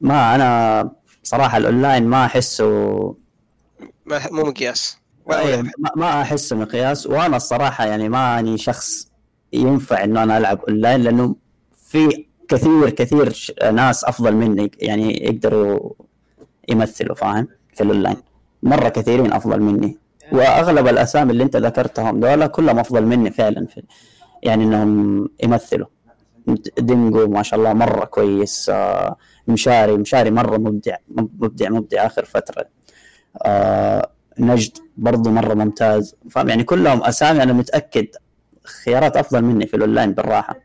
ما 0.00 0.34
أنا 0.34 0.90
صراحة 1.22 1.56
الأونلاين 1.58 2.06
ما 2.06 2.24
أحسه 2.24 2.66
ما 4.06 4.20
مو 4.30 4.42
مقياس. 4.44 4.98
ولا- 5.26 5.62
ما- 5.62 5.72
ما 5.96 6.22
أحسه 6.22 6.56
مقياس. 6.56 7.06
وأنا 7.06 7.36
الصراحة 7.36 7.86
يعني 7.86 8.08
ماني 8.08 8.58
شخص 8.58 9.08
ينفع 9.52 10.04
إنه 10.04 10.22
أنا 10.22 10.38
ألعب 10.38 10.60
أونلاين 10.68 11.00
لأنه 11.02 11.36
في 11.86 12.26
كثير 12.48 12.90
كثير 12.90 13.54
ناس 13.72 14.04
أفضل 14.04 14.34
مني 14.34 14.70
يعني 14.78 15.24
يقدروا 15.24 15.90
يمثلوا 16.68 17.14
فاهم؟ 17.14 17.48
في 17.74 17.82
الأونلاين. 17.82 18.16
مرة 18.66 18.88
كثيرين 18.88 19.32
أفضل 19.32 19.60
مني. 19.60 19.98
وأغلب 20.32 20.88
الأسامي 20.88 21.32
اللي 21.32 21.42
أنت 21.42 21.56
ذكرتهم 21.56 22.20
دول 22.20 22.46
كلهم 22.46 22.78
أفضل 22.78 23.06
مني 23.06 23.30
فعلا 23.30 23.66
في 23.66 23.82
يعني 24.42 24.64
إنهم 24.64 25.28
يمثلوا. 25.44 25.86
دينجو 26.78 27.26
ما 27.28 27.42
شاء 27.42 27.58
الله 27.58 27.72
مرة 27.72 28.04
كويس. 28.04 28.70
آه، 28.74 29.16
مشاري 29.48 29.96
مشاري 29.96 30.30
مرة 30.30 30.56
مبدع 30.56 30.96
مبدع 31.08 31.68
مبدع 31.68 32.06
آخر 32.06 32.24
فترة. 32.24 32.64
آه، 33.44 34.10
نجد 34.38 34.78
برضو 34.96 35.30
مرة 35.30 35.54
ممتاز. 35.54 36.14
فاهم؟ 36.30 36.48
يعني 36.48 36.64
كلهم 36.64 37.04
أسامي 37.04 37.42
أنا 37.42 37.52
متأكد 37.52 38.06
خيارات 38.84 39.16
أفضل 39.16 39.42
مني 39.44 39.66
في 39.66 39.76
الأونلاين 39.76 40.12
بالراحة. 40.12 40.56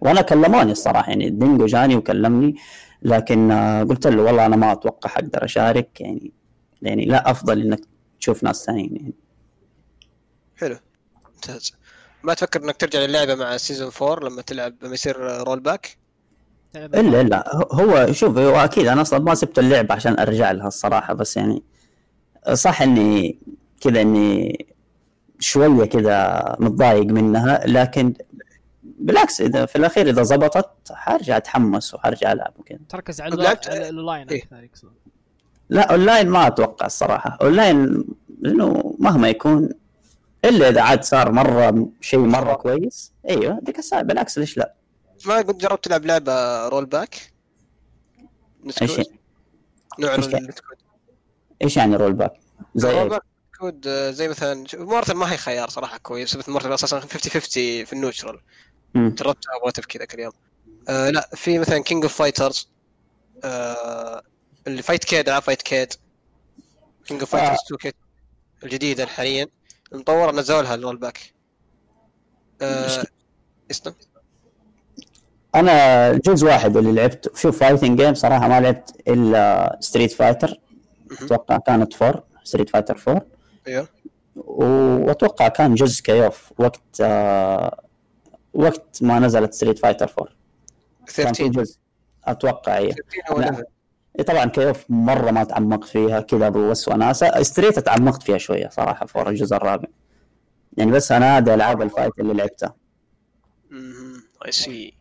وأنا 0.00 0.20
كلموني 0.22 0.72
الصراحة. 0.72 1.08
يعني 1.08 1.30
دينجو 1.30 1.66
جاني 1.66 1.96
وكلمني 1.96 2.54
لكن 3.02 3.50
آه، 3.50 3.82
قلت 3.82 4.06
له 4.06 4.22
والله 4.22 4.46
أنا 4.46 4.56
ما 4.56 4.72
أتوقع 4.72 5.10
حقدر 5.10 5.44
أشارك. 5.44 6.00
يعني 6.00 6.32
يعني 6.84 7.04
لا 7.04 7.30
أفضل 7.30 7.60
إنك 7.60 7.80
تشوف 8.20 8.44
ناس 8.44 8.64
ثانيين 8.64 8.96
يعني. 8.96 9.14
حلو. 10.56 10.76
ممتاز. 11.34 11.74
ما 12.22 12.34
تفكر 12.34 12.64
إنك 12.64 12.76
ترجع 12.76 12.98
للعبة 12.98 13.34
مع 13.34 13.56
season 13.56 13.90
4 14.02 14.28
لما 14.28 14.42
تلعب 14.42 14.74
لما 14.82 14.94
يصير 14.94 15.16
rollback 15.20 15.96
إلا 16.76 17.20
إلا. 17.20 17.66
هو 17.72 18.12
شوف 18.12 18.38
هو 18.38 18.56
أكيد 18.56 18.86
أنا 18.86 19.00
أصلا 19.00 19.18
ما 19.18 19.34
سبت 19.34 19.58
اللعبة 19.58 19.94
عشان 19.94 20.18
أرجع 20.18 20.50
لها 20.50 20.68
الصراحة 20.68 21.14
بس 21.14 21.36
يعني 21.36 21.62
صح 22.52 22.82
إني 22.82 23.38
كذا 23.80 24.00
إني 24.00 24.66
شوية 25.38 25.84
كذا 25.84 26.42
متضايق 26.60 27.04
منها 27.04 27.66
لكن 27.66 28.14
بالعكس 28.82 29.40
إذا 29.40 29.66
في 29.66 29.76
الأخير 29.76 30.08
إذا 30.08 30.22
زبطت 30.22 30.92
حرجع 30.92 31.36
أتحمس 31.36 31.94
وحرجع 31.94 32.32
ألعب 32.32 32.54
وكذا. 32.58 32.78
تركز 32.88 33.20
على 33.20 33.34
الاونلاين 33.34 34.28
إيه. 34.28 34.42
أكثر 34.52 34.90
لا 35.74 35.92
أونلاين 35.92 36.28
ما 36.28 36.46
أتوقع 36.46 36.86
الصراحة. 36.86 37.38
أونلاين 37.42 38.04
لأنه 38.40 38.96
مهما 38.98 39.28
يكون 39.28 39.68
إلا 40.44 40.68
إذا 40.68 40.80
عاد 40.80 41.04
صار 41.04 41.32
مرة 41.32 41.88
شيء 42.00 42.18
مرة 42.18 42.54
كويس. 42.54 43.12
أيوه 43.28 43.60
ذيك 43.64 43.78
الساعة 43.78 44.02
بالعكس 44.02 44.38
ليش 44.38 44.58
لا؟ 44.58 44.74
ما 45.26 45.36
قد 45.36 45.58
جربت 45.58 45.84
تلعب 45.84 46.06
لعبة 46.06 46.68
rollback 46.68 47.32
إيش 48.82 49.00
نوع 49.98 50.14
إيش 50.14 50.26
roll 50.26 50.48
إيش 51.62 51.76
يعني 51.76 51.96
rollback 51.96 52.32
زي 52.74 53.00
roll؟ 53.00 53.08
back 53.08 53.22
code 53.58 53.88
زي 53.88 54.28
مثلا 54.28 54.66
شوف، 54.66 54.80
Mortal 54.80 55.14
ما 55.14 55.32
هي 55.32 55.36
خيار 55.36 55.68
صراحة 55.68 55.98
كويس. 55.98 56.36
بس 56.36 56.48
Mortal 56.48 56.72
أساسا 56.72 57.00
50 57.00 57.32
50 57.32 57.84
في 57.84 57.92
ال 57.92 57.97
neutral. 57.97 58.40
جربتها 58.96 59.52
واتف 59.64 59.86
كذا 59.86 60.04
كل 60.04 60.20
يوم 60.20 60.32
آه 60.88 61.10
لا 61.10 61.28
في 61.34 61.58
مثلا 61.58 61.78
كينج 61.78 62.02
اوف 62.02 62.14
فايترز 62.14 62.68
اللي 64.66 64.82
فايت 64.82 65.04
كيد 65.04 65.28
ألعاب 65.28 65.42
فايت 65.42 65.62
كيد. 65.62 65.92
كينج 67.06 67.20
اوف. 67.20 67.30
فايترز 67.30 67.58
2 67.66 67.78
كيد 67.78 67.94
الجديدة 68.62 69.06
حاليا 69.06 69.46
المطورة 69.92 70.32
نزلوا 70.32 70.62
لها 70.62 70.74
الرول 70.74 70.96
باك 70.96 71.20
آه 72.62 73.04
اسمه؟ 73.70 73.94
أنا 75.54 76.12
جزء 76.12 76.46
واحد 76.46 76.76
اللي 76.76 76.92
لعبته 76.92 77.30
شوف 77.34 77.58
فايتنج 77.60 78.00
جيم 78.02 78.14
صراحة 78.14 78.48
ما 78.48 78.60
لعبت 78.60 79.08
إلا 79.08 79.76
ستريت 79.80 80.12
فايتر 80.12 80.60
أتوقع 81.22 81.58
كانت 81.58 81.92
فور 81.92 82.22
ستريت 82.44 82.70
فايتر 82.70 82.98
4 83.08 83.26
أيوه. 83.68 83.88
وأتوقع 84.36 85.48
كان 85.48 85.74
جزء 85.74 86.02
KOF 86.02 86.52
وقت 86.58 86.80
آه 87.00 87.80
وقت 88.54 89.02
ما 89.02 89.18
نزلت 89.18 89.54
Street 89.54 89.78
Fighter 89.78 90.12
4 90.18 90.26
كان 91.06 91.06
في 91.06 91.22
13 91.22 91.46
جزء. 91.48 91.76
أتوقع 92.24 92.78
إيه. 92.78 92.94
13 94.16 94.22
أو 94.22 94.34
لا. 94.34 94.40
11 94.40 94.42
إيه 94.42 94.44
طبعا 94.44 94.44
كيوف 94.44 94.84
مرة 94.88 95.30
ما 95.30 95.44
تعمقت 95.44 95.88
فيها 95.88 96.20
كذا 96.20 96.48
بس 96.48 96.88
وناسه 96.88 97.42
Street 97.42 97.78
تعمقت 97.78 98.22
فيها 98.22 98.38
شوية 98.38 98.68
صراحة 98.68 99.06
four 99.06 99.28
الجزء 99.28 99.56
الرابع. 99.56 99.88
يعني 100.76 100.92
بس 100.92 101.12
أنا 101.12 101.38
هذه 101.38 101.54
ألعاب 101.54 101.82
ال 101.82 101.88
fight 101.88 102.18
اللي 102.18 102.34
لعبتها. 102.34 102.74
I 104.46 104.52
see 104.52 104.94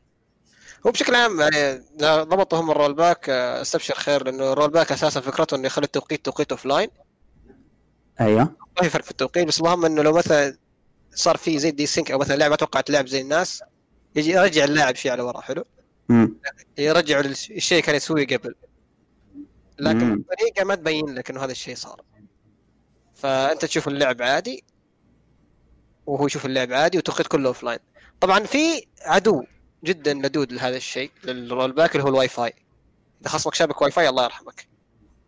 هو 0.88 0.92
بشكل 0.92 1.16
عام 1.16 1.40
يعني 1.40 1.58
إذا 2.00 2.24
ضبطوا 2.24 2.60
هم 2.60 2.72
ال 2.72 2.94
rollback 2.94 3.30
آه، 3.30 3.62
استبشر 3.62 3.96
خير 3.96 4.24
لأنه 4.24 4.54
ال 4.54 4.70
rollback 4.70 4.92
أساسا 4.92 5.22
فكرته 5.22 5.56
إنه 5.56 5.66
يخلي 5.66 5.86
التوقيت 5.86 6.26
توقيت 6.26 6.52
offline 6.52 6.90
أيوه. 8.22 8.44
ما 8.78 8.84
في 8.84 8.90
فرق 8.90 9.04
في 9.04 9.12
التوقيت 9.12 9.48
بس 9.48 9.60
اللهم 9.60 9.86
إنه 9.86 10.02
لو 10.02 10.14
مثلا 10.14 10.58
صار 11.14 11.38
في 11.38 11.60
زي 11.60 11.72
desync 11.72 12.12
أو 12.12 12.20
مثلا 12.20 12.36
لاعب 12.36 12.52
ما 12.52 12.58
توقعت 12.58 12.90
لعب 12.90 13.08
زي 13.08 13.22
الناس. 13.22 13.64
يجي 14.16 14.32
يرجع 14.32 14.64
اللاعب 14.64 14.96
شيء 14.96 15.12
على 15.12 15.22
ورا 15.22 15.42
حلو؟ 15.42 15.66
امم 16.10 16.36
يرجع 16.78 17.20
الشيء 17.20 17.84
كان 17.84 17.96
يسويه 17.96 18.28
قبل. 18.28 18.56
لكن 19.80 20.06
مم. 20.06 20.14
الطريقة 20.14 20.64
ما 20.66 20.76
تبين 20.76 21.16
لك 21.16 21.30
إنه 21.30 21.44
هذا 21.44 21.52
الشيء 21.52 21.76
صار. 21.76 22.02
فأنت 23.16 23.66
تشوف 23.66 23.88
اللعب 23.88 24.22
عادي 24.22 24.64
وهو 26.06 26.26
يشوف 26.26 26.46
اللعب 26.46 26.74
عادي 26.74 26.98
والتوقيت 26.98 27.28
كله 27.28 27.48
offline 27.48 27.80
طبعا 28.22 28.40
في 28.40 28.86
عدو 29.02 29.44
جدا 29.84 30.14
لدود 30.14 30.52
لهذا 30.52 30.78
الشيء 30.78 31.12
لل 31.24 31.72
rollback 31.72 31.92
اللي 31.92 32.04
هو 32.04 32.08
الواي 32.10 32.28
فاي. 32.28 32.54
إذا 33.22 33.30
خصمك 33.30 33.54
شابك 33.54 33.82
واي 33.82 33.92
فاي 33.92 34.10
الله 34.10 34.24
يرحمك. 34.24 34.68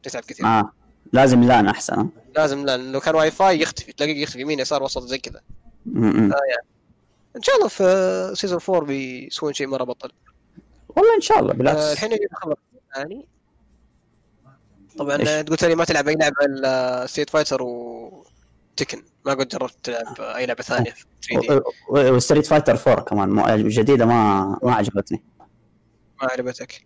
تتعب 0.03 0.23
كثير. 0.23 0.45
آه. 0.45 0.72
لازم 1.13 1.43
لأن 1.43 1.67
أحسن؟ 1.67 2.09
لازم 2.35 2.65
لا 2.65 2.77
لو 2.77 2.99
كان 2.99 3.15
واي 3.15 3.31
فاي 3.31 3.61
يختفي. 3.61 3.93
تلاقيه 3.93 4.22
يختفي. 4.23 4.41
يمين 4.41 4.59
يسار 4.59 4.84
وسط 4.84 5.03
زي 5.03 5.17
كذا. 5.17 5.41
م- 5.85 6.27
م. 6.27 6.34
إن 7.35 7.41
شاء 7.41 7.55
الله 7.55 7.67
في 7.67 8.31
season 8.35 8.59
4 8.69 8.81
بيسوون 8.85 9.53
شيء 9.53 9.67
مرة 9.67 9.84
بطل. 9.84 10.11
والله 10.89 11.15
إن 11.15 11.22
شاء 11.22 11.39
الله 11.39 11.53
بالعكس. 11.53 11.80
آه، 11.80 11.93
الحين 11.93 12.11
يجي 12.11 12.27
الخبر 12.31 12.57
الثاني 12.89 13.27
طبعا؟ 14.97 15.17
آه، 15.27 15.41
تقول 15.41 15.69
لي 15.69 15.76
ما 15.76 15.85
تلعب 15.85 16.07
أي 16.07 16.15
لعبة 16.15 16.45
إلا 16.45 17.05
Street 17.07 17.30
Fighter 17.30 17.63
و 17.63 18.26
Tekken 18.77 19.03
ما 19.26 19.34
قد 19.34 19.47
جربت 19.47 19.76
تلعب 19.84 20.22
أي 20.22 20.45
لعبة 20.45 20.63
ثانية 20.63 20.91
في 20.91 21.05
3D 21.41 21.41
و 21.41 21.61
Street 22.09 22.45
Fighter 22.45 22.77
4 22.88 23.03
كمان 23.03 23.49
الجديده 23.53 24.05
ما 24.05 24.45
ما 24.63 24.76
عجبتني. 24.76 25.23
ما 26.22 26.27
عجبتك. 26.31 26.85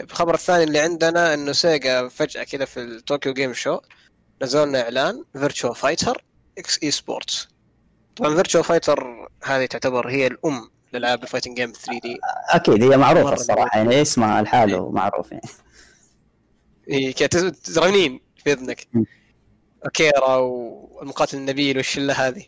الخبر 0.00 0.34
الثاني 0.34 0.64
اللي 0.64 0.78
عندنا 0.78 1.34
إنه 1.34 1.52
Sega 1.52 2.08
فجأة 2.08 2.44
كذا 2.44 2.64
في 2.64 2.80
ال 2.80 2.89
Tokyo 2.89 3.32
Game 3.32 3.52
Show 3.52 3.78
نزلوا 4.42 4.66
لنا 4.66 4.82
إعلان 4.82 5.24
Virtua 5.32 5.74
Fighter 5.74 6.24
x 6.58 6.78
esports 6.82 7.48
طبعا 8.16 8.34
Virtua 8.34 8.64
Fighter 8.64 9.28
هذه 9.44 9.66
تعتبر 9.66 10.08
هي 10.08 10.26
الأم 10.26 10.70
لالعاب 10.92 11.22
ال 11.22 11.56
fighting 11.56 11.72
game 11.72 12.00
3D 12.02 12.18
أكيد 12.50 12.82
هي 12.82 12.96
معروفة 12.96 13.32
الصراحة 13.32 13.78
يعني 13.78 14.02
اسمها 14.02 14.42
لحاله 14.42 14.90
معروف 14.90 15.32
يعني 15.32 15.48
كذا 17.16 17.26
تز- 17.28 17.60
تزرنين 17.62 18.20
في 18.44 18.52
اذنك. 18.52 18.88
اكيرا 19.82 20.36
والمقاتل 20.36 21.36
النبيل 21.38 21.76
والشلة 21.76 22.12
هذه 22.28 22.46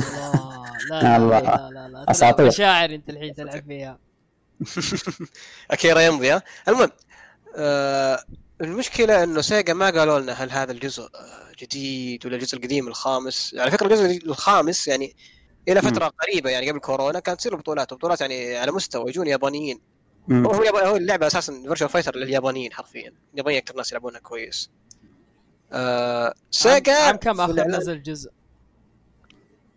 الله 0.00 0.64
لا 0.90 1.18
لا. 1.18 1.40
لا 1.40 1.70
لا 1.70 1.88
لا. 1.88 2.04
مشاعر 2.48 2.90
أنت 2.94 3.10
الحين 3.10 3.34
تلعب 3.34 3.64
فيها 3.66 3.98
اكيرا 5.70 6.00
يمضي 6.00 6.30
ها 6.30 6.42
المهم 6.68 6.90
آه 7.56 8.24
المشكلة 8.60 9.22
إنه 9.24 9.40
Sega 9.40 9.74
ما 9.74 9.90
قالوا 9.90 10.20
لنا 10.20 10.32
هل 10.32 10.50
هذا 10.50 10.72
الجزء 10.72 11.02
آه، 11.02 11.52
جديد 11.58 12.26
ولا 12.26 12.36
الجزء 12.36 12.56
القديم 12.56 12.88
الخامس 12.88 13.54
على 13.58 13.70
فكرة 13.70 13.86
الجزء 13.86 14.26
الخامس 14.26 14.88
يعني 14.88 15.16
إلى 15.68 15.82
فترة 15.82 16.06
قريبة 16.22 16.50
يعني 16.50 16.70
قبل 16.70 16.78
كورونا 16.78 17.20
كانت 17.20 17.38
تصير 17.40 17.56
بطولات 17.56 17.92
وبطولات 17.92 18.20
يعني 18.20 18.56
على 18.56 18.72
مستوى 18.72 19.08
يجون 19.10 19.26
يابانيين. 19.26 19.80
هو 20.32 20.52
هو 20.52 20.62
يابا- 20.62 20.86
هو 20.86 20.96
اللعبة 20.96 21.26
أساسا 21.26 21.52
Virtua 21.62 21.90
Fighter 21.90 22.16
لليابانيين 22.16 22.72
حرفيا. 22.72 23.12
اليابانيين 23.34 23.62
أكثر 23.62 23.76
ناس 23.76 23.92
يلعبونها 23.92 24.20
كويس. 24.20 24.70
آه 25.72 26.34
Sega 26.50 26.92
عام 26.94 27.16
كم 27.16 27.40
آخر 27.40 27.52
نزل 27.68 28.02
جزء؟ 28.02 28.30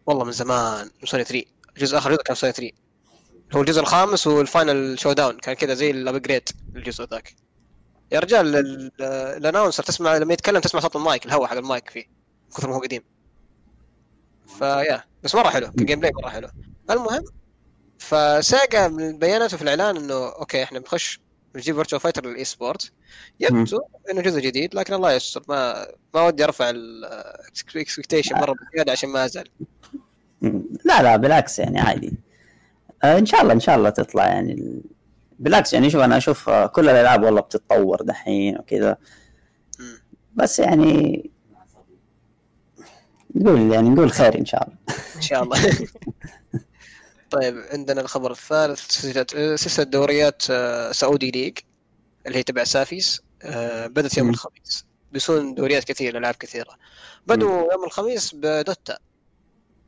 والله 0.06 0.24
من 0.26 0.32
زمان 0.32 0.86
من 1.02 1.08
سوني 1.08 1.24
3 1.24 1.46
الجزء 1.78 1.98
آخر 1.98 2.12
جزء 2.12 2.22
كان 2.24 2.36
سوني 2.36 2.54
3 2.54 2.72
هو 3.56 3.62
الجزء 3.62 3.82
الخامس 3.82 4.28
وال 4.28 5.00
Final 5.00 5.12
Showdown 5.14 5.38
كان 5.38 5.56
كذا 5.56 5.74
زي 5.74 5.92
ال 5.92 5.99
upgrade 5.99 6.50
الجزء 6.76 7.04
ذاك. 7.04 7.36
يا 8.12 8.20
رجال 8.20 8.56
ال- 8.56 8.92
ال 9.38 9.42
announcer 9.42 9.84
تسمع 9.84 10.18
لما 10.18 10.34
يتكلم 10.34 10.60
تسمع 10.60 10.82
صوت 10.82 10.96
المايك 10.96 11.26
الهواء 11.26 11.48
حق 11.50 11.58
المايك 11.58 11.90
فيه 11.90 12.06
من 12.46 12.52
كثر 12.58 12.70
ما 12.70 12.76
هو 12.76 12.80
قديم. 12.80 13.04
فيا 14.60 15.04
بس 15.24 15.36
مرة 15.36 15.50
حلو 15.50 15.72
ك 15.72 16.00
gameplay 16.00 16.12
مرة 16.16 16.30
حلو. 16.30 16.48
المهم 16.90 17.24
ف 18.00 18.17
Sega 18.17 18.88
من 18.88 19.18
بياناته 19.20 19.58
في 19.58 19.64
الإعلان 19.64 19.98
إنه 19.98 20.14
okay 20.14 20.64
إحنا 20.64 20.80
بنخش 20.80 21.20
نجيب 21.56 21.76
Virtua 21.76 22.02
Fighter 22.02 22.26
لل 22.26 22.44
esport 22.44 22.92
يبدو 23.40 23.80
إنه 24.12 24.22
جزء 24.22 24.40
جديد 24.40 24.76
لكن 24.76 24.94
الله 24.94 25.12
يستر. 25.14 25.44
ما 25.50 25.88
ما 26.14 26.22
ودي 26.22 26.44
أرفع 26.44 26.70
ال 26.70 26.83
expectation 26.83 28.36
مرة 28.36 28.54
بزيادة 28.72 28.92
عشان 28.92 29.10
ما 29.10 29.26
أزعل. 29.26 29.48
لا 30.86 31.04
لا 31.04 31.16
بالعكس 31.16 31.60
يعني 31.60 31.80
عادي. 31.80 32.14
آه، 33.04 33.18
إن 33.18 33.26
شاء 33.26 33.42
الله 33.42 33.54
إن 33.54 33.60
شاء 33.60 33.76
الله 33.76 33.90
تطلع 33.90 34.28
يعني 34.28 34.54
ال- 34.54 34.82
بالعكس 35.40 35.74
يعني 35.74 35.90
شوف 35.90 36.02
أنا 36.02 36.18
أشوف 36.18 36.50
كل 36.50 36.90
الألعاب 36.90 37.24
والله 37.24 37.42
بتتطور 37.42 38.02
دحين 38.02 38.58
وكذا. 38.58 38.98
بس 40.36 40.60
يعني 40.60 41.30
نقول 43.36 43.74
يعني 43.74 43.90
نقول 43.90 44.12
خير 44.12 44.40
إن 44.40 44.46
شاء 44.46 44.64
الله. 44.68 44.78
إن 45.16 45.22
شاء 45.22 45.44
الله. 45.44 45.58
طيب 47.42 47.64
عندنا 47.72 48.02
الخبر 48.02 48.32
الثالث 48.32 48.92
سلسلة 49.56 49.84
دوريات 49.84 50.44
آه، 50.50 50.92
Saudi 50.92 51.32
League 51.32 51.58
اللي 52.28 52.38
هي 52.38 52.44
تبع 52.44 52.64
SAFEIS 52.64 53.22
آه، 53.44 53.88
بدأت 53.88 54.18
يوم. 54.18 54.30
الخميس 54.30 54.86
بيسون 55.12 55.54
دوريات 55.54 55.84
كثيرة 55.84 56.18
ألعاب 56.18 56.36
كثيرة 56.36 56.78
بدوا 57.28 57.74
يوم 57.74 57.84
الخميس 57.84 58.36
ب 58.36 58.48
Dota 58.48 58.98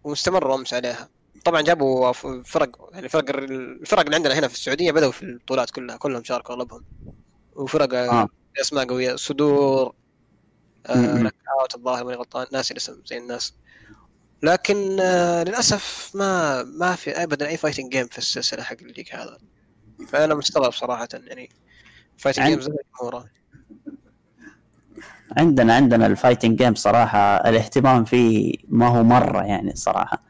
ومستمروا 0.03 0.55
أمس 0.55 0.73
عليها 0.73 1.09
طبعا 1.45 1.61
جابوا 1.61 2.11
فرق 2.43 2.89
يعني 2.91 3.09
فرق 3.09 3.29
الفرق 3.29 3.99
اللي 3.99 4.15
عندنا 4.15 4.39
هنا 4.39 4.47
في 4.47 4.53
السعودية 4.53 4.91
بدأوا 4.91 5.11
في 5.11 5.23
البطولات 5.23 5.69
كلها 5.69 5.97
كلهم 5.97 6.23
شاركوا 6.23 6.55
أغلبهم 6.55 6.85
وفرق 7.55 7.93
آه. 7.93 8.21
آه. 8.21 8.27
أسماء 8.61 8.85
قوية 8.85 9.15
صدور 9.15 9.93
آه 10.85 11.31
الظاهر 11.75 12.03
ماني 12.03 12.17
غلطان 12.17 12.47
ناسي 12.51 12.71
الاسم 12.71 13.01
زي 13.05 13.17
الناس 13.17 13.53
لكن 14.43 14.99
آه 14.99 15.43
للأسف 15.43 16.11
ما 16.15 16.63
ما 16.63 16.95
في 16.95 17.11
ابدا 17.23 17.47
أي 17.47 17.57
fighting 17.57 17.91
game 17.91 18.07
في 18.07 18.17
السلسلة 18.17 18.63
حق 18.63 18.75
ال 18.81 18.85
league 18.85 19.07
هذا. 19.11 19.37
فأنا 20.07 20.35
مستغرب 20.35 20.71
صراحة 20.73 21.07
يعني 21.13 21.49
fighting 22.17 22.43
عن- 22.45 22.51
game 22.51 22.61
زي 22.61 22.71
الجمهور 22.71 23.25
عندنا 25.37 25.75
عندنا 25.75 26.05
ال 26.05 26.11
fighting 26.11 26.57
game 26.57 26.75
صراحة 26.75 27.19
الاهتمام 27.49 28.05
فيه 28.05 28.53
ما 28.69 28.87
هو 28.87 29.03
مرة 29.03 29.43
يعني 29.43 29.71
الصراحه 29.71 30.21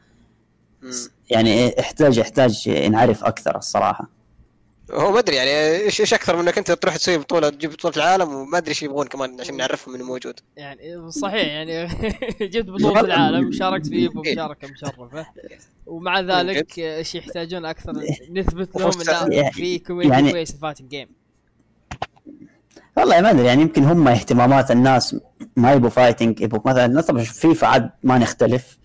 مم. 0.82 0.90
يعني 1.30 1.74
يحتاج 1.78 2.18
يحتاج 2.18 2.68
نعرف 2.68 3.24
أكثر 3.24 3.56
الصراحة. 3.58 4.08
هو 4.92 5.12
ما 5.12 5.18
أدري 5.18 5.36
يعني 5.36 5.50
إيش 5.84 6.00
إيش 6.00 6.14
أكثر 6.14 6.36
من 6.36 6.42
إنك 6.42 6.58
أنت 6.58 6.70
تروح 6.72 6.96
تسوي 6.96 7.18
بطولة 7.18 7.48
تجيب 7.48 7.70
بطولة 7.70 7.96
العالم 7.96 8.34
وما 8.34 8.58
أدري 8.58 8.68
إيش 8.68 8.82
يبغون 8.82 9.06
كمان 9.06 9.40
عشان 9.40 9.56
نعرفهم 9.56 9.94
إنه 9.94 10.04
موجود. 10.04 10.40
يعني 10.56 11.10
صحيح 11.10 11.46
يعني 11.46 11.86
جبت 12.52 12.70
بطولة 12.80 13.00
العالم 13.00 13.52
شاركت 13.52 13.86
في 13.86 13.94
Evo 13.94 14.24
إيه. 14.24 14.32
مشاركة 14.32 14.68
مشرفة. 14.68 15.26
ومع 15.86 16.20
ذلك 16.20 16.78
إيش 16.78 17.14
يحتاجون 17.14 17.64
أكثر؟ 17.64 17.92
نثبت 18.30 18.76
لهم 18.76 19.32
ان 19.32 19.50
في 19.50 19.78
community 19.78 20.14
يعني- 20.14 20.30
كويس 20.32 20.52
fighting 20.56 20.88
game 20.88 21.08
والله 22.96 23.20
ما 23.20 23.30
أدري 23.30 23.46
يعني 23.46 23.62
يمكن 23.62 23.84
هم 23.84 24.08
اهتمامات 24.08 24.70
الناس 24.70 25.16
ما 25.56 25.72
يبوا 25.72 25.88
fighting 25.88 26.40
يبوا 26.40 26.58
مثلا 26.66 27.00
طبعا 27.00 27.22
فيفا 27.22 27.66
عاد 27.66 27.90
ما 28.02 28.18
نختلف 28.18 28.78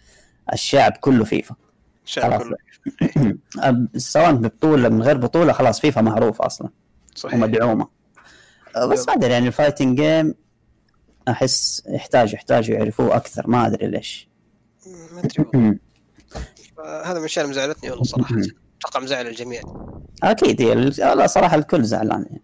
الشعب 0.54 0.92
كله 0.92 1.24
فيفا. 1.24 1.56
الشعب. 2.06 2.42
كله. 2.42 2.58
سواء 3.98 4.32
ببطولة 4.32 4.90
من 4.90 5.02
غير 5.02 5.18
بطولة 5.18 5.54
خلاص 5.54 5.80
فيفا 5.80 6.02
معروفه 6.02 6.46
أصلا. 6.46 6.70
صحيح. 7.16 7.36
ومدعومه 7.36 7.88
بس 8.92 9.08
ما 9.08 9.14
أدري 9.14 9.34
يعني 9.34 9.48
ال 9.48 9.54
fighting 9.54 10.02
game 10.02 10.34
أحس 11.28 11.84
يحتاج 11.88 12.34
يحتاج 12.34 12.70
يعرفوه 12.70 13.16
أكثر 13.16 13.48
ما 13.48 13.68
أدري 13.68 13.88
ليش. 13.88 14.30
ما 15.14 15.20
أدري 15.20 15.46
والله. 15.54 15.78
هذا 17.04 17.14
من 17.14 17.20
الأشياء 17.20 17.46
اللي 17.46 17.56
مزعلتني 17.56 17.90
والله 17.90 18.04
صراحة. 18.04 18.36
أتوقع 18.80 19.00
مزعل 19.00 19.28
الجميع. 19.28 19.62
أكيد 20.24 20.62
هي 20.62 20.76
لا 21.16 21.28
صراحة 21.28 21.56
الكل 21.56 21.84
زعلان 21.84 22.26
يعني. 22.30 22.42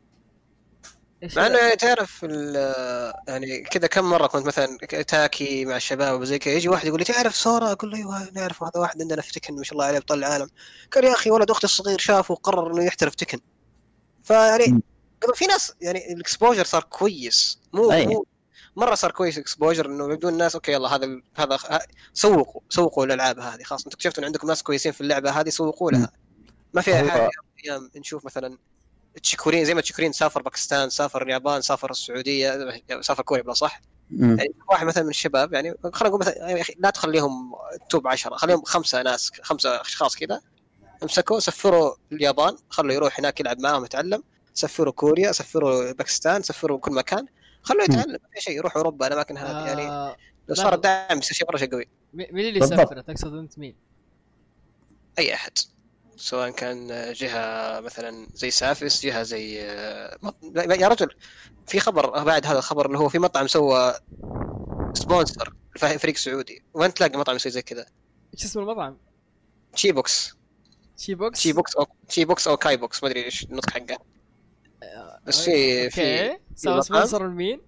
مع 1.35 1.47
إنه 1.47 1.57
يعني 1.57 1.75
تعرف 1.75 2.19
ال- 2.23 3.13
يعني 3.27 3.61
كذا 3.61 3.87
كم 3.87 4.09
مرة 4.09 4.27
كنت 4.27 4.45
مثلا 4.45 4.77
تاكي 5.07 5.65
مع 5.65 5.75
الشباب 5.75 6.21
وزي 6.21 6.39
كذا 6.39 6.53
يجي 6.53 6.69
واحد 6.69 6.87
يقول 6.87 6.99
لي 6.99 7.05
تعرف 7.05 7.35
سورا 7.35 7.71
أقول 7.71 7.91
له 7.91 7.97
أيوه 7.97 8.29
نعرف 8.31 8.63
هذا 8.63 8.71
واحد 8.75 9.01
عندنا 9.01 9.21
في 9.21 9.31
تكن 9.31 9.55
ما 9.55 9.63
شاء 9.63 9.73
الله 9.73 9.85
عليه 9.85 9.99
بطل 9.99 10.17
العالم. 10.17 10.49
قال 10.93 11.03
يا 11.05 11.13
أخي 11.13 11.31
ولد 11.31 11.51
أختي 11.51 11.63
الصغير 11.63 11.99
شافه 11.99 12.31
وقرر 12.31 12.73
إنه 12.73 12.83
يحترف 12.83 13.15
تكن. 13.15 13.39
فيعني 14.23 14.81
في 15.35 15.45
ناس 15.45 15.73
يعني 15.81 16.13
الإكسبوجر 16.13 16.65
صار 16.65 16.83
كويس. 16.83 17.59
مو 17.73 17.91
أي. 17.91 18.05
مو 18.07 18.25
مرة 18.75 18.95
صار 18.95 19.11
كويس 19.11 19.37
exposure 19.37 19.85
إنه 19.85 20.13
يبدون 20.13 20.33
الناس 20.33 20.55
okay 20.55 20.71
يلا 20.71 20.95
هذا 20.95 21.21
هذا 21.35 21.59
سوقوا 22.13 22.61
سوقوا 22.69 23.05
الالعاب 23.05 23.39
هذه. 23.39 23.63
خلاص 23.63 23.79
أنتم 23.85 23.95
اكتشفتوا 23.95 24.23
إن 24.23 24.25
عندكم 24.25 24.47
ناس 24.47 24.63
كويسين 24.63 24.91
في 24.91 25.01
اللعبة 25.01 25.29
هذه 25.31 25.49
سوقوا 25.49 25.91
لها. 25.91 26.11
ما 26.73 26.81
فيها 26.81 27.01
هو- 27.01 27.29
حاجة 27.57 27.81
نشوف 27.95 28.25
مثلا 28.25 28.57
Chikurin 29.23 29.65
زي 29.65 29.73
ما 29.73 29.81
Chikurin 29.81 30.11
سافر 30.11 30.41
باكستان 30.41 30.89
سافر 30.89 31.21
اليابان 31.21 31.61
سافر 31.61 31.91
السعودية 31.91 32.81
سافر 33.01 33.23
كوريا 33.23 33.43
بلا 33.43 33.53
صح. 33.53 33.81
يعني 34.11 34.53
واحد 34.69 34.87
مثلا 34.87 35.03
من 35.03 35.09
الشباب 35.09 35.53
يعني 35.53 35.73
خلينا 35.93 36.09
نقول 36.09 36.19
مثلا 36.19 36.49
يا 36.49 36.61
أخي 36.61 36.75
لا 36.79 36.89
تخليهم 36.89 37.53
top 37.89 38.07
عشرة 38.07 38.35
خليهم 38.35 38.63
خمسة 38.63 39.01
ناس 39.01 39.31
خمسة 39.41 39.81
أشخاص 39.81 40.15
كذا. 40.15 40.41
امسكوا 41.03 41.39
سفروا 41.39 41.95
اليابان 42.11 42.55
خلوا 42.69 42.93
يروح 42.93 43.19
هناك 43.19 43.39
يلعب 43.39 43.59
معاهم 43.59 43.85
يتعلم. 43.85 44.23
سفروا 44.53 44.93
كوريا 44.93 45.31
سفروا 45.31 45.91
باكستان 45.91 46.41
سفروا 46.41 46.79
كل 46.79 46.91
مكان. 46.91 47.25
خلوه 47.63 47.83
يتعلم 47.83 48.11
ما 48.11 48.29
في 48.33 48.41
شيء 48.41 48.57
يروح 48.57 48.77
أوروبا 48.77 49.07
الأماكن 49.07 49.37
هذه 49.37 49.67
يعني. 49.67 49.89
آه، 49.89 50.15
لو 50.47 50.55
صار 50.55 50.73
الدعم 50.73 51.17
يصير 51.17 51.37
شيء 51.37 51.47
مره 51.47 51.57
شيء 51.57 51.71
قوي 51.71 51.87
مين 52.13 52.39
اللي. 52.39 52.67
سافر؟ 52.67 53.01
تقصد 53.01 53.33
أنت 53.33 53.59
مين؟ 53.59 53.75
أي 55.19 55.33
أحد. 55.33 55.51
سواء 56.21 56.49
كان 56.49 56.87
جهة 57.13 57.79
مثلا 57.79 58.27
زي 58.33 58.51
SAFEIS 58.51 59.05
جهة 59.05 59.23
زي. 59.23 59.61
لا، 60.41 60.75
يا 60.75 60.87
رجل 60.87 61.09
في 61.67 61.79
خبر 61.79 62.23
بعد 62.23 62.45
هذا 62.45 62.57
الخبر 62.57 62.85
اللي 62.85 62.97
هو 62.97 63.09
في 63.09 63.19
مطعم 63.19 63.47
سوى 63.47 63.93
sponsor 64.93 65.53
فريق 65.77 66.15
سعودي 66.15 66.63
وين 66.73 66.93
تلاقي 66.93 67.19
مطعم 67.19 67.35
يسوي 67.35 67.51
زي 67.51 67.61
كذا 67.61 67.85
إيش 68.33 68.45
اسم 68.45 68.59
المطعم؟ 68.59 68.97
شي 69.75 69.91
بوكس 69.91 70.35
شي 70.97 71.15
بوكس؟ 71.15 71.39
شي 71.39 71.53
بوكس 71.53 71.75
أو 71.75 71.87
شي 72.09 72.25
بوكس 72.25 72.47
أو 72.47 72.57
كاي 72.57 72.77
بوكس 72.77 73.03
ما 73.03 73.09
أدري 73.09 73.25
إيش 73.25 73.43
النطق 73.43 73.69
حقه 73.69 73.97
بس 75.27 75.41
في 75.45 75.89
في 75.89 76.37
سوى. 76.55 76.81
sponsor 76.81 77.27
لمين؟ 77.27 77.61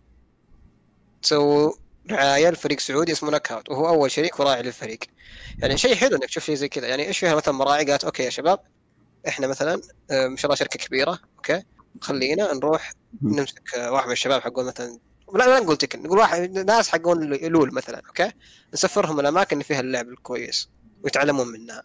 سووا 1.21 1.73
رعايه 2.11 2.49
لفريق 2.49 2.79
سعودي 2.79 3.11
اسمه 3.11 3.31
Knockout 3.31 3.69
وهو 3.69 3.87
أول 3.89 4.11
شريك 4.11 4.39
وراعي 4.39 4.61
للفريق. 4.61 4.99
يعني 5.59 5.77
شيء 5.77 5.95
حلو 5.95 6.15
إنك 6.15 6.25
تشوف 6.25 6.43
شيء 6.43 6.55
زي 6.55 6.67
كذا. 6.69 6.87
يعني 6.87 7.07
إيش 7.07 7.19
فيها 7.19 7.35
مثلا 7.35 7.53
مراعي؟ 7.53 7.85
قالت 7.85 8.03
okay 8.03 8.23
يا 8.23 8.29
شباب 8.29 8.59
إحنا 9.27 9.47
مثلا 9.47 9.81
آه، 10.11 10.27
ما 10.27 10.37
شاء 10.37 10.45
الله 10.45 10.55
شركة 10.55 10.79
كبيرة 10.85 11.19
okay 11.37 11.63
خلينا 12.01 12.53
نروح 12.53 12.93
نمسك 13.21 13.75
آه، 13.75 13.91
واحد 13.91 14.05
من 14.07 14.11
الشباب 14.11 14.41
حقون 14.41 14.65
مثلا 14.65 14.99
لا 15.35 15.43
لا 15.43 15.59
نقول 15.59 15.77
Tekken 15.77 16.03
نقول 16.03 16.17
واحد 16.17 16.51
ناس 16.59 16.89
حقون 16.89 17.23
LoL 17.33 17.73
مثلا 17.73 18.01
okay 18.07 18.31
نسفرهم 18.73 19.19
الأماكن 19.19 19.53
اللي 19.53 19.63
فيها 19.63 19.79
اللعب 19.79 20.09
الكويس 20.09 20.69
ويتعلمون 21.03 21.47
منها. 21.47 21.83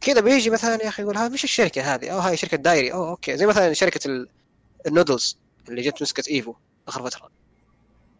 كذا 0.00 0.20
بيجي 0.20 0.50
مثلا 0.50 0.82
يا 0.82 0.88
أخي 0.88 1.02
يقول 1.02 1.16
ها 1.16 1.28
مش 1.28 1.44
الشركة 1.44 1.94
هذه 1.94 2.08
أو 2.08 2.18
هاي 2.18 2.36
شركة 2.36 2.56
dairy 2.56 2.92
أو 2.92 3.08
okay. 3.08 3.36
زي 3.36 3.46
مثلا 3.46 3.72
شركة 3.72 4.08
ال- 4.08 4.28
النودلز 4.86 5.38
اللي 5.68 5.82
جت 5.82 6.02
مسكت 6.02 6.28
Evo 6.28 6.54
آخر 6.88 7.10
فترة. 7.10 7.30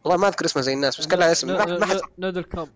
والله 0.06 0.20
ما 0.20 0.28
أذكر 0.28 0.44
اسمها 0.44 0.62
زي 0.62 0.72
الناس 0.72 1.00
بس 1.00 1.06
كان 1.06 1.18
لها 1.18 1.32
اسم. 1.32 1.48
ما 1.48 1.78
ما 1.78 1.86
حد 1.86 2.00
noodle 2.18 2.42
cup 2.42 2.68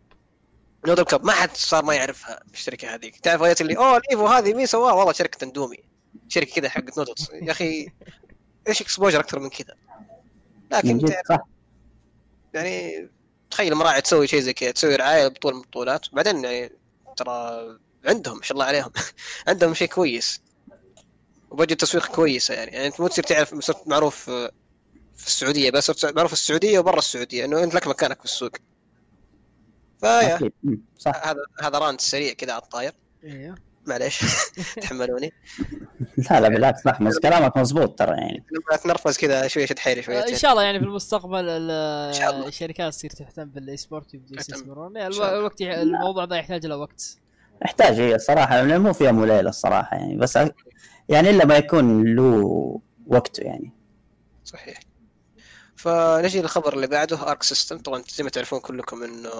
noodle 0.86 1.02
cup 1.02 1.24
ما 1.24 1.32
حد 1.32 1.57
صار 1.57 1.85
ما 1.85 1.94
يعرفها 1.94 2.43
الشركة 2.55 2.94
هذيك. 2.94 3.16
تعرف 3.20 3.43
جت 3.43 3.61
اللي 3.61 3.77
أوه 3.77 3.97
ال 3.97 4.04
Evo 4.04 4.27
هذه 4.27 4.55
مين 4.55 4.66
سواها؟ 4.66 4.93
والله 4.93 5.12
شركة 5.12 5.44
اندومي. 5.44 5.78
شركة 6.28 6.61
كذا 6.61 6.69
حقت 6.69 6.98
نودلز. 6.98 7.28
يا 7.32 7.52
أخي 7.52 7.89
إيش 8.69 8.81
exposure 8.81 9.20
أكثر 9.20 9.39
من 9.39 9.48
كذا؟ 9.48 9.74
لكن 10.73 11.07
صح. 11.28 11.47
يعني 12.55 13.09
تخيل 13.51 13.74
مراعي 13.74 14.01
تسوي 14.01 14.27
شيء 14.27 14.40
زي 14.40 14.52
كذا 14.52 14.70
تسوي 14.70 14.97
رعاية 14.97 15.27
لبطوله 15.27 15.57
من 15.57 15.62
البطولات 15.62 16.07
بعدين 16.12 16.44
يعني 16.44 16.73
ترى 17.16 17.78
عندهم 18.05 18.36
ما 18.36 18.43
شاء 18.43 18.52
الله 18.52 18.65
عليهم 18.65 18.93
عندهم 19.48 19.74
شيء 19.74 19.89
كويس. 19.89 20.40
وبجد 21.51 21.77
تسويق 21.77 22.07
كويسة 22.07 22.55
يعني. 22.55 22.70
يعني 22.70 22.86
أنت 22.86 23.01
مو 23.01 23.09
تصير 23.09 23.24
تعرف 23.24 23.55
صرت 23.55 23.89
معروف 23.89 24.31
في 25.20 25.26
السعودية 25.26 25.70
بس 25.70 26.05
معروف 26.05 26.26
في 26.30 26.32
السعودية 26.32 26.78
وبرا 26.78 26.98
السعودية 26.98 27.44
إنه 27.44 27.62
أنت 27.62 27.74
لك 27.74 27.88
مكانك 27.88 28.18
في 28.18 28.24
السوق. 28.24 28.51
فيا. 30.01 30.51
صح. 30.98 31.26
هذا 31.26 31.40
هذا 31.62 31.78
رانت 31.78 32.01
سريع 32.01 32.32
كذا 32.32 32.52
على 32.52 32.62
الطاير. 32.62 32.92
أيوه 33.24 33.55
معليش. 33.86 34.20
تحملوني. 34.82 35.32
لا 36.30 36.40
لا 36.40 36.48
بالعكس 36.48 36.86
لا 36.86 36.97
مز- 37.01 37.18
كلامك 37.18 37.56
مزبوط 37.56 37.98
ترى 37.98 38.10
يعني. 38.16 38.44
اتنرفز 38.72 39.18
كذا 39.18 39.47
شوي 39.48 39.66
شد 39.66 39.78
حيلي 39.78 40.02
شويتين 40.02 40.32
إن 40.32 40.38
شاء 40.38 40.51
الله 40.52 40.62
يعني 40.62 40.78
في 40.78 40.84
المستقبل. 40.84 41.44
الشركات 41.48 42.92
تصير 42.92 43.10
تهتم 43.10 43.44
بال 43.44 43.77
eSports 43.77 44.14
ويبدوا. 44.14 44.36
يستثمرون. 44.36 44.97
الوقت 44.97 45.60
الموضوع 45.60 46.24
ذا 46.24 46.36
يحتاج 46.36 46.66
له 46.66 46.76
وقت. 46.76 47.16
يحتاج 47.64 48.01
هي 48.01 48.14
الصراحة 48.14 48.62
لأن 48.62 48.80
مو 48.80 48.92
في 48.92 49.05
يوم 49.05 49.18
وليلة 49.18 49.48
الصراحة 49.51 49.97
يعني 49.97 50.16
بس 50.16 50.38
يعني 51.09 51.30
إلا 51.30 51.44
ما 51.44 51.56
يكون 51.56 52.05
له 52.16 52.80
وقته 53.06 53.40
يعني. 53.42 53.72
صحيح. 54.44 54.80
فنجي 55.82 56.40
للخبر 56.40 56.74
اللي 56.74 56.86
بعده 56.86 57.31
Arc 57.31 57.43
System 57.43 57.78
طبعا 57.78 58.02
زي 58.09 58.24
ما 58.24 58.31
تعرفون 58.31 58.61
كلكم 58.61 59.02
إنه 59.02 59.31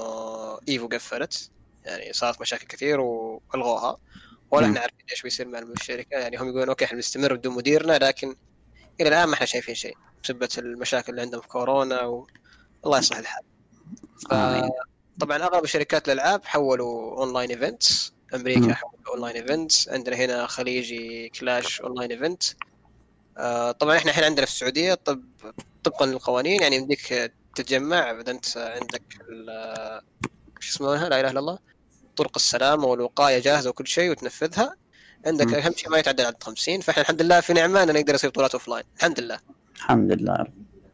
Evo 0.69 0.89
قفلت. 0.89 1.51
يعني 1.85 2.13
صارت 2.13 2.41
مشاكل 2.41 2.67
كثير 2.67 3.01
وألغوها. 3.01 3.99
ولا. 4.51 4.67
إحنا 4.67 4.81
عارفين 4.81 5.07
إيش 5.11 5.23
بيصير 5.23 5.49
مع 5.49 5.59
الشركة 5.59 6.17
يعني 6.17 6.37
هم 6.37 6.49
يقولون 6.49 6.69
أوكي 6.69 6.85
إحنا 6.85 6.97
بنستمر 6.97 7.35
بدون 7.35 7.55
مديرنا 7.55 7.99
لكن 7.99 8.37
إلى 9.01 9.09
الآن 9.09 9.29
ما 9.29 9.35
إحنا 9.35 9.47
شايفين 9.47 9.75
شيء 9.75 9.97
بسبب 10.23 10.49
المشاكل 10.59 11.11
اللي 11.11 11.23
عندهم 11.23 11.41
في 11.41 11.49
كورونا 11.49 12.03
و... 12.03 12.27
الله 12.87 12.99
يصلح 12.99 13.19
الحال. 13.19 13.45
ف... 14.31 14.35
طبعا 15.21 15.43
أغلب 15.43 15.67
شركات 15.67 16.09
الألعاب 16.09 16.45
حولوا 16.45 17.19
online 17.19 17.51
events. 17.51 18.13
أمريكا 18.35 18.75
حولوا 18.75 19.09
online 19.09 19.37
events 19.37 19.89
عندنا 19.89 20.17
هنا 20.17 20.47
خليجي 20.47 21.29
كلاش 21.29 21.81
online 21.81 22.11
event 22.11 22.43
آه 23.39 23.73
طبعا 23.73 23.97
إحنا 23.97 24.11
الحين 24.11 24.25
عندنا 24.25 24.47
في 24.47 24.53
السعودية. 24.53 24.95
طب 24.95 25.25
طبقا 25.85 26.07
للقوانين 26.07 26.63
يعني 26.63 26.77
يمديك 26.77 27.33
تتجمع 27.55 28.11
إذا 28.11 28.31
أنت 28.31 28.57
عندك 28.57 29.03
ال- 29.31 30.01
شو 30.61 30.77
اسمها 30.77 31.09
لا 31.09 31.21
إله 31.21 31.31
إلا 31.31 31.41
الله 31.41 31.59
طرق 32.17 32.33
السلامه 32.37 32.85
والوقاية 32.87 33.39
جاهزة 33.39 33.71
وكل 33.71 33.87
شيء 33.87 34.11
وتنفذها. 34.11 34.77
عندك. 35.27 35.55
أهم 35.55 35.73
شيء 35.77 35.91
ما 35.91 35.99
يتعدى 35.99 36.23
عدد 36.23 36.43
50 36.43 36.81
فإحنا 36.81 37.03
الحمد 37.03 37.23
لله 37.23 37.41
في 37.41 37.53
نعمه 37.53 37.83
انه 37.83 37.93
نقدر 37.93 38.15
نسوي 38.15 38.31
بطولات 38.31 38.53
offline 38.53 38.85
الحمد 38.97 39.21
لله. 39.21 39.41
الحمد 39.77 40.13
لله. 40.13 40.47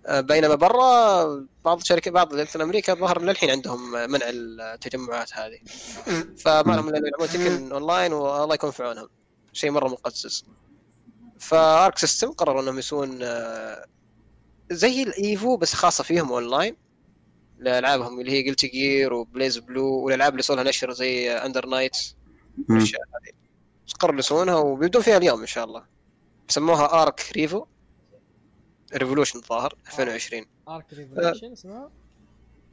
آه، 0.06 0.20
بينما 0.20 0.54
برا 0.54 1.24
بعض 1.64 1.80
الشركات 1.80 2.12
بعض 2.12 2.34
مثل 2.34 2.60
أمريكا 2.60 2.94
ظهر 2.94 3.22
للحين 3.22 3.50
عندهم 3.50 3.92
منع 3.92 4.26
التجمعات 4.28 5.30
هذه. 5.34 5.58
فما 6.38 6.72
لهم 6.76 6.88
إلا 6.88 6.98
يلعبون 6.98 7.28
تكن 7.28 7.72
أونلاين 7.72 8.12
والله 8.12 8.54
يكون 8.54 8.70
في 8.70 8.82
عونهم. 8.82 9.08
شيء 9.52 9.70
مرة 9.70 9.88
مقزز. 9.88 10.44
ف 11.38 11.53
Arc 11.53 11.98
System 11.98 12.32
قرروا 12.32 12.62
إنهم 12.62 12.78
يسوون 12.78 13.18
آه، 13.22 13.84
زي 14.70 15.02
ال 15.02 15.16
Evo 15.16 15.56
بس 15.56 15.74
خاصة 15.74 16.04
فيهم 16.04 16.32
أونلاين. 16.32 16.76
لألعابهم 17.58 18.20
اللي 18.20 18.32
هي 18.32 18.48
Guilty 18.50 18.64
Gear 18.64 19.12
و 19.14 19.58
BlazBlue 19.58 19.86
والألعاب 19.98 20.32
اللي 20.32 20.40
يسوونها 20.40 20.64
نشر 20.64 20.92
زي 20.92 21.30
Under 21.32 21.66
Night 21.66 21.96
مم. 22.58 22.64
والاشياء 22.76 23.00
هذه. 23.02 23.32
بس 23.86 23.92
قرروا 23.92 24.18
يسوونها 24.18 24.54
وبيبدون 24.54 25.02
فيها 25.02 25.16
اليوم 25.16 25.40
إن 25.40 25.46
شاء 25.46 25.64
الله. 25.64 25.84
سموها 26.48 27.02
Arc 27.02 27.32
Revo 27.36 27.64
Revolution 28.94 29.40
ظاهر 29.40 29.74
2020 29.86 30.46
Arc 30.68 30.86
Revolution 30.92 31.52
اسمها؟ 31.52 31.90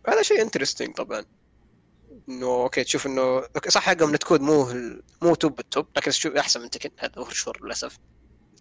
هذا 0.07 0.21
شيء 0.21 0.41
interesting 0.41 0.95
طبعا. 0.95 1.25
إنه 2.29 2.45
أوكي 2.45 2.83
تشوف 2.83 3.07
إنه 3.07 3.43
صح 3.67 3.81
حقهم 3.81 4.15
netcode 4.15 4.41
مو 4.41 4.71
ال- 4.71 5.03
مو 5.21 5.35
top 5.35 5.55
بال 5.55 5.68
top 5.68 5.87
لكن 5.97 6.11
تشوف 6.11 6.35
أحسن 6.35 6.61
من 6.61 6.69
تكن 6.69 6.89
هذا 6.97 7.11
هو 7.17 7.29
sure 7.29 7.65
للأسف. 7.65 7.97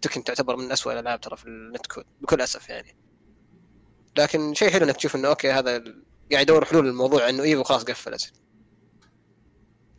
تكن 0.01 0.23
تعتبر 0.23 0.55
من 0.55 0.71
أسوأ 0.71 0.93
الألعاب 0.93 1.21
ترى 1.21 1.37
في 1.37 1.45
ال 1.45 1.87
netcode 1.87 2.05
بكل 2.21 2.41
أسف 2.41 2.69
يعني. 2.69 2.95
لكن 4.17 4.53
شيء 4.53 4.69
حلو 4.69 4.85
إنك 4.85 4.95
تشوف 4.95 5.15
إنه 5.15 5.27
أوكي 5.27 5.51
هذا 5.51 5.71
قاعد 6.31 6.41
يدور 6.41 6.65
حلول 6.65 6.85
للموضوع 6.85 7.29
إنه 7.29 7.43
Evo 7.43 7.63
خلاص 7.63 7.83
قفلت. 7.83 8.33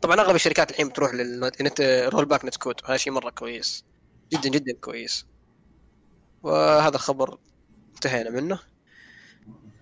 طبعا 0.01 0.21
أغلب 0.21 0.35
الشركات 0.35 0.71
الحين 0.71 0.89
بتروح 0.89 1.13
لل 1.13 1.40
net 1.40 1.81
rollback 2.13 2.45
netcode 2.45 2.75
وهذا 2.83 2.97
شيء 2.97 3.13
مرة 3.13 3.29
كويس. 3.29 3.85
جدا 4.33 4.49
جدا 4.49 4.73
كويس. 4.73 5.25
وهذا 6.43 6.95
الخبر 6.95 7.39
انتهينا 7.95 8.29
منه. 8.29 8.59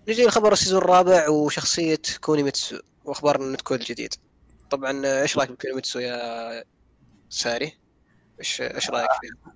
نجي 0.08 0.26
لخبر 0.26 0.54
ال 0.54 0.58
season 0.58 0.82
الرابع 0.82 1.30
وشخصية 1.30 2.02
كونيميتسو 2.22 2.80
وأخبار 3.06 3.42
ال 3.42 3.62
netcode 3.62 3.80
الجديد. 3.80 4.14
طبعا 4.70 5.22
إيش 5.22 5.38
رأيك 5.38 5.52
بكونيميتسو 5.52 6.00
يا 6.00 6.64
ساري؟ 7.30 7.78
إيش 8.40 8.62
إيش 8.62 8.90
رأيك 8.90 9.10
فيها؟ 9.22 9.54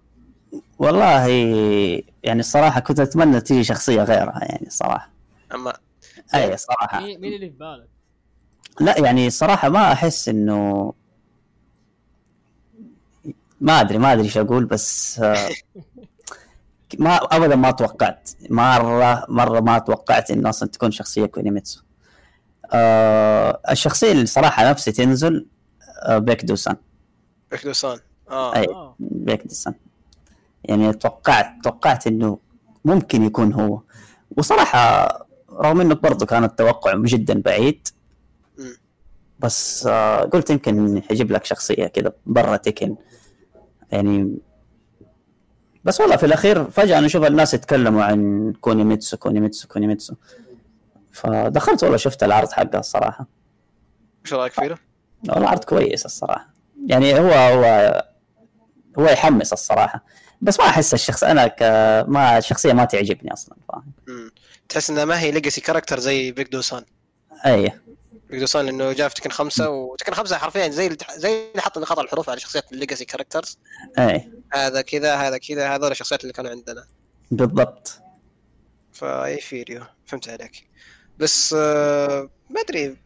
والله 0.80 1.28
يعني 2.24 2.40
الصراحة 2.40 2.80
كنت 2.80 3.00
أتمنى 3.00 3.42
تيجي 3.42 3.64
شخصية 3.64 4.04
غيرها 4.04 4.40
يعني 4.44 4.68
الصراحة 4.68 5.10
أما 5.54 5.74
أي 6.36 6.58
صراحة. 6.58 7.00
مين 7.02 7.34
اللي 7.34 7.50
في 7.50 7.56
بالك؟ 7.58 7.88
لا 8.82 9.00
يعني 9.00 9.30
صراحة 9.30 9.70
ما 9.70 9.92
أحس 9.92 10.30
إنه 10.30 10.94
ما 13.62 13.82
أدري 13.82 13.98
ما 13.98 14.14
أدري 14.14 14.24
إيش 14.26 14.38
أقول 14.38 14.66
بس 14.66 15.20
آه، 15.20 15.50
ما 17.00 17.16
أبدا 17.16 17.56
ما 17.56 17.72
توقعت. 17.72 18.30
مرة 18.50 19.26
مرة 19.30 19.60
ما 19.60 19.80
توقعت 19.80 20.32
إنه 20.32 20.50
أصلا 20.50 20.70
تكون 20.70 20.92
شخصية 20.92 21.26
كونيميتسو 21.26 21.82
آه 22.74 23.62
الشخصية 23.72 24.12
اللي 24.12 24.26
صراحة 24.26 24.70
نفسي 24.70 24.92
تنزل 24.92 25.46
آه 26.04 26.18
بيكدو 26.18 26.56
سان 26.56 26.76
بكدوسان 27.52 28.00
آه. 28.30 28.56
أي 28.56 28.66
آه. 28.68 28.96
بيكدو 29.00 29.54
سان 29.54 29.74
يعني 30.68 30.94
توقعت 30.94 31.48
توقعت 31.64 32.08
إنه 32.08 32.40
ممكن 32.86 33.24
يكون 33.24 33.54
هو. 33.54 33.82
وصراحة 34.38 35.08
رغم 35.52 35.82
إنه 35.82 35.96
برضه 35.96 36.26
كان 36.26 36.44
التوقع 36.44 36.96
جدا 36.96 37.42
بعيد. 37.42 37.88
بس 39.40 39.88
آه 39.88 40.22
قلت 40.22 40.50
يمكن 40.50 41.04
يجيب 41.12 41.32
لك 41.32 41.46
شخصية 41.46 41.88
كذا 41.88 42.12
برا 42.26 42.58
تكن. 42.58 42.96
يعني 43.92 44.38
بس 45.84 46.02
والله 46.02 46.16
في 46.16 46.26
الأخير 46.26 46.64
فجأة 46.64 47.00
نشوف 47.00 47.26
الناس 47.26 47.54
يتكلموا 47.54 48.04
عن 48.04 48.54
كونيميتسو 48.62 49.18
كونيميتسو 49.18 49.68
كونيميتسو. 49.68 50.14
فدخلت 51.12 51.84
والله 51.84 51.98
شفت 51.98 52.24
العرض 52.24 52.52
حقه 52.52 52.80
الصراحة. 52.80 53.28
إيش 54.26 54.34
رأيك 54.34 54.52
فيه؟ 54.52 54.78
والله 55.30 55.50
عرض 55.50 55.64
كويس 55.64 56.06
الصراحة. 56.06 56.50
يعني 56.86 57.20
هو 57.20 57.32
هو 57.32 58.04
هو 59.00 59.06
يحمس 59.06 59.54
الصراحة. 59.54 60.04
بس 60.42 60.60
ما 60.60 60.66
أحس 60.66 60.94
الشخص 60.94 61.24
أنا 61.24 61.48
ك 61.48 61.62
ما 62.08 62.38
الشخصية 62.38 62.74
ما 62.74 62.86
تعجبني 62.86 63.34
أصلا 63.34 63.56
فاهم. 63.70 64.32
تحس 64.70 64.90
انها 64.90 65.06
ما 65.06 65.20
هي 65.20 65.32
legacy 65.32 65.62
character 65.62 66.00
زي 66.00 66.32
بيكدو 66.32 66.48
سان 66.48 66.84
أي. 67.46 67.72
بيكدو 68.30 68.40
سان 68.40 68.66
لأنه 68.66 68.94
جاء 68.94 69.08
في 69.10 69.16
تكن 69.16 69.30
خمسة 69.30 69.70
وتكن 69.70 70.14
خمسة 70.14 70.38
حرفيا 70.38 70.68
زي 70.70 70.88
اللي 70.88 70.98
زي 71.16 71.50
اللي 71.52 71.62
حط 71.62 71.80
خطا 71.80 72.02
الحروف 72.02 72.30
على 72.30 72.40
شخصيات 72.40 72.72
ال 72.72 72.77
legacy 72.77 73.06
characters 73.06 73.58
أي. 74.00 74.32
هذا 74.54 74.82
كذا 74.82 75.16
هذا 75.16 75.38
كذا 75.38 75.76
هذول 75.76 75.92
الشخصيات 75.92 76.22
اللي 76.22 76.34
كانوا 76.34 76.52
عندنا. 76.52 76.86
بالضبط. 77.32 78.00
فأي 78.94 79.38
فيريو 79.42 79.84
فهمت 80.06 80.30
عليك. 80.30 80.68
بس 81.20 81.56
آه، 81.58 82.30
ما 82.50 82.62
أدري. 82.62 82.98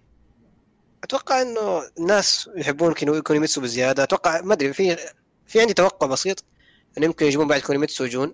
أتوقع 1.04 1.42
إنه 1.42 1.82
الناس 2.00 2.50
يحبون 2.56 2.94
كينو- 2.94 3.22
كونيميتسو 3.24 3.62
بزيادة. 3.62 4.04
أتوقع 4.04 4.42
ما 4.42 4.54
أدري 4.54 4.74
في 4.74 4.98
في 5.48 5.62
عندي 5.62 5.74
توقع 5.74 6.08
بسيط. 6.08 6.44
انه 6.98 7.06
يمكن 7.06 7.26
يجيبون 7.26 7.48
بعد 7.48 7.62
كونيميتسو 7.62 8.06
جون 8.06 8.34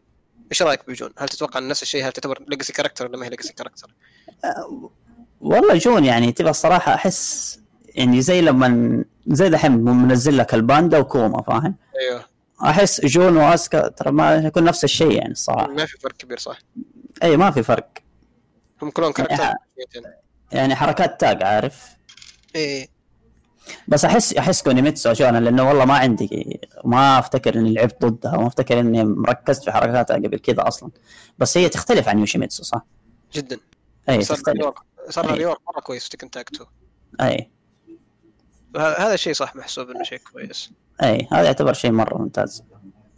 إيش 0.51 0.61
رأيك 0.61 0.79
بجون؟ 0.87 1.09
هل 1.17 1.29
تتوقع 1.29 1.59
أن 1.59 1.67
نفس 1.67 1.81
الشيء 1.83 2.07
هل 2.07 2.11
تعتبر 2.11 2.43
legacy 2.47 2.73
character 2.73 3.05
ولا 3.07 3.17
ما 3.17 3.25
هي 3.25 3.29
legacy 3.29 3.53
character؟ 3.53 3.93
والله 5.41 5.75
جون 5.77 6.05
يعني 6.05 6.31
تبغى 6.31 6.49
الصراحة 6.49 6.93
أحس 6.93 7.59
يعني 7.87 8.21
زي 8.21 8.41
لما 8.41 9.03
زي 9.27 9.49
دحين 9.49 9.71
منزل 9.71 10.37
لك 10.37 10.53
الباندا 10.53 10.97
وكوما 10.97 11.41
فاهم؟ 11.41 11.75
أيوه 12.01 12.25
أحس 12.63 13.05
جون 13.05 13.37
وأسكا 13.37 13.87
ترى 13.87 14.11
ما 14.11 14.35
يكون 14.35 14.63
نفس 14.63 14.83
الشيء 14.83 15.11
يعني 15.11 15.31
الصراحة 15.31 15.67
ما 15.67 15.85
في 15.85 15.97
فرق 15.97 16.13
كبير 16.17 16.39
صح؟ 16.39 16.59
أي 17.23 17.37
ما 17.37 17.51
في 17.51 17.63
فرق 17.63 17.89
هم 18.81 18.89
كلهم 18.89 19.11
character 19.11 19.43
يعني- 19.43 19.57
يعني 20.51 20.75
حركات 20.75 21.19
tag 21.21 21.43
عارف 21.43 21.85
إيه 22.55 22.87
بس 23.87 24.05
احس 24.05 24.33
أحس 24.33 24.61
كونيميتسو 24.61 25.09
عشان 25.09 25.35
لأنه 25.35 25.67
والله 25.67 25.85
ما 25.85 25.97
عندي 25.97 26.59
ما 26.83 27.19
أفتكر 27.19 27.55
إني 27.55 27.73
لعبت 27.73 28.05
ضدها 28.05 28.37
وما 28.37 28.47
أفتكر 28.47 28.79
إني 28.79 29.03
مركزت 29.03 29.63
في 29.63 29.71
حركاتها 29.71 30.15
قبل 30.15 30.39
كذا 30.39 30.67
أصلا. 30.67 30.91
بس 31.37 31.57
هي 31.57 31.69
تختلف 31.69 32.07
عن 32.07 32.19
يوشيميتسو 32.19 32.63
صح؟ 32.63 32.85
جدا. 33.33 33.59
اي 34.09 34.21
صار 34.21 34.37
تختلف. 34.37 34.57
rework 34.57 34.75
صار 35.09 35.57
مرة 35.67 35.81
كويس 35.83 36.09
تكن 36.09 36.29
Tag 36.31 36.49
2 36.55 36.69
اي 37.21 37.49
هذا 38.77 39.13
الشيء 39.13 39.33
صح 39.33 39.55
محسوب 39.55 39.89
إنه 39.89 40.03
شيء 40.03 40.19
كويس. 40.33 40.71
اي 41.03 41.27
هذا 41.31 41.43
يعتبر 41.43 41.73
شيء 41.73 41.91
مرة 41.91 42.17
ممتاز. 42.17 42.63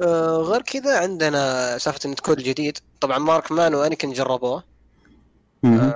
آه 0.02 0.38
غير 0.38 0.62
كذا 0.62 1.00
عندنا 1.00 1.78
سالفة 1.78 2.00
ال 2.06 2.20
netcode 2.20 2.38
الجديد 2.38 2.78
طبعا 3.02 3.18
مارك 3.18 3.52
مان 3.52 3.76
وانيكن 3.76 4.14
جربوه. 4.14 4.64
مم. 5.64 5.94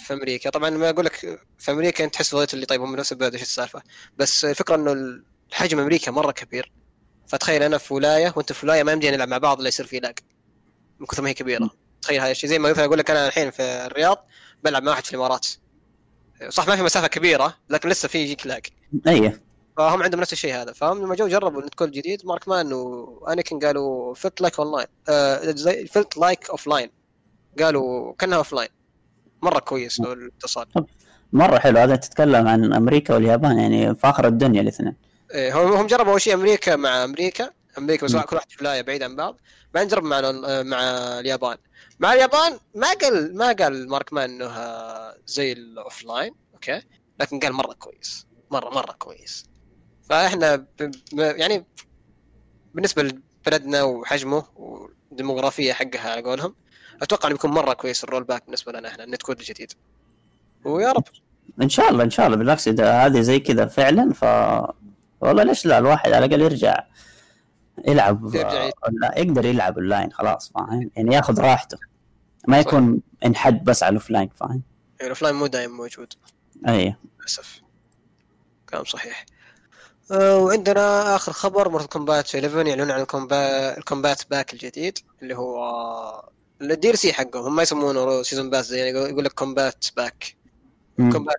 في 0.00 0.12
أمريكا. 0.12 0.50
طبعا 0.50 0.70
ما 0.70 0.90
أقول 0.90 1.04
لك 1.04 1.40
في 1.58 1.70
أمريكا 1.70 2.04
أنت 2.04 2.14
تحس 2.14 2.34
اللي 2.34 2.66
طيب 2.66 2.82
هم 2.82 2.96
نفس 2.96 3.12
البلد 3.12 3.32
إيش 3.32 3.42
السالفة؟ 3.42 3.82
بس 4.18 4.44
الفكرة 4.44 4.74
إنه 4.74 4.92
الحجم 5.50 5.78
أمريكا 5.80 6.10
مرة 6.10 6.32
كبير. 6.32 6.72
فتخيل 7.28 7.62
أنا 7.62 7.78
في 7.78 7.94
ولاية 7.94 8.32
وأنت 8.36 8.52
في 8.52 8.66
ولاية 8.66 8.82
ما 8.82 8.92
يمدي 8.92 9.10
نلعب 9.10 9.28
مع 9.28 9.38
بعض 9.38 9.58
إلا 9.58 9.68
يصير 9.68 9.86
في 9.86 10.00
lag. 10.00 10.18
من 11.00 11.06
كثر 11.06 11.22
ما 11.22 11.28
هي 11.28 11.34
كبيرة. 11.34 11.70
تخيل 12.02 12.20
هذا 12.20 12.30
الشيء. 12.30 12.50
زي 12.50 12.58
ما 12.58 12.70
مثلا 12.70 12.84
أقول 12.84 12.98
لك 12.98 13.10
أنا 13.10 13.26
الحين 13.26 13.50
في 13.50 13.62
الرياض 13.62 14.26
بلعب 14.64 14.82
مع 14.82 14.90
واحد 14.90 15.04
في 15.04 15.10
الإمارات. 15.10 15.46
صح 16.48 16.68
ما 16.68 16.76
في 16.76 16.82
مسافة 16.82 17.06
كبيرة 17.06 17.56
لكن 17.70 17.88
لسه 17.88 18.08
في 18.08 18.18
يجيك 18.18 18.46
lag. 18.46 18.66
اي 19.08 19.40
فهم 19.76 20.02
عندهم 20.02 20.20
نفس 20.20 20.32
الشيء 20.32 20.54
هذا. 20.54 20.72
فهم 20.72 21.02
لما 21.02 21.14
جو 21.14 21.28
جربوا 21.28 21.60
ال 21.60 21.74
netcode 21.74 21.90
جديد 21.90 22.26
مارك 22.26 22.48
مان 22.48 22.72
وانيكن 22.72 23.58
قالوا 23.58 24.14
felt 24.14 24.40
like 24.40 24.60
online 24.60 24.86
زي 25.56 25.86
felt 25.86 26.16
like 26.16 26.50
offline 26.50 26.90
قالوا 27.60 28.14
كأنها 28.18 28.38
offline 28.38 28.68
مرة 29.42 29.58
كويس 29.58 30.00
الاتصال. 30.00 30.66
مرة 31.32 31.58
حلو. 31.58 31.78
هذا 31.78 31.96
تتكلم 31.96 32.48
عن 32.48 32.72
أمريكا 32.72 33.14
واليابان 33.14 33.58
يعني 33.58 33.94
في 33.94 34.05
آخر 34.05 34.26
الدنيا 34.26 34.60
الاثنين. 34.60 34.96
إيه، 35.34 35.62
هم 35.62 35.72
هم 35.72 35.86
جربوا 35.86 36.12
أول 36.12 36.20
شيء 36.20 36.34
أمريكا 36.34 36.76
مع 36.76 37.04
أمريكا. 37.04 37.50
أمريكا 37.78 38.06
بس. 38.06 38.16
كل 38.16 38.36
واحد 38.36 38.50
في 38.50 38.56
ولايه 38.60 38.82
بعيد 38.82 39.02
عن 39.02 39.16
بعض. 39.16 39.40
بعدين 39.74 39.86
نجرب 39.86 40.04
مع 40.04 40.20
مع 40.62 40.80
اليابان. 41.20 41.56
مع 42.00 42.12
اليابان 42.12 42.58
ما 42.74 42.92
قال 42.92 43.36
ما 43.36 43.52
قال 43.52 43.88
مارك 43.88 44.12
مان 44.12 44.30
إنه 44.30 44.52
زي 45.26 45.52
ال 45.52 46.04
offline 46.04 46.34
أوكي؟ 46.54 46.82
لكن 47.20 47.40
قال 47.40 47.52
مرة 47.52 47.72
كويس. 47.72 48.26
مره 48.50 48.70
مرة 48.70 48.92
كويس. 48.92 49.44
فإحنا 50.08 50.56
ب... 50.56 50.66
ب... 51.12 51.18
يعني 51.18 51.66
بالنسبة 52.74 53.02
لبلدنا 53.02 53.82
وحجمه 53.82 54.44
والديموغرافية 54.56 55.72
حقها 55.72 56.10
على 56.10 56.22
قولهم 56.22 56.54
أتوقع 57.02 57.28
إنه 57.28 57.34
بيكون 57.36 57.50
مرة 57.50 57.72
كويس 57.72 58.04
ال 58.04 58.24
rollback 58.24 58.44
بالنسبة 58.44 58.72
لنا 58.72 58.88
إحنا 58.88 59.04
ال 59.04 59.22
netcode 59.22 59.38
الجديد 59.38 59.72
ويا 60.64 60.92
رب. 60.92 61.04
إن 61.62 61.68
شاء 61.68 61.90
الله 61.90 62.04
إن 62.04 62.10
شاء 62.10 62.26
الله. 62.26 62.36
بالعكس 62.36 62.68
إذا 62.68 63.06
هذه 63.06 63.20
زي 63.20 63.40
كذا 63.40 63.66
فعلا 63.66 64.12
ف 64.12 64.24
والله 65.20 65.42
ليش 65.42 65.66
لا؟ 65.66 65.78
الواحد 65.78 66.12
على 66.12 66.24
الأقل 66.24 66.40
يرجع 66.40 66.84
يلعب 67.88 68.34
يرجع 68.34 68.70
يقدر 69.16 69.44
يلعب 69.44 69.78
اونلاين 69.78 70.12
خلاص 70.12 70.52
فاهم؟ 70.54 70.90
يعني 70.96 71.14
ياخذ 71.14 71.40
راحته. 71.40 71.78
ما 72.48 72.58
يكون 72.58 73.00
انحد 73.26 73.64
بس 73.64 73.82
على 73.82 73.90
ال 73.90 73.95
offline 73.95 74.30
فاهم؟ 74.34 74.50
يعني 74.50 74.62
الاوفلاين 75.02 75.34
مو 75.34 75.46
دايم 75.46 75.70
موجود. 75.70 76.12
اي 76.68 76.94
للأسف. 77.18 77.60
كلام 78.70 78.84
صحيح. 78.84 79.26
آه، 80.10 80.38
وعندنا 80.38 81.16
آخر 81.16 81.32
خبر 81.32 81.68
مورتال 81.68 81.88
كومبات 81.88 82.34
11 82.34 82.66
يعلنون 82.66 82.90
عن 82.90 83.00
الكومبا... 83.00 83.78
ال 83.78 83.84
combat 83.84 84.22
pack 84.30 84.52
الجديد 84.52 84.98
اللي 85.22 85.36
هو 85.36 86.30
ال 86.60 86.96
DLC 86.96 87.12
حقهم 87.12 87.44
هم 87.44 87.56
ما 87.56 87.62
يسمونه 87.62 88.22
season 88.22 88.50
pass 88.50 88.66
زي 88.66 88.78
يعني 88.78 88.98
يقول 88.98 89.24
لك 89.24 89.32
combat 89.32 89.84
pack. 89.96 90.36
combat 90.96 91.36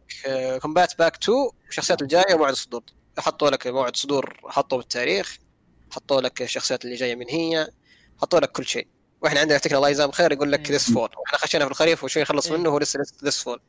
combat 0.61 0.97
pack 0.99 1.23
2 1.23 1.49
الشخصيات 1.69 2.01
الجاية 2.01 2.35
وموعد 2.35 2.51
الصدور 2.51 2.83
حطوا 3.17 3.49
لك 3.49 3.67
موعد 3.67 3.95
صدور 3.95 4.39
حطوا 4.45 4.77
بالتاريخ 4.77 5.37
حطوا 5.91 6.21
لك 6.21 6.41
الشخصيات 6.41 6.85
اللي 6.85 6.95
جاية 6.95 7.15
من 7.15 7.29
هي 7.29 7.67
حطوا 8.21 8.39
لك 8.39 8.51
كل 8.51 8.65
شيء 8.65 8.87
وإحنا 9.21 9.39
عندنا 9.39 9.57
تكنا 9.57 9.77
الله 9.77 9.89
يجزاهم 9.89 10.11
خير 10.11 10.31
يقول 10.31 10.51
لك 10.51 10.69
إيه. 10.69 10.75
this 10.75 10.91
fall 10.91 11.09
وإحنا 11.17 11.37
خشينا 11.37 11.65
في 11.65 11.71
الخريف 11.71 12.03
وشوي 12.03 12.23
نخلص 12.23 12.47
إيه. 12.47 12.57
منه 12.57 12.69
هو 12.69 12.77
لسه 12.77 12.99
this 13.23 13.43
fall 13.43 13.59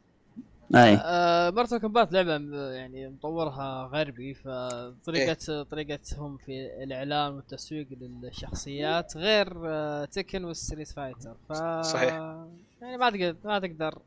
أي. 0.75 0.99
آه 1.05 1.51
مورتال 1.51 1.79
كومبات 1.79 2.13
لعبة 2.13 2.39
م- 2.39 2.55
يعني 2.55 3.09
مطورها 3.09 3.91
غربي 3.93 4.35
فطريقه 4.35 5.63
طريقتهم 5.63 6.37
في 6.37 6.83
الإعلان 6.83 7.33
والتسويق 7.33 7.87
للشخصيات 8.01 9.17
غير 9.17 9.53
آه 9.67 10.05
تكن 10.05 10.45
والستريت 10.45 10.89
فايتر 10.89 11.37
ف 11.49 11.53
صحيح. 11.87 12.13
يعني 12.83 12.97
ما 12.97 13.11
تقدر 13.11 13.37
ما 13.45 13.59
تقدر 13.59 13.99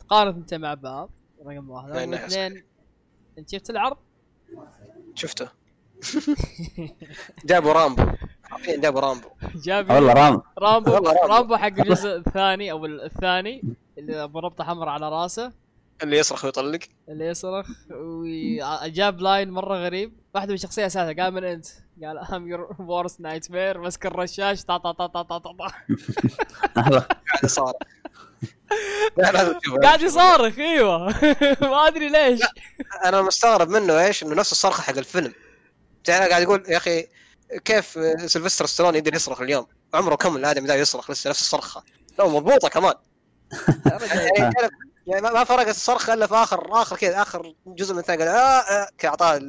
تقارن 0.00 0.34
أنت 0.34 0.54
مع 0.54 0.74
بعض 0.74 1.10
رقم 1.46 1.70
واحد. 1.70 1.88
لا، 1.88 2.26
اثنين 2.26 2.64
أنت 3.38 3.48
شفت 3.50 3.70
العرض؟ 3.70 3.96
شفته. 5.14 5.48
جابوا 7.48 7.72
رامبو. 7.72 8.02
حرفيا 8.42 8.76
جابوا 8.80 9.00
رامبو. 9.00 9.28
جاب 9.54 9.90
والله 9.90 10.12
رام 10.12 10.42
رامبو. 10.58 10.94
والله 10.94 11.12
رامبو. 11.12 11.34
رامبو 11.34 11.56
حق 11.56 11.66
الجزء 11.66 12.16
الثاني 12.16 12.70
أو 12.72 12.86
الثاني 12.86 13.62
اللي 13.98 14.24
ابو 14.24 14.38
ربطة 14.38 14.64
حمراء 14.64 14.88
على 14.88 15.08
راسه. 15.08 15.52
اللي 16.02 16.18
يصرخ 16.18 16.44
ويطلق. 16.44 16.78
اللي 17.08 17.26
يصرخ 17.26 17.66
وجاب 17.90 19.20
line 19.20 19.50
مرة 19.50 19.76
غريب. 19.76 20.12
واحدة 20.34 20.48
من 20.48 20.54
الشخصيه 20.54 20.86
أساسا 20.86 21.22
قال 21.22 21.34
من 21.34 21.44
أنت؟ 21.44 21.66
قال 22.04 22.18
I'm 22.18 22.48
your 22.48 22.76
worst 22.78 23.20
nightmare 23.20 23.80
مسك 23.80 24.06
الرشاش. 24.06 24.64
طا 24.64 24.76
طا 24.76 24.92
طا 24.92 25.06
طا 25.06 25.22
طا 25.22 25.38
طا. 25.38 25.52
قاعد 26.76 27.44
يصارخ. 27.44 27.72
قاعد 29.82 30.00
يصارخ 30.02 30.58
إيوه. 30.58 31.08
ما 31.70 31.86
أدري 31.88 32.08
ليش. 32.08 32.40
أنا 33.04 33.22
مستغرب 33.22 33.68
منه 33.68 34.00
إيش 34.06 34.22
إنه 34.22 34.34
نفس 34.34 34.52
الصرخة 34.52 34.82
حق 34.82 34.96
الفيلم. 34.98 35.32
تعال 36.04 36.28
قاعد 36.30 36.42
يقول 36.42 36.64
يا 36.68 36.76
أخي 36.76 37.06
كيف 37.64 37.86
سيلفستر 38.26 38.66
ستالون 38.66 38.94
يقدر 38.94 39.14
يصرخ 39.14 39.40
اليوم؟ 39.40 39.66
عمره 39.94 40.14
كم 40.14 40.36
الآدمي 40.36 40.66
ذا 40.68 40.74
يصرخ 40.74 41.10
لسه 41.10 41.30
نفس 41.30 41.40
الصرخة. 41.40 41.82
لا 42.18 42.28
مضبوطة 42.28 42.68
كمان. 42.68 42.94
يعني 44.38 44.52
تعرف- 44.54 44.70
يعني 45.08 45.22
ما 45.22 45.32
ما 45.32 45.44
فرقت 45.44 45.68
الصرخه 45.68 46.14
إلا 46.14 46.26
في 46.26 46.34
اخر 46.34 46.82
آخر 46.82 46.96
كذا 46.96 47.22
آخر 47.22 47.54
جزء 47.66 47.92
من 47.94 48.00
الثاني 48.00 48.22
قال 48.22 48.28
آه, 48.28 48.38
آه 48.38 48.88
أعطاه 49.04 49.40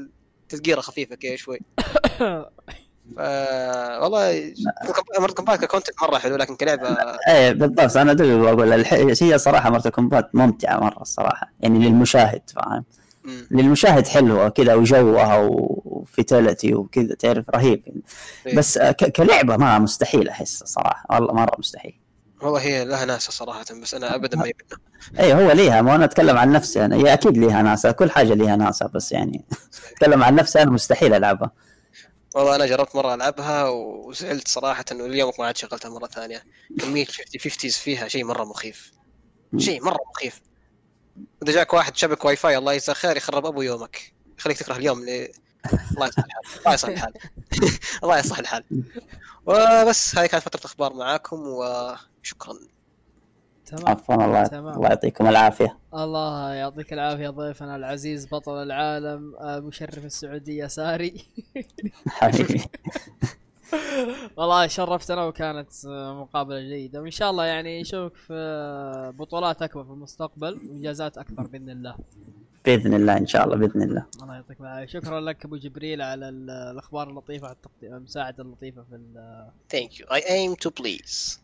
تسقيره 0.50 0.82
خفيفة 0.82 1.16
كذا 1.16 1.36
شوي. 1.36 1.60
ف 3.16 3.20
والله 4.02 4.54
مورتال 5.20 5.34
كومبات 5.34 5.66
ك 5.66 5.70
content 5.70 6.02
مرة 6.02 6.18
حلو 6.18 6.36
لكن 6.36 6.56
كلعبة 6.56 6.98
اي 7.28 7.54
بالضبط. 7.54 7.98
أنا 7.98 8.14
دوي 8.14 8.42
بقول 8.42 8.74
الح... 8.74 8.94
هي 8.94 9.38
صراحة 9.38 9.70
مورتال 9.70 9.88
كومبات 9.88 10.36
ممتعة 10.36 10.80
مرة 10.80 11.02
الصراحه 11.02 11.52
يعني 11.60 11.80
للمشاهد 11.80 12.42
فاهم. 12.56 12.86
للمشاهد 13.52 14.08
حلوة 14.08 14.50
كذا 14.50 14.74
وجوها 14.74 15.38
و 15.38 15.53
fatality 15.53 16.74
وكذا 16.74 17.16
تعرف 17.16 17.50
رهيب. 17.50 18.04
إيه. 18.48 18.56
بس 18.56 18.78
ك... 18.78 19.12
كلعبة 19.12 19.58
ما 19.58 19.80
مستحيل 19.80 20.30
أحس 20.30 20.64
صراحة 20.64 21.06
والله 21.10 21.34
مرة 21.34 21.56
مستحيل. 21.60 21.99
والله 22.42 22.62
هي 22.62 22.86
لها 22.86 23.06
ناسه 23.06 23.32
صراحة 23.32 23.66
بس 23.82 23.94
أنا 23.94 24.16
ابدا 24.16 24.38
ما 24.38 24.48
يبنى 24.48 24.82
اي 25.20 25.34
هو 25.34 25.52
ليها. 25.52 25.82
ما 25.82 25.96
أنا 25.96 26.06
أتكلم 26.06 26.38
عن 26.38 26.52
نفسي 26.52 26.86
أنا. 26.86 26.96
هي 26.96 27.14
أكيد 27.14 27.38
ليها 27.38 27.62
ناسا. 27.62 27.92
كل 27.92 28.12
حاجة 28.12 28.34
ليها 28.34 28.56
ناسا 28.56 28.86
بس 28.86 29.12
يعني 29.12 29.46
أتكلم 29.92 30.24
عن 30.24 30.36
نفسي 30.36 30.62
أنا 30.62 30.72
مستحيل 30.72 31.14
ألعبها. 31.14 31.52
والله 32.36 32.56
أنا 32.56 32.66
جربت 32.66 32.96
مرة 32.96 33.14
ألعبها 33.14 33.70
وزعلت 33.70 34.48
صراحة 34.48 34.86
إنه 34.92 35.06
اليوم 35.06 35.32
ما 35.40 35.46
عاد 35.46 35.58
شغلتها 35.58 35.90
مرة 35.90 36.08
ثانية. 36.08 36.44
كمية 36.80 37.06
50 37.06 37.26
50 37.40 37.70
فيها 37.70 38.08
شيء 38.08 38.24
مرة 38.26 38.44
مخيف. 38.44 38.92
شيء 39.58 39.84
مرة 39.84 40.00
مخيف. 40.16 40.42
إذا 41.44 41.52
جاك 41.52 41.74
واحد 41.74 41.98
شبك 41.98 42.26
واي 42.26 42.36
فاي 42.36 42.58
الله 42.58 42.74
يجزاه 42.74 42.94
خير 42.94 43.18
يخرب 43.18 43.46
أبو 43.46 43.62
يومك. 43.62 44.14
يخليك 44.40 44.58
تكره 44.58 44.76
اليوم. 44.76 45.06
الله 45.66 46.08
يصلح 46.08 46.26
الحال. 46.26 46.44
الله 46.66 46.74
يصلح 46.74 46.90
الحال. 46.90 47.14
الله 48.04 48.18
يصلح 48.20 48.40
الحال. 48.40 48.64
وبس 49.46 50.18
هذه 50.18 50.26
كانت 50.26 50.44
فترة 50.44 50.66
أخبار 50.66 50.94
معاكم 50.94 51.38
وشكرا. 51.48 52.56
تمام. 53.66 53.88
عفوا 53.88 54.16
الله 54.16 54.44
تمام. 54.44 54.76
الله 54.76 54.90
يعطيكم 54.90 55.28
العافية. 55.28 55.78
الله 55.94 56.54
يعطيك 56.54 56.94
العافية 56.94 57.30
ضيفنا 57.30 57.76
العزيز 57.76 58.28
بطل 58.28 58.64
العالم 58.64 59.36
آه، 59.36 59.60
مشرف 59.60 60.06
السعودية 60.06 60.68
ساري. 60.68 61.26
حبيبي. 62.08 62.64
والله 64.38 64.68
شرفتنا 64.68 65.26
وكانت 65.26 65.70
آه، 65.88 66.14
مقابلة 66.22 66.60
جيدة. 66.60 67.02
وإن 67.02 67.12
شاء 67.12 67.32
الله 67.32 67.46
يعني 67.46 67.82
نشوفك 67.82 68.16
في 68.16 68.34
آه، 68.34 69.10
بطولات 69.10 69.62
أكبر 69.62 69.84
في 69.84 69.90
المستقبل 69.90 70.54
وإنجازات 70.54 71.18
أكثر 71.18 71.44
بإذن 71.44 71.70
الله. 71.70 71.96
بإذن 72.66 72.94
الله 72.94 73.18
إن 73.18 73.28
شاء 73.28 73.46
الله 73.46 73.56
بإذن 73.56 73.82
الله. 73.82 74.06
الله 74.24 74.36
يعطيك 74.36 74.62
العافية. 74.62 74.86
شكرا 75.00 75.20
لك 75.22 75.46
أبو 75.46 75.58
جبريل 75.58 76.02
على 76.02 76.30
ال- 76.30 76.50
الأخبار 76.50 77.10
اللطيفة 77.10 77.48
على 77.48 77.56
المساعدة 77.84 78.44
اللطيفة 78.44 78.84
في 78.90 78.96
ال- 78.96 79.50
thank 79.70 80.00
you 80.00 80.06
I 80.08 80.30
aim 80.30 80.54
to 80.54 80.70
please 80.70 81.42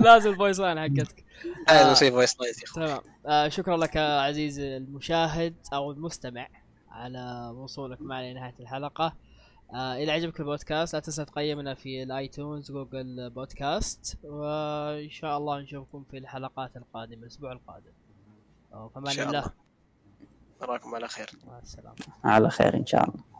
لازم 0.00 0.30
ال 0.30 0.35
voice 0.35 0.60
line 0.60 0.78
حقتك. 0.80 1.24
لازم 1.68 1.90
نسوي 1.92 2.10
voice 2.10 2.40
lines 2.40 2.58
يا 2.58 2.64
أخوي. 2.64 2.86
تمام. 2.86 3.00
آه 3.26 3.48
شكرا 3.48 3.76
لك 3.76 3.96
عزيزي 3.96 4.76
المشاهد 4.76 5.54
أو 5.72 5.90
المستمع 5.92 6.48
على 6.90 7.52
وصولك 7.56 8.02
معنا 8.02 8.32
لنهاية 8.32 8.54
الحلقة. 8.60 9.12
آه 9.74 9.96
إذا 9.96 10.12
عجبك 10.12 10.40
البودكاست 10.40 10.94
لا 10.94 11.00
تنسى 11.00 11.24
تقيمنا 11.24 11.74
في 11.74 12.02
الآيتونز 12.02 12.72
جوجل 12.72 13.30
بودكاست 13.30 14.18
وإن 14.22 15.10
شاء 15.10 15.38
الله 15.38 15.60
نشوفكم 15.60 16.04
في 16.10 16.18
الحلقات 16.18 16.76
القادمة 16.76 17.22
الأسبوع 17.22 17.52
القادم. 17.52 17.92
إن 18.74 18.88
فمان 18.94 19.12
شاء 19.12 19.26
الله. 19.28 19.38
الله. 19.38 19.52
نراكم 20.62 20.94
على 20.94 21.08
خير. 21.08 21.26
مع 21.46 21.58
السلامة. 21.58 21.96
على 22.24 22.50
خير 22.50 22.76
إن 22.76 22.86
شاء 22.86 23.08
الله. 23.08 23.30